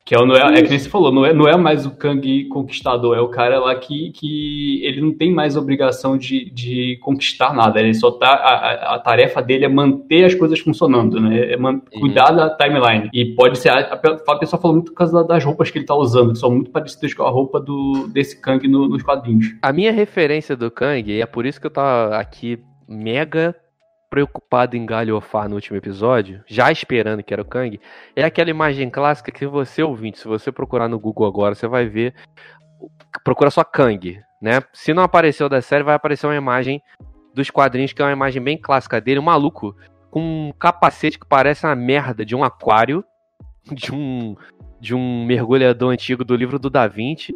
que 0.09 0.15
é, 0.15 0.19
o- 0.19 0.25
não 0.25 0.35
é, 0.35 0.59
é 0.59 0.63
que 0.63 0.71
nem 0.71 0.79
você 0.79 0.89
falou, 0.89 1.13
não 1.13 1.27
é, 1.27 1.35
não 1.35 1.47
é 1.47 1.55
mais 1.55 1.85
o 1.85 1.91
Kang 1.91 2.47
conquistador, 2.47 3.15
é 3.15 3.21
o 3.21 3.29
cara 3.29 3.61
lá 3.61 3.75
que, 3.75 4.11
que 4.13 4.83
ele 4.83 5.03
não 5.03 5.13
tem 5.13 5.31
mais 5.31 5.55
obrigação 5.55 6.17
de, 6.17 6.49
de 6.51 6.97
conquistar 7.03 7.53
nada, 7.53 7.79
ele 7.79 7.93
só 7.93 8.11
tá, 8.13 8.29
a, 8.31 8.55
a- 8.55 8.95
a 8.95 8.99
tarefa 9.01 9.43
dele 9.43 9.67
é 9.67 9.69
manter 9.69 10.25
as 10.25 10.35
coisas 10.35 10.59
funcionando, 10.61 11.21
né, 11.21 11.53
é 11.53 11.57
man- 11.59 11.83
Uhum. 11.93 12.01
cuidar 12.01 12.31
da 12.31 12.49
timeline, 12.49 13.11
e 13.13 13.35
pode 13.35 13.59
ser, 13.59 13.69
a, 13.69 13.81
a, 13.81 14.33
a 14.33 14.39
pessoa 14.39 14.59
falou 14.61 14.77
muito 14.77 14.93
por 14.93 14.97
causa 14.97 15.23
das 15.23 15.45
roupas 15.45 15.71
que 15.71 15.77
ele 15.79 15.85
tá 15.85 15.95
usando, 15.95 16.33
que 16.33 16.39
são 16.39 16.51
muito 16.51 16.71
parecidas 16.71 17.13
com 17.13 17.25
a 17.25 17.31
roupa 17.31 17.61
do, 17.61 18.09
desse 18.11 18.41
Kang 18.41 18.67
no- 18.67 18.89
nos 18.89 19.03
quadrinhos. 19.03 19.57
A 19.61 19.73
minha 19.75 19.93
referência 19.93 20.57
do 20.57 20.71
Kang, 20.71 21.13
e 21.13 21.21
é 21.21 21.27
por 21.27 21.45
isso 21.45 21.61
que 21.61 21.67
eu 21.67 21.71
tava 21.71 22.17
aqui 22.17 22.59
mega 22.89 23.55
preocupado 24.11 24.77
em 24.77 24.87
galhofar 24.87 25.49
no 25.49 25.57
último 25.57 25.77
episódio, 25.77 26.43
já 26.47 26.71
esperando 26.73 27.23
que 27.23 27.33
era 27.33 27.43
o 27.43 27.45
Kang, 27.45 27.81
é 28.17 28.25
aquela 28.25 28.51
imagem 28.51 28.91
clássica 28.91 29.31
que 29.31 29.47
você 29.47 29.83
ouvinte, 29.83 30.19
se 30.19 30.27
você 30.27 30.51
procurar 30.51 30.89
no 30.89 30.99
Google 30.99 31.27
agora, 31.27 31.55
você 31.55 31.67
vai 31.67 31.87
ver, 31.87 32.15
procura 33.23 33.51
só 33.51 33.63
Kang, 33.65 34.21
né? 34.41 34.63
Se 34.73 34.95
não 34.95 35.03
apareceu 35.03 35.49
da 35.49 35.61
série, 35.61 35.85
vai 35.85 35.95
aparecer 35.95 36.27
uma 36.27 36.37
imagem 36.37 36.83
dos 37.35 37.51
quadrinhos, 37.51 37.93
que 37.93 38.03
é 38.03 38.05
uma 38.05 38.13
imagem 38.13 38.43
bem 38.43 38.57
clássica 38.57 39.01
dele, 39.01 39.21
um 39.21 39.25
maluco 39.25 39.77
com 40.11 40.21
um 40.21 40.53
capacete 40.59 41.19
que 41.19 41.27
parece 41.27 41.67
uma 41.67 41.77
merda 41.77 42.25
de 42.25 42.35
um 42.35 42.43
aquário, 42.43 43.05
de 43.71 43.93
um 43.93 44.37
de 44.81 44.95
um 44.95 45.25
mergulhador 45.27 45.93
antigo 45.93 46.25
do 46.25 46.37
livro 46.37 46.57
do 46.57 46.71
Da 46.71 46.87
Vinci, 46.87 47.35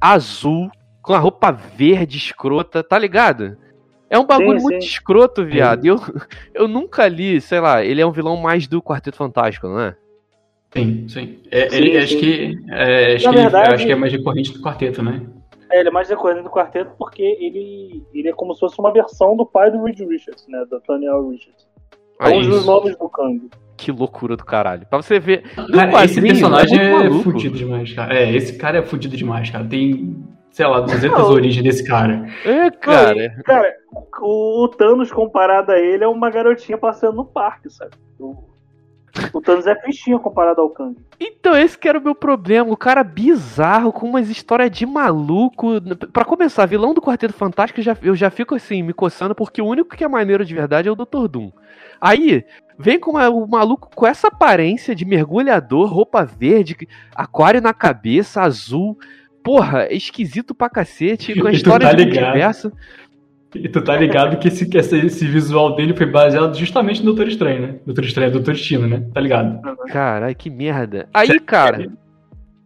azul, 0.00 0.68
com 1.00 1.14
a 1.14 1.18
roupa 1.18 1.52
verde 1.52 2.18
escrota, 2.18 2.82
tá 2.82 2.98
ligado? 2.98 3.56
É 4.10 4.18
um 4.18 4.26
bagulho 4.26 4.58
Sim, 4.58 4.64
muito 4.64 4.82
sim. 4.82 4.88
escroto, 4.88 5.44
viado. 5.44 5.84
Eu, 5.86 5.96
eu 6.52 6.66
nunca 6.68 7.06
li, 7.06 7.40
sei 7.40 7.60
lá, 7.60 7.82
ele 7.84 8.00
é 8.00 8.06
um 8.06 8.10
vilão 8.10 8.36
mais 8.36 8.66
do 8.66 8.82
Quarteto 8.82 9.16
Fantástico, 9.16 9.68
não 9.68 9.80
é? 9.80 9.96
Sim, 10.76 11.06
sim. 11.08 11.38
É, 11.50 11.68
Sim, 11.70 11.76
ele, 11.76 11.90
sim. 11.92 11.98
acho 11.98 12.16
que, 12.18 12.58
é, 12.70 13.14
acho, 13.14 13.24
Na 13.24 13.30
que 13.32 13.36
ele- 13.38 13.42
verdade- 13.50 13.74
acho 13.74 13.86
que 13.86 13.92
é 13.92 13.96
mais 13.96 14.12
recorrente 14.12 14.52
do 14.52 14.60
quarteto, 14.60 15.02
né? 15.02 15.22
É, 15.70 15.80
ele 15.80 15.88
é 15.88 15.92
mais 15.92 16.08
decorrente 16.08 16.42
do 16.42 16.50
quarteto 16.50 16.90
porque 16.98 17.22
ele, 17.22 18.04
ele 18.12 18.28
é 18.28 18.32
como 18.32 18.52
se 18.54 18.60
fosse 18.60 18.78
uma 18.80 18.92
versão 18.92 19.36
do 19.36 19.46
pai 19.46 19.70
do 19.70 19.82
Reed 19.84 19.98
Richards, 20.00 20.44
né? 20.48 20.64
Do 20.68 20.80
Daniel 20.86 21.28
Richards. 21.28 21.68
É 22.20 22.26
Aí, 22.26 22.38
um 22.38 22.42
dos 22.48 22.66
novos 22.66 22.96
do 22.96 23.08
Kang. 23.08 23.48
que 23.76 23.90
loucura 23.92 24.36
do 24.36 24.44
caralho. 24.44 24.84
Pra 24.86 25.00
você 25.00 25.18
ver. 25.20 25.42
Cara, 25.54 26.04
esse 26.04 26.20
personagem 26.20 26.78
é, 26.78 26.92
maluco. 26.92 27.22
fudido 27.32 27.56
demais, 27.56 27.92
cara. 27.92 28.14
É, 28.18 28.30
esse 28.34 28.56
cara 28.58 28.78
é 28.78 28.82
fudido 28.82 29.16
demais, 29.16 29.48
cara. 29.50 29.64
Tem, 29.64 30.16
sei 30.50 30.66
lá, 30.66 30.80
200 30.80 31.18
Não. 31.18 31.30
origens 31.30 31.62
desse 31.64 31.84
cara. 31.86 32.26
É, 32.44 32.70
cara. 32.70 33.30
Cara, 33.44 33.72
o, 34.20 34.64
o 34.64 34.68
Thanos 34.68 35.10
comparado 35.12 35.72
a 35.72 35.78
ele 35.78 36.04
é 36.04 36.08
uma 36.08 36.30
garotinha 36.30 36.76
passeando 36.78 37.16
no 37.16 37.24
parque, 37.24 37.70
sabe? 37.70 37.92
O, 38.18 38.36
o 39.32 39.40
Thanos 39.40 39.66
é 39.66 39.74
fichinha 39.82 40.18
comparado 40.18 40.60
ao 40.60 40.70
Kang. 40.70 40.96
Então, 41.18 41.56
esse 41.56 41.76
que 41.76 41.88
era 41.88 41.98
o 41.98 42.02
meu 42.02 42.14
problema. 42.14 42.70
O 42.70 42.76
cara 42.76 43.02
bizarro, 43.02 43.92
com 43.92 44.06
umas 44.06 44.28
histórias 44.30 44.70
de 44.70 44.86
maluco. 44.86 45.80
Pra 46.12 46.24
começar, 46.24 46.66
vilão 46.66 46.94
do 46.94 47.02
Quarteto 47.02 47.32
Fantástico, 47.34 47.80
eu 47.80 47.84
já, 47.84 47.96
eu 48.02 48.14
já 48.16 48.30
fico 48.30 48.54
assim, 48.54 48.82
me 48.82 48.92
coçando, 48.92 49.34
porque 49.34 49.60
o 49.60 49.66
único 49.66 49.96
que 49.96 50.04
é 50.04 50.08
maneiro 50.08 50.44
de 50.44 50.54
verdade 50.54 50.88
é 50.88 50.92
o 50.92 50.96
Dr. 50.96 51.26
Doom. 51.28 51.50
Aí, 52.00 52.44
vem 52.78 52.98
com 52.98 53.10
uma- 53.10 53.28
o 53.28 53.46
maluco 53.46 53.90
com 53.94 54.06
essa 54.06 54.28
aparência 54.28 54.94
de 54.94 55.04
mergulhador, 55.04 55.92
roupa 55.92 56.24
verde, 56.24 56.76
aquário 57.14 57.60
na 57.60 57.74
cabeça, 57.74 58.40
azul. 58.42 58.96
Porra, 59.42 59.84
é 59.84 59.94
esquisito 59.94 60.54
pra 60.54 60.68
cacete, 60.68 61.38
com 61.38 61.48
a 61.48 61.52
história 61.52 61.88
tá 61.88 61.94
de 61.94 62.04
ligado. 62.04 62.24
multiverso. 62.24 62.72
E 63.54 63.68
tu 63.68 63.82
tá 63.82 63.96
ligado 63.96 64.38
que 64.38 64.48
esse, 64.48 64.68
que 64.68 64.78
esse, 64.78 64.96
esse 65.06 65.26
visual 65.26 65.74
dele 65.74 65.96
foi 65.96 66.06
baseado 66.06 66.56
justamente 66.56 67.00
no 67.00 67.06
Doutor 67.06 67.26
Estranho, 67.26 67.62
né? 67.62 67.80
Doutor 67.84 68.04
Estranho, 68.04 68.30
Doutor 68.30 68.54
Destino, 68.54 68.86
né? 68.86 69.04
Tá 69.12 69.20
ligado? 69.20 69.60
Caralho, 69.88 70.36
que 70.36 70.48
merda. 70.48 71.08
Aí, 71.12 71.40
cara, 71.40 71.90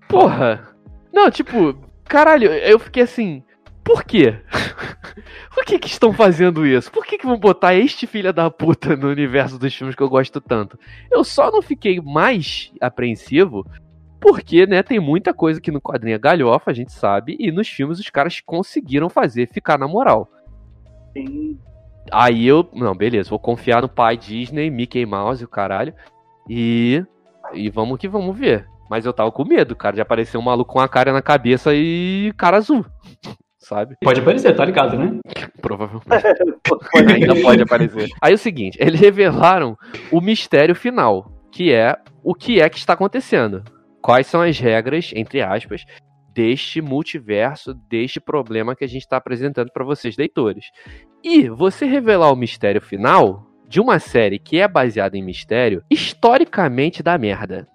porra. 0.09 0.68
Não, 1.12 1.31
tipo, 1.31 1.75
caralho, 2.05 2.53
eu 2.53 2.79
fiquei 2.79 3.03
assim. 3.03 3.43
Por 3.83 4.05
quê? 4.05 4.35
Por 5.55 5.64
que 5.64 5.79
que 5.79 5.89
estão 5.89 6.12
fazendo 6.12 6.66
isso? 6.66 6.91
Por 6.91 7.05
que 7.05 7.18
que 7.18 7.27
vão 7.27 7.39
botar 7.39 7.75
este 7.75 8.07
filho 8.07 8.33
da 8.33 8.51
puta 8.51 8.97
no 8.97 9.09
universo 9.09 9.59
dos 9.59 9.75
filmes 9.75 9.95
que 9.95 10.03
eu 10.03 10.09
gosto 10.09 10.41
tanto? 10.41 10.79
Eu 11.11 11.22
só 11.22 11.51
não 11.51 11.62
fiquei 11.62 12.01
mais 12.01 12.72
apreensivo 12.81 13.66
porque, 14.25 14.66
né, 14.66 14.83
tem 14.83 14.99
muita 14.99 15.35
coisa 15.35 15.61
que 15.61 15.70
no 15.70 15.83
quadrinho 15.83 16.14
é 16.14 16.18
galhofa, 16.18 16.70
a 16.70 16.75
gente 16.75 16.93
sabe, 16.93 17.37
e 17.39 17.53
nos 17.53 17.68
filmes 17.68 18.01
os 18.01 18.09
caras 18.09 18.41
conseguiram 18.41 19.11
fazer 19.11 19.47
ficar 19.49 19.79
na 19.79 19.87
moral. 19.87 20.31
Tem 21.12 21.59
Aí 22.11 22.47
eu, 22.47 22.66
não, 22.72 22.95
beleza, 22.95 23.31
vou 23.31 23.39
confiar 23.39 23.83
no 23.83 23.89
pai 23.89 24.16
Disney, 24.16 24.70
Mickey 24.70 25.07
Mouse 25.07 25.43
e 25.43 25.45
o 25.45 25.49
caralho. 25.49 25.95
E. 26.49 27.05
E 27.53 27.68
vamos 27.70 27.99
que 27.99 28.09
vamos 28.09 28.37
ver. 28.39 28.66
Mas 28.91 29.07
eu 29.07 29.12
tava 29.12 29.31
com 29.31 29.45
medo, 29.45 29.77
cara, 29.77 29.95
de 29.95 30.01
aparecer 30.01 30.37
um 30.37 30.43
maluco 30.43 30.72
com 30.72 30.81
a 30.81 30.89
cara 30.89 31.12
na 31.12 31.22
cabeça 31.22 31.75
e 31.75 32.33
cara 32.37 32.57
azul. 32.57 32.85
Sabe? 33.59 33.97
Pode 34.03 34.20
aparecer, 34.20 34.55
tá 34.55 34.64
ligado, 34.64 34.99
né? 34.99 35.18
Provavelmente. 35.62 36.27
Ainda 36.95 37.41
pode 37.41 37.62
aparecer. 37.62 38.11
Aí 38.20 38.33
é 38.33 38.35
o 38.35 38.39
seguinte, 38.39 38.77
eles 38.79 39.01
revelaram 39.01 39.77
o 40.12 40.20
mistério 40.20 40.75
final, 40.75 41.33
que 41.51 41.72
é 41.72 41.97
o 42.22 42.35
que 42.35 42.61
é 42.61 42.68
que 42.68 42.77
está 42.77 42.93
acontecendo. 42.93 43.64
Quais 44.05 44.27
são 44.27 44.43
as 44.43 44.59
regras, 44.59 45.13
entre 45.15 45.41
aspas, 45.41 45.87
deste 46.35 46.83
multiverso, 46.83 47.73
deste 47.73 48.21
problema 48.21 48.77
que 48.77 48.85
a 48.85 48.87
gente 48.87 49.01
está 49.01 49.17
apresentando 49.17 49.73
para 49.73 49.83
vocês, 49.83 50.19
leitores. 50.19 50.67
E 51.23 51.49
você 51.49 51.87
revelar 51.87 52.31
o 52.31 52.37
mistério 52.37 52.83
final 52.83 53.47
de 53.67 53.81
uma 53.81 53.99
série 53.99 54.39
que 54.39 54.61
é 54.61 54.69
baseada 54.69 55.17
em 55.17 55.23
mistério, 55.23 55.83
historicamente 55.91 57.03
dá 57.03 57.17
merda. 57.17 57.67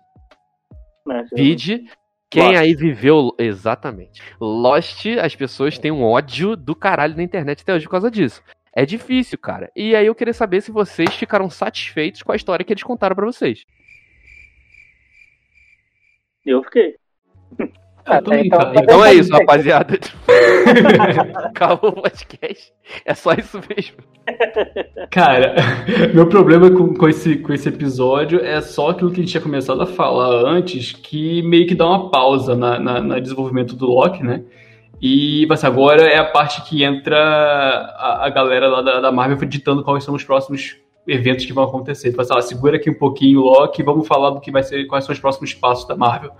né, 1.04 1.26
Vide 1.34 1.86
quem 2.30 2.44
Lost. 2.44 2.58
aí 2.58 2.76
viveu. 2.76 3.32
Exatamente. 3.40 4.22
Lost, 4.40 5.08
as 5.20 5.36
pessoas 5.36 5.80
têm 5.80 5.90
um 5.90 6.04
ódio 6.04 6.56
do 6.56 6.76
caralho 6.76 7.18
na 7.18 7.24
internet 7.24 7.64
até 7.64 7.74
hoje 7.74 7.86
por 7.86 7.92
causa 7.94 8.12
disso. 8.12 8.44
É 8.72 8.86
difícil, 8.86 9.40
cara. 9.40 9.72
E 9.76 9.96
aí 9.96 10.06
eu 10.06 10.14
queria 10.14 10.34
saber 10.36 10.62
se 10.62 10.72
vocês 10.72 11.12
ficaram 11.16 11.50
satisfeitos 11.50 12.22
com 12.22 12.32
a 12.32 12.36
história 12.36 12.64
que 12.64 12.72
eles 12.72 12.84
contaram 12.84 13.16
pra 13.16 13.26
vocês. 13.26 13.66
Eu 16.50 16.64
fiquei. 16.64 16.96
Eu 17.60 18.24
também, 18.24 18.48
então- 18.48 18.60
cara. 18.60 18.74
Então 18.76 19.06
é 19.06 19.14
isso, 19.14 19.32
rapaziada. 19.32 20.00
Acabou 21.46 21.92
o 21.92 22.02
podcast. 22.02 22.74
É 23.06 23.14
só 23.14 23.34
isso 23.34 23.60
mesmo. 23.70 23.98
Cara, 25.12 25.56
meu 26.14 26.28
problema 26.28 26.72
com, 26.72 26.94
com, 26.96 27.08
esse, 27.08 27.36
com 27.38 27.54
esse 27.54 27.70
episódio 27.70 28.44
é 28.44 28.62
só 28.62 28.90
aquilo 28.90 29.12
que 29.12 29.20
a 29.20 29.24
gente 29.24 29.32
tinha 29.32 29.42
começado 29.42 29.82
a 29.82 29.86
falar 29.86 30.44
antes, 30.50 30.92
que 30.92 31.44
meio 31.44 31.68
que 31.68 31.76
dá 31.76 31.86
uma 31.86 32.10
pausa 32.10 32.56
na, 32.56 32.80
na, 32.80 33.00
na 33.00 33.20
desenvolvimento 33.20 33.76
do 33.76 33.86
Loki, 33.86 34.24
né? 34.24 34.44
E 35.00 35.46
mas 35.48 35.64
agora 35.64 36.02
é 36.02 36.18
a 36.18 36.26
parte 36.26 36.62
que 36.64 36.84
entra 36.84 37.16
a, 37.16 38.26
a 38.26 38.30
galera 38.30 38.68
lá 38.68 38.82
da, 38.82 39.00
da 39.00 39.12
Marvel 39.12 39.38
ditando 39.48 39.84
quais 39.84 40.04
são 40.04 40.16
os 40.16 40.24
próximos 40.24 40.78
eventos 41.12 41.46
que 41.46 41.54
vão 41.54 41.64
acontecer. 41.64 42.10
Tipo 42.10 42.22
assim, 42.22 42.34
ah, 42.36 42.42
segura 42.42 42.78
aqui 42.78 42.90
um 42.90 42.94
pouquinho, 42.94 43.42
Loki, 43.42 43.84
vamos 43.84 44.08
falar 44.08 44.32
do 44.32 44.40
que 44.40 44.52
vai 44.52 44.64
ser, 44.64 44.86
quais 44.86 45.06
são 45.06 45.14
os 45.14 45.20
próximos 45.20 45.54
passos 45.54 45.88
da 45.88 45.96
Marvel. 45.96 46.32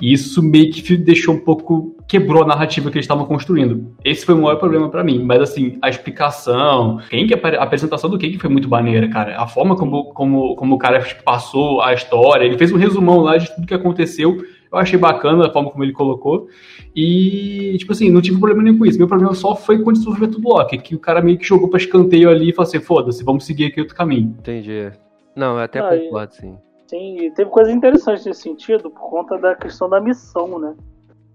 E 0.00 0.12
isso 0.12 0.42
meio 0.42 0.70
que 0.72 0.96
deixou 0.96 1.34
um 1.34 1.38
pouco. 1.38 1.96
quebrou 2.08 2.42
a 2.42 2.46
narrativa 2.46 2.90
que 2.90 2.96
eles 2.96 3.04
estavam 3.04 3.24
construindo. 3.26 3.94
Esse 4.04 4.26
foi 4.26 4.34
o 4.34 4.42
maior 4.42 4.56
problema 4.56 4.88
pra 4.88 5.04
mim. 5.04 5.22
Mas 5.22 5.40
assim, 5.42 5.78
a 5.80 5.88
explicação, 5.88 6.98
quem 7.08 7.26
que 7.26 7.34
a 7.34 7.62
apresentação 7.62 8.10
do 8.10 8.18
que 8.18 8.38
foi 8.38 8.50
muito 8.50 8.68
maneira, 8.68 9.08
cara. 9.08 9.40
A 9.40 9.46
forma 9.46 9.76
como, 9.76 10.12
como, 10.12 10.56
como 10.56 10.74
o 10.74 10.78
cara 10.78 11.04
passou 11.24 11.80
a 11.80 11.94
história, 11.94 12.44
ele 12.44 12.58
fez 12.58 12.72
um 12.72 12.76
resumão 12.76 13.20
lá 13.20 13.36
de 13.36 13.54
tudo 13.54 13.66
que 13.66 13.74
aconteceu. 13.74 14.42
Eu 14.74 14.80
achei 14.80 14.98
bacana 14.98 15.46
a 15.46 15.52
forma 15.52 15.70
como 15.70 15.84
ele 15.84 15.92
colocou. 15.92 16.48
E, 16.94 17.76
tipo 17.78 17.92
assim, 17.92 18.10
não 18.10 18.20
tive 18.22 18.38
problema 18.38 18.62
nenhum 18.62 18.78
com 18.78 18.86
isso. 18.86 18.98
Meu 18.98 19.08
problema 19.08 19.34
só 19.34 19.54
foi 19.56 19.82
com 19.82 19.90
o 19.90 19.92
desenvolvimento 19.92 20.38
do 20.38 20.48
Loki, 20.48 20.78
que 20.78 20.94
o 20.94 20.98
cara 20.98 21.20
meio 21.20 21.38
que 21.38 21.44
jogou 21.44 21.68
pra 21.68 21.78
escanteio 21.78 22.30
ali 22.30 22.50
e 22.50 22.52
falou 22.52 22.68
assim: 22.68 22.80
foda-se, 22.80 23.24
vamos 23.24 23.44
seguir 23.44 23.66
aqui 23.66 23.80
outro 23.80 23.96
caminho. 23.96 24.34
Entendi. 24.38 24.90
Não, 25.34 25.54
eu 25.56 25.60
até 25.64 25.80
Ah, 25.80 25.96
e- 25.96 26.04
concordo, 26.04 26.34
sim. 26.34 26.56
Sim, 26.86 27.16
e 27.18 27.30
teve 27.32 27.50
coisas 27.50 27.74
interessantes 27.74 28.24
nesse 28.26 28.42
sentido 28.42 28.90
por 28.90 29.10
conta 29.10 29.36
da 29.38 29.54
questão 29.54 29.88
da 29.88 30.00
missão, 30.00 30.58
né? 30.58 30.74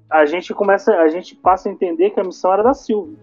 A 0.09 0.25
gente 0.25 0.53
começa, 0.53 0.93
a 0.95 1.07
gente 1.09 1.35
passa 1.35 1.67
a 1.67 1.71
entender 1.71 2.11
que 2.11 2.19
a 2.19 2.23
missão 2.23 2.53
era 2.53 2.63
da 2.63 2.73
Sylvie. 2.73 3.17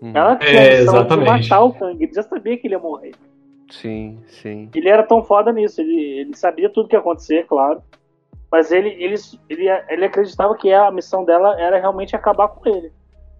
Uhum. 0.00 0.12
Ela 0.14 0.36
tinha 0.36 0.50
É, 0.50 0.76
a 0.76 0.80
missão 0.80 0.94
exatamente. 0.96 1.42
de 1.42 1.48
matar 1.50 1.64
o 1.64 1.72
Kang, 1.72 2.02
ele 2.02 2.12
já 2.14 2.22
sabia 2.22 2.56
que 2.56 2.66
ele 2.66 2.74
ia 2.74 2.78
morrer. 2.78 3.12
Sim, 3.70 4.18
sim. 4.28 4.70
Ele 4.74 4.88
era 4.88 5.02
tão 5.02 5.22
foda 5.22 5.52
nisso, 5.52 5.80
ele, 5.80 5.94
ele 6.20 6.34
sabia 6.36 6.70
tudo 6.70 6.88
que 6.88 6.96
ia 6.96 7.00
acontecer, 7.00 7.44
claro. 7.46 7.82
Mas 8.50 8.72
ele, 8.72 8.88
ele, 8.90 9.14
ele, 9.48 9.68
ele 9.88 10.04
acreditava 10.04 10.54
que 10.56 10.72
a 10.72 10.90
missão 10.90 11.24
dela 11.24 11.60
era 11.60 11.78
realmente 11.78 12.16
acabar 12.16 12.48
com 12.48 12.68
ele. 12.68 12.92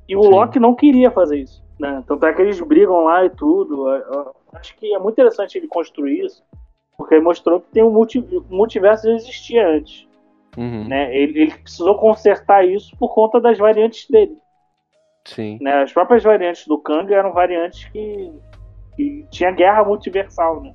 E 0.09 0.15
o 0.17 0.23
Sim. 0.23 0.29
Loki 0.29 0.59
não 0.59 0.75
queria 0.75 1.11
fazer 1.11 1.39
isso. 1.39 1.63
Né? 1.79 2.03
Tanto 2.07 2.27
é 2.27 2.33
que 2.33 2.43
eles 2.43 2.61
brigam 2.61 3.05
lá 3.05 3.25
e 3.25 3.31
tudo. 3.31 3.89
Eu- 3.89 4.13
eu 4.13 4.35
Acho 4.55 4.75
que 4.77 4.95
é 4.95 4.99
muito 4.99 5.13
interessante 5.15 5.59
ele 5.59 5.69
construir 5.69 6.25
isso, 6.25 6.43
porque 6.97 7.15
ele 7.15 7.23
mostrou 7.25 7.61
que 7.61 7.71
tem 7.71 7.83
um 7.83 7.91
multi, 7.91 8.25
multiverso 8.49 9.07
já 9.07 9.15
existia 9.15 9.69
antes. 9.69 10.09
Uhum. 10.57 10.89
Né? 10.89 11.15
Ele, 11.15 11.43
ele 11.43 11.55
precisou 11.55 11.95
consertar 11.97 12.67
isso 12.67 12.97
por 12.97 13.15
conta 13.15 13.39
das 13.41 13.59
variantes 13.59 14.09
dele. 14.09 14.37
Sim. 15.27 15.59
Né? 15.61 15.83
As 15.83 15.93
próprias 15.93 16.25
variantes 16.25 16.67
do 16.67 16.79
Kang 16.79 17.13
eram 17.13 17.33
variantes 17.33 17.85
que, 17.91 18.33
que 18.97 19.27
tinha 19.31 19.51
guerra 19.51 19.85
multiversal. 19.85 20.63
Né? 20.63 20.75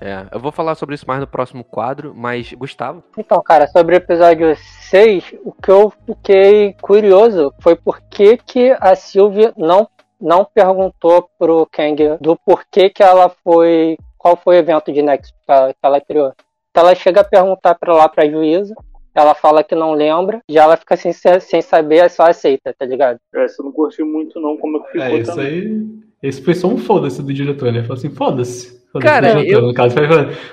É, 0.00 0.26
eu 0.32 0.40
vou 0.40 0.52
falar 0.52 0.74
sobre 0.74 0.94
isso 0.94 1.06
mais 1.06 1.20
no 1.20 1.26
próximo 1.26 1.64
quadro, 1.64 2.12
mas, 2.14 2.52
Gustavo, 2.52 3.02
Então, 3.16 3.42
cara, 3.42 3.66
sobre 3.68 3.94
o 3.94 3.98
episódio 3.98 4.54
6, 4.56 5.34
o 5.44 5.52
que 5.52 5.70
eu 5.70 5.92
fiquei 6.06 6.74
curioso 6.80 7.52
foi 7.60 7.74
por 7.76 8.00
que, 8.02 8.36
que 8.36 8.76
a 8.80 8.94
Sylvie 8.94 9.52
não, 9.56 9.88
não 10.20 10.44
perguntou 10.44 11.28
pro 11.38 11.66
Kang 11.72 12.18
do 12.20 12.36
porquê 12.36 12.90
que 12.90 13.02
ela 13.02 13.28
foi. 13.42 13.96
Qual 14.18 14.36
foi 14.36 14.56
o 14.56 14.58
evento 14.58 14.90
de 14.92 15.02
Nexus 15.02 15.32
que 15.32 15.52
ela, 15.52 15.72
que 15.72 15.78
ela 15.82 16.00
criou. 16.00 16.32
Então 16.70 16.82
ela 16.82 16.94
chega 16.94 17.20
a 17.20 17.24
perguntar 17.24 17.74
pra 17.74 17.94
lá 17.94 18.08
pra 18.08 18.28
juíza, 18.28 18.74
ela 19.14 19.34
fala 19.34 19.62
que 19.62 19.74
não 19.74 19.92
lembra, 19.92 20.40
já 20.48 20.64
ela 20.64 20.76
fica 20.76 20.96
sem, 20.96 21.12
sem 21.12 21.62
saber, 21.62 22.10
só 22.10 22.24
aceita, 22.24 22.74
tá 22.76 22.84
ligado? 22.84 23.18
Essa 23.34 23.62
eu 23.62 23.66
não 23.66 23.72
curti 23.72 24.02
muito, 24.02 24.40
não, 24.40 24.56
como 24.56 24.78
é 24.78 24.80
que 24.80 24.86
ficou 24.92 25.06
É, 25.06 25.14
isso 25.18 25.30
também. 25.30 25.46
aí. 25.46 25.86
Esse 26.26 26.42
foi 26.42 26.54
só 26.54 26.68
um 26.68 26.78
foda-se 26.78 27.22
do 27.22 27.32
diretor, 27.32 27.70
né? 27.72 27.82
Falou 27.82 27.94
assim, 27.98 28.08
foda-se. 28.10 28.82
Foda-se 28.90 29.12
Cara, 29.12 29.34
do 29.34 29.40
diretor, 29.40 29.60
eu- 29.62 29.66
no 29.66 29.74
caso, 29.74 29.94
foi, 29.94 30.06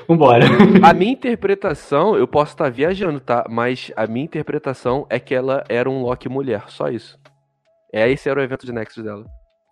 vambora. 0.08 0.44
a 0.84 0.94
minha 0.94 1.12
interpretação, 1.14 2.16
eu 2.18 2.28
posso 2.28 2.52
estar 2.54 2.70
viajando, 2.70 3.20
tá? 3.20 3.46
Mas 3.50 3.92
a 3.96 4.06
minha 4.08 4.26
interpretação 4.26 5.06
é 5.10 5.20
que 5.20 5.34
ela 5.34 5.64
era 5.70 5.90
um 5.90 6.02
Loki 6.02 6.28
mulher, 6.28 6.64
só 6.68 6.90
isso. 6.90 7.18
É, 7.94 8.10
esse 8.12 8.28
era 8.30 8.40
o 8.40 8.44
evento 8.44 8.66
de 8.66 8.74
Nexus 8.74 9.04
dela. 9.04 9.26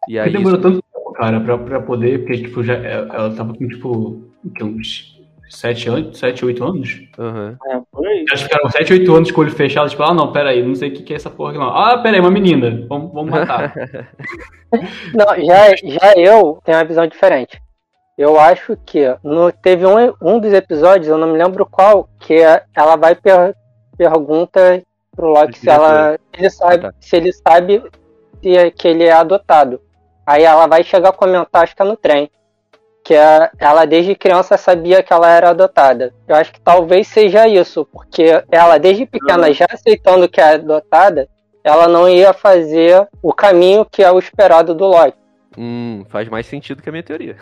E 0.08 0.18
aí, 0.18 0.32
demorou 0.32 0.60
tanto 0.60 0.82
tempo, 0.82 1.12
cara, 1.14 1.40
pra, 1.42 1.58
pra 1.58 1.82
poder, 1.82 2.20
porque, 2.20 2.44
tipo, 2.44 2.64
já, 2.64 2.76
ela 2.76 3.34
tava 3.36 3.54
com, 3.54 3.68
tipo, 3.68 4.24
uns 4.62 5.19
7 5.50 5.90
anos, 5.90 6.18
7, 6.20 6.46
8 6.46 6.64
anos? 6.64 7.02
Aham. 7.18 7.58
É, 7.68 7.80
por 7.92 8.08
aí. 8.08 8.26
Elas 8.30 8.42
ficaram 8.42 8.70
7, 8.70 8.94
8 8.94 9.16
anos 9.16 9.32
com 9.32 9.42
o 9.42 9.44
olho 9.44 9.54
fechado, 9.54 9.90
tipo, 9.90 10.04
ah, 10.04 10.14
não, 10.14 10.32
pera 10.32 10.50
aí, 10.52 10.62
não 10.64 10.76
sei 10.76 10.90
o 10.90 10.94
que, 10.94 11.04
que 11.04 11.14
é 11.14 11.16
essa 11.16 11.30
porra 11.30 11.50
aqui, 11.52 11.60
não. 11.60 11.70
Ah, 11.76 11.98
pera 11.98 12.16
aí, 12.18 12.22
uma 12.22 12.32
menina, 12.32 12.86
vamos, 12.88 13.12
vamos 13.14 13.32
matar. 13.32 13.74
Não, 15.16 15.26
já, 15.44 15.76
já 15.84 16.14
eu 16.16 16.62
tenho 16.64 16.78
uma 16.78 16.86
visão 16.86 17.08
diferente. 17.08 17.60
Eu 18.16 18.40
acho 18.40 18.78
que 18.86 19.04
no, 19.24 19.52
teve 19.52 19.84
um, 19.86 20.14
um 20.22 20.40
dos 20.40 20.54
episódios, 20.54 21.08
eu 21.08 21.18
não 21.18 21.28
me 21.32 21.38
lembro 21.38 21.66
qual, 21.66 22.08
que 22.20 22.36
ela 22.76 22.96
vai 22.96 23.16
per, 23.16 23.56
pergunta 23.98 24.84
pro 25.16 25.32
Loki 25.32 25.58
se, 25.58 25.70
ela, 25.70 26.20
se 26.32 26.40
ele 26.40 26.50
sabe, 26.52 26.76
Ah, 26.76 26.80
tá. 26.92 26.94
se 27.00 27.16
ele 27.16 27.34
sabe 27.34 27.84
se 28.44 28.56
é- 28.58 28.70
que 28.72 28.88
ele 28.88 29.06
é 29.06 29.12
adotado. 29.12 29.82
Aí 30.26 30.44
ela 30.44 30.68
vai 30.68 30.84
chegar 30.84 31.10
a 31.10 31.14
comentar, 31.14 31.64
acho 31.64 31.76
que 31.76 31.82
é 31.82 31.86
no 31.86 31.98
trem, 31.98 32.30
que 33.10 33.16
ela 33.58 33.86
desde 33.86 34.14
criança 34.14 34.56
sabia 34.56 35.02
que 35.02 35.12
ela 35.12 35.28
era 35.32 35.50
adotada. 35.50 36.14
Eu 36.28 36.36
acho 36.36 36.54
que 36.54 36.62
talvez 36.62 37.08
seja 37.08 37.48
isso, 37.48 37.84
porque 37.92 38.44
ela 38.52 38.78
desde 38.78 39.08
pequena 39.08 39.52
já 39.52 39.66
aceitando 39.68 40.30
que 40.30 40.40
é 40.40 40.54
adotada, 40.54 41.28
ela 41.64 41.88
não 41.88 42.08
ia 42.08 42.34
fazer 42.34 43.08
o 43.24 43.34
caminho 43.34 43.84
que 43.84 44.04
é 44.04 44.12
o 44.12 44.20
esperado 44.20 44.76
do 44.76 44.86
Loki. 44.86 45.18
Hum, 45.58 46.06
faz 46.08 46.30
mais 46.30 46.46
sentido 46.46 46.84
que 46.84 46.90
a 46.90 46.92
minha 46.92 47.02
teoria. 47.02 47.38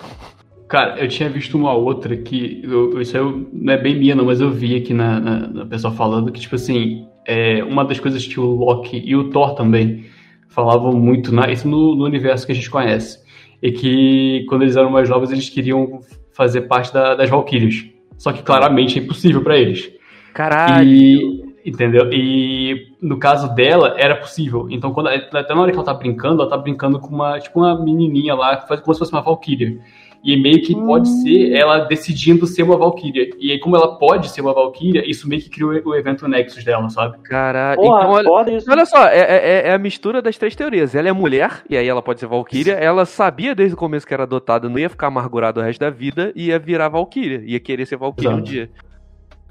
Cara, 0.69 0.97
eu 0.99 1.07
tinha 1.09 1.27
visto 1.27 1.57
uma 1.57 1.73
outra 1.73 2.15
que. 2.15 2.61
eu- 2.63 3.01
isso 3.01 3.17
aí 3.17 3.21
eu- 3.21 3.45
não 3.51 3.73
é 3.73 3.77
bem 3.77 3.99
minha, 3.99 4.15
não, 4.15 4.23
mas 4.23 4.39
eu 4.39 4.49
vi 4.49 4.77
aqui 4.77 4.93
na, 4.93 5.19
na, 5.19 5.47
na 5.49 5.65
pessoa 5.65 5.93
falando 5.93 6.31
que, 6.31 6.39
tipo 6.39 6.55
assim, 6.55 7.05
é, 7.25 7.61
uma 7.61 7.83
das 7.83 7.99
coisas 7.99 8.25
que 8.25 8.39
o 8.39 8.45
Loki 8.55 9.01
e 9.05 9.17
o 9.17 9.29
Thor 9.31 9.53
também 9.53 10.05
falavam 10.47 10.93
muito, 10.93 11.33
na, 11.33 11.51
isso 11.51 11.67
no, 11.67 11.93
no 11.93 12.05
universo 12.05 12.45
que 12.45 12.53
a 12.53 12.55
gente 12.55 12.69
conhece, 12.69 13.19
é 13.61 13.71
que 13.71 14.45
quando 14.47 14.63
eles 14.63 14.75
eram 14.75 14.89
mais 14.89 15.09
novos 15.09 15.31
eles 15.31 15.49
queriam 15.49 15.99
fazer 16.31 16.61
parte 16.61 16.93
da- 16.93 17.15
das 17.15 17.29
Valkyrias. 17.29 17.85
Só 18.17 18.31
que 18.31 18.41
claramente 18.43 18.97
é 18.99 19.01
impossível 19.01 19.41
pra 19.43 19.57
eles. 19.57 19.91
Caralho. 20.33 20.87
E, 20.87 21.43
entendeu? 21.65 22.09
E 22.11 22.87
no 23.01 23.17
caso 23.17 23.53
dela, 23.53 23.95
era 23.97 24.15
possível. 24.15 24.67
Então, 24.69 24.91
quando, 24.91 25.07
até 25.07 25.53
na 25.53 25.61
hora 25.61 25.71
que 25.71 25.77
ela 25.77 25.85
tá 25.85 25.93
brincando, 25.93 26.41
ela 26.41 26.49
tá 26.49 26.57
brincando 26.57 26.99
com 26.99 27.13
uma, 27.13 27.39
tipo, 27.39 27.59
uma 27.59 27.79
menininha 27.83 28.33
lá, 28.35 28.57
que 28.57 28.67
faz 28.67 28.81
como 28.81 28.93
se 28.93 28.99
fosse 28.99 29.11
uma 29.11 29.21
Valkyria. 29.21 29.79
E 30.27 30.35
meio 30.35 30.61
que 30.61 30.75
pode 30.75 31.07
ser 31.07 31.53
ela 31.53 31.85
decidindo 31.85 32.45
ser 32.45 32.63
uma 32.63 32.75
Valkyria. 32.75 33.29
E 33.39 33.49
aí, 33.53 33.59
como 33.61 33.77
ela 33.77 33.97
pode 33.97 34.27
ser 34.27 34.41
uma 34.41 34.53
Valkyria, 34.53 35.09
isso 35.09 35.25
meio 35.25 35.41
que 35.41 35.49
criou 35.49 35.71
o 35.85 35.95
evento 35.95 36.27
Nexus 36.27 36.65
dela, 36.65 36.89
sabe? 36.89 37.17
Caralho. 37.19 37.79
Então, 37.79 38.09
olha, 38.11 38.29
olha 38.69 38.85
só, 38.85 39.07
é, 39.07 39.19
é- 39.19 39.67
é 39.69 39.73
a 39.73 39.77
mistura 39.77 40.21
das 40.21 40.37
três 40.37 40.53
teorias. 40.53 40.93
Ela 40.93 41.07
é 41.07 41.13
mulher, 41.13 41.63
e 41.69 41.77
aí 41.77 41.87
ela 41.87 42.01
pode 42.01 42.19
ser 42.19 42.25
Valkyria. 42.27 42.73
Ela 42.73 43.05
sabia 43.05 43.55
desde 43.55 43.73
o 43.75 43.77
começo 43.77 44.05
que 44.05 44.13
era 44.13 44.23
adotada, 44.23 44.67
não 44.67 44.77
ia 44.77 44.89
ficar 44.89 45.07
amargurada 45.07 45.61
o 45.61 45.63
resto 45.63 45.79
da 45.79 45.89
vida, 45.89 46.33
e 46.35 46.47
ia 46.47 46.59
virar 46.59 46.89
Valkyria. 46.89 47.41
Ia 47.45 47.59
querer 47.61 47.85
ser 47.85 47.95
Valkyria 47.95 48.31
um 48.31 48.33
Exato. 48.33 48.49
dia. 48.51 48.63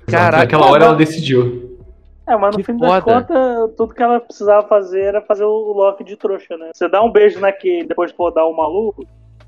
Exato. 0.06 0.10
Caraca, 0.10 0.36
Naquela 0.44 0.70
hora 0.70 0.84
ela 0.84 0.94
decidiu. 0.94 1.74
É, 2.28 2.36
mas 2.36 2.54
no 2.54 2.58
Que 2.62 2.64
fim 2.70 2.78
foda. 2.78 2.90
das 2.90 3.02
contas, 3.02 3.74
tudo 3.78 3.94
que 3.94 4.02
ela 4.02 4.20
precisava 4.20 4.66
fazer 4.68 5.00
era 5.00 5.22
fazer 5.22 5.44
o 5.44 5.72
Loki 5.72 6.04
de 6.04 6.16
trouxa, 6.16 6.56
né? 6.58 6.70
Você 6.74 6.86
dá 6.86 7.02
um 7.02 7.10
beijo 7.10 7.40
naquele, 7.40 7.84
depois 7.86 8.10
de 8.10 8.16
podar 8.16 8.44
o 8.44 8.54
maluco, 8.54 9.06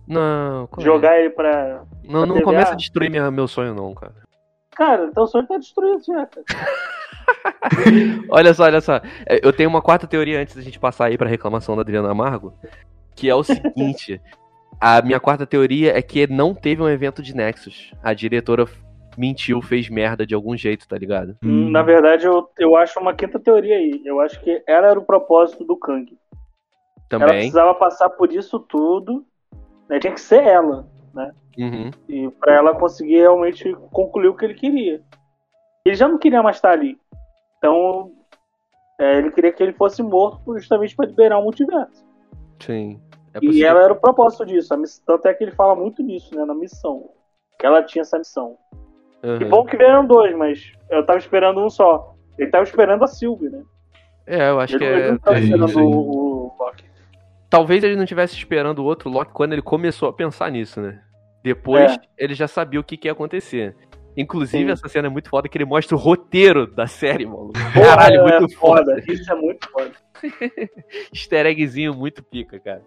Não, 0.09 0.67
qual 0.69 0.81
é? 0.83 0.85
jogar 0.85 1.19
ele 1.21 1.31
pra. 1.31 1.83
Não, 2.05 2.25
não 2.27 2.37
pra 2.37 2.45
começa 2.45 2.67
TVA. 2.67 2.73
a 2.75 2.77
destruir 2.77 3.11
minha, 3.11 3.31
meu 3.31 3.47
sonho, 3.47 3.75
não, 3.75 3.95
cara. 3.95 4.15
Cara, 4.75 5.05
então 5.07 5.25
o 5.25 5.27
sonho 5.27 5.47
tá 5.47 5.59
destruído 5.59 6.03
já, 6.07 6.27
cara. 6.27 6.45
Olha 8.31 8.55
só, 8.55 8.65
olha 8.65 8.81
só. 8.81 8.97
É, 9.27 9.39
Eu 9.43 9.53
tenho 9.53 9.69
uma 9.69 9.83
quarta 9.83 10.07
teoria 10.07 10.41
antes 10.41 10.55
da 10.57 10.63
gente 10.63 10.79
passar 10.79 11.07
aí 11.07 11.19
pra 11.19 11.29
reclamação 11.29 11.75
da 11.77 11.83
Adriana 11.83 12.11
Amargo, 12.11 12.55
que 13.15 13.29
é 13.29 13.35
o 13.35 13.43
seguinte. 13.45 14.21
a 14.81 15.03
minha 15.03 15.21
quarta 15.21 15.47
teoria 15.47 15.97
é 15.97 16.01
que 16.01 16.27
não 16.27 16.55
teve 16.55 16.83
um 16.83 16.89
evento 16.89 17.23
de 17.23 17.35
Nexus. 17.37 17.93
A 18.03 18.15
diretora 18.15 18.67
mentiu, 19.17 19.61
fez 19.61 19.91
merda 19.91 20.25
de 20.27 20.35
algum 20.35 20.57
jeito, 20.57 20.89
tá 20.89 20.97
ligado? 20.97 21.37
Hum. 21.43 21.71
Na 21.71 21.83
verdade, 21.83 22.25
eu, 22.27 22.49
eu 22.59 22.77
acho 22.77 22.99
uma 22.99 23.13
quinta 23.13 23.39
teoria 23.39 23.77
aí. 23.77 24.01
Eu 24.05 24.21
acho 24.21 24.41
que 24.41 24.63
ela 24.67 24.89
era 24.89 24.99
o 24.99 25.05
propósito 25.05 25.65
do 25.65 25.77
Kang. 25.77 26.11
Ela 27.11 27.21
Também. 27.21 27.39
precisava 27.41 27.75
passar 27.75 28.09
por 28.11 28.33
isso 28.33 28.59
tudo. 28.61 29.25
Né? 29.89 29.99
Tinha 29.99 30.12
que 30.12 30.20
ser 30.20 30.43
ela. 30.43 30.86
Uhum. 31.59 31.91
E 32.09 32.30
pra 32.39 32.55
ela 32.55 32.74
conseguir 32.74 33.16
realmente 33.16 33.74
concluir 33.93 34.28
o 34.28 34.34
que 34.34 34.45
ele 34.45 34.55
queria. 34.55 35.03
Ele 35.84 35.95
já 35.97 36.07
não 36.07 36.18
queria 36.18 36.43
mais 36.43 36.57
estar 36.57 36.70
ali. 36.70 36.97
Então, 37.59 38.12
é, 39.01 39.18
ele 39.18 39.32
queria 39.32 39.53
que 39.53 39.62
ele 39.62 39.72
fosse 39.72 40.01
morto 40.03 40.57
justamente 40.57 40.95
pra 40.95 41.07
liberar 41.07 41.39
o 41.39 41.43
multiverso. 41.43 42.07
Sim. 42.61 43.01
É 43.34 43.39
E 43.43 43.64
ela 43.64 43.82
era 43.82 43.93
o 43.93 44.01
propósito 44.01 44.47
disso. 44.47 44.72
A 44.72 44.76
miss... 44.76 45.03
Tanto 45.05 45.26
é 45.26 45.34
que 45.34 45.43
ele 45.43 45.53
fala 45.53 45.74
muito 45.74 46.01
nisso, 46.03 46.34
né? 46.36 46.45
Na 46.45 46.55
missão. 46.55 47.11
Que 47.59 47.66
ela 47.66 47.82
tinha 47.82 48.03
essa 48.03 48.18
missão. 48.18 48.57
Que 49.20 49.45
bom 49.45 49.64
que 49.64 49.76
vieram 49.76 50.07
dois, 50.07 50.36
mas 50.36 50.72
eu 50.89 51.05
tava 51.05 51.18
esperando 51.18 51.61
um 51.61 51.68
só. 51.68 52.14
Ele 52.39 52.51
tava 52.51 52.62
esperando 52.62 53.03
a 53.03 53.09
Sylvie, 53.09 53.51
né? 53.51 53.64
É, 54.24 54.51
eu 54.51 54.61
acho 54.61 54.76
ele, 54.76 54.78
que 54.78 54.84
ele 54.84 55.03
é. 55.03 55.11
não 55.11 55.18
tava 55.18 55.36
Sim, 55.39 55.45
esperando 55.45 55.72
sim. 55.72 55.80
o, 55.80 55.89
o 55.89 56.53
Loki. 56.59 56.84
Talvez 57.51 57.82
ele 57.82 57.96
não 57.96 58.05
estivesse 58.05 58.34
esperando 58.34 58.80
o 58.80 58.84
outro 58.84 59.09
Loki 59.09 59.32
quando 59.32 59.53
ele 59.55 59.62
começou 59.62 60.09
a 60.09 60.12
pensar 60.12 60.51
nisso, 60.51 60.80
né? 60.80 61.01
Depois 61.42 61.92
É. 61.92 61.96
ele 62.18 62.34
já 62.34 62.46
sabia 62.46 62.78
o 62.78 62.84
que, 62.84 62.96
que 62.96 63.09
ia 63.09 63.12
acontecer. 63.12 63.74
Inclusive, 64.16 64.64
Sim. 64.66 64.70
essa 64.72 64.88
cena 64.88 65.07
é 65.07 65.11
muito 65.11 65.30
foda 65.30 65.49
que 65.49 65.57
ele 65.57 65.64
mostra 65.64 65.94
o 65.96 65.99
roteiro 65.99 66.66
da 66.66 66.86
série, 66.86 67.24
maluco. 67.24 67.53
Caralho, 67.72 68.20
Porra, 68.22 68.40
muito 68.40 68.53
é 68.53 68.57
foda. 68.57 69.03
Isso 69.07 69.32
é 69.32 69.34
muito 69.36 69.70
foda. 69.70 69.92
Easter 71.14 71.46
eggzinho 71.46 71.94
muito 71.94 72.22
pica, 72.22 72.59
cara. 72.59 72.82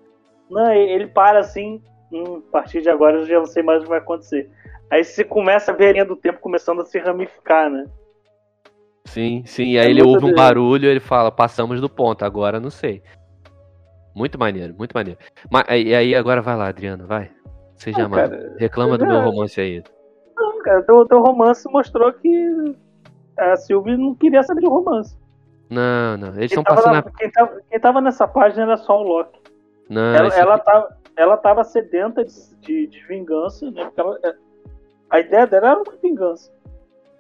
Não, 0.50 0.72
ele 0.74 1.08
para 1.08 1.40
assim. 1.40 1.82
Hum, 2.12 2.44
a 2.50 2.52
partir 2.52 2.82
de 2.82 2.90
agora 2.90 3.20
eu 3.20 3.26
já 3.26 3.40
não 3.40 3.46
sei 3.46 3.64
mais 3.64 3.80
o 3.80 3.84
que 3.84 3.90
vai 3.90 4.00
acontecer. 4.00 4.50
Aí 4.92 5.04
você 5.06 5.24
começa 5.24 5.72
a 5.72 5.74
ver 5.76 5.88
a 5.88 5.92
linha 5.94 6.06
do 6.06 6.18
tempo 6.18 6.40
começando 6.42 6.82
a 6.82 6.86
se 6.86 7.00
ramificar, 7.00 7.70
né? 7.70 7.86
Sim, 9.06 9.44
sim. 9.46 9.72
E 9.72 9.80
aí 9.80 9.88
É 9.88 9.90
ele 9.90 10.04
ouve 10.04 10.26
um 10.26 10.34
barulho 10.36 10.86
e 10.86 10.90
ele 10.90 11.00
fala, 11.00 11.32
passamos 11.32 11.80
do 11.80 11.90
ponto, 11.90 12.26
agora 12.26 12.60
não 12.60 12.70
sei. 12.70 13.02
Muito 14.16 14.38
maneiro, 14.40 14.74
muito 14.78 14.94
maneiro. 14.94 15.20
Mas, 15.50 15.66
e 15.70 15.94
aí 15.96 16.14
agora 16.16 16.42
vai 16.42 16.56
lá, 16.58 16.68
Adriano, 16.68 17.08
vai. 17.08 17.32
Seja 17.76 18.06
Ah, 18.06 18.10
cara, 18.10 18.56
Reclama 18.58 18.98
do 18.98 19.06
é. 19.06 19.08
meu 19.08 19.22
romance 19.22 19.60
aí. 19.60 19.84
Não, 20.36 20.62
cara, 20.62 20.82
teu, 20.84 21.06
teu 21.08 21.22
romance 21.22 21.68
mostrou 21.72 22.12
que 22.14 22.76
a 23.38 23.56
Sylvie 23.56 23.98
não 23.98 24.14
queria 24.16 24.44
saber 24.44 24.62
de 24.62 24.68
romance. 24.68 25.18
Não, 25.70 26.18
não. 26.18 26.28
Eles 26.36 26.52
estão 26.52 26.64
passando 26.64 26.94
na- 26.94 27.04
quem, 27.04 27.32
tava, 27.32 27.62
quem 27.70 27.80
tava 27.80 28.02
nessa 28.02 28.28
página 28.28 28.64
era 28.64 28.78
só 28.78 29.00
o 29.00 29.04
Loki. 29.04 29.40
Não, 29.90 30.14
ela, 30.14 30.28
ela, 30.36 30.56
aqui- 30.56 30.66
tava, 30.66 30.98
ela 31.16 31.38
tava 31.38 31.64
sedenta 31.64 32.24
de, 32.26 32.32
de, 32.60 32.88
de 32.88 33.08
vingança, 33.08 33.72
né? 33.72 33.86
Porque 33.86 34.00
ela- 34.02 34.20
a 35.10 35.20
ideia 35.20 35.48
dela 35.48 35.70
era 35.72 35.78
uma 35.78 35.94
vingança. 36.04 36.52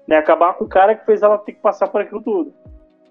Né? 0.08 0.18
Acabar 0.18 0.54
com 0.56 0.66
o 0.66 0.70
cara 0.70 0.96
que 0.96 1.06
fez 1.06 1.22
ela 1.24 1.38
ter 1.38 1.54
que 1.54 1.62
passar 1.62 1.88
por 1.88 2.02
aquilo 2.02 2.22
tudo. 2.22 2.50
Né? 2.50 2.54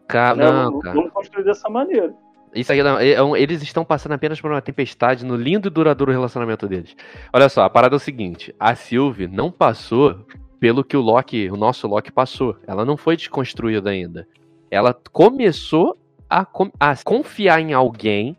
Ah, 0.08 0.34
Não, 0.34 0.64
vamos, 0.64 0.82
cara. 0.82 0.94
vamos 0.96 1.10
construir 1.12 1.44
dessa 1.44 1.68
maneira. 1.70 2.12
Isso 2.54 2.72
aí 2.72 2.82
não, 2.82 2.98
é 2.98 3.40
eles 3.40 3.62
estão 3.62 3.84
passando 3.84 4.12
apenas 4.12 4.40
por 4.40 4.50
uma 4.50 4.60
tempestade 4.60 5.24
no 5.24 5.36
lindo 5.36 5.68
e 5.68 5.70
duradouro 5.70 6.12
relacionamento 6.12 6.66
deles. 6.66 6.96
Olha 7.32 7.48
só, 7.48 7.62
a 7.62 7.70
parada 7.70 7.94
é 7.94 7.98
o 7.98 8.00
seguinte: 8.00 8.54
a 8.58 8.74
Sylvie 8.74 9.28
não 9.28 9.50
passou 9.50 10.26
pelo 10.58 10.84
que 10.84 10.96
o 10.96 11.00
Loki, 11.00 11.50
o 11.50 11.56
nosso 11.56 11.86
Loki 11.86 12.10
passou. 12.10 12.56
Ela 12.66 12.84
não 12.84 12.96
foi 12.96 13.16
desconstruída 13.16 13.90
ainda. 13.90 14.26
Ela 14.70 14.94
começou 15.12 15.96
a, 16.28 16.46
a 16.78 16.96
confiar 17.04 17.60
em 17.60 17.72
alguém 17.72 18.36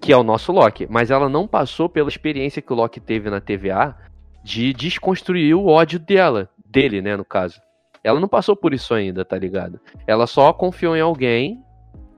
que 0.00 0.12
é 0.12 0.16
o 0.16 0.22
nosso 0.22 0.50
Loki, 0.50 0.86
mas 0.88 1.10
ela 1.10 1.28
não 1.28 1.46
passou 1.46 1.88
pela 1.88 2.08
experiência 2.08 2.62
que 2.62 2.72
o 2.72 2.76
Loki 2.76 2.98
teve 2.98 3.28
na 3.28 3.40
TVA 3.40 3.94
de 4.42 4.72
desconstruir 4.72 5.54
o 5.54 5.66
ódio 5.66 5.98
dela, 5.98 6.48
dele, 6.64 7.02
né, 7.02 7.16
no 7.16 7.24
caso. 7.24 7.60
Ela 8.02 8.18
não 8.18 8.28
passou 8.28 8.56
por 8.56 8.72
isso 8.72 8.94
ainda, 8.94 9.26
tá 9.26 9.36
ligado? 9.36 9.78
Ela 10.06 10.26
só 10.26 10.52
confiou 10.54 10.96
em 10.96 11.00
alguém 11.00 11.62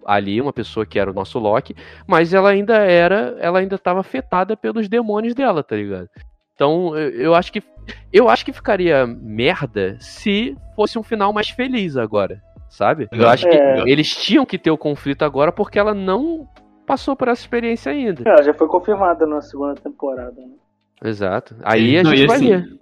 ali, 0.06 0.40
uma 0.40 0.52
pessoa 0.52 0.84
que 0.86 0.98
era 0.98 1.10
o 1.10 1.14
nosso 1.14 1.38
Loki, 1.38 1.74
mas 2.06 2.32
ela 2.34 2.50
ainda 2.50 2.76
era, 2.76 3.36
ela 3.40 3.58
ainda 3.58 3.76
estava 3.76 4.00
afetada 4.00 4.56
pelos 4.56 4.88
demônios 4.88 5.34
dela, 5.34 5.62
tá 5.62 5.76
ligado? 5.76 6.08
Então, 6.54 6.96
eu, 6.96 7.10
eu 7.10 7.34
acho 7.34 7.52
que 7.52 7.62
eu 8.12 8.28
acho 8.28 8.44
que 8.44 8.52
ficaria 8.52 9.06
merda 9.06 9.96
se 9.98 10.56
fosse 10.76 10.98
um 10.98 11.02
final 11.02 11.32
mais 11.32 11.48
feliz 11.50 11.96
agora, 11.96 12.40
sabe? 12.68 13.08
Eu 13.10 13.28
acho 13.28 13.48
que 13.48 13.56
É. 13.56 13.82
eles 13.86 14.14
tinham 14.14 14.46
que 14.46 14.58
ter 14.58 14.70
o 14.70 14.78
conflito 14.78 15.24
agora 15.24 15.50
porque 15.50 15.78
ela 15.78 15.92
não 15.94 16.46
passou 16.86 17.16
por 17.16 17.28
essa 17.28 17.40
experiência 17.42 17.90
ainda. 17.90 18.22
Ela 18.24 18.42
já 18.42 18.54
foi 18.54 18.68
confirmada 18.68 19.26
na 19.26 19.40
segunda 19.40 19.74
temporada. 19.74 20.40
Né? 20.40 20.54
Exato. 21.04 21.56
Aí 21.64 21.98
a 21.98 22.02
Não, 22.04 22.14
gente 22.14 22.26
vai 22.26 22.36
assim, 22.36 22.48
ver. 22.48 22.78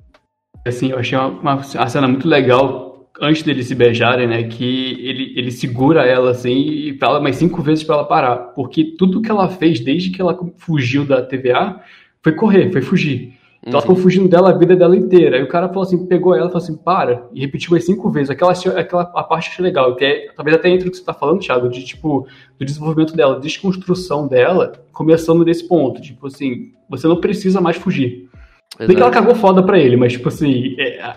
Assim, 0.66 0.90
eu 0.90 0.98
achei 0.98 1.16
uma, 1.16 1.28
uma, 1.28 1.54
uma 1.54 1.88
cena 1.88 2.06
muito 2.08 2.28
legal 2.28 2.89
antes 3.20 3.42
deles 3.42 3.66
se 3.66 3.74
beijarem, 3.74 4.26
né? 4.26 4.42
Que 4.44 4.98
ele, 5.06 5.32
ele 5.36 5.50
segura 5.50 6.04
ela 6.04 6.30
assim 6.30 6.56
e 6.56 6.98
fala 6.98 7.20
mais 7.20 7.36
cinco 7.36 7.62
vezes 7.62 7.84
pra 7.84 7.96
ela 7.96 8.04
parar. 8.04 8.36
Porque 8.54 8.84
tudo 8.98 9.22
que 9.22 9.30
ela 9.30 9.48
fez 9.48 9.80
desde 9.80 10.10
que 10.10 10.20
ela 10.20 10.38
fugiu 10.58 11.04
da 11.04 11.22
TVA 11.22 11.80
foi 12.22 12.32
correr, 12.32 12.70
foi 12.70 12.82
fugir. 12.82 13.34
Então 13.62 13.78
ela 13.78 13.88
Uhum. 13.88 13.94
ficou 13.94 13.96
fugindo 13.96 14.26
dela 14.28 14.50
a 14.50 14.56
vida 14.56 14.74
dela 14.74 14.96
inteira. 14.96 15.36
Aí 15.36 15.42
o 15.42 15.48
cara 15.48 15.68
falou 15.68 15.82
assim, 15.82 16.06
pegou 16.06 16.34
ela 16.34 16.46
e 16.46 16.48
falou 16.52 16.62
assim, 16.64 16.76
para, 16.76 17.26
e 17.34 17.40
repetiu 17.40 17.72
mais 17.72 17.84
cinco 17.84 18.10
vezes. 18.10 18.30
Aquela, 18.30 18.52
aquela 18.52 19.02
a 19.14 19.22
parte 19.22 19.60
legal, 19.60 19.94
que 19.96 20.04
é 20.04 20.32
talvez 20.34 20.56
até 20.56 20.70
entre 20.70 20.88
o 20.88 20.90
que 20.90 20.96
você 20.96 21.04
tá 21.04 21.12
falando, 21.12 21.40
Thiago, 21.40 21.68
de 21.68 21.84
tipo, 21.84 22.26
do 22.58 22.64
desenvolvimento 22.64 23.14
dela, 23.14 23.38
desconstrução 23.38 24.26
dela, 24.26 24.72
começando 24.92 25.44
desse 25.44 25.68
ponto. 25.68 26.00
Tipo 26.00 26.28
assim, 26.28 26.72
você 26.88 27.06
não 27.06 27.20
precisa 27.20 27.60
mais 27.60 27.76
fugir. 27.76 28.30
Bem 28.78 28.88
que 28.88 28.94
ela 28.96 29.10
Exato. 29.10 29.12
cagou 29.12 29.34
foda 29.34 29.62
pra 29.62 29.78
ele, 29.78 29.94
mas 29.96 30.12
tipo 30.12 30.28
assim, 30.28 30.74
é, 30.78 31.14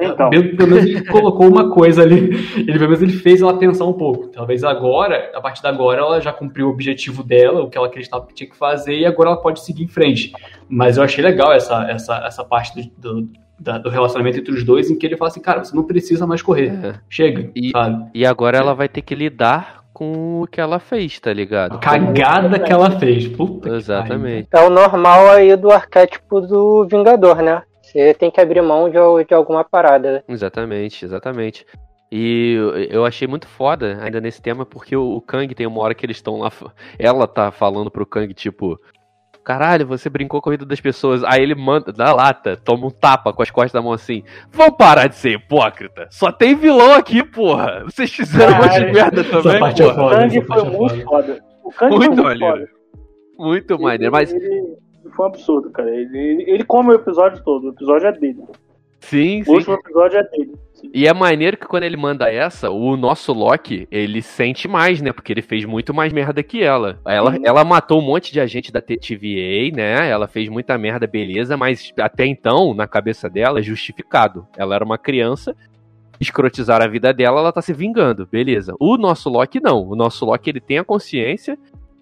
Então, 0.00 0.30
pelo, 0.30 0.56
pelo 0.56 0.68
menos 0.70 0.84
ele 0.84 1.04
colocou 1.06 1.46
uma 1.48 1.70
coisa 1.70 2.02
ali, 2.02 2.30
ele 2.56 2.72
pelo 2.72 2.84
menos 2.90 3.02
ele 3.02 3.12
fez 3.12 3.42
ela 3.42 3.56
pensar 3.58 3.84
um 3.84 3.92
pouco. 3.92 4.28
Talvez 4.28 4.64
agora, 4.64 5.30
a 5.34 5.40
partir 5.40 5.60
de 5.62 5.68
agora, 5.68 6.00
ela 6.00 6.20
já 6.20 6.32
cumpriu 6.32 6.66
o 6.68 6.70
objetivo 6.70 7.22
dela, 7.22 7.62
o 7.62 7.68
que 7.70 7.76
ela 7.78 7.86
acreditava 7.86 8.26
que 8.26 8.34
tinha 8.34 8.48
que 8.48 8.56
fazer, 8.56 8.94
e 8.98 9.06
agora 9.06 9.30
ela 9.30 9.40
pode 9.40 9.60
seguir 9.64 9.84
em 9.84 9.88
frente. 9.88 10.32
Mas 10.68 10.96
eu 10.96 11.02
achei 11.02 11.22
legal 11.22 11.52
essa, 11.52 11.84
essa, 11.90 12.16
essa 12.26 12.44
parte 12.44 12.90
do, 12.98 13.22
do, 13.22 13.28
da- 13.58 13.78
do 13.78 13.90
relacionamento 13.90 14.38
entre 14.38 14.52
os 14.54 14.64
dois, 14.64 14.90
em 14.90 14.96
que 14.98 15.04
ele 15.06 15.16
fala 15.16 15.30
assim, 15.30 15.40
cara, 15.40 15.62
você 15.64 15.74
não 15.76 15.84
precisa 15.84 16.26
mais 16.26 16.40
correr. 16.42 16.72
É. 16.84 16.94
Chega, 17.08 17.50
E- 17.54 17.70
sabe? 17.70 18.06
E 18.14 18.24
agora 18.24 18.56
ela 18.58 18.74
vai 18.74 18.88
ter 18.88 19.02
que 19.02 19.14
lidar 19.14 19.80
com 19.92 20.40
o 20.42 20.46
que 20.46 20.58
ela 20.60 20.78
fez, 20.78 21.20
tá 21.20 21.30
ligado? 21.30 21.74
A 21.74 21.78
cagada 21.78 22.58
que 22.58 22.72
ela 22.72 22.90
fez. 22.98 23.28
Puta 23.28 23.68
que 23.68 23.74
Exatamente. 23.76 24.48
É 24.50 24.60
o 24.62 24.70
normal 24.70 25.28
aí 25.30 25.54
do 25.56 25.70
arquétipo 25.70 26.40
do 26.40 26.86
Vingador, 26.90 27.42
né? 27.42 27.60
Você 27.92 28.14
tem 28.14 28.30
que 28.30 28.40
abrir 28.40 28.62
mão 28.62 28.88
de, 28.88 28.96
de 29.26 29.34
alguma 29.34 29.64
parada. 29.64 30.24
Exatamente, 30.28 31.04
exatamente. 31.04 31.66
E 32.12 32.54
eu- 32.90 33.04
achei 33.04 33.28
muito 33.28 33.46
foda 33.46 33.98
ainda 34.02 34.20
nesse 34.20 34.42
tema, 34.42 34.66
porque 34.66 34.96
o, 34.96 35.16
o 35.16 35.20
Kang 35.20 35.54
tem 35.54 35.66
uma 35.66 35.80
hora 35.80 35.94
que 35.94 36.04
eles 36.04 36.16
estão 36.16 36.38
lá. 36.38 36.50
Ela 36.98 37.26
tá 37.26 37.50
falando 37.50 37.90
pro 37.90 38.06
Kang, 38.06 38.32
tipo. 38.34 38.78
Caralho, 39.42 39.86
você 39.86 40.10
brincou 40.10 40.40
com 40.42 40.50
a 40.50 40.52
vida 40.52 40.66
das 40.66 40.80
pessoas. 40.80 41.24
Aí 41.24 41.40
ele 41.42 41.54
manda, 41.54 41.92
na 41.96 42.12
lata, 42.12 42.56
toma 42.62 42.86
um 42.86 42.90
tapa 42.90 43.32
com 43.32 43.42
as 43.42 43.50
costas 43.50 43.72
da 43.72 43.80
mão 43.80 43.92
assim. 43.92 44.22
Vão 44.50 44.70
parar 44.70 45.06
de 45.08 45.14
ser 45.16 45.30
hipócrita. 45.32 46.08
Só 46.10 46.30
tem 46.30 46.54
vilão 46.54 46.92
aqui, 46.92 47.24
porra. 47.24 47.82
Vocês 47.84 48.10
fizeram 48.12 48.52
um 48.52 48.56
monte 48.56 48.64
de 48.64 48.68
Caralho. 48.70 48.92
merda 48.92 49.20
Essa 49.22 49.30
também, 49.42 49.56
é 49.56 49.58
porra. 49.58 49.72
o 49.72 49.94
foda, 49.94 50.16
Kang 50.16 50.36
essa 50.36 50.46
foi 50.46 50.58
é 50.58 50.64
muito 50.64 51.04
foda. 51.04 51.04
foda. 51.04 51.44
O 51.64 51.70
Kang 51.72 51.90
Muito 51.96 52.04
foi 52.06 52.08
muito 52.08 52.22
maneiro. 52.22 52.66
foda. 52.68 52.68
Muito 53.38 53.80
maneiro. 53.80 54.12
Mas 54.12 54.32
ele 54.32 54.76
foi 55.14 55.24
um 55.26 55.28
absurdo, 55.28 55.70
cara. 55.70 55.90
Ele, 55.90 56.44
ele, 56.46 56.64
come 56.64 56.90
o 56.90 56.94
episódio 56.94 57.42
todo. 57.42 57.68
O 57.68 57.70
episódio 57.70 58.06
é 58.08 58.12
dele. 58.12 58.42
sim, 59.00 59.40
O 59.42 59.44
sim. 59.44 59.50
último 59.52 59.74
episódio 59.74 60.18
é 60.18 60.22
dele. 60.24 60.54
Sim. 60.74 60.90
E 60.94 61.06
é 61.06 61.12
maneiro 61.12 61.56
que 61.58 61.66
quando 61.66 61.82
ele 61.84 61.96
manda 61.96 62.32
essa, 62.32 62.70
o 62.70 62.96
nosso 62.96 63.32
Loki, 63.34 63.86
ele 63.90 64.22
sente 64.22 64.66
mais, 64.66 65.02
né? 65.02 65.12
Porque 65.12 65.32
ele 65.32 65.42
fez 65.42 65.64
muito 65.64 65.92
mais 65.92 66.12
merda 66.12 66.42
que 66.42 66.62
ela. 66.62 66.98
Ela, 67.04 67.32
Uhum. 67.32 67.42
ela 67.44 67.64
matou 67.64 67.98
um 67.98 68.04
monte 68.04 68.32
de 68.32 68.40
agente 68.40 68.72
da 68.72 68.80
TVA, 68.80 69.74
né? 69.74 70.08
Ela 70.08 70.26
fez 70.26 70.48
muita 70.48 70.78
merda, 70.78 71.06
beleza, 71.06 71.56
mas 71.56 71.92
até 71.98 72.24
então, 72.24 72.72
na 72.74 72.86
cabeça 72.86 73.28
dela, 73.28 73.58
é 73.58 73.62
justificado. 73.62 74.46
Ela 74.56 74.74
era 74.74 74.84
uma 74.84 74.96
criança, 74.96 75.54
escrotizaram 76.18 76.84
a 76.84 76.88
vida 76.88 77.12
dela, 77.12 77.40
ela 77.40 77.52
tá 77.52 77.62
se 77.62 77.72
vingando, 77.72 78.26
beleza. 78.30 78.74
O 78.80 78.96
nosso 78.96 79.28
Loki 79.28 79.60
não. 79.60 79.86
O 79.88 79.94
nosso 79.96 80.24
Loki, 80.24 80.50
ele 80.50 80.60
tem 80.60 80.78
a 80.78 80.84
consciência 80.84 81.58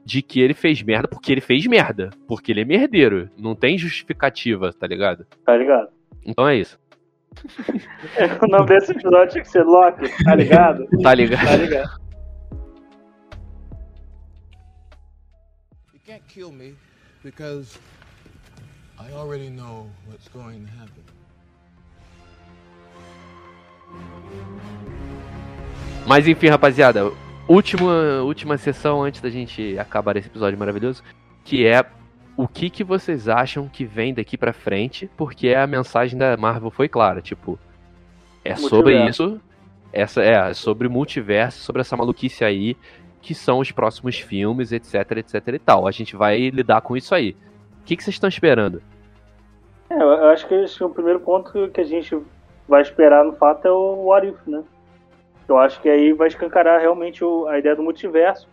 de 0.08 0.22
que 0.22 0.40
ele 0.40 0.54
fez 0.54 0.80
merda 0.80 1.06
porque 1.06 1.30
ele 1.30 1.42
fez 1.42 1.66
merda. 1.66 2.08
Porque 2.26 2.50
ele 2.50 2.62
é 2.62 2.64
merdeiro. 2.64 3.28
Não 3.36 3.54
tem 3.54 3.76
justificativa, 3.76 4.72
tá 4.72 4.86
ligado? 4.86 5.26
Tá 5.44 5.54
ligado? 5.54 5.90
Então 6.24 6.48
é 6.48 6.56
isso. 6.56 6.78
O 8.42 8.46
nome 8.46 8.66
desse 8.66 8.92
episódio 8.92 9.32
tinha 9.32 9.42
que 9.42 9.50
ser 9.50 9.64
Loki, 9.64 10.24
tá 10.24 10.34
ligado? 10.34 10.86
Tá 11.02 11.14
ligado? 11.14 11.46
Tá 11.46 11.56
ligado? 11.56 12.00
You 15.92 16.00
can't 16.06 16.22
kill 16.26 16.50
me 16.52 16.74
because 17.22 17.78
I 18.98 19.12
already 19.12 19.50
know 19.50 19.90
what's 20.08 20.28
going 20.28 20.64
to 20.64 20.72
happen. 20.80 21.04
Mas 26.06 26.26
enfim, 26.26 26.48
rapaziada, 26.48 27.12
última, 27.48 28.22
última 28.22 28.56
sessão 28.58 29.02
antes 29.02 29.20
da 29.20 29.30
gente 29.30 29.78
acabar 29.78 30.16
esse 30.16 30.28
episódio 30.28 30.58
maravilhoso, 30.58 31.02
que 31.44 31.66
é 31.66 31.84
o 32.36 32.46
que, 32.46 32.70
que 32.70 32.84
vocês 32.84 33.28
acham 33.28 33.68
que 33.68 33.84
vem 33.84 34.14
daqui 34.14 34.36
pra 34.36 34.52
frente, 34.52 35.10
porque 35.16 35.54
a 35.54 35.66
mensagem 35.66 36.16
da 36.16 36.36
Marvel 36.36 36.70
foi 36.70 36.88
clara, 36.88 37.20
tipo, 37.20 37.58
é 38.44 38.54
sobre 38.54 39.08
isso, 39.08 39.40
essa 39.92 40.22
é 40.22 40.54
sobre 40.54 40.88
multiverso, 40.88 41.58
sobre 41.60 41.80
essa 41.80 41.96
maluquice 41.96 42.44
aí, 42.44 42.76
que 43.20 43.34
são 43.34 43.58
os 43.58 43.72
próximos 43.72 44.20
filmes, 44.20 44.70
etc, 44.70 44.94
etc 45.16 45.48
e 45.48 45.58
tal. 45.58 45.88
A 45.88 45.90
gente 45.90 46.14
vai 46.14 46.50
lidar 46.50 46.80
com 46.82 46.96
isso 46.96 47.14
aí. 47.14 47.36
O 47.80 47.84
que, 47.84 47.96
que 47.96 48.04
vocês 48.04 48.14
estão 48.14 48.28
esperando? 48.28 48.80
É, 49.90 49.94
eu 49.94 50.08
eu 50.08 50.28
acho 50.28 50.46
que 50.46 50.54
esse 50.54 50.80
é 50.82 50.86
o 50.86 50.90
primeiro 50.90 51.20
ponto 51.20 51.68
que 51.70 51.80
a 51.80 51.84
gente 51.84 52.16
vai 52.68 52.82
esperar 52.82 53.24
no 53.24 53.32
fato 53.32 53.66
é 53.66 53.70
o 53.70 54.04
What 54.06 54.28
If, 54.28 54.46
né? 54.46 54.62
Eu 55.48 55.56
acho 55.56 55.80
que 55.80 55.88
aí 55.88 56.12
vai 56.12 56.28
escancarar 56.28 56.80
realmente 56.80 57.24
o- 57.24 57.46
a 57.46 57.58
ideia 57.58 57.74
do 57.74 57.82
multiverso. 57.82 58.48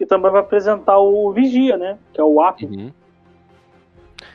e 0.00 0.06
também 0.06 0.30
vai 0.30 0.40
apresentar 0.40 0.96
o 1.00 1.32
Vigia, 1.32 1.76
né? 1.76 1.98
Que 2.12 2.20
é 2.20 2.24
o 2.24 2.40
Apo. 2.40 2.64
Uhum. 2.66 2.92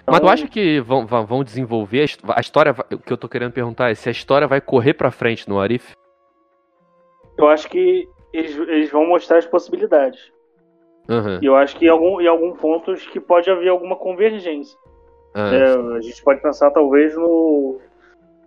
Mas 0.06 0.20
tu 0.20 0.28
acha 0.28 0.46
que 0.46 0.82
vão, 0.82 1.06
vão 1.08 1.42
desenvolver 1.42 2.02
a 2.02 2.04
his- 2.04 2.18
a 2.36 2.42
história? 2.42 2.76
O 2.92 2.98
que 2.98 3.14
eu 3.14 3.16
tô 3.18 3.30
querendo 3.30 3.54
perguntar 3.54 3.90
é 3.90 3.96
se 3.96 4.10
a 4.10 4.12
história 4.12 4.46
vai 4.46 4.60
correr 4.60 4.94
pra 4.94 5.10
frente 5.10 5.48
no 5.48 5.62
Arif? 5.62 5.94
Eu 7.38 7.48
acho 7.48 7.70
que 7.70 8.10
eles, 8.34 8.58
eles 8.58 8.92
vão 8.92 9.08
mostrar 9.08 9.38
as 9.38 9.46
possibilidades. 9.46 10.20
Aham. 11.08 11.40
E 11.42 11.46
eu 11.46 11.56
acho 11.56 11.78
que 11.78 11.86
em, 11.86 11.90
algum, 11.90 12.20
em 12.20 12.28
alguns 12.28 12.60
pontos 12.60 13.08
que 13.08 13.22
pode 13.22 13.50
haver 13.50 13.70
alguma 13.70 13.96
convergência. 13.96 14.78
Ah, 15.34 15.50
É, 15.56 15.96
a 15.96 16.02
gente 16.02 16.22
pode 16.22 16.42
pensar 16.42 16.72
talvez 16.72 17.16
no, 17.16 17.80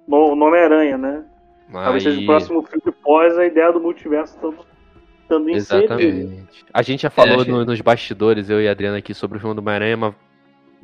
no, 0.06 0.36
no 0.36 0.44
Homem-Aranha, 0.47 0.98
né? 0.98 1.24
Talvez 1.72 2.02
seja 2.02 2.20
o 2.20 2.26
próximo 2.26 2.62
filme 2.62 2.97
pós 3.02 3.36
a 3.38 3.44
ideia 3.47 3.72
do 3.72 3.80
multiverso 3.80 4.34
estando, 4.34 4.56
estando 5.22 5.51
inserido. 5.51 5.94
Exatamente. 5.94 6.64
A 6.72 6.82
gente 6.82 7.02
já 7.02 7.10
falou 7.10 7.34
É, 7.34 7.36
no- 7.38 7.44
que- 7.44 7.51
nos 7.66 7.80
bastidores, 7.80 8.48
eu 8.51 8.60
e 8.60 8.68
a 8.68 8.70
Adriana 8.70 8.98
aqui, 8.98 9.12
sobre 9.14 9.38
o 9.38 9.40
filme 9.40 9.55
do 9.55 9.60
Homem-Aranha, 9.60 9.97
mas 9.97 10.14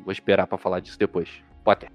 vou 0.03 0.11
esperar 0.11 0.45
pra 0.47 0.57
falar 0.57 0.79
disso 0.79 0.99
depois. 0.99 1.29
Potter. 1.63 1.89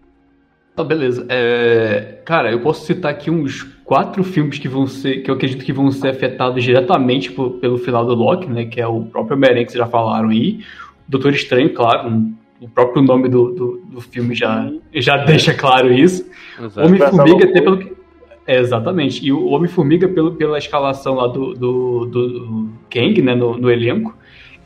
Tá, 0.74 0.84
beleza. 0.84 1.26
É, 1.28 2.20
cara, 2.24 2.50
eu 2.52 2.60
posso 2.60 2.86
citar 2.86 3.10
aqui 3.10 3.30
uns 3.30 3.64
quatro 3.84 4.22
filmes 4.22 4.58
que 4.58 4.68
vão 4.68 4.86
ser, 4.86 5.22
que 5.22 5.30
eu 5.30 5.34
acredito 5.34 5.64
que 5.64 5.72
vão 5.72 5.90
ser 5.90 6.08
afetados 6.08 6.62
diretamente 6.62 7.32
por- 7.32 7.52
pelo 7.58 7.76
final 7.78 8.06
do 8.06 8.14
Loki, 8.14 8.46
né? 8.48 8.64
Que 8.64 8.80
é 8.80 8.86
o 8.86 9.02
próprio 9.04 9.36
Homem-Aranha 9.36 9.64
que 9.66 9.72
vocês 9.72 9.84
já 9.84 9.90
falaram 9.90 10.28
aí. 10.28 10.60
O 11.06 11.10
Doutor 11.10 11.32
Estranho, 11.32 11.74
claro, 11.74 12.08
um- 12.08 12.32
o 12.60 12.68
próprio 12.68 13.02
nome 13.02 13.28
do, 13.28 13.50
do, 13.52 13.76
do 13.90 14.00
filme 14.00 14.34
já, 14.34 14.70
já 14.94 15.16
deixa 15.24 15.52
claro 15.52 15.92
isso. 15.92 16.24
Homem-Formiga, 16.76 17.44
até 17.46 17.60
pelo 17.60 17.78
que. 17.78 17.97
É, 18.48 18.58
exatamente. 18.58 19.22
E 19.24 19.30
o 19.30 19.48
Homem-Formiga, 19.48 20.08
pelo, 20.08 20.32
pela 20.32 20.56
escalação 20.56 21.16
lá 21.16 21.26
do, 21.26 21.52
do, 21.52 22.06
do 22.06 22.68
Kang, 22.90 23.20
né, 23.20 23.34
no, 23.34 23.58
no 23.58 23.70
elenco. 23.70 24.16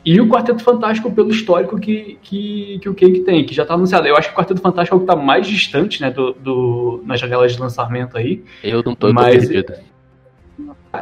E 0.05 0.21
o 0.21 0.27
Quarteto 0.29 0.63
Fantástico, 0.63 1.11
pelo 1.11 1.29
histórico 1.31 1.77
que, 1.77 2.17
que, 2.21 2.79
que 2.81 2.87
o 2.87 2.93
Kang 2.95 3.19
tem, 3.21 3.43
que 3.45 3.53
já 3.53 3.65
tá 3.65 3.73
anunciado. 3.73 4.07
Eu 4.07 4.15
acho 4.15 4.29
que 4.29 4.33
o 4.33 4.37
Quarteto 4.37 4.61
Fantástico 4.61 4.95
é 4.95 4.97
o 4.97 5.01
que 5.01 5.05
tá 5.05 5.17
mais 5.17 5.45
distante, 5.45 6.01
né, 6.01 6.09
do, 6.11 6.31
do, 6.31 7.03
nas 7.05 7.19
janelas 7.19 7.53
de 7.53 7.59
lançamento 7.59 8.17
aí. 8.17 8.41
Eu 8.63 8.81
não 8.83 8.95
tô, 8.95 9.07
eu 9.09 9.13
tô 9.13 9.21
Mas- 9.21 9.47
perdido. 9.49 9.73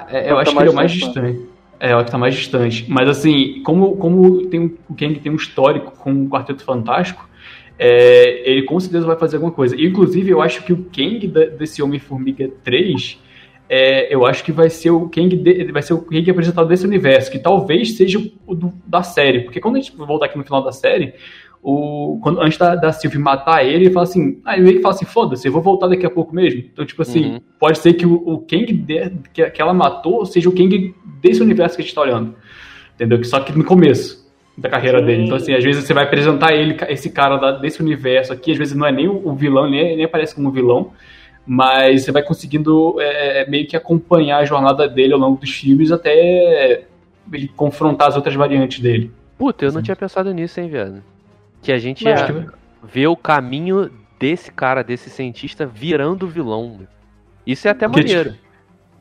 É, 0.09 0.29
É 0.29 0.31
eu 0.31 0.35
que 0.37 0.41
acho 0.41 0.51
tá 0.51 0.57
que 0.57 0.63
ele 0.63 0.69
é 0.69 0.71
o 0.71 0.75
mais 0.75 0.91
distante. 0.91 1.39
É, 1.79 1.91
é 1.91 1.95
o 1.97 2.03
que 2.03 2.09
tá 2.11 2.17
mais 2.17 2.33
distante. 2.33 2.85
Mas 2.89 3.07
assim, 3.09 3.61
como, 3.63 3.95
como 3.97 4.47
tem, 4.47 4.75
o 4.89 4.95
Kang 4.95 5.19
tem 5.19 5.31
um 5.31 5.35
histórico 5.35 5.91
com 5.99 6.23
o 6.23 6.29
Quarteto 6.29 6.63
Fantástico, 6.63 7.29
é, 7.83 8.47
ele 8.47 8.61
com 8.63 8.79
certeza 8.79 9.07
vai 9.07 9.17
fazer 9.17 9.37
alguma 9.37 9.51
coisa. 9.51 9.75
Inclusive, 9.75 10.29
eu 10.29 10.39
acho 10.39 10.63
que 10.63 10.71
o 10.71 10.85
Kang 10.95 11.27
da- 11.27 11.45
desse 11.45 11.81
Homem-Formiga 11.81 12.47
3, 12.63 13.17
é, 13.67 14.13
eu 14.13 14.23
acho 14.23 14.43
que 14.43 14.51
vai 14.51 14.69
ser 14.69 14.91
o 14.91 15.09
Kang 15.09 15.35
de- 15.35 15.71
vai 15.71 15.81
ser 15.81 15.93
o 15.95 16.01
Kang 16.03 16.29
apresentado 16.29 16.67
desse 16.67 16.85
universo, 16.85 17.31
que 17.31 17.39
talvez 17.39 17.97
seja 17.97 18.19
o 18.45 18.53
do- 18.53 18.71
da 18.85 19.01
série. 19.01 19.39
Porque 19.41 19.59
quando 19.59 19.77
a 19.77 19.79
gente 19.81 19.95
voltar 19.97 20.27
aqui 20.27 20.37
no 20.37 20.43
final 20.43 20.63
da 20.63 20.71
série, 20.71 21.13
o, 21.63 22.19
quando, 22.21 22.39
antes 22.41 22.57
da, 22.59 22.75
da 22.75 22.91
Sylvie 22.91 23.17
matar 23.17 23.65
ele, 23.65 23.85
ele 23.85 23.91
fala 23.91 24.03
assim, 24.03 24.39
ah, 24.45 24.53
ele 24.55 24.63
meio 24.63 24.75
que 24.77 24.81
fala 24.83 24.93
assim, 24.93 25.05
foda-se, 25.05 25.47
eu 25.47 25.51
vou 25.51 25.61
voltar 25.63 25.87
daqui 25.87 26.05
a 26.05 26.09
pouco 26.09 26.35
mesmo. 26.35 26.63
Então, 26.71 26.85
tipo 26.85 27.01
assim, 27.01 27.31
Uhum. 27.33 27.39
pode 27.59 27.79
ser 27.79 27.93
que 27.93 28.05
o, 28.05 28.13
o 28.13 28.39
Kang 28.39 28.71
de- 28.73 29.11
que, 29.33 29.49
que 29.49 29.61
ela 29.61 29.73
matou 29.73 30.23
seja 30.25 30.49
o 30.49 30.51
Kang 30.55 30.93
desse 31.19 31.41
universo 31.41 31.75
que 31.75 31.81
a 31.81 31.85
gente 31.85 31.95
tá 31.95 32.01
olhando. 32.01 32.35
Entendeu? 32.93 33.23
Só 33.23 33.39
que 33.39 33.57
no 33.57 33.63
começo 33.63 34.20
da 34.61 34.69
carreira 34.69 34.99
Sim. 34.99 35.05
dele. 35.05 35.23
Então, 35.23 35.35
assim, 35.37 35.53
às 35.53 35.63
vezes 35.63 35.83
você 35.85 35.93
vai 35.93 36.03
apresentar 36.03 36.53
ele, 36.53 36.77
esse 36.89 37.09
cara 37.09 37.37
da- 37.37 37.51
desse 37.53 37.81
universo 37.81 38.31
aqui, 38.31 38.51
às 38.51 38.57
vezes 38.57 38.75
não 38.75 38.85
é 38.85 38.91
nem 38.91 39.07
o, 39.07 39.33
vilão, 39.33 39.69
nem, 39.69 39.95
nem 39.95 40.05
aparece 40.05 40.35
como 40.35 40.51
vilão, 40.51 40.91
mas 41.45 42.03
você 42.05 42.11
vai 42.11 42.21
conseguindo 42.23 42.95
é, 42.99 43.49
meio 43.49 43.67
que 43.67 43.75
acompanhar 43.75 44.37
a 44.37 44.45
jornada 44.45 44.87
dele 44.87 45.13
ao 45.13 45.19
longo 45.19 45.39
dos 45.39 45.49
filmes 45.49 45.91
até 45.91 46.83
ele 47.33 47.47
confrontar 47.55 48.09
as 48.09 48.15
outras 48.15 48.35
variantes 48.35 48.79
dele. 48.79 49.11
Puta, 49.37 49.65
eu 49.65 49.71
não 49.71 49.81
tinha 49.81 49.95
pensado 49.95 50.31
nisso, 50.33 50.59
hein, 50.59 50.69
viado. 50.69 51.01
Que 51.61 51.71
a 51.71 51.77
gente 51.79 52.03
Mas- 52.03 52.19
ia 52.21 52.47
ver 52.83 53.07
o 53.07 53.15
caminho 53.15 53.89
desse 54.19 54.51
cara, 54.51 54.83
desse 54.83 55.09
cientista, 55.09 55.65
virando 55.65 56.27
vilão. 56.27 56.79
Isso 57.45 57.67
é 57.67 57.71
até 57.71 57.87
Porque, 57.87 58.01
maneiro. 58.15 58.35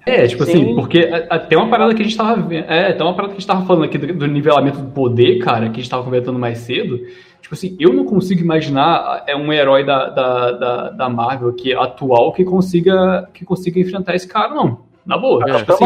É, 0.07 0.27
tipo 0.27 0.45
Sim. 0.45 0.51
assim, 0.53 0.75
porque 0.75 1.01
a- 1.01 1.35
até 1.37 1.57
uma 1.57 1.69
parada 1.69 1.95
que 1.95 2.01
a 2.01 2.05
gente 2.05 2.17
tava 2.17 2.41
vendo. 2.41 2.65
É, 2.69 2.89
até 2.91 3.05
uma 3.05 3.15
parada 3.15 3.33
que 3.35 3.37
a 3.39 3.41
gente 3.41 3.47
tava 3.47 3.67
falando 3.67 3.85
aqui 3.85 3.99
do, 3.99 4.15
do 4.15 4.27
nivelamento 4.27 4.79
do 4.79 4.91
poder, 4.93 5.39
cara, 5.41 5.67
que 5.69 5.79
a 5.79 5.83
gente 5.83 5.91
tava 5.91 6.03
comentando 6.05 6.39
mais 6.39 6.59
cedo. 6.59 6.99
Tipo 7.43 7.55
assim, 7.55 7.77
eu 7.81 7.93
não 7.93 8.05
consigo 8.05 8.41
imaginar 8.41 9.25
é 9.27 9.35
um 9.37 9.53
herói 9.53 9.85
da, 9.85 10.09
da, 10.09 10.53
da, 10.53 10.91
da 10.91 11.09
Marvel 11.09 11.49
aqui 11.51 11.75
atual 11.75 12.33
que 12.33 12.45
consiga, 12.45 13.29
que 13.35 13.45
consiga 13.45 13.79
enfrentar 13.81 14.15
esse 14.15 14.29
cara, 14.29 14.55
não. 14.55 14.81
Na 15.05 15.19
boa. 15.19 15.43
É. 15.49 15.55
Tipo 15.59 15.73
assim, 15.73 15.85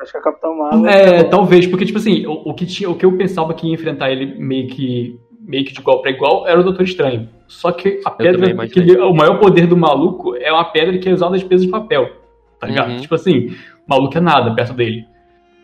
Acho 0.00 0.12
que 0.12 0.18
a 0.18 0.22
Capitã 0.22 0.48
Marvel. 0.48 0.86
é, 0.86 1.22
talvez, 1.24 1.66
porque, 1.66 1.84
tipo 1.86 1.98
assim, 1.98 2.26
o, 2.26 2.50
o 2.50 2.54
que 2.54 2.66
tinha, 2.66 2.90
o 2.90 2.94
que 2.96 3.06
eu 3.06 3.16
pensava 3.16 3.54
que 3.54 3.66
ia 3.68 3.72
enfrentar 3.74 4.10
ele 4.10 4.34
meio 4.38 4.66
que, 4.68 5.18
meio 5.40 5.64
que 5.64 5.72
de 5.72 5.80
igual 5.80 6.02
pra 6.02 6.10
igual 6.10 6.46
era 6.46 6.60
o 6.60 6.64
Doutor 6.64 6.82
Estranho. 6.82 7.28
Só 7.46 7.70
que 7.70 8.00
a 8.04 8.10
pedra, 8.10 8.66
que 8.66 8.80
o 8.98 9.14
maior 9.14 9.38
poder 9.38 9.66
do 9.66 9.76
maluco 9.76 10.34
é 10.36 10.50
uma 10.52 10.64
pedra 10.64 10.98
que 10.98 11.08
é 11.08 11.12
usada 11.12 11.38
de 11.38 11.44
peso 11.44 11.64
de 11.64 11.70
papel. 11.70 12.23
Tá 12.58 12.66
ligado? 12.66 12.90
Uhum. 12.92 12.96
Tipo 13.00 13.14
assim, 13.14 13.48
o 13.48 13.54
maluco 13.86 14.16
é 14.16 14.20
nada 14.20 14.54
perto 14.54 14.72
dele. 14.72 15.06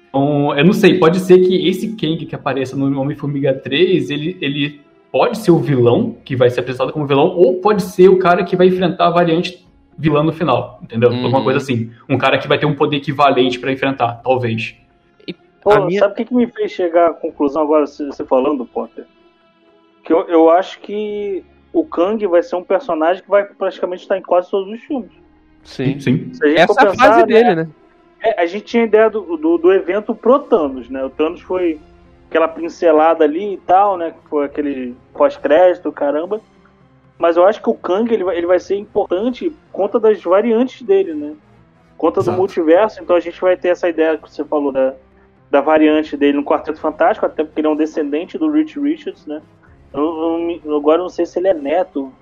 Então, 0.09 0.57
eu 0.59 0.65
não 0.65 0.73
sei, 0.73 0.99
pode 0.99 1.21
ser 1.21 1.39
que 1.39 1.69
esse 1.69 1.97
Kang 1.97 2.27
que 2.27 2.35
apareça 2.35 2.77
no 2.77 3.01
Homem-Formiga 3.01 3.55
3, 3.55 4.11
ele, 4.11 4.37
ele 4.41 4.81
pode 5.13 5.39
ser 5.39 5.51
o 5.51 5.59
vilão, 5.59 6.17
que 6.25 6.35
vai 6.35 6.51
ser 6.51 6.61
apresentado 6.61 6.93
como 6.93 7.07
vilão, 7.07 7.29
ou 7.29 7.61
pode 7.61 7.83
ser 7.83 8.09
o 8.09 8.19
cara 8.19 8.45
que 8.45 8.57
vai 8.57 8.67
enfrentar 8.67 9.07
a 9.07 9.11
variante 9.11 9.65
vilã 9.97 10.23
no 10.23 10.33
final, 10.33 10.81
entendeu? 10.83 11.11
Uhum. 11.11 11.25
Alguma 11.25 11.43
coisa 11.45 11.59
assim. 11.59 11.91
Um 12.09 12.19
cara 12.19 12.39
que 12.39 12.49
vai 12.49 12.59
ter 12.59 12.67
um 12.67 12.75
poder 12.75 12.97
equivalente 12.97 13.59
pra 13.61 13.71
enfrentar, 13.73 14.21
talvez. 14.23 14.75
Pô, 15.63 15.85
minha- 15.87 16.01
Sabe 16.01 16.13
o 16.13 16.17
que, 16.17 16.25
que 16.25 16.35
me 16.35 16.47
fez 16.47 16.73
chegar 16.73 17.11
à 17.11 17.13
conclusão 17.13 17.63
agora, 17.63 17.87
você 17.87 18.07
você 18.07 18.25
falando, 18.25 18.65
Potter? 18.65 19.05
Que 20.03 20.13
eu, 20.13 20.27
eu 20.27 20.51
acho 20.51 20.81
que 20.81 21.45
o 21.73 21.85
Kang 21.85 22.27
vai 22.27 22.43
ser 22.43 22.57
um 22.57 22.65
personagem 22.65 23.23
que 23.23 23.29
vai 23.29 23.45
praticamente 23.45 24.03
estar 24.03 24.17
em 24.17 24.23
quase 24.23 24.51
todos 24.51 24.73
os 24.73 24.81
filmes. 24.81 25.11
Sim. 25.65 26.01
Sim. 26.01 26.33
Gente 26.33 26.57
Essa 26.57 26.83
é 26.83 26.89
a 26.89 26.95
fase 26.95 27.21
né, 27.21 27.27
dele, 27.27 27.55
né? 27.55 27.69
é, 28.23 28.43
a 28.43 28.47
gente 28.47 28.65
tinha 28.65 28.85
ideia 28.85 29.09
do, 29.09 29.37
do, 29.37 29.59
do 29.59 29.73
evento 29.73 30.15
pro 30.15 30.39
Thanos, 30.39 30.89
né? 30.89 31.03
O 31.05 31.11
Thanos 31.11 31.41
foi 31.41 31.81
aquela 32.29 32.49
pincelada 32.49 33.25
ali 33.25 33.55
e 33.55 33.57
tal, 33.59 33.97
né? 33.97 34.11
Que 34.11 34.29
foi 34.29 34.45
aquele 34.45 34.97
pós-crédito, 35.13 35.91
caramba. 35.91 36.41
Mas 37.19 37.37
eu 37.37 37.45
acho 37.45 37.63
que 37.63 37.69
o 37.69 37.75
Kang 37.75 38.13
ele 38.13 38.25
vai, 38.25 38.37
ele 38.37 38.47
vai 38.47 38.59
ser 38.59 38.77
importante 38.77 39.51
por 39.51 39.73
conta 39.73 40.01
das 40.01 40.23
variantes 40.23 40.83
dele, 40.83 41.15
né? 41.15 41.35
Conta 41.97 42.21
Exato. 42.21 42.35
do 42.35 42.39
multiverso, 42.39 43.03
então 43.03 43.15
a 43.15 43.21
gente 43.21 43.39
vai 43.41 43.57
ter 43.57 43.69
essa 43.69 43.89
ideia 43.89 44.17
que 44.17 44.31
você 44.31 44.43
falou 44.43 44.73
da, 44.73 44.95
da 45.51 45.61
variante 45.61 46.17
dele 46.17 46.39
no 46.39 46.45
Quarteto 46.45 46.81
Fantástico, 46.81 47.27
até 47.27 47.45
porque 47.45 47.61
ele 47.61 47.69
é 47.69 47.71
um 47.71 47.77
descendente 47.77 48.39
do 48.39 48.51
Rich 48.51 48.81
Richards, 48.81 49.27
né? 49.27 49.43
Eu, 49.93 50.61
eu 50.65 50.77
agora 50.77 50.99
eu 50.99 51.05
não 51.05 51.11
sei 51.11 51.27
se 51.27 51.39
ele 51.39 51.49
é 51.49 51.55
neto. 51.55 52.13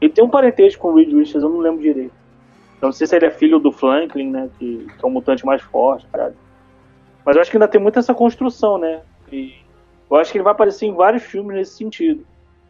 Ele 0.00 0.12
tem 0.12 0.22
um 0.22 0.28
parentesco 0.28 0.82
com 0.82 0.88
o 0.88 0.96
Reed 0.96 1.12
Richards, 1.12 1.42
eu 1.42 1.48
não 1.48 1.58
lembro 1.58 1.80
direito. 1.80 2.12
Eu 2.80 2.86
não 2.86 2.92
sei 2.92 3.06
se 3.06 3.16
ele 3.16 3.26
é 3.26 3.30
filho 3.30 3.58
do 3.58 3.72
Franklin, 3.72 4.30
né? 4.30 4.50
Que, 4.58 4.86
que 4.86 5.04
é 5.04 5.08
o 5.08 5.10
mutante 5.10 5.44
mais 5.46 5.62
forte, 5.62 6.06
cara. 6.12 6.34
Mas 7.24 7.36
eu 7.36 7.42
acho 7.42 7.50
que 7.50 7.56
ainda 7.56 7.68
tem 7.68 7.80
muito 7.80 7.98
essa 7.98 8.14
construção, 8.14 8.78
né? 8.78 9.02
E 9.32 9.52
eu 10.10 10.16
acho 10.16 10.30
que 10.30 10.38
ele 10.38 10.44
vai 10.44 10.52
aparecer 10.52 10.86
em 10.86 10.94
vários 10.94 11.22
filmes 11.24 11.56
nesse 11.56 11.76
sentido. 11.76 12.24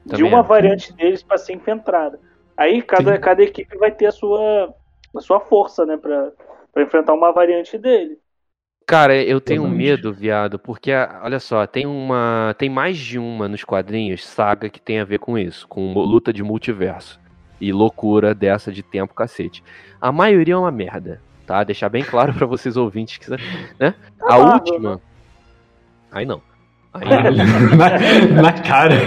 de 0.05 0.13
Também 0.13 0.29
uma 0.31 0.41
acho. 0.41 0.49
variante 0.49 0.93
deles 0.95 1.23
para 1.23 1.37
ser 1.39 1.55
enfrentada. 1.55 2.19
Aí 2.57 2.81
cada, 2.83 3.15
Sim. 3.15 3.21
cada 3.21 3.43
equipe 3.43 3.77
vai 3.77 3.91
ter 3.91 4.07
a 4.07 4.13
sua, 4.13 4.75
a 5.15 5.21
sua 5.21 5.41
força, 5.41 5.85
né? 5.85 5.97
Pra, 5.97 6.33
pra 6.73 6.83
enfrentar 6.83 7.13
uma 7.13 7.33
variante 7.33 7.77
dele. 7.77 8.19
Cara, 8.87 9.17
eu 9.21 9.41
tenho 9.41 9.63
Exatamente. 9.63 9.85
medo, 9.85 10.13
viado, 10.15 10.59
porque 10.61 10.93
a- 10.93 11.21
olha 11.25 11.41
só, 11.41 11.67
tem 11.67 11.87
uma, 11.87 12.55
tem 12.57 12.71
mais 12.71 12.97
de 12.97 13.19
uma 13.19 13.49
nos 13.49 13.65
quadrinhos 13.65 14.25
saga 14.25 14.71
que 14.71 14.81
tem 14.81 15.01
a 15.01 15.05
ver 15.05 15.19
com 15.19 15.37
isso, 15.37 15.67
com 15.67 15.93
luta 15.93 16.33
de 16.33 16.43
multiverso 16.45 17.21
e 17.61 17.73
loucura 17.73 18.35
dessa 18.35 18.73
de 18.73 18.83
tempo 18.83 19.15
cacete. 19.15 19.63
A 20.01 20.13
maioria 20.13 20.55
é 20.55 20.57
uma 20.57 20.71
merda, 20.71 21.21
tá? 21.47 21.63
Deixar 21.65 21.89
bem 21.89 22.03
claro 22.03 22.33
pra 22.35 22.47
vocês 22.47 22.77
ouvintes 22.77 23.19
que, 23.19 23.31
né? 23.31 23.95
A 24.21 24.39
Marvel, 24.39 24.53
última, 24.53 25.01
aí 26.11 26.27
não. 26.27 26.43
Aí 26.93 27.09
na, 27.77 28.43
na 28.43 28.53
cara. 28.53 28.95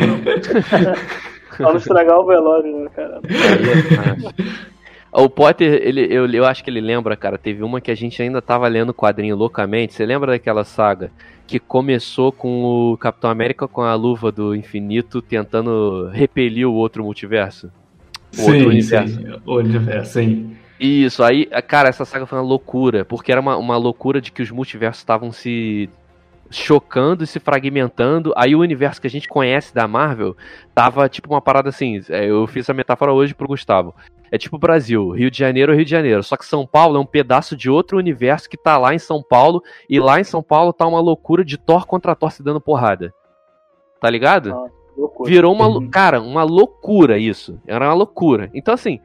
Pra 1.58 1.72
não 1.72 1.78
estragar 1.78 2.18
o 2.18 2.26
velório, 2.26 2.84
né, 2.84 2.90
cara? 2.96 3.20
O 5.12 5.28
Potter, 5.28 5.82
ele, 5.84 6.08
eu, 6.10 6.26
eu 6.32 6.46
acho 6.46 6.64
que 6.64 6.70
ele 6.70 6.80
lembra, 6.80 7.18
cara, 7.18 7.38
teve 7.38 7.64
uma 7.64 7.82
que 7.82 7.90
a 7.90 7.96
gente 7.96 8.22
ainda 8.22 8.42
tava 8.42 8.68
lendo 8.68 8.90
o 8.90 8.94
quadrinho 8.94 9.36
loucamente. 9.36 9.94
Você 9.94 10.06
lembra 10.06 10.32
daquela 10.32 10.64
saga 10.64 11.12
que 11.48 11.60
começou 11.60 12.32
com 12.32 12.64
o 12.64 12.98
Capitão 12.98 13.30
América 13.30 13.68
com 13.68 13.82
a 13.82 13.96
luva 13.96 14.32
do 14.32 14.56
infinito 14.56 15.22
tentando 15.22 16.08
repelir 16.10 16.68
o 16.68 16.74
outro 16.74 17.04
multiverso? 17.04 17.72
O 18.38 18.42
outro 18.42 18.60
sim, 18.60 18.66
universo. 18.66 19.16
sim. 19.16 19.42
O 19.46 19.56
universo, 19.56 20.14
sim. 20.14 20.56
Isso, 20.80 21.24
aí, 21.24 21.46
cara, 21.68 21.90
essa 21.90 22.06
saga 22.06 22.26
foi 22.26 22.38
uma 22.38 22.46
loucura, 22.46 23.04
porque 23.04 23.32
era 23.32 23.42
uma, 23.42 23.58
uma 23.58 23.76
loucura 23.76 24.22
de 24.22 24.32
que 24.32 24.42
os 24.42 24.50
multiversos 24.50 25.02
estavam 25.02 25.32
se 25.32 25.90
chocando 26.50 27.24
e 27.24 27.28
se 27.28 27.40
fragmentando. 27.40 28.34
Aí 28.36 28.56
o 28.56 28.60
universo 28.60 29.02
que 29.02 29.08
a 29.08 29.10
gente 29.10 29.28
conhece 29.28 29.74
da 29.74 29.88
Marvel 29.88 30.36
tava 30.74 31.08
tipo 31.10 31.30
uma 31.30 31.42
parada 31.42 31.70
assim. 31.70 32.02
é, 32.10 32.26
Eu 32.26 32.48
fiz 32.48 32.66
essa 32.66 32.74
metáfora 32.74 33.14
hoje 33.14 33.34
pro 33.34 33.48
Gustavo. 33.48 33.94
É 34.32 34.38
tipo 34.38 34.58
Brasil, 34.58 35.10
Rio 35.10 35.32
de 35.32 35.38
Janeiro, 35.38 35.74
Rio 35.76 35.84
de 35.84 35.92
Janeiro. 35.92 36.24
Só 36.24 36.38
que 36.38 36.46
São 36.46 36.66
Paulo 36.66 36.98
é 36.98 37.00
um 37.00 37.06
pedaço 37.06 37.58
de 37.58 37.70
outro 37.70 37.98
universo 37.98 38.50
que 38.50 38.58
tá 38.58 38.78
lá 38.78 38.94
em 38.94 39.00
São 39.00 39.22
Paulo. 39.22 39.62
E 39.90 40.00
lá 40.00 40.20
em 40.20 40.24
São 40.24 40.42
Paulo 40.42 40.72
tá 40.72 40.88
uma 40.88 41.00
loucura 41.02 41.44
de 41.44 41.58
Thor 41.58 41.86
contra 41.86 42.16
Thor 42.16 42.32
se 42.32 42.44
dando 42.44 42.62
porrada. 42.62 43.14
Tá 44.00 44.10
ligado? 44.10 44.56
Loucura. 45.00 45.30
Virou 45.30 45.54
uma. 45.54 45.66
lou- 45.68 45.90
Cara, 45.90 46.22
uma 46.22 46.44
loucura 46.44 47.18
isso. 47.18 47.60
Era 47.66 47.86
uma 47.88 47.94
loucura. 47.94 48.50
Então, 48.54 48.74
assim, 48.74 49.00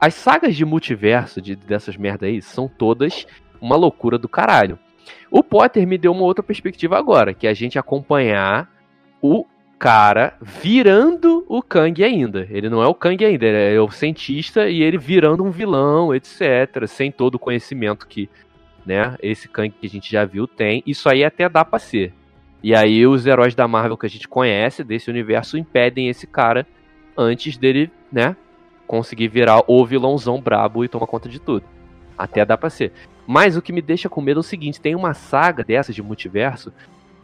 as 0.00 0.14
sagas 0.14 0.56
de 0.56 0.64
multiverso 0.64 1.40
de, 1.40 1.54
dessas 1.54 1.96
merda 1.96 2.26
aí 2.26 2.40
são 2.42 2.68
todas 2.68 3.26
uma 3.60 3.76
loucura 3.76 4.18
do 4.18 4.28
caralho. 4.28 4.78
O 5.30 5.42
Potter 5.42 5.86
me 5.86 5.96
deu 5.98 6.12
uma 6.12 6.22
outra 6.22 6.42
perspectiva 6.42 6.98
agora, 6.98 7.32
que 7.34 7.46
é 7.46 7.50
a 7.50 7.54
gente 7.54 7.78
acompanhar 7.78 8.68
o 9.22 9.44
cara 9.78 10.34
virando 10.40 11.44
o 11.48 11.62
Kang 11.62 12.02
ainda. 12.04 12.46
Ele 12.50 12.68
não 12.68 12.82
é 12.82 12.86
o 12.86 12.94
Kang 12.94 13.24
ainda, 13.24 13.46
ele 13.46 13.76
é 13.76 13.80
o 13.80 13.90
cientista 13.90 14.68
e 14.68 14.82
ele 14.82 14.98
virando 14.98 15.42
um 15.44 15.50
vilão, 15.50 16.14
etc. 16.14 16.86
Sem 16.86 17.10
todo 17.10 17.36
o 17.36 17.38
conhecimento 17.38 18.06
que, 18.06 18.28
né, 18.84 19.16
esse 19.22 19.48
Kang 19.48 19.70
que 19.70 19.86
a 19.86 19.90
gente 19.90 20.10
já 20.10 20.24
viu 20.24 20.46
tem. 20.46 20.82
Isso 20.86 21.08
aí 21.08 21.24
até 21.24 21.48
dá 21.48 21.64
pra 21.64 21.78
ser. 21.78 22.12
E 22.62 22.74
aí 22.74 23.06
os 23.06 23.26
heróis 23.26 23.54
da 23.54 23.66
Marvel 23.66 23.96
que 23.96 24.06
a 24.06 24.10
gente 24.10 24.28
conhece 24.28 24.84
desse 24.84 25.08
universo 25.10 25.56
impedem 25.56 26.08
esse 26.08 26.26
cara 26.26 26.66
antes 27.16 27.56
dele, 27.56 27.90
né, 28.12 28.36
conseguir 28.86 29.28
virar 29.28 29.62
o 29.66 29.84
vilãozão 29.86 30.40
brabo 30.40 30.84
e 30.84 30.88
tomar 30.88 31.06
conta 31.06 31.28
de 31.28 31.38
tudo. 31.38 31.64
Até 32.18 32.44
dá 32.44 32.56
pra 32.58 32.68
ser. 32.70 32.92
Mas 33.26 33.56
o 33.56 33.62
que 33.62 33.72
me 33.72 33.80
deixa 33.80 34.08
com 34.08 34.20
medo 34.20 34.40
é 34.40 34.42
o 34.42 34.42
seguinte: 34.42 34.80
tem 34.80 34.94
uma 34.94 35.14
saga 35.14 35.64
dessas 35.64 35.94
de 35.94 36.02
multiverso 36.02 36.72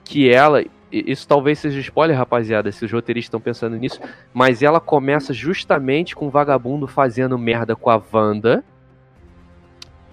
que 0.05 0.31
ela. 0.31 0.65
Isso 0.91 1.27
talvez 1.27 1.59
seja 1.59 1.81
spoiler, 1.81 2.17
rapaziada, 2.17 2.71
se 2.71 2.85
os 2.85 2.93
roteiristas 2.93 3.27
estão 3.27 3.41
pensando 3.41 3.77
nisso. 3.77 4.01
Mas 4.33 4.63
ela 4.63 4.81
começa 4.81 5.35
justamente 5.35 6.15
com 6.15 6.29
o 6.29 6.31
vagabundo 6.31 6.87
fazendo 6.87 7.37
merda 7.37 7.75
com 7.77 7.91
a 7.91 8.01
Wanda. 8.13 8.65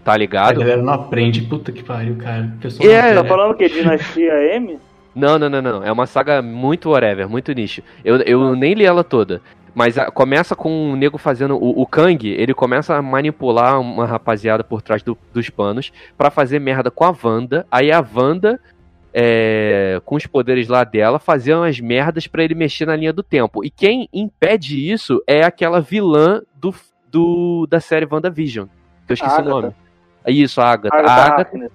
Tá 0.04 0.14
A 0.14 0.18
ligado? 0.18 0.60
galera 0.60 0.82
não 0.82 0.92
aprende, 0.94 1.44
puta 1.44 1.72
que 1.72 1.84
pariu, 1.84 2.18
cara. 2.18 2.52
O 2.58 2.60
pessoal 2.60 2.90
É, 2.90 3.14
Tá 3.14 3.24
falando 3.24 3.52
o 3.52 3.56
quê? 3.56 3.70
Dinastia 3.70 4.56
M? 4.56 4.78
Não, 5.16 5.38
não, 5.38 5.50
não, 5.50 5.62
não. 5.62 5.84
É 5.84 5.92
uma 5.92 6.06
saga 6.08 6.42
muito 6.42 6.90
whatever, 6.90 7.30
muito 7.30 7.52
nicho. 7.54 7.82
Eu, 8.04 8.18
eu 8.22 8.56
nem 8.56 8.74
li 8.74 8.84
ela 8.86 9.04
toda. 9.04 9.42
Mas 9.76 9.98
a- 9.98 10.12
começa 10.12 10.56
com 10.56 10.92
o 10.92 10.96
nego 10.96 11.18
fazendo. 11.18 11.56
O, 11.56 11.82
o 11.82 11.86
Kang, 11.88 12.28
ele 12.28 12.54
começa 12.54 12.96
a 12.96 13.02
manipular 13.02 13.80
uma 13.80 14.06
rapaziada 14.06 14.64
por 14.64 14.82
trás 14.82 15.02
do- 15.04 15.18
dos 15.34 15.50
panos 15.50 15.92
pra 16.18 16.30
fazer 16.32 16.60
merda 16.60 16.90
com 16.92 17.04
a 17.06 17.16
Wanda. 17.24 17.66
Aí 17.72 17.92
a 17.92 18.04
Wanda, 18.16 18.60
é, 19.14 20.02
com 20.06 20.16
os 20.16 20.26
poderes 20.26 20.68
lá 20.68 20.84
dela, 20.84 21.20
fazer 21.20 21.54
umas 21.56 21.80
merdas 21.80 22.28
pra 22.28 22.44
ele 22.44 22.56
mexer 22.56 22.86
na 22.86 22.96
linha 22.96 23.14
do 23.14 23.22
tempo. 23.24 23.64
E 23.64 23.70
quem 23.70 24.08
impede 24.14 24.92
isso 24.92 25.22
é 25.28 25.44
aquela 25.44 25.80
vilã 25.82 26.42
do, 26.56 26.74
do, 27.12 27.68
da 27.70 27.80
série 27.80 28.08
WandaVision. 28.10 28.68
Que 29.06 29.12
eu 29.12 29.16
esqueci 29.16 29.34
Agatha. 29.36 29.50
o 29.50 29.62
nome. 29.62 29.74
Isso, 30.28 30.62
a 30.62 30.66
Agatha. 30.72 30.96
Agatha 30.98 31.12
A 31.22 31.26
Agatha. 31.36 31.72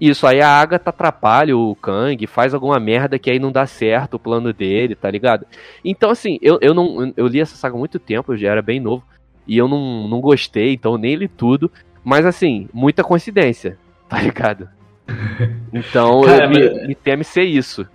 Isso, 0.00 0.26
aí 0.26 0.40
a 0.40 0.48
Agatha 0.48 0.90
atrapalha 0.90 1.56
o 1.56 1.74
Kang, 1.74 2.24
faz 2.26 2.54
alguma 2.54 2.78
merda 2.78 3.18
que 3.18 3.30
aí 3.30 3.38
não 3.38 3.50
dá 3.50 3.66
certo 3.66 4.14
o 4.14 4.18
plano 4.18 4.52
dele, 4.52 4.94
tá 4.94 5.10
ligado? 5.10 5.44
Então, 5.84 6.10
assim, 6.10 6.38
eu, 6.40 6.58
eu 6.60 6.72
não. 6.72 7.12
Eu 7.16 7.26
li 7.26 7.40
essa 7.40 7.56
saga 7.56 7.74
há 7.74 7.78
muito 7.78 7.98
tempo, 7.98 8.32
eu 8.32 8.36
já 8.36 8.50
era 8.50 8.62
bem 8.62 8.78
novo, 8.78 9.02
e 9.46 9.58
eu 9.58 9.66
não, 9.66 10.06
não 10.06 10.20
gostei, 10.20 10.72
então 10.72 10.96
nem 10.96 11.16
li 11.16 11.26
tudo. 11.26 11.70
Mas 12.04 12.24
assim, 12.24 12.68
muita 12.72 13.02
coincidência, 13.02 13.78
tá 14.08 14.20
ligado? 14.20 14.68
Então, 15.72 16.22
Cara, 16.22 16.44
eu, 16.44 16.50
me, 16.50 16.88
me 16.88 16.94
teme 16.94 17.24
ser 17.24 17.44
isso. 17.44 17.86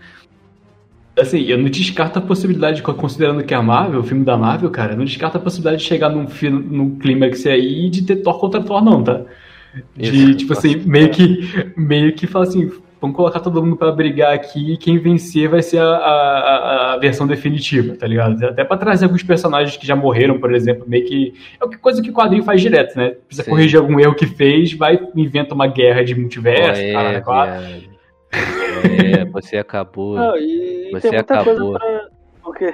Assim, 1.19 1.41
eu 1.41 1.59
não 1.59 1.69
descarto 1.69 2.17
a 2.17 2.21
possibilidade, 2.21 2.81
considerando 2.81 3.43
que 3.43 3.53
é 3.53 3.57
a 3.57 3.61
Marvel, 3.61 3.99
o 3.99 4.03
filme 4.03 4.25
da 4.25 4.35
Marvel, 4.35 4.69
cara, 4.71 4.95
não 4.95 5.05
descarto 5.05 5.37
a 5.37 5.39
possibilidade 5.39 5.83
de 5.83 5.87
chegar 5.87 6.09
num, 6.09 6.25
num 6.49 6.97
clímax 6.97 7.45
aí 7.45 7.85
e 7.85 7.89
de 7.89 8.01
ter 8.01 8.17
Thor 8.17 8.39
contra 8.39 8.63
Thor, 8.63 8.83
não, 8.83 9.03
tá? 9.03 9.21
De, 9.95 10.09
Isso. 10.31 10.37
tipo 10.37 10.53
assim, 10.53 10.75
meio 10.85 11.09
que, 11.09 11.39
meio 11.75 12.13
que 12.13 12.27
fala 12.27 12.45
assim, 12.45 12.71
vamos 13.01 13.15
colocar 13.15 13.39
todo 13.39 13.61
mundo 13.63 13.75
pra 13.75 13.91
brigar 13.91 14.33
aqui 14.33 14.73
e 14.73 14.77
quem 14.77 14.97
vencer 14.99 15.49
vai 15.49 15.61
ser 15.61 15.79
a, 15.79 15.85
a, 15.85 16.93
a- 16.93 16.97
versão 16.99 17.25
definitiva, 17.27 17.95
tá 17.95 18.05
ligado? 18.07 18.43
Até 18.45 18.63
pra 18.63 18.77
trazer 18.77 19.05
alguns 19.05 19.23
personagens 19.23 19.75
que 19.75 19.85
já 19.87 19.95
morreram, 19.95 20.39
por 20.39 20.53
exemplo, 20.53 20.85
meio 20.87 21.05
que. 21.05 21.33
É 21.59 21.65
uma 21.65 21.77
coisa 21.77 22.01
que 22.01 22.09
o 22.09 22.13
quadrinho 22.13 22.43
faz 22.43 22.61
direto, 22.61 22.95
né? 22.97 23.15
Precisa 23.27 23.43
Sim. 23.43 23.49
corrigir 23.51 23.79
algum 23.79 23.99
erro 23.99 24.13
que 24.15 24.27
fez, 24.27 24.73
vai 24.73 24.99
inventa 25.15 25.55
uma 25.55 25.67
guerra 25.67 26.03
de 26.03 26.13
multiverso, 26.15 26.79
é, 26.81 26.91
cara, 26.93 27.19
viado. 27.19 27.93
É, 28.33 29.25
você 29.25 29.57
acabou. 29.57 30.15
Não, 30.15 30.35
e, 30.37 30.87
e 30.87 30.91
Você 30.91 31.09
tem 31.09 31.17
muita 31.17 31.33
acabou. 31.33 31.55
coisa 31.55 31.79
pra. 31.79 32.07
O 32.45 32.53
quê? 32.53 32.73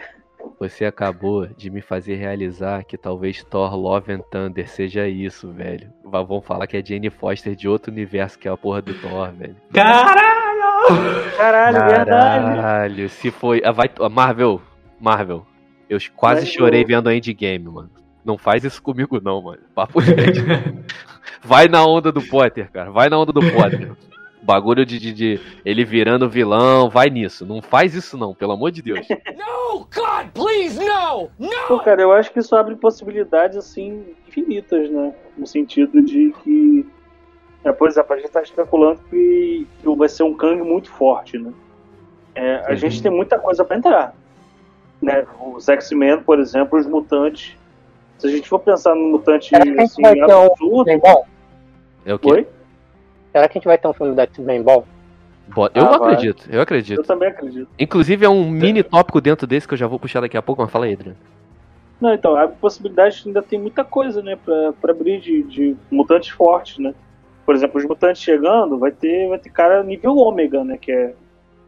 Você 0.60 0.86
acabou 0.86 1.48
de 1.48 1.70
me 1.70 1.82
fazer 1.82 2.16
realizar 2.16 2.84
que 2.84 2.98
talvez 2.98 3.44
Thor 3.44 3.76
Love 3.76 4.12
and 4.14 4.22
Thunder 4.32 4.68
seja 4.70 5.08
isso, 5.08 5.52
velho. 5.52 5.90
Vão 6.04 6.42
falar 6.42 6.68
que 6.68 6.76
é 6.78 6.84
Jane 6.86 7.10
Foster 7.10 7.56
de 7.56 7.68
outro 7.68 7.92
universo 7.92 8.38
que 8.38 8.48
é 8.48 8.52
a 8.52 8.58
porra 8.58 8.82
do 8.82 8.94
Thor, 8.94 9.32
velho. 9.32 9.56
Caralho! 9.74 10.20
Caralho, 11.38 11.78
verdade. 11.88 12.46
Caralho, 12.56 13.10
se 13.10 13.32
foi. 13.32 13.62
ah, 13.64 13.72
vai, 13.72 13.90
ah, 14.00 14.10
Marvel, 14.10 14.62
Marvel. 15.00 15.46
Eu 15.90 15.98
quase 16.16 16.42
Mas 16.42 16.50
chorei 16.50 16.84
o- 16.84 16.88
vendo 16.88 17.12
Endgame, 17.12 17.66
mano. 17.66 17.90
Não 18.24 18.38
faz 18.38 18.64
isso 18.64 18.82
comigo, 18.82 19.20
não, 19.24 19.42
mano. 19.42 19.62
Papo. 19.74 20.00
Vai 21.42 21.68
na 21.70 21.86
onda 21.86 22.12
do 22.12 22.22
Potter, 22.22 22.70
cara. 22.72 22.92
Vai 22.92 23.08
na 23.10 23.18
onda 23.18 23.32
do 23.32 23.40
Potter. 23.40 23.94
Bagulho 24.42 24.86
de, 24.86 24.98
de, 25.00 25.14
de 25.14 25.40
ele 25.66 25.84
virando 25.84 26.30
vilão, 26.30 26.90
vai 26.90 27.10
nisso. 27.10 27.46
Não 27.46 27.62
faz 27.62 27.94
isso, 27.94 28.18
não, 28.18 28.34
pelo 28.34 28.54
amor 28.54 28.72
de 28.72 28.82
Deus. 28.82 29.06
No, 29.70 29.80
God, 29.94 30.28
please, 30.34 30.80
no! 30.80 31.30
Pô, 31.68 31.76
No! 31.76 31.80
cara, 31.84 32.02
eu 32.02 32.12
acho 32.12 32.32
que 32.32 32.40
isso 32.40 32.56
abre 32.56 32.76
possibilidades, 32.76 33.56
assim, 33.58 34.04
infinitas, 34.28 34.90
né? 34.90 35.14
No 35.38 35.46
sentido 35.46 36.02
de 36.02 36.34
que, 36.44 36.86
é, 37.64 37.72
por 37.72 37.88
exemplo, 37.88 38.14
a 38.14 38.18
gente 38.18 38.32
tá 38.32 38.42
especulando 38.42 39.00
que, 39.10 39.68
que 39.82 39.96
vai 39.96 40.10
ser 40.10 40.24
um 40.24 40.34
Kang 40.34 40.62
muito 40.64 40.90
forte, 40.92 41.38
né? 41.38 41.54
É, 42.36 42.66
a 42.66 42.70
Uhum. 42.72 42.76
gente 42.78 43.02
tem 43.02 43.12
muita 43.12 43.38
coisa 43.38 43.64
pra 43.64 43.78
entrar. 43.78 44.16
Né? 45.02 45.26
Os 45.56 45.68
X-Men, 45.70 46.22
por 46.24 46.40
exemplo, 46.40 46.78
os 46.80 46.88
mutantes. 46.88 47.56
Se 48.18 48.28
a 48.28 48.30
gente 48.30 48.50
for 48.50 48.60
pensar 48.60 48.96
no 48.96 49.10
mutante 49.12 49.56
assim, 49.56 50.02
um 50.02 50.24
absurdo? 50.24 50.90
É 52.06 52.14
o 52.14 52.20
quê? 52.20 52.32
Oi? 52.32 52.48
Será 53.32 53.48
que 53.48 53.58
a 53.58 53.60
gente 53.60 53.68
vai 53.68 53.78
ter 53.78 53.88
um 53.88 53.94
filme 53.94 54.16
do 54.16 54.22
X-Men 54.22 54.62
bom? 54.64 54.86
Bo- 55.48 55.70
Eu 55.74 55.86
Ah, 55.86 55.98
vai. 55.98 56.14
acredito, 56.14 56.48
eu 56.50 56.56
Eu 56.58 56.62
acredito. 56.62 57.04
também 57.04 57.30
acredito. 57.30 57.68
Inclusive 57.80 58.26
é 58.26 58.30
um 58.30 58.50
mini 58.50 58.84
tópico 58.84 59.20
dentro 59.20 59.48
desse 59.48 59.68
que 59.68 59.74
eu 59.74 59.78
já 59.78 59.88
vou 59.88 60.00
puxar 60.00 60.22
daqui 60.22 60.38
a 60.38 60.42
pouco, 60.42 60.62
mas 60.62 60.72
fala 60.72 60.86
aí, 60.86 60.94
Adriano. 60.94 61.18
Não, 62.00 62.14
então, 62.14 62.36
a 62.36 62.48
possibilidade 62.48 63.24
ainda 63.26 63.42
tem 63.42 63.60
muita 63.60 63.84
coisa, 63.84 64.22
né, 64.22 64.38
pra, 64.44 64.74
pra 64.80 64.92
abrir 64.92 65.20
de, 65.20 65.44
de 65.44 65.76
mutantes 65.92 66.30
fortes, 66.30 66.78
né? 66.78 66.94
Por 67.46 67.56
exemplo, 67.56 67.78
os 67.80 67.86
mutantes 67.86 68.22
chegando, 68.22 68.78
vai 68.78 68.92
ter, 68.92 69.28
vai 69.28 69.40
ter 69.40 69.50
cara 69.50 69.84
nível 69.84 70.16
ômega, 70.18 70.64
né? 70.64 70.78
Que 70.78 70.92
é. 70.92 71.14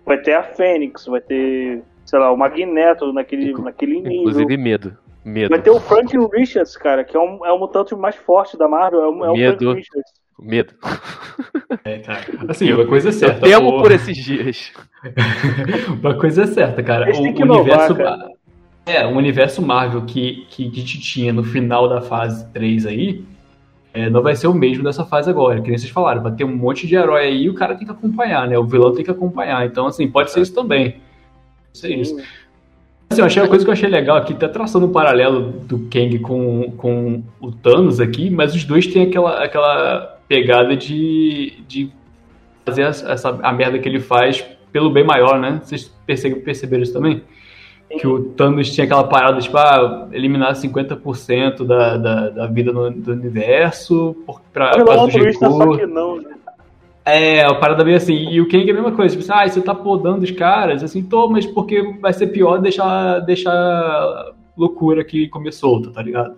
Vai 0.06 0.18
ter 0.20 0.34
a 0.34 0.44
Fênix, 0.44 1.06
vai 1.08 1.20
ter, 1.22 1.84
sei 2.06 2.20
lá, 2.20 2.32
o 2.32 2.38
Magneto 2.38 3.12
naquele, 3.12 3.50
Inclu- 3.52 3.64
naquele 3.66 3.96
nível. 3.96 4.12
Inclusive 4.14 4.58
medo. 4.58 4.98
Medo. 5.26 5.50
Vai 5.50 5.62
ter 5.62 5.70
o 5.70 5.80
Franklin 5.80 6.28
Richards, 6.32 6.76
cara, 6.78 7.04
que 7.04 7.16
é, 7.16 7.20
um, 7.20 7.46
é 7.46 7.52
o 7.52 7.60
mutante 7.60 7.94
mais 7.96 8.16
forte 8.16 8.58
da 8.58 8.68
Marvel, 8.68 9.02
é, 9.04 9.08
o- 9.10 9.26
é 9.26 9.30
o 9.32 9.34
Medo. 9.34 9.58
Franklin 9.58 9.74
Richards. 9.76 10.14
Medo. 10.42 10.74
É, 11.86 12.00
cara. 12.00 12.22
Assim, 12.50 12.72
uma 12.74 12.86
coisa 12.86 13.10
é 13.10 13.12
Eu 13.12 13.14
certa. 13.14 13.42
temo 13.48 13.70
o- 13.78 13.82
por 13.82 13.92
esses 13.92 14.18
dias. 14.18 14.72
Uma 16.02 16.14
coisa 16.16 16.44
é 16.44 16.48
certa, 16.48 16.82
cara. 16.84 17.06
Eles 17.06 17.20
O 17.20 17.24
têm 17.24 17.34
que 17.34 17.42
inovar, 17.42 17.64
universo. 17.92 17.96
cara. 17.96 18.28
É, 18.86 19.06
o 19.06 19.12
universo 19.16 19.62
Marvel 19.62 20.02
que, 20.04 20.46
que 20.50 20.64
a 20.68 20.72
gente 20.72 21.00
tinha 21.00 21.32
no 21.32 21.44
final 21.44 21.88
da 21.88 22.02
fase 22.02 22.46
3 22.52 22.86
aí. 22.88 23.24
é, 23.94 24.10
não 24.10 24.22
vai 24.24 24.36
ser 24.36 24.48
o 24.48 24.54
mesmo 24.54 24.84
dessa 24.84 25.06
fase 25.06 25.30
agora, 25.30 25.62
que 25.62 25.70
nem 25.70 25.78
vocês 25.78 25.92
falaram, 25.92 26.24
vai 26.24 26.32
ter 26.32 26.44
um 26.46 26.56
monte 26.56 26.88
de 26.88 26.96
herói 26.96 27.26
aí 27.26 27.44
e 27.44 27.50
o 27.50 27.54
cara 27.54 27.76
tem 27.76 27.86
que 27.86 27.92
acompanhar, 27.92 28.48
né? 28.48 28.58
O 28.58 28.64
vilão 28.64 28.94
tem 28.94 29.04
que 29.04 29.12
acompanhar. 29.12 29.66
Então, 29.66 29.86
assim, 29.86 30.08
pode 30.10 30.32
ser 30.32 30.42
isso 30.42 30.54
também. 30.56 30.92
Pode 31.68 31.78
ser 31.78 31.96
isso. 31.96 32.16
Assim, 33.10 33.20
eu 33.22 33.26
achei 33.26 33.42
uma 33.44 33.50
coisa 33.50 33.66
que 33.66 33.70
eu 33.70 33.74
achei 33.74 33.90
legal 33.90 34.16
aqui, 34.18 34.34
tá 34.34 34.48
traçando 34.48 34.86
um 34.88 34.92
paralelo 34.92 35.52
do 35.68 35.80
Kang 35.92 36.18
com, 36.20 36.72
com 36.78 37.22
o 37.42 37.52
Thanos 37.52 38.00
aqui, 38.00 38.30
mas 38.30 38.56
os 38.56 38.64
dois 38.64 38.88
têm 38.88 39.04
aquela, 39.04 39.44
aquela 39.44 40.18
pegada 40.32 40.78
de, 40.78 41.62
de 41.68 41.92
fazer 42.66 42.84
essa, 42.84 43.38
a 43.44 43.52
merda 43.52 43.78
que 43.78 43.90
ele 43.90 44.00
faz 44.00 44.42
pelo 44.72 44.90
bem 44.90 45.04
maior, 45.04 45.38
né? 45.38 45.60
Vocês 45.62 45.94
perce- 46.06 46.34
perceberam 46.36 46.84
isso 46.84 46.94
também? 46.94 47.22
Que 48.00 48.08
o 48.08 48.24
Thanos 48.30 48.72
tinha 48.74 48.86
aquela 48.86 49.04
parada, 49.04 49.42
tipo, 49.42 49.58
ah, 49.58 50.08
eliminar 50.14 50.54
50% 50.54 51.66
da, 51.66 51.98
da, 51.98 52.30
da 52.30 52.48
vida 52.48 52.72
no, 52.72 52.90
do 52.90 53.12
universo 53.12 54.16
pra, 54.54 54.70
pra 54.72 54.96
altruísta, 54.96 55.50
só 55.50 55.60
Jiku. 55.64 55.78
que 55.80 55.86
não, 55.86 56.16
né? 56.22 56.36
É, 57.04 57.44
a 57.44 57.54
parada 57.56 57.84
meio 57.84 57.98
assim. 57.98 58.14
E 58.30 58.40
o 58.40 58.48
Kang 58.48 58.66
é 58.66 58.72
a 58.72 58.74
mesma 58.74 58.94
coisa. 58.94 59.18
Tipo 59.18 59.30
assim, 59.30 59.44
ah, 59.44 59.50
você 59.50 59.60
tá 59.62 59.76
podando 59.76 60.24
os 60.24 60.32
caras. 60.32 60.82
Assim, 60.82 61.04
tô, 61.04 61.28
mas 61.28 61.46
porque 61.46 61.82
vai 62.00 62.14
ser 62.14 62.28
pior 62.28 62.60
deixar, 62.60 63.20
deixar 63.20 64.32
loucura 64.56 65.04
que 65.04 65.28
comer 65.28 65.52
solta, 65.52 65.92
tá 65.92 66.02
ligado? 66.02 66.36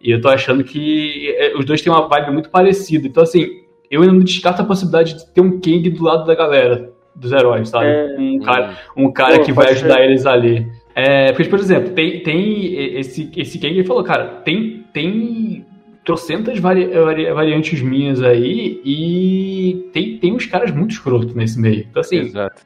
E 0.00 0.10
eu 0.10 0.20
tô 0.20 0.28
achando 0.28 0.62
que 0.64 1.34
é, 1.36 1.56
os 1.56 1.64
dois 1.64 1.82
têm 1.82 1.92
uma 1.92 2.06
vibe 2.08 2.30
muito 2.32 2.50
parecida. 2.50 3.06
Então, 3.06 3.22
assim, 3.22 3.46
eu 3.90 4.02
ainda 4.02 4.12
não 4.14 4.20
descarto 4.20 4.62
a 4.62 4.64
possibilidade 4.64 5.14
de 5.14 5.32
ter 5.32 5.40
um 5.40 5.60
Kang 5.60 5.90
do 5.90 6.04
lado 6.04 6.24
da 6.26 6.34
galera. 6.34 6.92
dos 7.16 7.32
heróis, 7.32 7.68
sabe? 7.68 7.86
É. 7.86 8.16
Um 8.18 8.38
cara, 8.40 8.78
um 8.96 9.12
cara 9.12 9.38
Pô, 9.38 9.44
que 9.44 9.52
vai 9.52 9.70
ajudar 9.72 9.96
ser. 9.96 10.04
eles 10.04 10.24
ali. 10.24 10.66
É, 10.94 11.32
porque, 11.32 11.48
por 11.50 11.58
exemplo, 11.58 11.90
tem, 11.90 12.22
tem 12.22 12.96
esse, 12.98 13.28
esse 13.36 13.58
Kang, 13.58 13.74
ele 13.74 13.84
falou, 13.84 14.04
cara, 14.04 14.24
tem, 14.44 14.84
tem 14.92 15.64
trocentas 16.04 16.58
vari, 16.60 16.86
vari- 16.86 17.32
variantes 17.32 17.80
minhas 17.82 18.22
aí 18.22 18.80
e 18.84 19.90
tem, 19.92 20.16
tem 20.18 20.32
uns 20.32 20.46
caras 20.46 20.70
muito 20.70 20.92
escroto 20.92 21.36
nesse 21.36 21.60
meio. 21.60 21.86
Então, 21.90 22.00
assim, 22.00 22.18
Exato. 22.18 22.62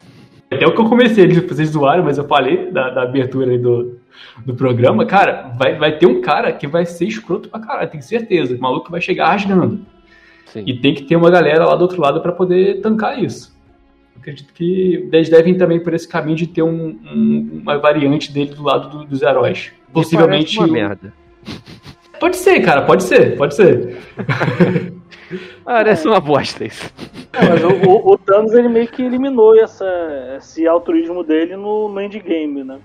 até 0.50 0.66
o 0.66 0.72
que 0.74 0.80
eu 0.80 0.84
comecei 0.84 1.26
vocês 1.28 1.70
zoaram, 1.70 2.04
mas 2.04 2.18
eu 2.18 2.24
falei 2.24 2.70
da, 2.70 2.90
da 2.90 3.02
abertura 3.04 3.50
aí 3.50 3.58
do, 3.58 3.98
do 4.44 4.54
programa, 4.54 5.04
cara, 5.06 5.52
vai, 5.58 5.76
vai 5.76 5.98
ter 5.98 6.06
um 6.06 6.20
cara 6.20 6.52
que 6.52 6.66
vai 6.66 6.84
ser 6.86 7.06
escroto 7.06 7.48
pra 7.48 7.60
caralho, 7.60 7.90
tenho 7.90 8.02
certeza. 8.02 8.54
O 8.54 8.60
maluco 8.60 8.90
vai 8.90 9.00
chegar 9.00 9.28
rasgando. 9.30 9.84
Sim. 10.46 10.64
E 10.66 10.78
tem 10.78 10.94
que 10.94 11.02
ter 11.04 11.16
uma 11.16 11.30
galera 11.30 11.64
lá 11.66 11.74
do 11.74 11.82
outro 11.82 12.00
lado 12.00 12.20
pra 12.20 12.32
poder 12.32 12.80
tancar 12.80 13.22
isso. 13.22 13.52
Acredito 14.16 14.52
que 14.52 15.08
eles 15.12 15.28
devem 15.28 15.56
também 15.56 15.80
por 15.80 15.94
esse 15.94 16.06
caminho 16.06 16.36
de 16.36 16.46
ter 16.46 16.62
um- 16.62 16.98
um- 17.12 17.60
uma 17.62 17.78
variante 17.78 18.30
dele 18.32 18.54
do 18.54 18.62
lado 18.62 18.88
do- 18.98 19.04
dos 19.04 19.22
heróis. 19.22 19.72
Possivelmente. 19.92 20.58
Uma 20.58 20.68
merda. 20.68 21.12
Pode 22.20 22.36
ser, 22.36 22.60
cara, 22.60 22.82
pode 22.82 23.02
ser, 23.02 23.36
pode 23.36 23.54
ser. 23.54 23.98
Parece 25.64 26.06
uma 26.06 26.20
bosta 26.20 26.64
isso. 26.64 26.92
É, 27.32 27.48
mas 27.48 27.64
o, 27.64 27.68
o- 27.88 28.12
o 28.12 28.18
Thanos 28.18 28.52
ele 28.52 28.68
meio 28.68 28.86
que 28.88 29.02
eliminou 29.02 29.58
essa, 29.58 29.86
esse 30.36 30.66
altruísmo 30.66 31.24
dele 31.24 31.56
no, 31.56 31.88
no 31.88 32.00
endgame, 32.00 32.62
né? 32.62 32.78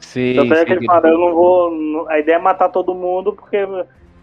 Sim. 0.00 0.34
Tanto 0.34 0.54
é 0.54 0.64
que 0.64 0.72
ele 0.72 0.86
fala, 0.86 1.08
eu 1.08 1.18
não 1.18 1.34
vou. 1.34 2.08
A 2.08 2.18
ideia 2.18 2.36
é 2.36 2.38
matar 2.38 2.68
todo 2.68 2.94
mundo, 2.94 3.32
porque 3.32 3.56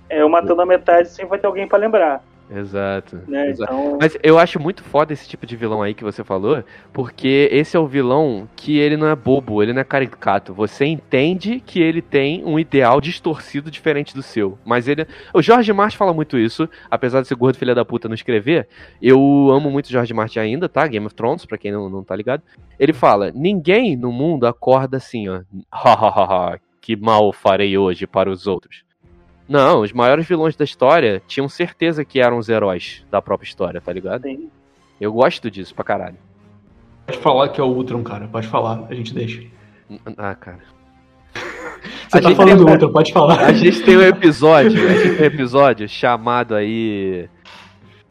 é, 0.10 0.22
eu 0.22 0.28
matando 0.28 0.62
a 0.62 0.66
metade 0.66 1.10
sempre 1.10 1.30
vai 1.30 1.40
ter 1.40 1.48
alguém 1.48 1.68
pra 1.68 1.78
lembrar. 1.78 2.24
Exato. 2.50 3.22
Né? 3.28 3.50
exato. 3.50 3.74
Então, 3.74 3.98
Mas 4.00 4.18
eu 4.24 4.40
acho 4.40 4.60
muito 4.60 4.84
foda 4.84 5.14
esse 5.14 5.28
tipo 5.28 5.46
de 5.46 5.56
vilão 5.56 5.82
aí 5.82 5.94
que 5.94 6.04
você 6.04 6.24
falou, 6.24 6.64
porque 6.94 7.50
esse 7.52 7.76
é 7.76 7.80
o 7.80 7.88
vilão 7.88 8.48
que 8.56 8.78
ele 8.78 8.96
não 8.96 9.08
é 9.08 9.16
bobo, 9.16 9.62
ele 9.62 9.74
não 9.74 9.82
é 9.82 9.84
caricato. 9.84 10.54
Você 10.54 10.86
entende 10.86 11.60
que 11.60 11.82
ele 11.82 12.02
tem 12.02 12.44
um 12.46 12.58
ideal 12.58 13.02
distorcido 13.02 13.70
diferente 13.70 14.16
do 14.16 14.24
seu. 14.24 14.58
Mas 14.66 14.88
ele. 14.88 15.06
O 15.34 15.42
Jorge 15.42 15.72
Martin 15.74 15.98
fala 15.98 16.14
muito 16.14 16.38
isso, 16.38 16.70
apesar 16.90 17.22
de 17.22 17.28
ser 17.28 17.36
gordo 17.36 17.58
filha 17.58 17.76
da 17.76 17.86
puta 17.86 18.08
não 18.08 18.16
escrever. 18.16 18.68
Eu 19.02 19.20
amo 19.52 19.70
muito 19.70 19.88
o 19.88 19.92
Jorge 19.92 20.14
Martin 20.14 20.40
ainda, 20.40 20.70
tá? 20.70 20.88
Game 20.88 21.06
of 21.06 21.16
Thrones, 21.16 21.46
pra 21.46 21.58
quem 21.58 21.72
não, 21.72 21.90
não 21.90 22.04
tá 22.04 22.16
ligado. 22.16 22.42
Ele 22.80 22.94
fala: 22.94 23.32
ninguém 23.32 23.96
no 23.96 24.12
mundo 24.12 24.48
acorda 24.48 24.98
assim, 24.98 25.28
ó. 25.28 25.42
Hahaha, 25.72 26.60
que 26.82 26.96
mal 26.96 27.32
farei 27.34 27.78
hoje 27.78 28.08
para 28.08 28.30
os 28.30 28.48
outros. 28.48 28.87
Não, 29.48 29.82
os 29.82 29.94
maiores 29.94 30.26
vilões 30.28 30.56
da 30.56 30.66
história 30.66 31.22
tinham 31.28 31.48
certeza 31.48 32.04
que 32.04 32.20
eram 32.20 32.38
os 32.38 32.50
heróis 32.50 33.06
da 33.10 33.22
própria 33.22 33.48
história, 33.48 33.80
tá 33.82 33.94
ligado? 33.94 34.24
Sim. 34.24 34.50
Eu 35.00 35.14
gosto 35.14 35.50
disso 35.50 35.74
pra 35.74 35.84
caralho. 35.86 36.18
Pode 37.06 37.20
falar 37.20 37.50
que 37.50 37.62
é 37.62 37.64
o 37.64 37.68
Ultron, 37.68 38.04
cara, 38.04 38.28
pode 38.28 38.48
falar, 38.48 38.86
a 38.90 38.94
gente 38.94 39.14
deixa. 39.14 39.42
Ah, 40.18 40.36
cara. 40.36 40.60
Você 41.34 42.18
A 42.18 42.22
tá 42.22 42.28
gente 42.30 42.36
falando 42.38 42.58
tem- 42.58 42.66
do 42.66 42.72
Ultron, 42.72 42.92
pode 42.92 43.14
falar. 43.14 43.40
A 43.46 43.54
gente 43.54 43.82
tem 43.84 43.96
um 43.98 44.02
episódio, 44.02 44.86
a 44.90 44.94
gente 44.94 45.16
tem 45.18 45.22
um 45.22 45.26
episódio 45.26 45.88
chamado 45.88 46.56
aí. 46.56 47.30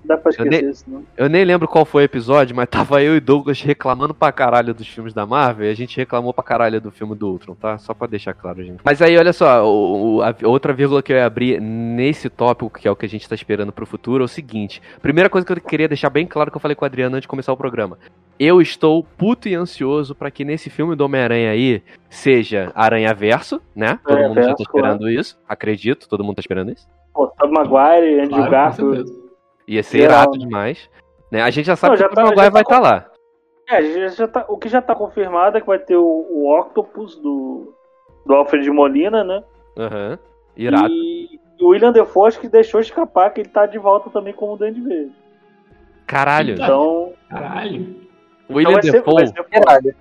Dá 0.06 0.16
pra 0.16 0.28
Eu 0.28 0.30
esquecer 0.30 0.62
nem- 0.62 0.70
isso, 0.70 0.84
não. 0.88 1.02
Eu 1.16 1.28
nem 1.28 1.44
lembro 1.44 1.66
qual 1.68 1.84
foi 1.84 2.02
o 2.02 2.04
episódio, 2.04 2.54
mas 2.54 2.68
tava 2.68 3.02
eu 3.02 3.16
e 3.16 3.20
Douglas 3.20 3.60
reclamando 3.60 4.14
pra 4.14 4.30
caralho 4.32 4.72
dos 4.72 4.86
filmes 4.88 5.12
da 5.12 5.26
Marvel 5.26 5.66
e 5.66 5.70
a 5.70 5.74
gente 5.74 5.96
reclamou 5.96 6.32
pra 6.32 6.44
caralho 6.44 6.80
do 6.80 6.90
filme 6.90 7.14
do 7.14 7.28
Ultron, 7.30 7.54
tá? 7.54 7.76
Só 7.78 7.92
pra 7.94 8.06
deixar 8.06 8.34
claro, 8.34 8.62
gente. 8.64 8.80
Mas 8.84 9.02
aí, 9.02 9.16
olha 9.18 9.32
só, 9.32 9.64
o- 9.66 10.16
o- 10.18 10.22
a 10.22 10.34
outra 10.44 10.72
vírgula 10.72 11.02
que 11.02 11.12
eu 11.12 11.16
ia 11.16 11.26
abrir 11.26 11.60
nesse 11.60 12.28
tópico, 12.30 12.78
que 12.78 12.86
é 12.86 12.90
o 12.90 12.96
que 12.96 13.06
a 13.06 13.08
gente 13.08 13.28
tá 13.28 13.34
esperando 13.34 13.72
pro 13.72 13.86
futuro, 13.86 14.22
é 14.22 14.26
o 14.26 14.28
seguinte. 14.28 14.80
Primeira 15.02 15.28
coisa 15.28 15.46
que 15.46 15.52
eu 15.52 15.60
queria 15.60 15.88
deixar 15.88 16.10
bem 16.10 16.26
claro 16.26 16.50
que 16.50 16.56
eu 16.56 16.60
falei 16.60 16.74
com 16.74 16.84
o 16.84 16.86
Adriano 16.86 17.16
antes 17.16 17.22
de 17.22 17.28
começar 17.28 17.52
o 17.52 17.56
programa. 17.56 17.98
Eu 18.38 18.60
estou 18.60 19.02
puto 19.02 19.48
e 19.48 19.54
ansioso 19.54 20.14
pra 20.14 20.30
que 20.30 20.44
nesse 20.44 20.68
filme 20.68 20.94
do 20.94 21.04
Homem-Aranha 21.06 21.50
aí 21.50 21.82
seja 22.10 22.70
Aranha 22.74 23.14
Verso, 23.14 23.60
né? 23.74 23.98
Todo 24.06 24.18
mundo 24.18 24.42
já 24.42 24.54
tá 24.54 24.62
esperando 24.62 25.08
isso. 25.08 25.38
Acredito, 25.48 26.06
todo 26.08 26.22
mundo 26.22 26.36
tá 26.36 26.40
esperando 26.40 26.70
isso. 26.70 26.86
Pô, 27.14 27.28
Tobey 27.28 27.54
Maguire, 27.54 28.20
Andrew 28.20 28.28
Claro, 28.36 28.50
Garfield. 28.50 29.10
Ia 29.66 29.82
ser 29.82 29.98
Geral, 29.98 30.22
irado 30.22 30.38
demais. 30.38 30.88
Né? 31.30 31.42
A 31.42 31.50
gente 31.50 31.66
já 31.66 31.76
sabe 31.76 31.92
Não, 31.92 31.96
já 31.98 32.06
que 32.08 32.12
o 32.12 32.14
tá- 32.16 32.22
Maguire 32.22 32.40
já 32.40 32.44
tá 32.44 32.50
vai 32.50 32.62
estar 32.62 32.76
com- 32.76 32.82
lá. 32.82 33.10
É, 33.68 34.08
já, 34.10 34.28
tá- 34.28 34.44
o 34.48 34.56
que 34.56 34.68
já 34.68 34.80
tá 34.80 34.94
confirmado 34.94 35.58
é 35.58 35.60
que 35.60 35.66
vai 35.66 35.78
ter 35.78 35.96
o, 35.96 36.04
o 36.04 36.56
Octopus 36.60 37.16
do, 37.16 37.74
do 38.24 38.34
Alfred 38.34 38.70
Molina, 38.70 39.24
né? 39.24 39.42
Aham. 39.76 40.18
Irado. 40.56 40.88
E 40.92 41.40
o 41.60 41.68
William 41.68 41.90
Defoe 41.92 42.28
acho 42.28 42.38
que 42.40 42.48
deixou 42.48 42.80
escapar 42.80 43.30
que 43.30 43.40
ele 43.40 43.48
tá 43.48 43.66
de 43.66 43.76
volta 43.78 44.08
também 44.08 44.32
como 44.32 44.54
o 44.54 44.56
Dandy 44.56 44.80
Verde. 44.80 45.12
Caralho. 46.06 46.54
Então, 46.54 47.12
Caralho. 47.28 47.96
O 48.48 48.54
William 48.54 48.78
então 48.78 48.82
ser, 48.82 48.92
Defoe, 48.92 49.26
ser 49.26 49.96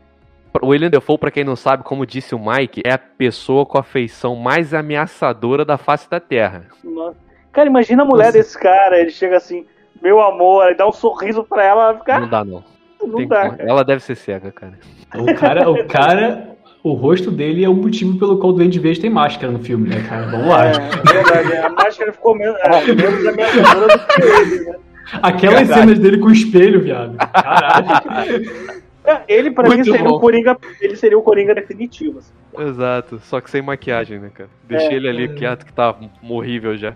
o 0.62 0.68
William 0.68 0.90
Defoe, 0.90 1.18
pra 1.18 1.32
quem 1.32 1.44
não 1.44 1.56
sabe, 1.56 1.84
como 1.84 2.06
disse 2.06 2.34
o 2.36 2.40
Mike, 2.40 2.82
é 2.86 2.94
a 2.94 2.98
pessoa 2.98 3.66
com 3.66 3.78
a 3.78 3.84
feição 3.84 4.36
mais 4.36 4.74
ameaçadora 4.74 5.66
da 5.66 5.78
face 5.78 6.10
da 6.10 6.20
Terra. 6.20 6.68
Nossa. 6.84 7.18
Cara, 7.56 7.69
imagina 7.69 8.03
a 8.03 8.06
mulher 8.06 8.26
Nossa. 8.26 8.38
desse 8.38 8.60
cara, 8.60 8.99
ele 8.99 9.10
chega 9.11 9.38
assim, 9.38 9.65
meu 10.03 10.22
amor, 10.22 10.65
aí 10.68 10.76
dá 10.76 10.86
um 10.88 10.91
sorriso 10.91 11.44
pra 11.44 11.64
ela, 11.64 11.84
ela 11.90 11.98
fica, 11.98 12.19
Não 12.19 12.27
dá, 12.30 12.44
não. 12.44 12.57
"Ah, 13.02 13.07
não 13.07 13.15
Tem 13.15 13.27
dá. 13.27 13.56
Ela 13.60 13.84
deve 13.84 14.03
ser 14.03 14.15
cega, 14.15 14.52
cara. 14.52 14.73
O 15.15 15.34
cara, 15.36 15.69
o 15.69 15.88
cara, 15.88 16.49
o 16.84 16.91
rosto 16.94 17.32
dele 17.32 17.64
é 17.64 17.69
o 17.69 17.73
motivo 17.73 18.19
pelo 18.19 18.38
qual 18.40 18.52
o 18.52 18.53
Duende 18.57 18.77
Verde 18.80 18.99
tem 19.02 19.10
máscara 19.10 19.52
no 19.53 19.60
filme, 19.60 19.88
né, 19.90 20.03
cara? 20.07 20.27
Vamos 20.27 20.48
lá. 20.48 20.65
É, 20.68 20.72
é 20.72 21.14
verdade, 21.14 21.57
a 21.57 21.69
máscara 21.69 22.11
ficou 22.11 22.36
menos, 22.36 22.57
é, 22.60 22.94
menos 22.94 23.26
ameaçadora 23.26 23.98
do 23.98 24.06
que 24.06 24.22
ele, 24.22 24.60
né? 24.65 24.76
Aquelas 25.22 25.68
cenas 25.69 25.99
dele 25.99 26.18
com 26.18 26.27
o 26.27 26.32
espelho, 26.32 26.82
viado. 26.82 27.15
Caralho. 27.18 28.76
É, 29.07 29.22
Ele, 29.27 29.52
pra 29.52 29.65
mim, 29.69 29.76
Muito 29.76 29.91
seria 29.91 30.03
bom. 30.03 30.15
o 30.15 30.19
Coringa, 30.19 30.57
ele 30.82 30.95
seria 30.95 31.15
o 31.18 31.22
Coringa 31.22 31.53
definitivo. 31.53 32.18
assim. 32.18 32.34
Exato. 32.57 33.19
Só 33.19 33.40
que 33.40 33.52
sem 33.52 33.61
maquiagem, 33.61 34.18
né, 34.18 34.32
cara? 34.34 34.49
Deixei 34.64 34.90
É, 34.90 34.94
ele 34.95 35.07
ali 35.07 35.23
é. 35.26 35.27
quieto 35.27 35.64
que 35.64 35.72
tá 35.72 35.95
horrível 36.27 36.76
já. 36.76 36.95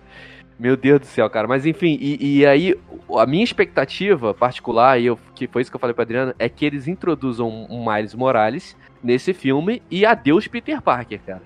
Meu 0.60 0.76
Deus 0.76 1.00
do 1.00 1.06
céu, 1.06 1.30
cara. 1.30 1.48
Mas 1.48 1.66
enfim, 1.66 1.98
e, 2.02 2.40
e 2.40 2.46
aí, 2.46 2.78
a 3.18 3.26
minha 3.26 3.44
expectativa 3.44 4.34
particular, 4.34 5.00
e 5.00 5.06
eu, 5.06 5.18
que 5.34 5.48
foi 5.48 5.62
isso 5.62 5.72
que 5.72 5.76
eu 5.76 5.80
falei 5.80 5.94
pra 5.94 6.04
Adriana, 6.04 6.36
é 6.38 6.50
que 6.50 6.66
eles 6.66 6.88
introduzam 6.88 7.66
um 7.70 7.86
Miles 7.90 8.14
Morales 8.14 8.76
nesse 9.02 9.34
filme 9.34 9.82
e 9.90 10.06
adeus 10.06 10.48
Peter 10.48 10.82
Parker, 10.82 11.22
cara. 11.26 11.42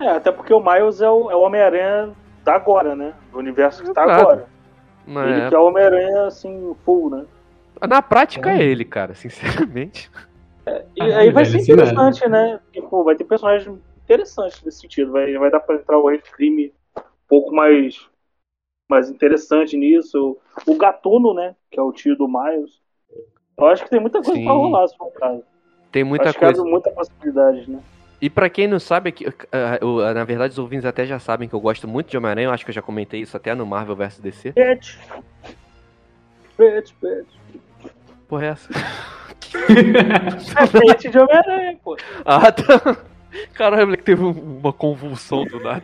É, 0.00 0.08
até 0.08 0.32
porque 0.32 0.52
o 0.52 0.60
Miles 0.60 1.00
é 1.00 1.10
o, 1.10 1.30
é 1.30 1.36
o 1.36 1.40
Homem-Aranha 1.40 2.12
da 2.42 2.54
agora, 2.54 2.96
né? 2.96 3.12
Do 3.30 3.38
universo 3.38 3.82
que 3.82 3.92
tá 3.92 4.02
agora. 4.02 4.46
Ele 5.06 5.48
que 5.48 5.54
é 5.54 5.58
o 5.58 5.66
Homem-Aranha, 5.66 6.26
assim, 6.26 6.74
full, 6.84 7.10
né? 7.10 7.24
na 7.86 8.00
prática 8.00 8.50
é 8.50 8.62
ele, 8.62 8.84
cara, 8.84 9.14
sinceramente. 9.14 10.10
E 10.66 10.98
Caralho, 10.98 11.18
aí 11.18 11.30
vai 11.30 11.44
ser 11.44 11.60
interessante, 11.60 12.26
né? 12.28 12.58
Tipo, 12.72 13.04
vai 13.04 13.14
ter 13.14 13.24
personagens 13.24 13.78
interessantes 14.04 14.62
nesse 14.62 14.80
sentido. 14.80 15.12
Vai, 15.12 15.32
vai 15.34 15.50
dar 15.50 15.60
pra 15.60 15.76
entrar 15.76 15.98
o 15.98 16.08
Rei 16.08 16.18
Crime 16.18 16.72
um 16.96 17.02
pouco 17.28 17.54
mais, 17.54 18.08
mais 18.88 19.08
interessante 19.10 19.76
nisso. 19.76 20.36
O 20.66 20.76
Gatuno, 20.76 21.34
né? 21.34 21.54
Que 21.70 21.78
é 21.78 21.82
o 21.82 21.92
tio 21.92 22.16
do 22.16 22.28
Miles. 22.28 22.80
Eu 23.58 23.66
acho 23.66 23.84
que 23.84 23.90
tem 23.90 24.00
muita 24.00 24.20
coisa 24.20 24.34
Sim. 24.38 24.44
pra 24.44 24.52
rolar, 24.52 24.88
se 24.88 24.96
for 24.96 25.06
o 25.06 25.10
caso. 25.12 25.42
Tem 25.92 26.02
muita 26.04 26.30
acho 26.30 26.38
coisa. 26.38 26.62
que 26.62 26.68
muita 26.70 26.90
possibilidade, 26.90 27.70
né? 27.70 27.80
E 28.20 28.28
pra 28.30 28.48
quem 28.48 28.66
não 28.66 28.78
sabe, 28.80 29.10
aqui, 29.10 29.26
ah, 29.52 29.78
ah, 30.08 30.14
na 30.14 30.24
verdade 30.24 30.52
os 30.52 30.58
ouvintes 30.58 30.86
até 30.86 31.04
já 31.04 31.18
sabem 31.18 31.48
que 31.48 31.54
eu 31.54 31.60
gosto 31.60 31.86
muito 31.86 32.10
de 32.10 32.16
Homem-Aranha, 32.16 32.46
eu 32.46 32.52
acho 32.52 32.64
que 32.64 32.70
eu 32.70 32.74
já 32.74 32.80
comentei 32.82 33.20
isso 33.20 33.36
até 33.36 33.54
no 33.54 33.66
Marvel 33.66 33.94
vs 33.94 34.18
DC. 34.18 34.52
Pet. 34.52 34.98
Pet, 36.56 36.94
pet. 37.00 37.26
Porra, 38.28 38.44
é 38.46 38.48
essa? 38.48 38.68
É 39.54 40.66
pet 40.80 41.10
de 41.10 41.18
Homem-Aranha, 41.18 41.78
pô. 41.84 41.96
Ah, 42.24 42.50
tá. 42.50 42.96
Caralho, 43.52 43.86
moleque, 43.86 44.02
teve 44.02 44.22
um- 44.24 44.58
uma 44.58 44.72
convulsão 44.72 45.44
do 45.44 45.60
nada. 45.60 45.82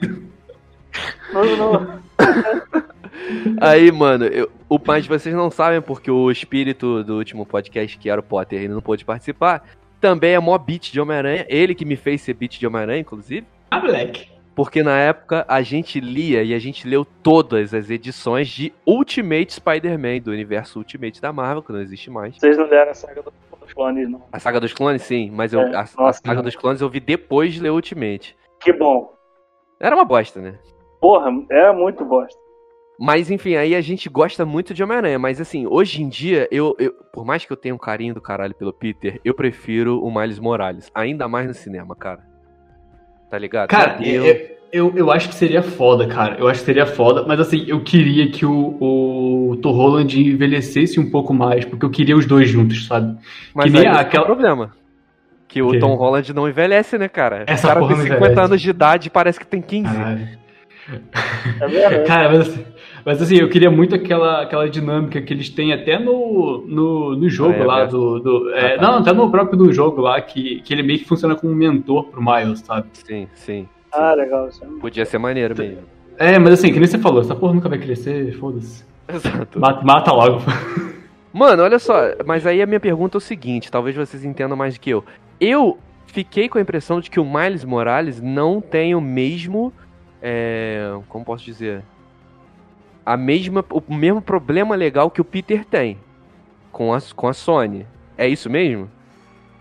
Não, 1.33 1.57
não. 1.57 2.03
Aí, 3.61 3.91
mano, 3.93 4.25
eu, 4.27 4.51
o 4.69 4.79
mas 4.85 5.07
vocês 5.07 5.35
não 5.35 5.51
sabem 5.51 5.81
porque 5.81 6.11
o 6.11 6.31
espírito 6.31 7.03
do 7.05 7.17
último 7.17 7.45
podcast, 7.45 7.99
que 7.99 8.09
era 8.09 8.21
o 8.21 8.25
Potter, 8.25 8.61
ele 8.61 8.73
não 8.73 8.81
pôde 8.81 9.05
participar. 9.05 9.63
Também 10.01 10.35
é 10.35 10.39
mó 10.39 10.57
beat 10.57 10.91
de 10.93 11.01
Homem-Aranha. 11.01 11.45
Ele 11.49 11.75
que 11.75 11.85
me 11.85 11.97
fez 11.97 12.23
ser 12.23 12.35
beat 12.35 12.59
de 12.59 12.67
Homem-Aranha, 12.67 13.01
inclusive. 13.01 13.47
Ah, 13.71 13.81
moleque. 13.81 14.29
Porque 14.55 14.83
na 14.83 14.99
época 14.99 15.45
a 15.49 15.63
gente 15.63 16.01
lia 16.01 16.43
e 16.43 16.53
a 16.55 16.59
gente 16.59 16.87
leu 16.87 17.05
todas 17.05 17.73
as 17.73 17.89
edições 17.89 18.49
de 18.49 18.73
Ultimate 18.87 19.55
Spider-Man, 19.55 20.21
do 20.21 20.31
universo 20.31 20.79
Ultimate 20.79 21.21
da 21.21 21.33
Marvel, 21.33 21.63
que 21.63 21.73
não 21.73 21.81
existe 21.81 22.11
mais. 22.11 22.37
Vocês 22.37 22.59
não 22.59 22.69
deram 22.69 22.91
a 22.91 22.95
saga 22.95 23.23
dos 23.23 23.73
clones, 23.73 24.09
não. 24.09 24.23
A 24.33 24.39
saga 24.39 24.61
dos 24.61 24.73
clones, 24.73 25.03
sim, 25.03 25.31
mas 25.33 25.53
eu, 25.53 25.61
É, 25.61 25.75
a, 25.77 25.81
a 25.81 25.89
nossa, 25.97 26.21
saga 26.25 26.37
não. 26.37 26.43
dos 26.43 26.57
clones 26.57 26.81
eu 26.81 26.89
vi 26.89 27.01
depois 27.01 27.55
de 27.55 27.61
ler 27.61 27.71
Ultimate. 27.71 28.37
Que 28.61 28.73
bom. 28.73 29.15
Era 29.79 29.95
uma 29.95 30.05
bosta, 30.05 30.41
né? 30.41 30.59
Porra, 31.01 31.31
era 31.51 31.73
muito 31.73 32.05
bosta. 32.05 32.39
Mas 32.99 33.31
enfim, 33.31 33.55
aí 33.57 33.75
a 33.75 33.81
gente 33.81 34.09
gosta 34.11 34.45
muito 34.45 34.75
de 34.75 34.83
Homem-Aranha. 34.85 35.19
Mas 35.19 35.41
assim, 35.41 35.67
hoje 35.67 36.03
em 36.03 36.09
dia, 36.09 36.47
eu, 36.51 36.77
eu- 36.79 36.93
por 37.13 37.25
mais 37.25 37.45
que 37.45 37.51
eu 37.53 37.57
tenha 37.57 37.75
um 37.75 37.79
carinho 37.79 38.13
do 38.13 38.21
caralho 38.21 38.55
pelo 38.55 38.73
Peter, 38.75 39.19
eu 39.25 39.33
prefiro 39.33 40.03
o 40.05 40.15
Miles 40.15 40.39
Morales. 40.39 40.91
Ainda 40.95 41.27
mais 41.27 41.47
no 41.47 41.55
cinema, 41.55 41.97
cara. 41.97 42.21
Tá 43.31 43.39
ligado? 43.39 43.69
Cara, 43.71 43.93
Já 43.93 43.99
deu. 43.99 44.25
eu, 44.27 44.61
Eu, 44.73 44.93
eu 44.97 45.11
acho 45.11 45.29
que 45.31 45.35
seria 45.35 45.63
foda, 45.63 46.07
cara. 46.07 46.37
Eu 46.39 46.47
acho 46.47 46.61
que 46.61 46.67
seria 46.67 46.87
foda, 46.87 47.25
mas 47.27 47.41
assim, 47.41 47.65
eu 47.67 47.83
queria 47.83 48.31
que 48.31 48.45
o, 48.47 48.77
o 49.51 49.57
Tom 49.63 49.73
Holland 49.73 50.21
envelhecesse 50.21 51.01
um 51.01 51.11
pouco 51.11 51.33
mais, 51.35 51.65
porque 51.65 51.85
eu 51.85 51.91
queria 51.91 52.17
os 52.17 52.25
dois 52.27 52.49
juntos, 52.49 52.87
sabe? 52.87 53.19
Mas 53.55 53.65
que 53.65 53.71
nem 53.79 53.87
é 53.89 53.91
aquela. 53.91 54.23
o 54.25 54.27
problema. 54.27 54.73
Que 55.49 55.61
o 55.63 55.71
Que? 55.73 55.79
Tom 55.81 55.97
Holland 55.97 56.33
não 56.33 56.49
envelhece, 56.49 56.97
né, 56.99 57.09
cara? 57.09 57.43
Essa 57.49 57.67
o 57.67 57.69
cara 57.71 57.81
porra 57.81 57.95
tem 57.95 57.99
não 57.99 58.05
50 58.05 58.25
envelhece. 58.27 58.47
anos 58.47 58.61
de 58.61 58.71
idade 58.71 59.07
e 59.09 59.11
parece 59.11 59.41
que 59.41 59.47
tem 59.47 59.61
15. 59.61 59.93
Caralho. 59.93 60.29
É. 61.61 62.03
Cara, 62.05 62.29
mas, 62.31 62.41
assim- 62.49 62.65
mas 63.05 63.23
assim, 63.23 63.37
eu 63.37 63.49
queria 63.49 63.71
muito 63.71 63.95
aquela, 63.95 64.43
aquela 64.43 64.69
dinâmica 64.69 65.21
que 65.21 65.33
eles 65.33 65.49
têm 65.49 65.73
até 65.73 65.99
no, 65.99 66.65
no, 66.67 67.17
no 67.17 67.29
jogo 67.29 67.55
É, 67.55 67.65
lá 67.65 67.81
é. 67.83 67.87
do. 67.87 68.19
do- 68.21 68.51
é, 68.55 68.75
Ah, 68.75 68.79
tá. 68.79 68.83
Não, 68.83 68.99
até 68.99 69.13
no 69.13 69.31
próprio 69.31 69.57
do 69.59 69.73
jogo 69.73 70.01
lá, 70.01 70.21
que, 70.21 70.61
que 70.63 70.73
ele 70.75 70.83
meio 70.83 70.99
que 70.99 71.05
funciona 71.05 71.35
como 71.35 71.53
um 71.53 71.57
mentor 71.57 72.05
pro 72.05 72.23
Miles, 72.23 72.61
sabe? 72.61 72.89
Sim, 72.93 73.29
sim. 73.35 73.69
Ah, 73.93 74.15
legal. 74.15 74.49
Isso 74.49 74.65
é... 74.65 74.69
Podia 74.81 75.05
ser 75.05 75.19
maneiro 75.19 75.55
mesmo. 75.57 75.79
É, 76.19 76.39
mas 76.39 76.55
assim, 76.55 76.73
que 76.73 76.79
nem 76.79 76.87
você 76.87 76.99
falou, 76.99 77.21
essa 77.21 77.35
porra 77.35 77.55
nunca 77.55 77.69
vai 77.69 77.79
crescer, 77.79 78.33
foda-se. 78.39 78.85
Exato. 79.09 79.59
Mata, 79.59 79.85
mata 79.85 80.13
logo. 80.13 80.41
Mano, 81.33 81.63
olha 81.63 81.79
só, 81.79 81.95
mas 82.27 82.47
aí 82.47 82.61
a 82.61 82.67
minha 82.67 82.81
pergunta 82.81 83.17
é 83.17 83.19
o 83.19 83.21
seguinte, 83.21 83.71
talvez 83.71 83.97
vocês 83.97 84.25
entendam 84.25 84.57
mais 84.57 84.75
do 84.75 84.81
que 84.81 84.91
eu. 84.91 85.05
Eu 85.41 85.79
fiquei 86.07 86.49
com 86.49 86.59
a 86.59 86.61
impressão 86.61 87.01
de 87.01 87.09
que 87.09 87.19
o 87.19 87.25
Miles 87.25 87.65
Morales 87.65 88.21
não 88.21 88.61
tem 88.61 88.95
o 88.95 89.01
mesmo. 89.01 89.73
É, 90.23 90.99
como 91.09 91.25
posso 91.25 91.45
dizer? 91.45 91.83
A 93.05 93.17
mesma, 93.17 93.65
o 93.71 93.83
mesmo 93.95 94.21
problema 94.21 94.75
legal 94.75 95.11
que 95.11 95.21
o 95.21 95.25
Peter 95.25 95.65
tem 95.65 95.99
com 96.71 96.95
a, 96.95 96.99
com 97.15 97.29
a 97.29 97.33
Sony. 97.33 97.87
É 98.17 98.29
isso 98.29 98.49
mesmo? 98.51 98.89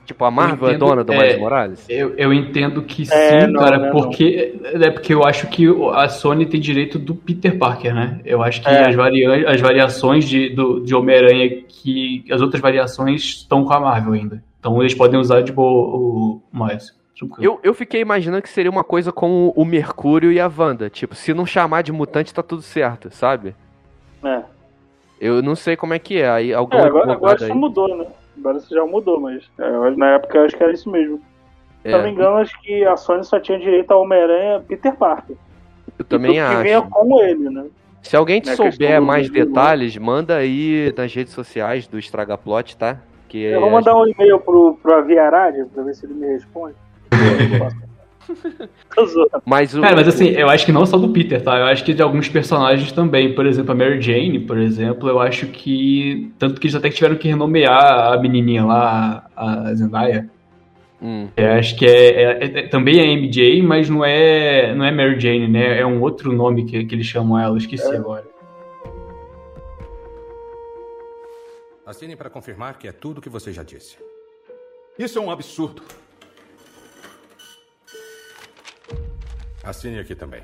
Tipo, 0.05 0.25
a 0.25 0.31
Marvel 0.31 0.69
é 0.69 0.71
entendo, 0.71 0.87
dona 0.87 1.03
do 1.03 1.13
é, 1.13 1.17
Miles 1.19 1.39
Morales? 1.39 1.85
Eu, 1.87 2.15
eu 2.17 2.33
entendo 2.33 2.81
que 2.81 3.05
sim, 3.05 3.13
É, 3.13 3.45
não, 3.45 3.59
cara, 3.59 3.77
não, 3.77 3.85
não. 3.85 3.91
porque 3.91 4.59
é 4.63 4.89
porque 4.89 5.13
eu 5.13 5.23
acho 5.23 5.47
que 5.47 5.65
a 5.93 6.09
Sony 6.09 6.47
tem 6.47 6.59
direito 6.59 6.97
do 6.97 7.13
Peter 7.13 7.55
Parker, 7.57 7.93
né? 7.93 8.19
Eu 8.25 8.41
acho 8.41 8.59
que 8.61 8.67
É. 8.67 8.87
as, 8.89 8.95
varia 8.95 9.47
as 9.47 9.61
variações 9.61 10.25
de, 10.25 10.49
do, 10.49 10.79
de 10.79 10.95
Homem-Aranha, 10.95 11.61
que 11.67 12.25
as 12.31 12.41
outras 12.41 12.59
variações 12.59 13.21
estão 13.21 13.63
com 13.63 13.71
a 13.71 13.79
Marvel 13.79 14.13
ainda. 14.13 14.43
Então 14.59 14.81
eles 14.81 14.95
podem 14.95 15.19
usar 15.19 15.41
de 15.41 15.51
boa 15.51 15.95
o 15.95 16.41
Miles. 16.51 16.98
Eu, 17.39 17.59
eu 17.63 17.73
fiquei 17.73 18.01
imaginando 18.01 18.41
que 18.41 18.49
seria 18.49 18.71
uma 18.71 18.83
coisa 18.83 19.11
com 19.11 19.51
o 19.55 19.65
Mercúrio 19.65 20.31
e 20.31 20.39
a 20.39 20.47
Wanda. 20.55 20.89
Tipo, 20.89 21.15
se 21.15 21.33
não 21.33 21.45
chamar 21.45 21.81
de 21.83 21.91
mutante, 21.91 22.33
tá 22.33 22.41
tudo 22.43 22.61
certo, 22.61 23.09
sabe? 23.13 23.55
É. 24.23 24.41
Eu 25.19 25.41
não 25.41 25.55
sei 25.55 25.75
como 25.75 25.93
é 25.93 25.99
que 25.99 26.21
é. 26.21 26.29
Aí, 26.29 26.53
algum 26.53 26.77
É, 26.77 26.81
agora, 26.85 27.11
agora 27.13 27.35
isso 27.35 27.45
aí. 27.45 27.53
mudou, 27.53 27.95
né? 27.97 28.05
Agora 28.37 28.57
isso 28.57 28.73
já 28.73 28.85
mudou, 28.85 29.19
mas 29.19 29.43
é, 29.59 29.89
na 29.97 30.11
época 30.11 30.37
eu 30.37 30.45
acho 30.45 30.55
que 30.55 30.63
era 30.63 30.71
isso 30.71 30.89
mesmo. 30.89 31.17
Se 31.81 31.89
É, 31.89 31.91
não 31.91 32.03
me 32.03 32.11
engano, 32.11 32.37
acho 32.37 32.59
que 32.61 32.85
a 32.85 32.95
Sony 32.95 33.23
só 33.25 33.39
tinha 33.39 33.59
direito 33.59 33.91
ao 33.91 34.01
Homem-Aranha 34.03 34.61
Peter 34.67 34.95
Parker. 34.95 35.35
eu 35.97 36.05
também 36.05 36.31
e 36.31 36.33
tudo 36.35 36.45
que 36.47 36.53
acho. 36.53 36.63
vinha 36.63 36.81
com 36.81 37.21
ele, 37.21 37.49
né? 37.49 37.65
Se 38.01 38.15
alguém 38.15 38.39
te 38.39 38.49
né, 38.49 38.55
souber 38.55 39.01
mais 39.01 39.27
do- 39.27 39.33
detalhes, 39.33 39.97
manda 39.97 40.37
aí 40.37 40.93
nas 40.95 41.13
redes 41.13 41.33
sociais 41.33 41.85
do 41.85 41.99
Estragaplot, 41.99 42.77
tá? 42.77 42.97
Que 43.27 43.43
Eu 43.43 43.59
vou 43.59 43.69
mandar 43.69 43.93
um 43.97 44.07
e-mail 44.07 44.39
pro, 44.39 44.77
pro 44.81 44.95
Aviarad 44.95 45.53
pra 45.73 45.83
ver 45.83 45.93
se 45.95 46.05
ele 46.05 46.13
me 46.13 46.27
responde. 46.27 46.75
Mas 49.45 49.73
o. 49.75 49.81
Cara, 49.81 49.95
mas 49.95 50.07
assim, 50.07 50.27
eu 50.29 50.49
acho 50.49 50.65
que 50.65 50.71
não 50.71 50.85
só 50.85 50.97
do 50.97 51.09
Peter, 51.09 51.41
tá? 51.41 51.57
Eu 51.57 51.65
acho 51.65 51.83
que 51.83 51.93
de 51.93 52.01
alguns 52.01 52.29
personagens 52.29 52.91
também. 52.91 53.33
Por 53.33 53.45
exemplo, 53.45 53.71
a 53.71 53.75
Mary 53.75 53.99
Jane, 54.01 54.39
por 54.39 54.57
exemplo, 54.57 55.09
eu 55.09 55.19
acho 55.19 55.47
que. 55.47 56.31
Tanto 56.37 56.59
que 56.61 56.67
eles 56.67 56.75
até 56.75 56.89
tiveram 56.89 57.15
que 57.15 57.27
renomear 57.27 58.13
a 58.13 58.17
menininha 58.19 58.63
lá, 58.65 59.25
a 59.35 59.73
Zendaya. 59.73 60.29
Hum, 61.01 61.29
Eu 61.37 61.51
acho 61.53 61.77
que 61.77 61.85
é, 61.85 62.21
é- 62.43 62.59
é- 62.59 62.67
também 62.67 62.99
é 62.99 63.05
MJ, 63.13 63.61
mas 63.63 63.89
não 63.89 64.03
é, 64.03 64.75
não 64.75 64.83
é 64.85 64.91
Mary 64.91 65.17
Jane, 65.19 65.47
né? 65.47 65.79
É 65.79 65.85
um 65.85 66.01
outro 66.01 66.31
nome 66.33 66.65
que, 66.65 66.83
que 66.85 66.93
eles 66.93 67.05
chamam 67.07 67.39
ela, 67.39 67.57
esqueci 67.57 67.95
agora. 67.95 68.25
Assine 71.85 72.15
para 72.15 72.29
confirmar 72.29 72.77
que 72.77 72.87
é 72.87 72.91
tudo 72.91 73.17
o 73.19 73.21
que 73.21 73.29
você 73.29 73.51
já 73.51 73.63
disse. 73.63 73.97
Isso 74.97 75.17
é 75.17 75.21
um 75.21 75.31
absurdo. 75.31 75.81
Assine 79.63 79.99
aqui 79.99 80.15
também. 80.15 80.43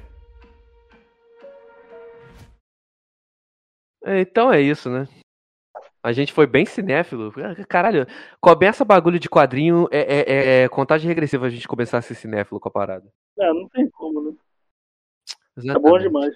é, 4.03 4.19
Então 4.21 4.51
é 4.51 4.61
isso, 4.61 4.89
né? 4.89 5.07
A 6.03 6.11
gente 6.11 6.31
foi 6.31 6.45
bem 6.45 6.65
cinéfilo. 6.65 7.33
Caralho, 7.67 8.05
começa 8.39 8.85
bagulho 8.85 9.17
de 9.19 9.27
quadrinho, 9.27 9.87
é, 9.91 9.99
é, 10.01 10.19
é- 10.31 10.63
é 10.63 10.69
contagem 10.69 11.07
regressiva 11.07 11.47
a 11.47 11.49
gente 11.49 11.67
começar 11.67 11.97
a 11.97 12.01
ser 12.01 12.13
cinéfilo 12.13 12.59
com 12.59 12.69
a 12.69 12.71
parada. 12.71 13.11
É, 13.39 13.51
não 13.51 13.67
tem 13.69 13.89
como, 13.89 14.21
né? 14.21 14.37
É 15.57 15.61
bom 15.61 15.61
Exatamente. 15.61 16.01
demais. 16.03 16.35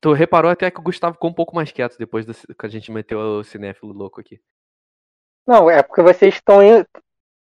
Tu 0.00 0.12
reparou 0.12 0.50
até 0.50 0.68
que 0.68 0.80
o 0.80 0.82
Gustavo 0.82 1.14
ficou 1.14 1.30
um 1.30 1.34
pouco 1.34 1.54
mais 1.54 1.70
quieto 1.70 1.96
depois 1.96 2.26
do, 2.26 2.34
que 2.34 2.66
a 2.66 2.68
gente 2.68 2.90
meteu 2.90 3.20
o 3.20 3.44
cinéfilo 3.44 3.92
louco 3.92 4.20
aqui. 4.20 4.40
Não, 5.46 5.70
é 5.70 5.80
porque 5.80 6.02
vocês 6.02 6.34
estão 6.34 6.60
indo. 6.60 6.84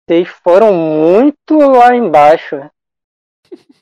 Vocês 0.06 0.28
foram 0.28 0.70
muito 0.74 1.56
lá 1.56 1.94
embaixo. 1.96 2.56